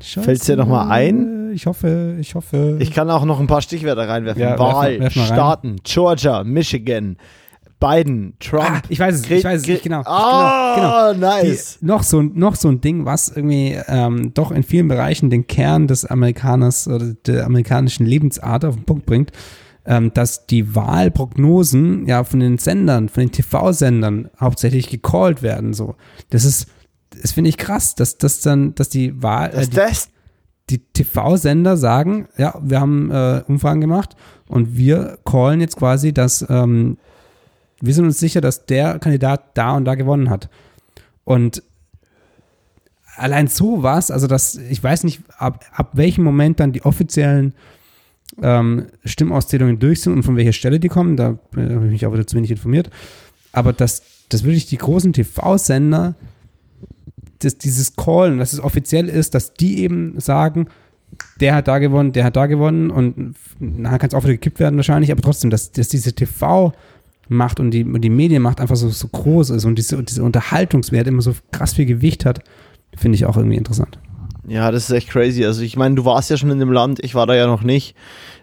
Scheiße. 0.00 0.24
Fällt's 0.24 0.46
dir 0.46 0.56
noch 0.56 0.68
mal 0.68 0.88
ein? 0.90 1.52
Ich 1.54 1.66
hoffe, 1.66 2.16
ich 2.20 2.34
hoffe. 2.34 2.76
Ich 2.80 2.90
kann 2.92 3.08
auch 3.10 3.24
noch 3.24 3.38
ein 3.38 3.46
paar 3.46 3.62
Stichwörter 3.62 4.08
reinwerfen. 4.08 4.42
Ja, 4.42 4.50
werf 4.50 4.58
Wahl, 4.58 4.72
mal- 4.98 5.00
werf 5.00 5.16
mal 5.16 5.22
rein. 5.22 5.32
Staaten, 5.32 5.76
Georgia, 5.84 6.42
Michigan, 6.44 7.16
Biden, 7.80 8.34
Trump. 8.40 8.64
ah, 8.64 8.82
ich 8.88 8.98
weiß 8.98 9.14
es, 9.14 9.30
ich 9.30 9.44
weiß 9.44 9.62
es 9.62 9.66
nicht 9.66 9.82
genau. 9.82 10.02
Ah, 10.06 10.74
genau, 10.76 11.12
genau. 11.12 11.34
nice. 11.34 11.78
Die, 11.80 11.86
noch, 11.86 12.02
so, 12.02 12.22
noch 12.22 12.56
so 12.56 12.68
ein 12.68 12.80
Ding, 12.80 13.04
was 13.04 13.28
irgendwie 13.28 13.78
ähm, 13.88 14.32
doch 14.34 14.52
in 14.52 14.62
vielen 14.62 14.88
Bereichen 14.88 15.30
den 15.30 15.46
Kern 15.46 15.86
des 15.86 16.04
Amerikaners 16.04 16.88
oder 16.88 17.14
der 17.26 17.44
amerikanischen 17.44 18.06
Lebensart 18.06 18.64
auf 18.64 18.76
den 18.76 18.84
Punkt 18.84 19.06
bringt, 19.06 19.32
ähm, 19.86 20.12
dass 20.14 20.46
die 20.46 20.74
Wahlprognosen 20.74 22.06
ja 22.06 22.24
von 22.24 22.40
den 22.40 22.58
Sendern, 22.58 23.08
von 23.08 23.22
den 23.22 23.32
TV-Sendern 23.32 24.30
hauptsächlich 24.40 24.88
gecallt 24.88 25.42
werden. 25.42 25.74
So. 25.74 25.94
Das 26.30 26.44
ist, 26.44 26.66
das 27.22 27.32
finde 27.32 27.50
ich 27.50 27.58
krass, 27.58 27.94
dass 27.94 28.18
das 28.18 28.40
dann, 28.40 28.74
dass 28.74 28.88
die 28.88 29.22
Wahl, 29.22 29.50
äh, 29.54 29.66
die, 29.66 29.76
das, 29.76 30.08
die 30.70 30.78
TV-Sender 30.78 31.76
sagen, 31.76 32.28
ja, 32.38 32.58
wir 32.62 32.80
haben 32.80 33.10
äh, 33.10 33.42
Umfragen 33.46 33.80
gemacht 33.80 34.16
und 34.48 34.76
wir 34.76 35.18
callen 35.24 35.60
jetzt 35.60 35.76
quasi, 35.76 36.14
dass 36.14 36.46
ähm, 36.48 36.96
wir 37.86 37.94
sind 37.94 38.04
uns 38.04 38.18
sicher, 38.18 38.40
dass 38.40 38.66
der 38.66 38.98
Kandidat 38.98 39.56
da 39.56 39.76
und 39.76 39.84
da 39.84 39.94
gewonnen 39.94 40.30
hat. 40.30 40.48
Und 41.24 41.62
allein 43.16 43.46
so 43.46 43.82
was, 43.82 44.10
also 44.10 44.26
das, 44.26 44.56
ich 44.56 44.82
weiß 44.82 45.04
nicht, 45.04 45.22
ab, 45.38 45.64
ab 45.72 45.90
welchem 45.94 46.24
Moment 46.24 46.60
dann 46.60 46.72
die 46.72 46.84
offiziellen 46.84 47.54
ähm, 48.42 48.86
Stimmauszählungen 49.04 49.78
durch 49.78 50.02
sind 50.02 50.12
und 50.12 50.22
von 50.22 50.36
welcher 50.36 50.52
Stelle 50.52 50.80
die 50.80 50.88
kommen, 50.88 51.16
da 51.16 51.38
äh, 51.56 51.74
habe 51.74 51.86
ich 51.86 51.92
mich 51.92 52.02
wieder 52.02 52.26
zu 52.26 52.36
wenig 52.36 52.50
informiert. 52.50 52.90
Aber 53.52 53.72
dass, 53.72 54.02
dass 54.28 54.44
wirklich 54.44 54.66
die 54.66 54.78
großen 54.78 55.12
TV-Sender 55.12 56.14
das, 57.38 57.58
dieses 57.58 57.96
Callen, 57.96 58.38
dass 58.38 58.52
es 58.52 58.60
offiziell 58.60 59.08
ist, 59.08 59.34
dass 59.34 59.54
die 59.54 59.80
eben 59.80 60.18
sagen, 60.18 60.68
der 61.40 61.54
hat 61.54 61.68
da 61.68 61.78
gewonnen, 61.78 62.12
der 62.12 62.24
hat 62.24 62.36
da 62.36 62.46
gewonnen 62.46 62.90
und 62.90 63.36
nachher 63.60 63.98
kann 63.98 64.08
es 64.08 64.14
auch 64.14 64.24
wieder 64.24 64.32
gekippt 64.32 64.58
werden 64.58 64.76
wahrscheinlich, 64.76 65.12
aber 65.12 65.22
trotzdem, 65.22 65.50
dass, 65.50 65.70
dass 65.70 65.88
diese 65.88 66.14
TV-Macht 67.28 67.60
und 67.60 67.70
die, 67.70 67.84
und 67.84 68.00
die 68.00 68.10
Medienmacht 68.10 68.60
einfach 68.60 68.76
so, 68.76 68.88
so 68.88 69.08
groß 69.08 69.50
ist 69.50 69.64
und 69.64 69.76
diese, 69.76 70.02
dieser 70.02 70.24
Unterhaltungswert 70.24 71.06
immer 71.06 71.22
so 71.22 71.34
krass 71.52 71.74
viel 71.74 71.86
Gewicht 71.86 72.24
hat, 72.24 72.40
finde 72.96 73.16
ich 73.16 73.26
auch 73.26 73.36
irgendwie 73.36 73.56
interessant. 73.56 73.98
Ja, 74.46 74.70
das 74.70 74.84
ist 74.84 74.90
echt 74.90 75.08
crazy. 75.08 75.44
Also 75.44 75.62
ich 75.62 75.76
meine, 75.76 75.94
du 75.94 76.04
warst 76.04 76.30
ja 76.30 76.36
schon 76.36 76.50
in 76.50 76.60
dem 76.60 76.72
Land, 76.72 77.00
ich 77.02 77.14
war 77.14 77.26
da 77.26 77.34
ja 77.34 77.46
noch 77.46 77.62
nicht. 77.62 77.94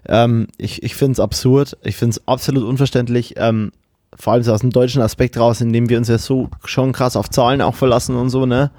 Ähm, 0.07 0.47
ich 0.57 0.81
ich 0.83 0.95
finde 0.95 1.13
es 1.13 1.19
absurd, 1.19 1.77
ich 1.83 1.95
finde 1.95 2.11
es 2.11 2.27
absolut 2.27 2.63
unverständlich, 2.63 3.35
ähm, 3.37 3.71
vor 4.17 4.33
allem 4.33 4.43
so 4.43 4.51
aus 4.51 4.61
dem 4.61 4.71
deutschen 4.71 5.01
Aspekt 5.01 5.37
raus, 5.37 5.61
in 5.61 5.71
dem 5.71 5.89
wir 5.89 5.97
uns 5.97 6.07
ja 6.07 6.17
so 6.17 6.49
schon 6.65 6.91
krass 6.91 7.15
auf 7.15 7.29
Zahlen 7.29 7.61
auch 7.61 7.75
verlassen 7.75 8.15
und 8.15 8.29
so, 8.29 8.45
ne? 8.45 8.71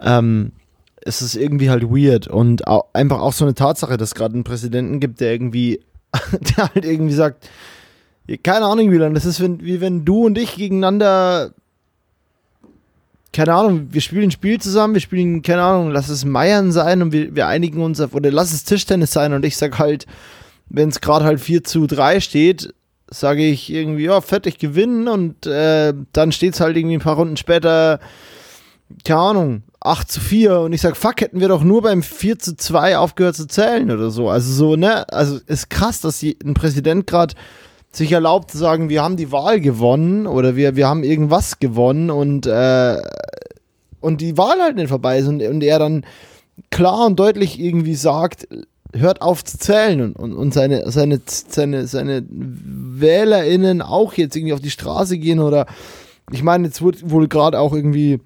Ähm, 0.00 0.52
es 1.04 1.22
ist 1.22 1.36
irgendwie 1.36 1.70
halt 1.70 1.84
weird 1.84 2.26
und 2.26 2.66
au 2.66 2.84
einfach 2.92 3.20
auch 3.20 3.32
so 3.32 3.44
eine 3.44 3.54
Tatsache, 3.54 3.96
dass 3.96 4.10
es 4.10 4.14
gerade 4.14 4.34
einen 4.34 4.44
Präsidenten 4.44 5.00
gibt, 5.00 5.20
der 5.20 5.32
irgendwie, 5.32 5.80
der 6.56 6.68
halt 6.74 6.84
irgendwie 6.84 7.14
sagt, 7.14 7.48
keine 8.42 8.66
Ahnung, 8.66 8.90
lange, 8.92 9.14
das 9.14 9.26
ist 9.26 9.40
wie 9.40 9.80
wenn 9.80 10.04
du 10.04 10.26
und 10.26 10.38
ich 10.38 10.56
gegeneinander 10.56 11.52
keine 13.34 13.52
Ahnung, 13.52 13.88
wir 13.90 14.00
spielen 14.00 14.24
ein 14.24 14.30
Spiel 14.30 14.60
zusammen, 14.60 14.94
wir 14.94 15.00
spielen, 15.00 15.42
keine 15.42 15.62
Ahnung, 15.62 15.90
lass 15.90 16.08
es 16.08 16.24
Meiern 16.24 16.70
sein 16.72 17.02
und 17.02 17.12
wir, 17.12 17.34
wir 17.34 17.48
einigen 17.48 17.82
uns 17.82 18.00
auf, 18.00 18.14
oder 18.14 18.30
lass 18.30 18.52
es 18.52 18.64
Tischtennis 18.64 19.10
sein 19.10 19.32
und 19.32 19.44
ich 19.44 19.56
sag 19.56 19.78
halt, 19.78 20.06
wenn 20.68 20.88
es 20.88 21.00
gerade 21.00 21.24
halt 21.24 21.40
4 21.40 21.64
zu 21.64 21.86
3 21.86 22.20
steht, 22.20 22.72
sage 23.10 23.44
ich 23.44 23.70
irgendwie, 23.70 24.04
ja, 24.04 24.20
fett, 24.20 24.46
ich 24.46 24.58
gewinne 24.58 25.10
und 25.10 25.46
äh, 25.46 25.92
dann 26.12 26.32
steht 26.32 26.54
es 26.54 26.60
halt 26.60 26.76
irgendwie 26.76 26.96
ein 26.96 27.00
paar 27.00 27.16
Runden 27.16 27.36
später, 27.36 27.98
keine 29.04 29.20
Ahnung, 29.20 29.62
8 29.80 30.10
zu 30.10 30.20
4 30.20 30.60
und 30.60 30.72
ich 30.72 30.80
sag, 30.80 30.96
fuck, 30.96 31.20
hätten 31.20 31.40
wir 31.40 31.48
doch 31.48 31.64
nur 31.64 31.82
beim 31.82 32.04
4 32.04 32.38
zu 32.38 32.56
2 32.56 32.98
aufgehört 32.98 33.34
zu 33.34 33.46
zählen 33.46 33.90
oder 33.90 34.10
so. 34.10 34.30
Also 34.30 34.52
so, 34.52 34.76
ne, 34.76 35.08
also 35.12 35.40
ist 35.46 35.70
krass, 35.70 36.00
dass 36.00 36.22
ein 36.22 36.54
Präsident 36.54 37.08
gerade 37.08 37.34
sich 37.96 38.12
erlaubt 38.12 38.50
zu 38.50 38.58
sagen, 38.58 38.88
wir 38.88 39.02
haben 39.02 39.16
die 39.16 39.32
Wahl 39.32 39.60
gewonnen 39.60 40.26
oder 40.26 40.56
wir, 40.56 40.76
wir 40.76 40.88
haben 40.88 41.04
irgendwas 41.04 41.58
gewonnen 41.58 42.10
und, 42.10 42.46
äh, 42.46 42.98
und 44.00 44.20
die 44.20 44.36
Wahl 44.36 44.60
halt 44.60 44.76
nicht 44.76 44.88
vorbei 44.88 45.18
ist 45.18 45.28
und, 45.28 45.42
und 45.42 45.62
er 45.62 45.78
dann 45.78 46.04
klar 46.70 47.06
und 47.06 47.18
deutlich 47.18 47.60
irgendwie 47.60 47.94
sagt, 47.94 48.48
hört 48.92 49.22
auf 49.22 49.44
zu 49.44 49.58
zählen 49.58 50.00
und, 50.00 50.16
und, 50.16 50.32
und 50.34 50.54
seine, 50.54 50.90
seine, 50.90 51.20
seine, 51.26 51.86
seine 51.86 52.24
WählerInnen 52.28 53.82
auch 53.82 54.14
jetzt 54.14 54.36
irgendwie 54.36 54.54
auf 54.54 54.60
die 54.60 54.70
Straße 54.70 55.18
gehen 55.18 55.40
oder 55.40 55.66
ich 56.32 56.42
meine, 56.42 56.66
jetzt 56.66 56.80
wurde 56.80 57.10
wohl 57.10 57.28
gerade 57.28 57.58
auch 57.58 57.74
irgendwie 57.74 58.20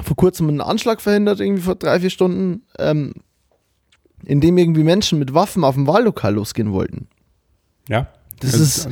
vor 0.00 0.16
kurzem 0.16 0.48
ein 0.48 0.60
Anschlag 0.60 1.00
verhindert, 1.00 1.40
irgendwie 1.40 1.62
vor 1.62 1.76
drei, 1.76 2.00
vier 2.00 2.10
Stunden, 2.10 2.62
ähm, 2.78 3.14
in 4.24 4.40
dem 4.40 4.58
irgendwie 4.58 4.82
Menschen 4.82 5.18
mit 5.18 5.34
Waffen 5.34 5.64
auf 5.64 5.74
dem 5.74 5.86
Wahllokal 5.86 6.34
losgehen 6.34 6.72
wollten. 6.72 7.08
Ja. 7.88 8.08
Das 8.44 8.54
Also, 8.54 8.64
ist, 8.64 8.88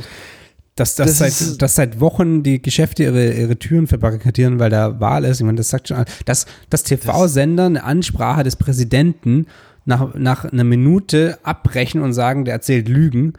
Dass, 0.75 0.95
dass, 0.95 1.07
Das 1.07 1.17
seit, 1.19 1.29
ist- 1.29 1.61
dass 1.61 1.75
seit 1.75 1.99
Wochen 1.99 2.41
die 2.41 2.59
Geschäfte 2.59 3.03
ihre, 3.03 3.31
ihre 3.33 3.57
Türen 3.59 3.85
verbarrikadieren, 3.85 4.57
weil 4.57 4.71
da 4.71 4.99
Wahl 4.99 5.23
ist. 5.23 5.39
Ich 5.39 5.45
meine, 5.45 5.57
das 5.57 5.69
sagt 5.69 5.87
schon, 5.89 6.03
dass, 6.25 6.47
dass 6.71 6.81
TV-Sender 6.83 7.65
eine 7.67 7.83
Ansprache 7.83 8.43
des 8.43 8.55
Präsidenten 8.55 9.45
nach, 9.85 10.15
nach 10.15 10.45
einer 10.45 10.63
Minute 10.63 11.37
abbrechen 11.43 12.01
und 12.01 12.13
sagen, 12.13 12.45
der 12.45 12.55
erzählt 12.55 12.87
Lügen. 12.89 13.33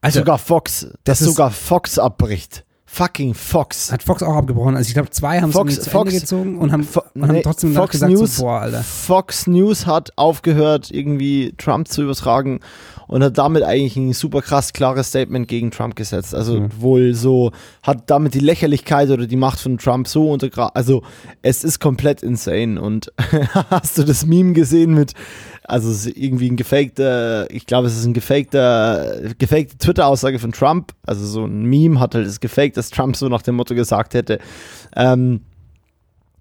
Also, 0.00 0.20
sogar 0.20 0.38
Fox, 0.38 0.82
das 0.82 0.92
dass 1.04 1.20
ist- 1.22 1.26
sogar 1.28 1.50
Fox 1.50 1.98
abbricht. 1.98 2.64
Fucking 2.86 3.34
Fox. 3.34 3.90
Hat 3.90 4.04
Fox 4.04 4.22
auch 4.22 4.36
abgebrochen. 4.36 4.76
Also 4.76 4.86
ich 4.86 4.94
glaube, 4.94 5.10
zwei 5.10 5.40
haben 5.40 5.50
Fox- 5.50 5.78
es 5.78 5.88
Fox- 5.88 6.10
Ende 6.10 6.20
gezogen 6.20 6.58
und 6.58 6.70
haben, 6.70 6.84
Fo 6.84 7.02
und 7.14 7.22
haben 7.26 7.32
nee, 7.34 7.42
trotzdem 7.42 7.70
danach 7.74 7.86
Fox 7.86 7.92
gesagt, 7.94 8.12
News, 8.12 8.36
so, 8.36 8.42
boah, 8.44 8.60
Alter. 8.60 8.84
Fox 8.84 9.48
News 9.48 9.86
hat 9.86 10.12
aufgehört, 10.14 10.92
irgendwie 10.92 11.54
Trump 11.58 11.88
zu 11.88 12.04
übertragen 12.04 12.60
und 13.06 13.22
hat 13.22 13.38
damit 13.38 13.62
eigentlich 13.62 13.96
ein 13.96 14.12
super 14.12 14.40
krass 14.42 14.72
klares 14.72 15.08
Statement 15.08 15.48
gegen 15.48 15.70
Trump 15.70 15.96
gesetzt. 15.96 16.34
Also 16.34 16.60
Mhm. 16.60 16.68
wohl 16.78 17.14
so, 17.14 17.52
hat 17.82 18.10
damit 18.10 18.34
die 18.34 18.40
Lächerlichkeit 18.40 19.10
oder 19.10 19.26
die 19.26 19.36
Macht 19.36 19.60
von 19.60 19.78
Trump 19.78 20.08
so 20.08 20.30
untergraben. 20.30 20.72
Also 20.74 21.02
es 21.42 21.64
ist 21.64 21.80
komplett 21.80 22.22
insane. 22.22 22.80
Und 22.80 23.12
hast 23.70 23.98
du 23.98 24.04
das 24.04 24.24
Meme 24.26 24.52
gesehen 24.52 24.94
mit, 24.94 25.12
also 25.64 25.90
es 25.90 26.06
ist 26.06 26.16
irgendwie 26.16 26.50
ein 26.50 26.56
gefakter, 26.56 27.50
ich 27.50 27.66
glaube, 27.66 27.88
es 27.88 27.96
ist 27.98 28.04
ein 28.04 28.12
gefakter, 28.14 29.16
gefakte 29.38 29.78
Twitter-Aussage 29.78 30.38
von 30.38 30.52
Trump. 30.52 30.92
Also 31.06 31.26
so 31.26 31.44
ein 31.44 31.64
Meme 31.64 32.00
hat 32.00 32.14
halt 32.14 32.26
es 32.26 32.40
gefaked, 32.40 32.76
dass 32.76 32.90
Trump 32.90 33.16
so 33.16 33.28
nach 33.28 33.42
dem 33.42 33.54
Motto 33.56 33.74
gesagt 33.74 34.14
hätte, 34.14 34.38
ähm, 34.96 35.40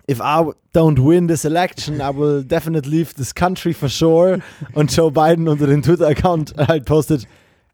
if 0.08 0.20
I 0.22 0.44
don't 0.74 1.00
win 1.00 1.28
this 1.28 1.46
election, 1.46 2.02
I 2.02 2.10
will 2.10 2.44
definitely 2.44 2.92
leave 2.92 3.14
this 3.16 3.34
country 3.34 3.74
for 3.74 3.90
sure. 3.90 4.40
Und 4.74 4.96
Joe 4.96 5.12
Biden 5.12 5.48
unter 5.48 5.68
den 5.68 5.82
Twitter-Account 5.82 6.56
halt 6.58 6.86
postet, 6.86 7.26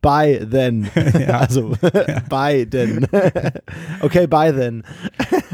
bye 0.01 0.45
then. 0.49 0.89
Also, 1.27 1.75
bye 2.29 2.65
then. 2.65 3.07
okay, 4.01 4.27
bye 4.27 4.51
then. 4.51 4.83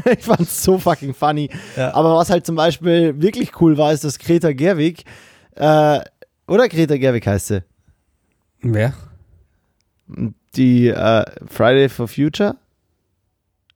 ich 0.04 0.24
fand's 0.24 0.62
so 0.62 0.78
fucking 0.78 1.14
funny. 1.14 1.48
Ja. 1.76 1.94
Aber 1.94 2.14
was 2.16 2.30
halt 2.30 2.44
zum 2.46 2.56
Beispiel 2.56 3.20
wirklich 3.20 3.60
cool 3.60 3.78
war, 3.78 3.92
ist, 3.92 4.04
dass 4.04 4.18
Greta 4.18 4.52
Gerwig, 4.52 5.04
äh, 5.54 6.00
oder 6.46 6.68
Greta 6.68 6.96
Gerwig 6.96 7.26
heißt 7.26 7.48
sie, 7.48 7.62
Wer? 8.62 8.94
die 10.54 10.88
äh, 10.88 11.24
Friday 11.46 11.88
for 11.88 12.08
Future? 12.08 12.56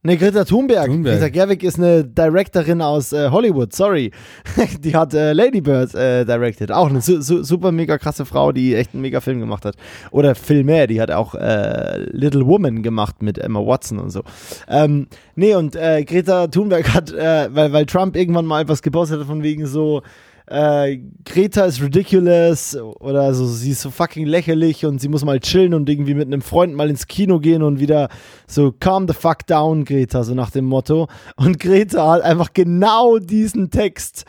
Ne, 0.02 0.16
Greta 0.16 0.44
Thunberg. 0.44 0.86
Thunberg. 0.86 1.18
Greta 1.18 1.28
Gerwig 1.28 1.62
ist 1.62 1.78
eine 1.78 2.02
Directorin 2.02 2.80
aus 2.80 3.12
äh, 3.12 3.28
Hollywood, 3.28 3.74
sorry. 3.74 4.10
die 4.80 4.96
hat 4.96 5.12
äh, 5.12 5.34
Lady 5.34 5.60
Bird 5.60 5.94
äh, 5.94 6.24
directed. 6.24 6.72
Auch 6.72 6.88
eine 6.88 7.02
su 7.02 7.20
su 7.20 7.42
super 7.42 7.70
mega 7.70 7.98
krasse 7.98 8.24
Frau, 8.24 8.50
die 8.50 8.74
echt 8.74 8.94
einen 8.94 9.02
mega 9.02 9.20
Film 9.20 9.40
gemacht 9.40 9.66
hat. 9.66 9.74
Oder 10.10 10.34
viel 10.34 10.64
mehr, 10.64 10.86
die 10.86 11.02
hat 11.02 11.10
auch 11.10 11.34
äh, 11.34 11.98
Little 12.12 12.46
Woman 12.46 12.82
gemacht 12.82 13.20
mit 13.20 13.36
Emma 13.36 13.60
Watson 13.60 13.98
und 13.98 14.08
so. 14.08 14.22
Ähm, 14.68 15.06
nee, 15.34 15.54
und 15.54 15.76
äh, 15.76 16.02
Greta 16.04 16.46
Thunberg 16.46 16.94
hat, 16.94 17.12
äh, 17.12 17.54
weil, 17.54 17.70
weil 17.74 17.84
Trump 17.84 18.16
irgendwann 18.16 18.46
mal 18.46 18.62
etwas 18.62 18.80
gepostet 18.80 19.20
hat 19.20 19.26
von 19.26 19.42
wegen 19.42 19.66
so, 19.66 20.00
äh, 20.50 20.98
Greta 21.24 21.64
ist 21.64 21.80
ridiculous 21.80 22.76
oder 22.76 23.32
so, 23.34 23.46
sie 23.46 23.70
ist 23.70 23.82
so 23.82 23.90
fucking 23.90 24.26
lächerlich 24.26 24.84
und 24.84 25.00
sie 25.00 25.08
muss 25.08 25.24
mal 25.24 25.38
chillen 25.38 25.74
und 25.74 25.88
irgendwie 25.88 26.14
mit 26.14 26.26
einem 26.26 26.42
Freund 26.42 26.74
mal 26.74 26.90
ins 26.90 27.06
Kino 27.06 27.38
gehen 27.38 27.62
und 27.62 27.78
wieder 27.78 28.08
so 28.48 28.72
calm 28.72 29.06
the 29.06 29.14
fuck 29.14 29.46
down, 29.46 29.84
Greta, 29.84 30.24
so 30.24 30.34
nach 30.34 30.50
dem 30.50 30.64
Motto. 30.64 31.06
Und 31.36 31.60
Greta 31.60 32.10
hat 32.10 32.22
einfach 32.22 32.52
genau 32.52 33.18
diesen 33.18 33.70
Text 33.70 34.24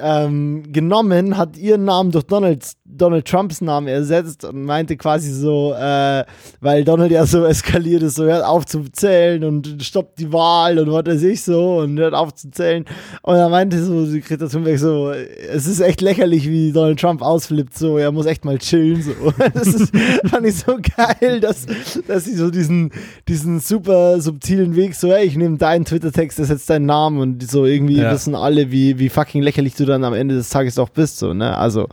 ähm, 0.00 0.62
genommen, 0.72 1.36
hat 1.36 1.56
ihren 1.56 1.84
Namen 1.84 2.10
durch 2.10 2.24
Donald, 2.24 2.64
Donald 2.84 3.26
Trumps 3.26 3.60
Namen 3.60 3.88
ersetzt 3.88 4.44
und 4.44 4.62
meinte 4.64 4.96
quasi 4.96 5.32
so, 5.32 5.74
äh, 5.74 6.24
weil 6.60 6.84
Donald 6.84 7.10
ja 7.10 7.26
so 7.26 7.44
eskaliert 7.46 8.02
ist, 8.02 8.16
so 8.16 8.24
hört 8.24 8.44
auf 8.44 8.66
zu 8.66 8.84
zählen 8.92 9.44
und 9.44 9.82
stoppt 9.82 10.18
die 10.18 10.32
Wahl 10.32 10.78
und 10.78 10.90
was 10.92 11.06
weiß 11.06 11.22
ich 11.24 11.42
so 11.42 11.78
und 11.78 11.98
hört 11.98 12.14
auf 12.14 12.34
zu 12.34 12.50
zählen. 12.50 12.84
Und 13.22 13.36
er 13.36 13.48
meinte 13.48 13.82
so, 13.82 14.06
die 14.06 14.20
Greta 14.20 14.48
Thunberg 14.48 14.78
so, 14.78 15.10
es 15.10 15.66
ist 15.66 15.80
echt 15.80 16.00
lächerlich, 16.00 16.48
wie 16.48 16.72
Donald 16.72 16.98
Trump 17.00 17.22
ausflippt, 17.22 17.76
so, 17.76 17.98
er 17.98 18.12
muss 18.12 18.26
echt 18.26 18.44
mal 18.44 18.58
chillen, 18.58 19.02
so. 19.02 19.12
Das 19.54 19.66
ist, 19.68 19.92
fand 20.26 20.46
ich 20.46 20.56
so 20.56 20.76
geil, 20.96 21.40
dass, 21.40 21.66
dass 22.06 22.24
sie 22.24 22.34
so 22.36 22.50
diesen, 22.50 22.90
diesen 23.28 23.60
super 23.60 24.20
subtilen 24.20 24.76
Weg, 24.76 24.94
so, 24.94 25.12
hey, 25.12 25.26
ich 25.26 25.36
nehme 25.36 25.56
deinen 25.58 25.84
Twitter-Text, 25.84 26.38
das 26.38 26.44
ist 26.44 26.50
jetzt 26.50 26.70
dein 26.70 26.86
Name 26.86 27.20
und 27.20 27.48
so 27.50 27.64
irgendwie 27.64 27.96
Ja. 27.98 28.12
wissen 28.12 28.34
alle, 28.34 28.70
wie, 28.70 28.98
wie 28.98 29.08
fucking 29.08 29.42
lächerlich 29.42 29.74
du 29.74 29.84
dann 29.88 30.04
am 30.04 30.14
Ende 30.14 30.34
des 30.34 30.50
Tages 30.50 30.78
auch 30.78 30.88
bist, 30.90 31.18
so, 31.18 31.34
ne, 31.34 31.56
also, 31.56 31.88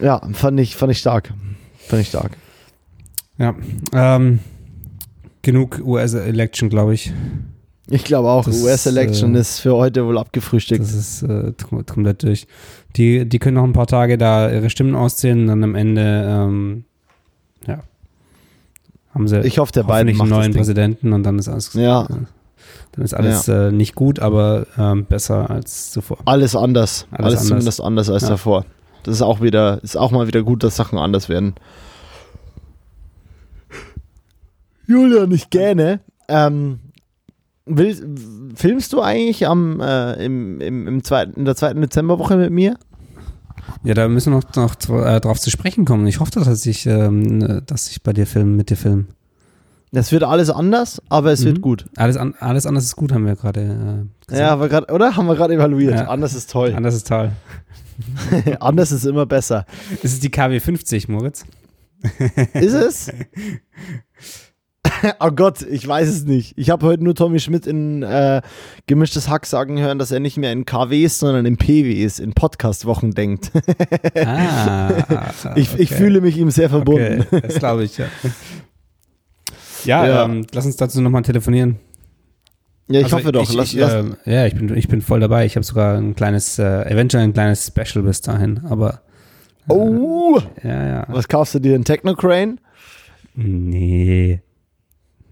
ja, 0.00 0.20
fand 0.32 0.58
ich, 0.60 0.76
fand 0.76 0.92
ich 0.92 0.98
stark. 0.98 1.32
Fand 1.78 2.02
ich 2.02 2.08
stark. 2.08 2.32
Ja. 3.38 3.54
Ähm, 3.92 4.40
genug 5.42 5.80
US-Election, 5.84 6.68
glaube 6.70 6.94
ich. 6.94 7.12
Ich 7.90 8.04
glaube 8.04 8.28
auch, 8.30 8.46
US-Election 8.46 9.34
äh, 9.34 9.40
ist 9.40 9.60
für 9.60 9.74
heute 9.74 10.06
wohl 10.06 10.16
abgefrühstückt. 10.16 10.80
Das 10.80 10.94
ist 10.94 11.22
äh, 11.22 11.52
kom- 11.62 11.84
komplett 11.84 12.22
durch. 12.22 12.46
Die, 12.96 13.28
die 13.28 13.38
können 13.38 13.56
noch 13.56 13.64
ein 13.64 13.74
paar 13.74 13.86
Tage 13.86 14.16
da 14.16 14.50
ihre 14.50 14.70
Stimmen 14.70 14.94
auszählen 14.94 15.40
und 15.42 15.46
dann 15.48 15.64
am 15.64 15.74
Ende, 15.74 16.24
ähm, 16.26 16.84
ja, 17.66 17.80
haben 19.12 19.28
sie 19.28 19.40
Ich 19.40 19.58
hoffe, 19.58 19.72
der 19.72 19.82
Biden 19.82 20.16
macht 20.16 20.22
einen 20.22 20.30
neuen. 20.30 20.52
Präsidenten 20.54 21.12
und 21.12 21.24
dann 21.24 21.38
ist 21.38 21.48
alles, 21.48 21.74
Ja. 21.74 22.08
Dann 22.92 23.04
ist 23.04 23.14
alles 23.14 23.48
äh, 23.48 23.72
nicht 23.72 23.94
gut, 23.94 24.20
aber 24.20 24.66
ähm, 24.78 25.04
besser 25.04 25.50
als 25.50 25.90
zuvor. 25.92 26.18
Alles 26.24 26.54
anders. 26.54 27.06
Alles 27.10 27.18
Alles, 27.18 27.26
anders. 27.38 27.48
zumindest 27.48 27.80
anders 27.80 28.10
als 28.10 28.22
Ja. 28.22 28.28
davor. 28.30 28.64
Das 29.02 29.14
ist 29.16 29.22
auch 29.22 29.40
wieder, 29.40 29.82
ist 29.82 29.96
auch 29.96 30.10
mal 30.12 30.26
wieder 30.26 30.42
gut, 30.42 30.62
dass 30.62 30.76
Sachen 30.76 30.98
anders 30.98 31.28
werden. 31.28 31.54
Julian, 34.86 35.30
ich 35.32 35.50
gähne. 35.50 36.00
Ähm, 36.28 36.80
will, 37.66 37.96
filmst 38.54 38.92
du 38.92 39.00
eigentlich 39.00 39.46
am, 39.46 39.80
äh, 39.80 40.24
im, 40.24 40.60
im, 40.60 40.86
im 40.86 41.04
zweiten, 41.04 41.34
in 41.38 41.44
der 41.44 41.56
zweiten 41.56 41.80
Dezemberwoche 41.80 42.36
mit 42.36 42.50
mir? 42.50 42.76
Ja, 43.82 43.94
da 43.94 44.08
müssen 44.08 44.32
wir 44.32 44.40
noch, 44.40 44.54
noch 44.88 45.04
äh, 45.06 45.20
drauf 45.20 45.40
zu 45.40 45.50
sprechen 45.50 45.84
kommen. 45.84 46.06
Ich 46.06 46.20
hoffe, 46.20 46.30
dass 46.32 46.66
ich, 46.66 46.86
ähm, 46.86 47.62
dass 47.66 47.90
ich 47.90 48.02
bei 48.02 48.12
dir 48.12 48.26
filmen, 48.26 48.56
mit 48.56 48.70
dir 48.70 48.76
filmen. 48.76 49.08
Das 49.94 50.10
wird 50.10 50.24
alles 50.24 50.50
anders, 50.50 51.00
aber 51.08 51.30
es 51.30 51.44
wird 51.44 51.58
Mhm. 51.58 51.62
gut. 51.62 51.84
Alles, 51.96 52.16
an, 52.16 52.34
alles 52.40 52.66
anders 52.66 52.84
ist 52.84 52.96
gut, 52.96 53.12
haben 53.12 53.26
wir 53.26 53.36
gerade 53.36 53.60
äh, 53.60 54.26
gesagt. 54.26 54.40
Ja, 54.40 54.50
aber 54.50 54.68
grad, 54.68 54.90
oder? 54.90 55.14
Haben 55.14 55.26
wir 55.26 55.36
gerade 55.36 55.54
evaluiert. 55.54 55.94
Ja. 55.94 56.08
Anders 56.08 56.34
ist 56.34 56.50
toll. 56.50 56.74
Anders 56.74 56.96
ist 56.96 57.06
toll. 57.06 57.30
anders 58.60 58.90
ist 58.90 59.04
immer 59.06 59.24
besser. 59.24 59.66
Ist 60.02 60.14
es 60.14 60.20
die 60.20 60.30
KW 60.30 60.58
50, 60.58 61.08
Moritz? 61.08 61.44
Ist 62.54 62.74
es? 62.74 63.12
oh 65.20 65.30
Gott, 65.30 65.62
ich 65.62 65.86
weiß 65.86 66.08
es 66.08 66.24
nicht. 66.24 66.54
Ich 66.56 66.70
habe 66.70 66.84
heute 66.86 67.04
nur 67.04 67.14
Tommy 67.14 67.38
Schmidt 67.38 67.66
in 67.66 68.02
äh, 68.02 68.42
gemischtes 68.86 69.28
Hack 69.28 69.46
sagen 69.46 69.78
hören, 69.78 70.00
dass 70.00 70.10
er 70.10 70.18
nicht 70.18 70.36
mehr 70.36 70.50
in 70.50 70.64
KWs, 70.66 71.20
sondern 71.20 71.46
in 71.46 71.56
PWs, 71.56 72.18
in 72.18 72.32
Podcast-Wochen 72.32 73.12
denkt. 73.12 73.52
Ah, 74.24 74.90
ich, 75.54 75.72
ich 75.74 75.92
okay. 75.92 75.94
fühle 75.94 76.20
mich 76.20 76.36
ihm 76.36 76.50
sehr 76.50 76.68
verbunden. 76.68 77.26
Okay, 77.30 77.42
das 77.46 77.58
glaube 77.60 77.84
ich, 77.84 77.96
ja. 77.98 78.06
Ja, 79.84 80.06
Ja. 80.06 80.24
Ähm, 80.24 80.46
lass 80.52 80.66
uns 80.66 80.76
dazu 80.76 81.00
nochmal 81.00 81.22
telefonieren. 81.22 81.76
Ja, 82.88 83.00
ich 83.00 83.04
Also 83.06 83.16
hoffe 83.16 83.32
doch. 83.32 83.42
Ich, 83.42 83.54
lass, 83.54 83.72
ich, 83.72 83.78
lass, 83.80 83.94
ähm, 83.94 84.16
ja, 84.26 84.46
ich 84.46 84.54
bin, 84.54 84.76
ich 84.76 84.88
bin 84.88 85.00
voll 85.00 85.20
dabei. 85.20 85.46
Ich 85.46 85.56
habe 85.56 85.64
sogar 85.64 85.96
ein 85.96 86.14
kleines, 86.14 86.58
äh, 86.58 86.82
eventuell 86.90 87.24
ein 87.24 87.32
kleines 87.32 87.66
Special 87.66 88.04
bis 88.04 88.20
dahin, 88.20 88.60
aber 88.68 89.00
oh, 89.68 90.38
ja, 90.62 90.86
ja. 90.86 91.04
was 91.08 91.28
kaufst 91.28 91.54
du 91.54 91.58
dir? 91.60 91.74
Ein 91.74 91.84
Technocrane? 91.84 92.56
Nee. 93.34 94.40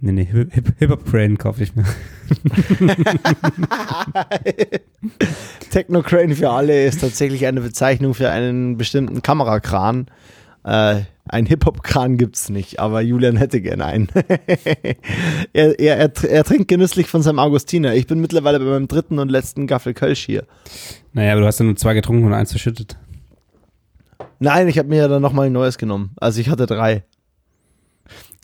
Nee, 0.04 0.10
nee, 0.12 0.24
Hip- 0.24 0.50
Hip- 0.80 1.38
kaufe 1.38 1.62
ich 1.62 1.76
mir. 1.76 1.84
Technocrane 5.70 6.34
für 6.34 6.50
alle 6.50 6.84
ist 6.84 7.00
tatsächlich 7.00 7.46
eine 7.46 7.60
Bezeichnung 7.60 8.14
für 8.14 8.30
einen 8.30 8.76
bestimmten 8.76 9.22
Kamerakran. 9.22 10.06
Äh, 10.64 11.02
ein 11.28 11.46
Hip-Hop-Kran 11.46 12.18
gibt's 12.18 12.48
nicht, 12.48 12.80
aber 12.80 13.00
Julian 13.00 13.36
hätte 13.36 13.60
gern 13.60 13.80
einen. 13.80 14.08
er, 15.52 15.78
er, 15.78 15.96
er, 15.96 16.24
er 16.24 16.44
trinkt 16.44 16.68
genüsslich 16.68 17.06
von 17.06 17.22
seinem 17.22 17.38
Augustiner. 17.38 17.94
Ich 17.94 18.06
bin 18.06 18.20
mittlerweile 18.20 18.58
bei 18.58 18.64
meinem 18.64 18.88
dritten 18.88 19.18
und 19.18 19.30
letzten 19.30 19.66
Gaffel 19.66 19.94
Kölsch 19.94 20.24
hier. 20.24 20.44
Naja, 21.12 21.32
aber 21.32 21.42
du 21.42 21.46
hast 21.46 21.60
ja 21.60 21.64
nur 21.64 21.76
zwei 21.76 21.94
getrunken 21.94 22.26
und 22.26 22.34
eins 22.34 22.50
verschüttet. 22.50 22.96
Nein, 24.40 24.66
ich 24.66 24.78
habe 24.78 24.88
mir 24.88 24.96
ja 24.96 25.08
dann 25.08 25.22
nochmal 25.22 25.46
ein 25.46 25.52
neues 25.52 25.78
genommen. 25.78 26.10
Also 26.16 26.40
ich 26.40 26.48
hatte 26.48 26.66
drei. 26.66 27.04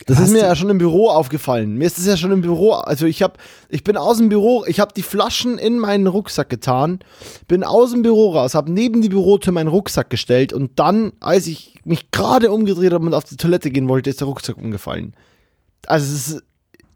Das 0.05 0.19
ist 0.19 0.31
mir 0.31 0.39
ja 0.39 0.55
schon 0.55 0.69
im 0.69 0.77
Büro 0.77 1.09
aufgefallen. 1.09 1.75
Mir 1.75 1.85
ist 1.85 1.97
es 1.97 2.05
ja 2.05 2.15
schon 2.15 2.31
im 2.31 2.41
Büro, 2.41 2.73
also 2.73 3.05
ich 3.05 3.21
habe, 3.21 3.33
ich 3.67 3.83
bin 3.83 3.97
aus 3.97 4.17
dem 4.17 4.29
Büro, 4.29 4.63
ich 4.65 4.79
habe 4.79 4.93
die 4.95 5.01
Flaschen 5.01 5.57
in 5.57 5.77
meinen 5.77 6.07
Rucksack 6.07 6.49
getan, 6.49 6.99
bin 7.47 7.63
aus 7.63 7.91
dem 7.91 8.01
Büro 8.01 8.31
raus, 8.31 8.55
habe 8.55 8.71
neben 8.71 9.01
die 9.01 9.09
Bürotür 9.09 9.51
meinen 9.51 9.67
Rucksack 9.67 10.09
gestellt 10.09 10.53
und 10.53 10.79
dann, 10.79 11.11
als 11.19 11.47
ich 11.47 11.75
mich 11.83 12.11
gerade 12.11 12.51
umgedreht 12.51 12.93
habe 12.93 13.05
und 13.05 13.13
auf 13.13 13.25
die 13.25 13.37
Toilette 13.37 13.71
gehen 13.71 13.89
wollte, 13.89 14.09
ist 14.09 14.21
der 14.21 14.27
Rucksack 14.27 14.57
umgefallen. 14.57 15.13
Also 15.85 16.05
es 16.13 16.27
ist, 16.29 16.43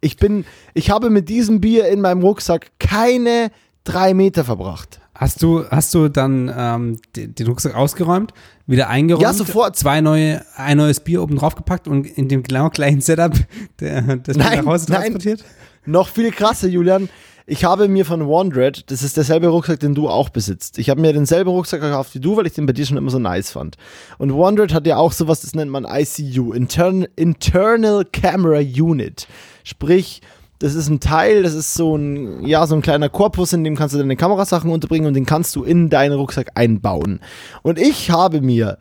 ich 0.02 0.18
bin, 0.18 0.46
ich 0.74 0.90
habe 0.90 1.10
mit 1.10 1.30
diesem 1.30 1.62
Bier 1.62 1.88
in 1.88 2.02
meinem 2.02 2.22
Rucksack 2.22 2.72
keine 2.80 3.52
drei 3.84 4.14
Meter 4.14 4.44
verbracht. 4.44 5.00
Hast 5.16 5.44
du, 5.44 5.64
hast 5.70 5.94
du 5.94 6.10
dann 6.10 6.52
ähm, 6.56 6.98
den, 7.16 7.36
den 7.36 7.48
Rucksack 7.48 7.76
ausgeräumt, 7.76 8.34
wieder 8.66 8.90
eingeräumt, 8.90 9.22
Ja, 9.22 9.34
sofort. 9.34 9.76
zwei 9.76 10.02
neue, 10.02 10.44
ein 10.56 10.78
neues 10.78 11.00
Bier 11.02 11.22
oben 11.22 11.36
drauf 11.38 11.56
gepackt 11.56 11.88
und 11.88 12.06
in 12.06 12.28
dem 12.30 12.42
genau 12.42 12.70
gleichen 12.70 13.00
Setup 13.02 13.34
der, 13.80 14.02
das 14.18 14.36
Nein, 14.38 14.60
nach 14.60 14.66
Hause 14.66 14.86
nein. 14.90 15.02
transportiert? 15.02 15.44
Noch 15.86 16.08
viel 16.10 16.32
krasser, 16.32 16.68
Julian. 16.68 17.10
Ich 17.46 17.66
habe 17.66 17.90
mir 17.90 18.06
von 18.06 18.26
Wandred, 18.28 18.90
das 18.90 19.04
ist 19.04 19.18
derselbe 19.18 19.48
Rucksack, 19.50 19.82
den 19.82 19.94
du 19.94 20.08
auch 20.08 20.30
besitzt. 20.30 20.80
Ich 20.80 20.90
habe 20.90 21.02
mir 21.02 21.12
denselben 21.12 21.50
Rucksack 21.50 21.82
gekauft 21.82 22.16
wie 22.16 22.22
du, 22.22 22.38
weil 22.38 22.48
ich 22.48 22.54
den 22.54 22.66
bei 22.66 22.72
dir 22.72 22.86
schon 22.86 22.96
immer 22.96 23.12
so 23.12 23.20
nice 23.20 23.52
fand. 23.52 23.76
Und 24.18 24.34
Wandred 24.34 24.74
hat 24.74 24.88
ja 24.88 24.96
auch 24.96 25.12
sowas, 25.12 25.42
das 25.42 25.54
nennt 25.54 25.70
man 25.70 25.86
ICU, 25.86 26.54
Intern 26.54 27.06
Internal 27.18 28.06
Camera 28.06 28.60
Unit. 28.60 29.28
Sprich, 29.66 30.22
Das 30.64 30.76
ist 30.76 30.88
ein 30.88 31.02
Teil, 31.02 31.44
das 31.44 31.56
ist 31.56 31.74
so 31.74 31.98
ein, 31.98 32.46
ja, 32.46 32.66
so 32.66 32.74
ein 32.74 32.82
kleiner 32.82 33.10
Korpus, 33.10 33.52
in 33.52 33.66
dem 33.66 33.76
kannst 33.76 33.96
du 33.96 34.00
deine 34.00 34.16
Kamerasachen 34.16 34.72
unterbringen 34.72 35.08
und 35.08 35.14
den 35.14 35.26
kannst 35.26 35.54
du 35.58 35.66
in 35.66 35.90
deinen 35.90 36.14
Rucksack 36.14 36.52
einbauen. 36.56 37.20
Und 37.64 37.78
ich 37.78 38.12
habe 38.12 38.40
mir, 38.40 38.78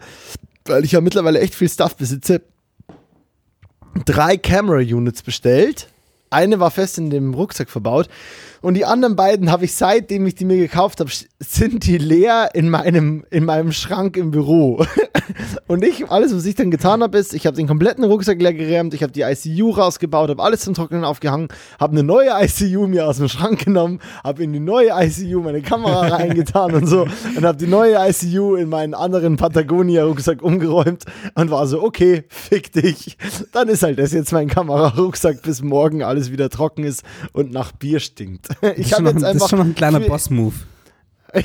weil 0.64 0.84
ich 0.84 0.92
ja 0.92 1.00
mittlerweile 1.00 1.40
echt 1.40 1.56
viel 1.56 1.68
Stuff 1.68 1.96
besitze, 1.96 2.42
drei 4.04 4.36
Camera 4.36 4.76
Units 4.78 5.24
bestellt. 5.24 5.88
Eine 6.30 6.60
war 6.60 6.70
fest 6.70 6.98
in 6.98 7.10
dem 7.10 7.34
Rucksack 7.34 7.68
verbaut 7.68 8.08
und 8.62 8.74
die 8.74 8.84
anderen 8.84 9.16
beiden 9.16 9.50
habe 9.50 9.64
ich 9.64 9.74
seitdem 9.74 10.24
ich 10.26 10.36
die 10.36 10.44
mir 10.44 10.56
gekauft 10.56 11.00
habe, 11.00 11.10
sind 11.40 11.84
die 11.84 11.98
leer 11.98 12.50
in 12.54 12.70
meinem, 12.70 13.24
in 13.30 13.44
meinem 13.44 13.72
Schrank 13.72 14.16
im 14.16 14.30
Büro. 14.30 14.86
und 15.66 15.84
ich, 15.84 16.08
alles, 16.10 16.34
was 16.34 16.46
ich 16.46 16.54
dann 16.54 16.70
getan 16.70 17.02
habe, 17.02 17.18
ist, 17.18 17.34
ich 17.34 17.46
habe 17.46 17.56
den 17.56 17.66
kompletten 17.66 18.04
Rucksack 18.04 18.40
leer 18.40 18.54
geräumt, 18.54 18.94
ich 18.94 19.02
habe 19.02 19.12
die 19.12 19.22
ICU 19.22 19.70
rausgebaut, 19.70 20.30
habe 20.30 20.42
alles 20.42 20.60
zum 20.60 20.74
Trocknen 20.74 21.04
aufgehangen, 21.04 21.48
habe 21.80 21.92
eine 21.92 22.04
neue 22.04 22.30
ICU 22.30 22.86
mir 22.86 23.08
aus 23.08 23.18
dem 23.18 23.28
Schrank 23.28 23.64
genommen, 23.64 23.98
habe 24.22 24.44
in 24.44 24.52
die 24.52 24.60
neue 24.60 24.90
ICU 24.90 25.40
meine 25.40 25.60
Kamera 25.60 26.06
reingetan 26.16 26.72
und 26.74 26.86
so 26.86 27.06
und 27.36 27.44
habe 27.44 27.58
die 27.58 27.66
neue 27.66 27.96
ICU 28.08 28.54
in 28.54 28.68
meinen 28.68 28.94
anderen 28.94 29.36
Patagonia-Rucksack 29.36 30.40
umgeräumt 30.40 31.04
und 31.34 31.50
war 31.50 31.66
so, 31.66 31.82
okay, 31.82 32.24
fick 32.28 32.72
dich. 32.72 33.16
Dann 33.52 33.68
ist 33.68 33.82
halt 33.82 33.98
das 33.98 34.12
jetzt 34.12 34.32
mein 34.32 34.48
Kamerarucksack, 34.48 35.42
bis 35.42 35.62
morgen 35.62 36.04
alles 36.04 36.30
wieder 36.30 36.48
trocken 36.48 36.84
ist 36.84 37.02
und 37.32 37.52
nach 37.52 37.72
Bier 37.72 37.98
stinkt. 37.98 38.51
Ich 38.76 38.92
habe 38.92 39.08
jetzt 39.08 39.24
einfach. 39.24 39.32
Das 39.32 39.42
ist 39.42 39.50
schon 39.50 39.58
noch 39.58 39.66
ein 39.66 39.74
kleiner 39.74 40.00
Boss-Move. 40.00 40.54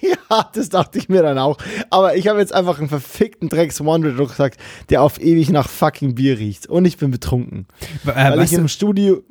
ja, 0.00 0.50
das 0.52 0.68
dachte 0.68 0.98
ich 0.98 1.08
mir 1.08 1.22
dann 1.22 1.38
auch. 1.38 1.58
Aber 1.90 2.16
ich 2.16 2.28
habe 2.28 2.38
jetzt 2.38 2.54
einfach 2.54 2.78
einen 2.78 2.88
verfickten 2.88 3.48
Drecks 3.48 3.80
One-Rucksack, 3.80 4.56
der 4.88 5.02
auf 5.02 5.20
ewig 5.20 5.50
nach 5.50 5.68
fucking 5.68 6.14
Bier 6.14 6.38
riecht. 6.38 6.66
Und 6.66 6.84
ich 6.84 6.96
bin 6.96 7.10
betrunken. 7.10 7.66
Äh, 8.04 8.14
weil 8.14 8.42
ich 8.42 8.52
im 8.52 8.68
Studio. 8.68 9.22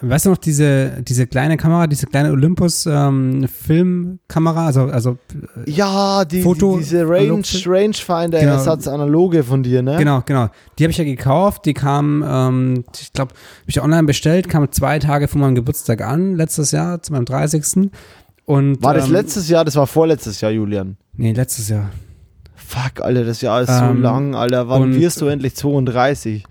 Weißt 0.00 0.26
du 0.26 0.30
noch, 0.30 0.38
diese, 0.38 1.02
diese 1.02 1.28
kleine 1.28 1.56
Kamera, 1.56 1.86
diese 1.86 2.06
kleine 2.06 2.32
Olympus-Filmkamera, 2.32 4.60
ähm, 4.60 4.66
also, 4.66 4.86
also 4.86 5.18
äh, 5.64 5.70
Ja, 5.70 6.24
die, 6.24 6.42
Foto 6.42 6.78
die, 6.78 6.82
diese 6.82 7.08
Range, 7.08 7.44
Rangefinder-Ersatz 7.44 8.82
genau. 8.84 8.96
analoge 8.96 9.44
von 9.44 9.62
dir, 9.62 9.82
ne? 9.82 9.96
Genau, 9.96 10.22
genau. 10.26 10.48
Die 10.78 10.84
habe 10.84 10.90
ich 10.90 10.98
ja 10.98 11.04
gekauft, 11.04 11.64
die 11.64 11.74
kam, 11.74 12.24
ähm, 12.26 12.82
ich 13.00 13.12
glaube, 13.12 13.34
habe 13.34 13.68
ich 13.68 13.80
online 13.80 14.02
bestellt, 14.04 14.48
kam 14.48 14.68
zwei 14.72 14.98
Tage 14.98 15.28
vor 15.28 15.40
meinem 15.40 15.54
Geburtstag 15.54 16.00
an, 16.00 16.34
letztes 16.34 16.72
Jahr, 16.72 17.00
zu 17.00 17.12
meinem 17.12 17.24
30. 17.24 17.92
Und, 18.46 18.82
war 18.82 18.94
das 18.94 19.06
ähm, 19.06 19.12
letztes 19.12 19.48
Jahr? 19.48 19.64
Das 19.64 19.76
war 19.76 19.86
vorletztes 19.86 20.40
Jahr, 20.40 20.50
Julian. 20.50 20.96
Nee, 21.16 21.30
letztes 21.32 21.68
Jahr. 21.68 21.90
Fuck, 22.56 23.02
Alter, 23.02 23.24
das 23.24 23.42
Jahr 23.42 23.62
ist 23.62 23.70
ähm, 23.70 23.96
so 23.96 24.02
lang, 24.02 24.34
Alter. 24.34 24.68
Wann 24.68 24.92
wirst 24.94 25.20
du 25.20 25.26
endlich 25.26 25.54
32? 25.54 26.42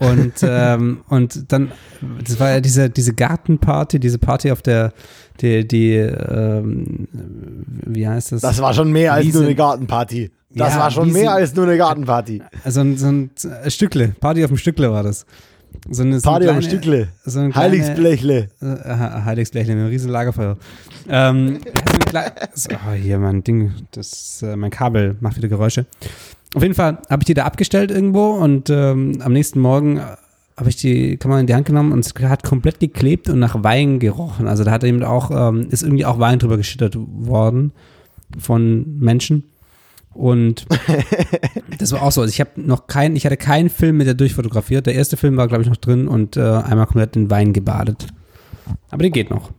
Und, 0.00 0.32
ähm, 0.42 1.02
und 1.08 1.52
dann, 1.52 1.72
das 2.26 2.40
war 2.40 2.50
ja 2.50 2.60
diese, 2.60 2.90
diese 2.90 3.12
Gartenparty, 3.14 4.00
diese 4.00 4.18
Party 4.18 4.50
auf 4.50 4.62
der, 4.62 4.92
die, 5.40 5.68
die 5.68 5.92
ähm, 5.94 7.06
wie 7.86 8.08
heißt 8.08 8.32
das? 8.32 8.40
Das 8.40 8.60
war 8.60 8.74
schon 8.74 8.90
mehr 8.90 9.12
als 9.12 9.26
Wiese. 9.26 9.38
nur 9.38 9.46
eine 9.46 9.54
Gartenparty. 9.54 10.30
Das 10.52 10.74
ja, 10.74 10.80
war 10.80 10.90
schon 10.90 11.12
mehr 11.12 11.32
als 11.32 11.54
nur 11.54 11.66
eine 11.66 11.76
Gartenparty. 11.76 12.42
Also 12.64 12.80
so 12.80 12.86
ein, 12.86 12.96
so 12.96 13.06
ein 13.06 13.70
Stückle, 13.70 14.08
Party 14.08 14.42
auf 14.42 14.50
dem 14.50 14.56
Stückle 14.56 14.90
war 14.90 15.02
das. 15.02 15.24
So 15.88 16.02
eine, 16.02 16.18
so 16.18 16.28
Party 16.28 16.46
kleine, 16.46 16.58
auf 16.58 16.64
dem 16.64 16.68
Stückle. 16.70 17.08
So 17.24 17.40
ein 17.40 17.54
Heiligsblechle. 17.54 18.48
Äh, 18.60 18.66
Heiligsblechle, 19.24 19.72
ein 19.74 19.86
riesen 19.86 20.10
Lagerfeuer. 20.10 20.56
ähm, 21.08 21.60
so, 22.54 22.70
oh, 22.72 22.92
hier 22.92 23.18
mein 23.18 23.44
Ding, 23.44 23.72
das, 23.92 24.42
äh, 24.42 24.56
mein 24.56 24.70
Kabel 24.70 25.16
macht 25.20 25.36
wieder 25.36 25.48
Geräusche. 25.48 25.86
Auf 26.54 26.62
jeden 26.62 26.74
Fall 26.74 26.98
habe 27.08 27.22
ich 27.22 27.26
die 27.26 27.34
da 27.34 27.44
abgestellt 27.44 27.90
irgendwo 27.90 28.30
und 28.30 28.70
ähm, 28.70 29.20
am 29.22 29.32
nächsten 29.32 29.60
Morgen 29.60 30.00
habe 30.60 30.68
ich 30.68 30.76
die 30.76 31.16
Kamera 31.16 31.40
in 31.40 31.46
die 31.46 31.54
Hand 31.54 31.66
genommen 31.66 31.92
und 31.92 32.00
es 32.00 32.12
hat 32.22 32.42
komplett 32.42 32.80
geklebt 32.80 33.28
und 33.30 33.38
nach 33.38 33.62
Wein 33.64 33.98
gerochen. 33.98 34.46
Also 34.46 34.62
da 34.62 34.70
hat 34.70 34.84
eben 34.84 35.02
auch, 35.02 35.30
ähm, 35.30 35.68
ist 35.70 35.82
irgendwie 35.82 36.04
auch 36.04 36.18
Wein 36.18 36.38
drüber 36.38 36.58
geschüttet 36.58 36.96
worden 36.98 37.72
von 38.38 38.98
Menschen. 38.98 39.44
Und 40.12 40.66
das 41.78 41.92
war 41.92 42.02
auch 42.02 42.12
so. 42.12 42.20
Also 42.20 42.30
ich 42.30 42.40
habe 42.40 42.60
noch 42.60 42.88
keinen, 42.88 43.16
ich 43.16 43.24
hatte 43.24 43.36
keinen 43.36 43.70
Film 43.70 43.96
mit 43.96 44.06
der 44.06 44.14
durchfotografiert. 44.14 44.86
Der 44.86 44.94
erste 44.94 45.16
Film 45.16 45.36
war, 45.36 45.48
glaube 45.48 45.62
ich, 45.62 45.68
noch 45.68 45.76
drin 45.76 46.08
und 46.08 46.36
äh, 46.36 46.40
einmal 46.40 46.86
komplett 46.86 47.16
in 47.16 47.30
Wein 47.30 47.52
gebadet. 47.52 48.08
Aber 48.90 49.02
der 49.02 49.10
geht 49.10 49.30
noch. 49.30 49.50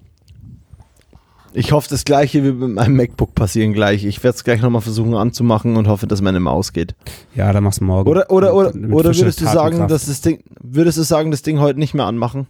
Ich 1.54 1.72
hoffe, 1.74 1.89
das 1.89 2.06
gleiche 2.06 2.43
wird 2.43 2.56
mit 2.56 2.72
meinem 2.72 2.95
MacBook 2.95 3.36
passieren 3.36 3.74
gleich. 3.74 4.06
Ich 4.06 4.24
werde 4.24 4.36
es 4.36 4.43
gleich 4.43 4.62
nochmal 4.62 4.82
versuchen 4.82 5.16
anzumachen 5.16 5.76
und 5.76 5.88
hoffe, 5.88 6.08
dass 6.08 6.22
meine 6.22 6.39
Maus 6.39 6.72
geht. 6.72 6.95
Ja, 7.36 7.52
dann 7.52 7.64
machst 7.64 7.82
du 7.82 7.86
morgen. 7.86 8.10
Oder, 8.10 8.32
oder, 8.32 8.54
oder, 8.54 8.70
oder 8.74 9.16
würdest 9.16 9.41
du 9.41 9.45
sagen, 9.45 9.88
dass 9.88 10.06
das 10.06 10.22
Ding, 10.22 10.43
würdest 10.62 10.97
du 10.97 11.04
sagen, 11.04 11.32
das 11.32 11.41
Ding 11.41 11.60
heute 11.60 11.80
nicht 11.80 11.93
mehr 11.93 12.06
anmachen? 12.06 12.47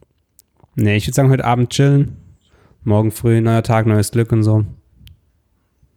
Nee, 0.76 0.98
ich 0.98 1.08
würde 1.08 1.16
sagen, 1.16 1.30
heute 1.32 1.46
Abend 1.46 1.72
chillen. 1.72 2.18
Morgen 2.84 3.12
früh, 3.12 3.42
neuer 3.42 3.64
Tag, 3.64 3.88
neues 3.88 4.12
Glück 4.12 4.32
und 4.32 4.44
so. 4.44 4.66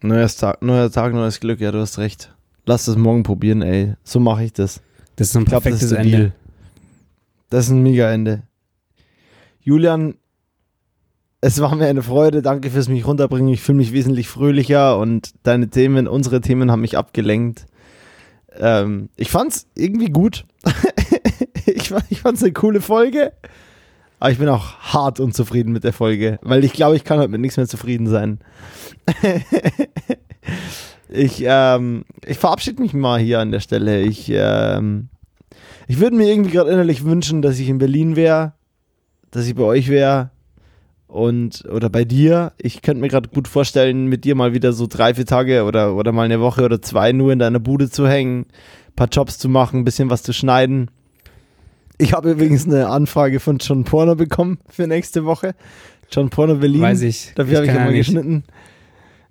Neues 0.00 0.36
Tag, 0.36 0.62
neuer 0.62 0.90
Tag, 0.90 1.12
neues 1.14 1.40
Glück, 1.40 1.61
ja, 1.61 1.72
du 1.72 1.80
hast 1.80 1.98
recht. 1.98 2.34
Lass 2.66 2.86
das 2.86 2.96
morgen 2.96 3.22
probieren, 3.22 3.62
ey. 3.62 3.94
So 4.02 4.20
mache 4.20 4.44
ich 4.44 4.52
das. 4.52 4.80
Das 5.16 5.28
ist 5.28 5.36
ein 5.36 5.44
perfektes 5.44 5.88
glaub, 5.88 5.98
das 5.98 6.07
ist 6.07 6.12
Ende. 6.14 6.32
Das 7.50 7.66
ist 7.66 7.70
ein 7.70 7.82
mega 7.82 8.11
Ende. 8.11 8.42
Julian, 9.61 10.14
es 11.45 11.61
war 11.61 11.74
mir 11.76 11.88
eine 11.88 12.03
Freude. 12.03 12.40
Danke 12.40 12.70
fürs 12.70 12.88
mich 12.88 13.07
runterbringen. 13.07 13.53
Ich 13.53 13.61
fühle 13.61 13.76
mich 13.76 13.92
wesentlich 13.92 14.28
fröhlicher 14.28 14.99
und 14.99 15.34
deine 15.42 15.68
Themen, 15.68 16.09
unsere 16.09 16.40
Themen 16.40 16.70
haben 16.70 16.80
mich 16.80 16.97
abgelenkt. 16.97 17.66
Ähm, 18.59 19.11
ich 19.16 19.30
fand's 19.30 19.66
irgendwie 19.74 20.09
gut. 20.09 20.47
ich, 21.66 21.92
ich 22.09 22.20
fand's 22.22 22.42
eine 22.42 22.55
coole 22.55 22.80
Folge. 22.80 23.34
Aber 24.20 24.30
ich 24.30 24.38
bin 24.38 24.49
auch 24.49 24.78
hart 24.78 25.20
unzufrieden 25.20 25.74
mit 25.74 25.84
der 25.84 25.92
Folge, 25.92 26.38
weil 26.40 26.64
ich 26.64 26.72
glaube, 26.72 26.97
ich 26.97 27.05
kann 27.05 27.18
heute 27.18 27.28
mit 27.28 27.42
nichts 27.42 27.59
mehr 27.59 27.68
zufrieden 27.68 28.07
sein. 28.07 28.38
ich, 31.11 31.45
ähm, 31.47 32.07
ich 32.24 32.38
verabschiede 32.38 32.80
mich 32.80 32.95
mal 32.95 33.20
hier 33.20 33.40
an 33.40 33.53
der 33.53 33.61
Stelle. 33.61 34.01
Ich, 34.01 34.30
ähm, 34.32 35.11
ich 35.88 36.01
würde 36.01 36.16
mir 36.16 36.26
irgendwie 36.26 36.53
gerade 36.53 36.70
innerlich 36.70 37.05
wünschen, 37.05 37.42
dass 37.42 37.59
ich 37.59 37.68
in 37.68 37.76
Berlin 37.76 38.16
wäre, 38.16 38.55
dass 39.30 39.47
ich 39.47 39.55
bei 39.55 39.64
euch 39.64 39.90
wäre 39.90 40.30
und 41.14 41.64
oder 41.70 41.88
bei 41.90 42.04
dir. 42.04 42.52
Ich 42.58 42.82
könnte 42.82 43.00
mir 43.00 43.08
gerade 43.08 43.28
gut 43.28 43.46
vorstellen, 43.46 44.06
mit 44.06 44.24
dir 44.24 44.34
mal 44.34 44.52
wieder 44.52 44.72
so 44.72 44.88
drei, 44.88 45.14
vier 45.14 45.26
Tage 45.26 45.64
oder, 45.64 45.94
oder 45.94 46.10
mal 46.10 46.24
eine 46.24 46.40
Woche 46.40 46.64
oder 46.64 46.82
zwei 46.82 47.12
nur 47.12 47.32
in 47.32 47.38
deiner 47.38 47.60
Bude 47.60 47.88
zu 47.88 48.08
hängen, 48.08 48.46
ein 48.88 48.94
paar 48.96 49.08
Jobs 49.08 49.38
zu 49.38 49.48
machen, 49.48 49.80
ein 49.80 49.84
bisschen 49.84 50.10
was 50.10 50.24
zu 50.24 50.32
schneiden. 50.32 50.90
Ich 51.98 52.12
habe 52.12 52.32
übrigens 52.32 52.66
eine 52.66 52.88
Anfrage 52.88 53.38
von 53.38 53.58
John 53.58 53.84
Porno 53.84 54.16
bekommen 54.16 54.58
für 54.68 54.88
nächste 54.88 55.24
Woche. 55.24 55.54
John 56.10 56.30
Porno 56.30 56.56
Berlin. 56.56 56.82
Weiß 56.82 57.02
ich. 57.02 57.32
Dafür 57.36 57.58
habe 57.58 57.66
ich 57.66 57.72
immer 57.72 57.92
geschnitten. 57.92 58.44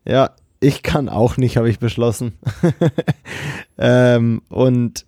Ja, 0.05 0.31
ich 0.61 0.83
kann 0.83 1.09
auch 1.09 1.35
nicht, 1.35 1.57
habe 1.57 1.69
ich 1.69 1.79
beschlossen. 1.79 2.33
ähm, 3.77 4.41
und 4.47 5.05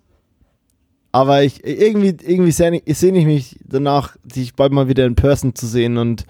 aber 1.16 1.44
ich 1.44 1.66
irgendwie, 1.66 2.14
irgendwie 2.28 2.52
sehne 2.52 2.82
ich 2.84 3.26
mich 3.26 3.56
danach, 3.64 4.18
dich 4.26 4.54
bald 4.54 4.74
mal 4.74 4.90
wieder 4.90 5.06
in 5.06 5.16
Person 5.16 5.56
zu 5.56 5.66
sehen 5.66 5.98
und 5.98 6.26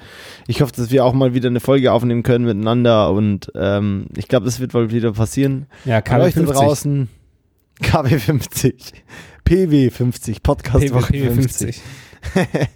ich 0.45 0.61
hoffe, 0.61 0.73
dass 0.75 0.91
wir 0.91 1.03
auch 1.03 1.13
mal 1.13 1.33
wieder 1.33 1.49
eine 1.49 1.59
Folge 1.59 1.91
aufnehmen 1.91 2.21
können 2.21 2.45
miteinander 2.45 3.09
und 3.11 3.51
ähm, 3.55 4.05
ich 4.15 4.27
glaube, 4.27 4.45
das 4.45 4.59
wird 4.59 4.73
bald 4.73 4.93
wieder 4.93 5.13
passieren. 5.13 5.65
Ja, 5.86 6.01
KW 6.01 6.29
50. 6.29 6.55
draußen 6.55 7.09
KW 7.81 8.19
50, 8.19 8.93
PW 9.43 9.89
50, 9.89 10.43
Podcast 10.43 10.93
Woche 10.93 11.17
50. 11.17 11.82
50. 11.82 11.82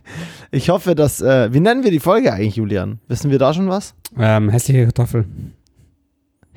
ich 0.52 0.70
hoffe, 0.72 0.96
dass, 0.96 1.22
äh, 1.22 1.54
wie 1.54 1.60
nennen 1.60 1.84
wir 1.84 1.92
die 1.92 2.00
Folge 2.00 2.34
eigentlich, 2.34 2.56
Julian? 2.56 3.00
Wissen 3.08 3.30
wir 3.30 3.38
da 3.38 3.54
schon 3.54 3.70
was? 3.70 3.94
Ähm, 4.18 4.50
hässliche 4.50 4.86
Kartoffel. 4.86 5.26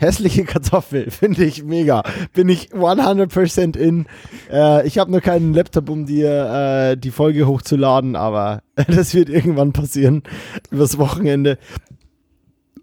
Hässliche 0.02 0.44
Kartoffel, 0.44 1.10
finde 1.12 1.44
ich 1.44 1.62
mega. 1.62 2.02
Bin 2.32 2.48
ich 2.48 2.72
100% 2.72 3.76
in. 3.76 4.06
Äh, 4.50 4.84
ich 4.84 4.98
habe 4.98 5.12
nur 5.12 5.20
keinen 5.20 5.54
Laptop, 5.54 5.88
um 5.88 6.06
dir 6.06 6.90
äh, 6.90 6.96
die 6.96 7.12
Folge 7.12 7.46
hochzuladen, 7.46 8.16
aber 8.16 8.62
das 8.88 9.14
wird 9.14 9.28
irgendwann 9.28 9.72
passieren. 9.72 10.24
Übers 10.72 10.98
Wochenende. 10.98 11.56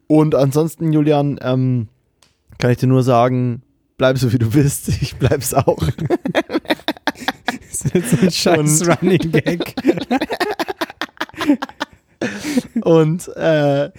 Und 0.07 0.33
ansonsten, 0.33 0.93
Julian, 0.93 1.37
ähm, 1.41 1.89
kann 2.57 2.71
ich 2.71 2.77
dir 2.77 2.87
nur 2.87 3.03
sagen, 3.03 3.63
bleib 3.97 4.17
so 4.17 4.31
wie 4.31 4.39
du 4.39 4.49
bist. 4.49 4.87
Ich 5.01 5.17
bleib's 5.17 5.53
auch. 5.53 5.85
das 7.45 7.81
ist 7.83 7.93
jetzt 7.93 8.23
ein 8.23 8.31
scheiß 8.31 8.87
Running 8.87 9.31
Gag. 9.33 9.75
Und 12.81 13.27
äh, 13.35 13.91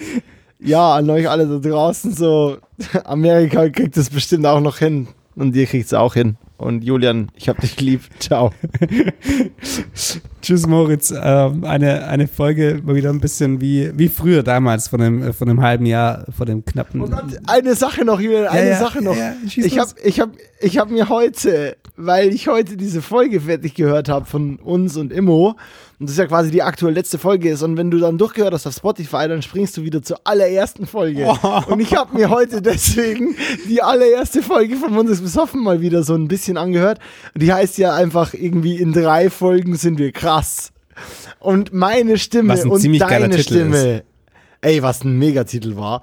ja, 0.62 0.94
an 0.94 1.08
euch 1.10 1.28
alle 1.28 1.46
da 1.46 1.58
draußen 1.58 2.12
so, 2.12 2.58
Amerika 3.04 3.68
kriegt 3.68 3.96
es 3.96 4.10
bestimmt 4.10 4.46
auch 4.46 4.60
noch 4.60 4.78
hin. 4.78 5.08
Und 5.36 5.56
ihr 5.56 5.66
kriegt 5.66 5.86
es 5.86 5.94
auch 5.94 6.14
hin. 6.14 6.36
Und 6.58 6.84
Julian, 6.84 7.28
ich 7.34 7.48
hab 7.48 7.58
dich 7.60 7.80
lieb. 7.80 8.02
Ciao. 8.18 8.52
Tschüss, 10.42 10.66
Moritz. 10.66 11.14
Ähm, 11.16 11.64
eine, 11.64 12.06
eine 12.06 12.28
Folge 12.28 12.82
mal 12.84 12.94
wieder 12.94 13.08
ein 13.08 13.20
bisschen 13.20 13.60
wie, 13.60 13.96
wie 13.96 14.08
früher 14.08 14.42
damals, 14.42 14.88
von 14.88 15.00
einem, 15.00 15.32
von 15.32 15.48
einem 15.48 15.62
halben 15.62 15.86
Jahr, 15.86 16.26
von 16.36 16.46
dem 16.46 16.64
knappen. 16.64 17.00
Und 17.00 17.48
eine 17.48 17.74
Sache 17.74 18.04
noch, 18.04 18.20
Julian, 18.20 18.48
eine 18.48 18.66
ja, 18.66 18.72
ja, 18.72 18.78
Sache 18.78 19.02
noch. 19.02 19.16
Ja, 19.16 19.32
ich 19.46 19.78
habe 19.78 19.90
ich 20.02 20.20
hab, 20.20 20.30
ich 20.60 20.76
hab 20.76 20.90
mir 20.90 21.08
heute 21.08 21.76
weil 22.00 22.32
ich 22.32 22.48
heute 22.48 22.76
diese 22.76 23.02
Folge 23.02 23.42
fertig 23.42 23.74
gehört 23.74 24.08
habe 24.08 24.24
von 24.24 24.56
uns 24.56 24.96
und 24.96 25.12
Immo. 25.12 25.56
Und 26.01 26.09
das 26.09 26.16
ja 26.16 26.27
quasi 26.27 26.51
die 26.51 26.62
aktuell 26.62 26.94
letzte 26.94 27.18
Folge 27.18 27.51
ist. 27.51 27.62
Und 27.62 27.77
wenn 27.77 27.90
du 27.90 27.98
dann 27.98 28.16
durchgehört 28.16 28.55
hast 28.55 28.66
auf 28.66 28.74
Spotify, 28.74 29.28
dann 29.28 29.43
springst 29.43 29.77
du 29.77 29.82
wieder 29.82 30.02
zur 30.02 30.18
allerersten 30.24 30.86
Folge. 30.86 31.27
Oh. 31.27 31.60
Und 31.66 31.81
ich 31.81 31.94
habe 31.94 32.16
mir 32.16 32.31
heute 32.31 32.62
deswegen 32.62 33.36
die 33.68 33.82
allererste 33.82 34.43
Folge 34.43 34.77
von 34.77 34.94
Mondes 34.94 35.20
besoffen 35.20 35.62
mal 35.62 35.82
wieder 35.82 36.02
so 36.02 36.14
ein 36.14 36.27
bisschen 36.27 36.56
angehört. 36.56 37.01
Und 37.35 37.43
die 37.43 37.52
heißt 37.52 37.77
ja 37.77 37.94
einfach 37.94 38.32
irgendwie 38.32 38.78
in 38.78 38.94
drei 38.94 39.28
Folgen 39.28 39.77
sind 39.77 39.98
wir 39.98 40.10
krass. 40.10 40.72
Und 41.39 41.74
meine 41.74 42.16
Stimme 42.16 42.55
und 42.64 42.98
deine 42.98 43.39
Stimme. 43.39 43.97
Ist. 43.97 44.05
Ey, 44.62 44.82
was 44.82 45.05
ein 45.05 45.18
Megatitel 45.18 45.77
war. 45.77 46.01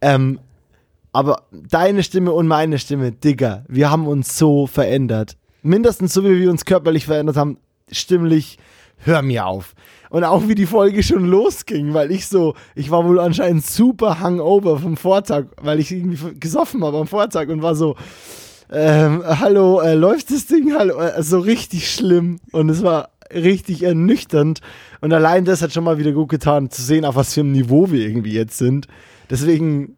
Ähm, 0.00 0.38
aber 1.12 1.42
deine 1.50 2.04
Stimme 2.04 2.30
und 2.30 2.46
meine 2.46 2.78
Stimme, 2.78 3.10
Digga, 3.10 3.64
wir 3.66 3.90
haben 3.90 4.06
uns 4.06 4.38
so 4.38 4.68
verändert. 4.68 5.36
Mindestens 5.62 6.12
so, 6.12 6.22
wie 6.24 6.38
wir 6.38 6.50
uns 6.50 6.64
körperlich 6.64 7.06
verändert 7.06 7.36
haben, 7.36 7.58
stimmlich, 7.90 8.58
hör 9.04 9.22
mir 9.22 9.46
auf. 9.46 9.74
Und 10.10 10.24
auch 10.24 10.46
wie 10.48 10.54
die 10.54 10.66
Folge 10.66 11.02
schon 11.02 11.24
losging, 11.24 11.94
weil 11.94 12.10
ich 12.10 12.28
so, 12.28 12.54
ich 12.74 12.90
war 12.90 13.06
wohl 13.06 13.18
anscheinend 13.18 13.64
super 13.64 14.22
hungover 14.22 14.78
vom 14.78 14.96
Vortag, 14.96 15.44
weil 15.60 15.80
ich 15.80 15.90
irgendwie 15.90 16.38
gesoffen 16.38 16.84
habe 16.84 16.98
am 16.98 17.06
Vortag 17.06 17.48
und 17.48 17.62
war 17.62 17.74
so, 17.74 17.96
ähm, 18.70 19.22
hallo, 19.24 19.80
äh, 19.80 19.94
läuft 19.94 20.30
das 20.30 20.46
Ding? 20.46 20.74
Hallo, 20.76 20.98
äh, 20.98 21.22
so 21.22 21.38
richtig 21.38 21.90
schlimm. 21.90 22.40
Und 22.52 22.68
es 22.68 22.82
war 22.82 23.10
richtig 23.32 23.82
ernüchternd. 23.82 24.60
Und 25.00 25.12
allein 25.12 25.44
das 25.44 25.62
hat 25.62 25.72
schon 25.72 25.84
mal 25.84 25.98
wieder 25.98 26.12
gut 26.12 26.28
getan, 26.28 26.70
zu 26.70 26.82
sehen, 26.82 27.04
auf 27.04 27.16
was 27.16 27.34
für 27.34 27.40
einem 27.40 27.52
Niveau 27.52 27.90
wir 27.90 28.06
irgendwie 28.06 28.32
jetzt 28.32 28.58
sind. 28.58 28.86
Deswegen 29.30 29.96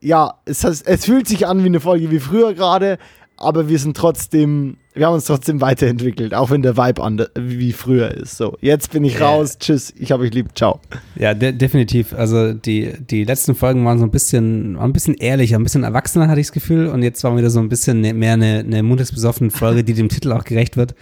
ja, 0.00 0.34
es, 0.44 0.62
es 0.64 1.04
fühlt 1.04 1.26
sich 1.26 1.46
an 1.46 1.62
wie 1.62 1.68
eine 1.68 1.80
Folge 1.80 2.10
wie 2.10 2.20
früher 2.20 2.54
gerade, 2.54 2.98
aber 3.36 3.68
wir 3.68 3.78
sind 3.78 3.96
trotzdem, 3.96 4.76
wir 4.96 5.06
haben 5.06 5.14
uns 5.14 5.26
trotzdem 5.26 5.60
weiterentwickelt, 5.60 6.34
auch 6.34 6.50
wenn 6.50 6.62
der 6.62 6.76
Vibe 6.76 7.02
an, 7.02 7.26
wie 7.38 7.72
früher 7.72 8.10
ist. 8.10 8.36
So, 8.36 8.56
jetzt 8.60 8.90
bin 8.90 9.04
ich 9.04 9.20
raus, 9.20 9.58
tschüss, 9.58 9.92
ich 9.96 10.10
habe 10.10 10.24
euch 10.24 10.32
lieb, 10.32 10.48
ciao. 10.54 10.80
Ja, 11.16 11.34
de 11.34 11.52
definitiv. 11.52 12.14
Also 12.14 12.54
die, 12.54 12.94
die 12.98 13.24
letzten 13.24 13.54
Folgen 13.54 13.84
waren 13.84 13.98
so 13.98 14.04
ein 14.04 14.10
bisschen, 14.10 14.76
ein 14.78 14.92
bisschen 14.92 15.14
ehrlicher, 15.14 15.58
ein 15.58 15.62
bisschen 15.62 15.84
erwachsener, 15.84 16.28
hatte 16.28 16.40
ich 16.40 16.46
das 16.46 16.52
Gefühl. 16.52 16.86
Und 16.88 17.02
jetzt 17.02 17.22
waren 17.24 17.36
wieder 17.36 17.50
so 17.50 17.60
ein 17.60 17.68
bisschen 17.68 18.00
ne, 18.00 18.14
mehr 18.14 18.32
eine, 18.32 18.60
eine 18.60 18.82
montagsbesoffene 18.82 19.50
Folge, 19.50 19.84
die 19.84 19.94
dem 19.94 20.08
Titel 20.08 20.32
auch 20.32 20.44
gerecht 20.44 20.76
wird. 20.76 20.94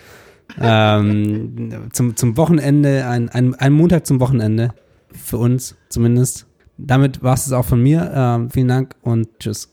ähm, 0.60 1.88
zum, 1.92 2.16
zum 2.16 2.36
Wochenende, 2.36 3.06
ein, 3.06 3.28
ein, 3.30 3.54
ein 3.54 3.72
Montag 3.72 4.06
zum 4.06 4.20
Wochenende, 4.20 4.74
für 5.12 5.38
uns 5.38 5.76
zumindest 5.88 6.46
damit 6.76 7.22
war 7.22 7.34
es 7.34 7.52
auch 7.52 7.64
von 7.64 7.82
mir. 7.82 8.10
Ähm, 8.14 8.50
vielen 8.50 8.68
Dank 8.68 8.96
und 9.02 9.28
tschüss. 9.38 9.70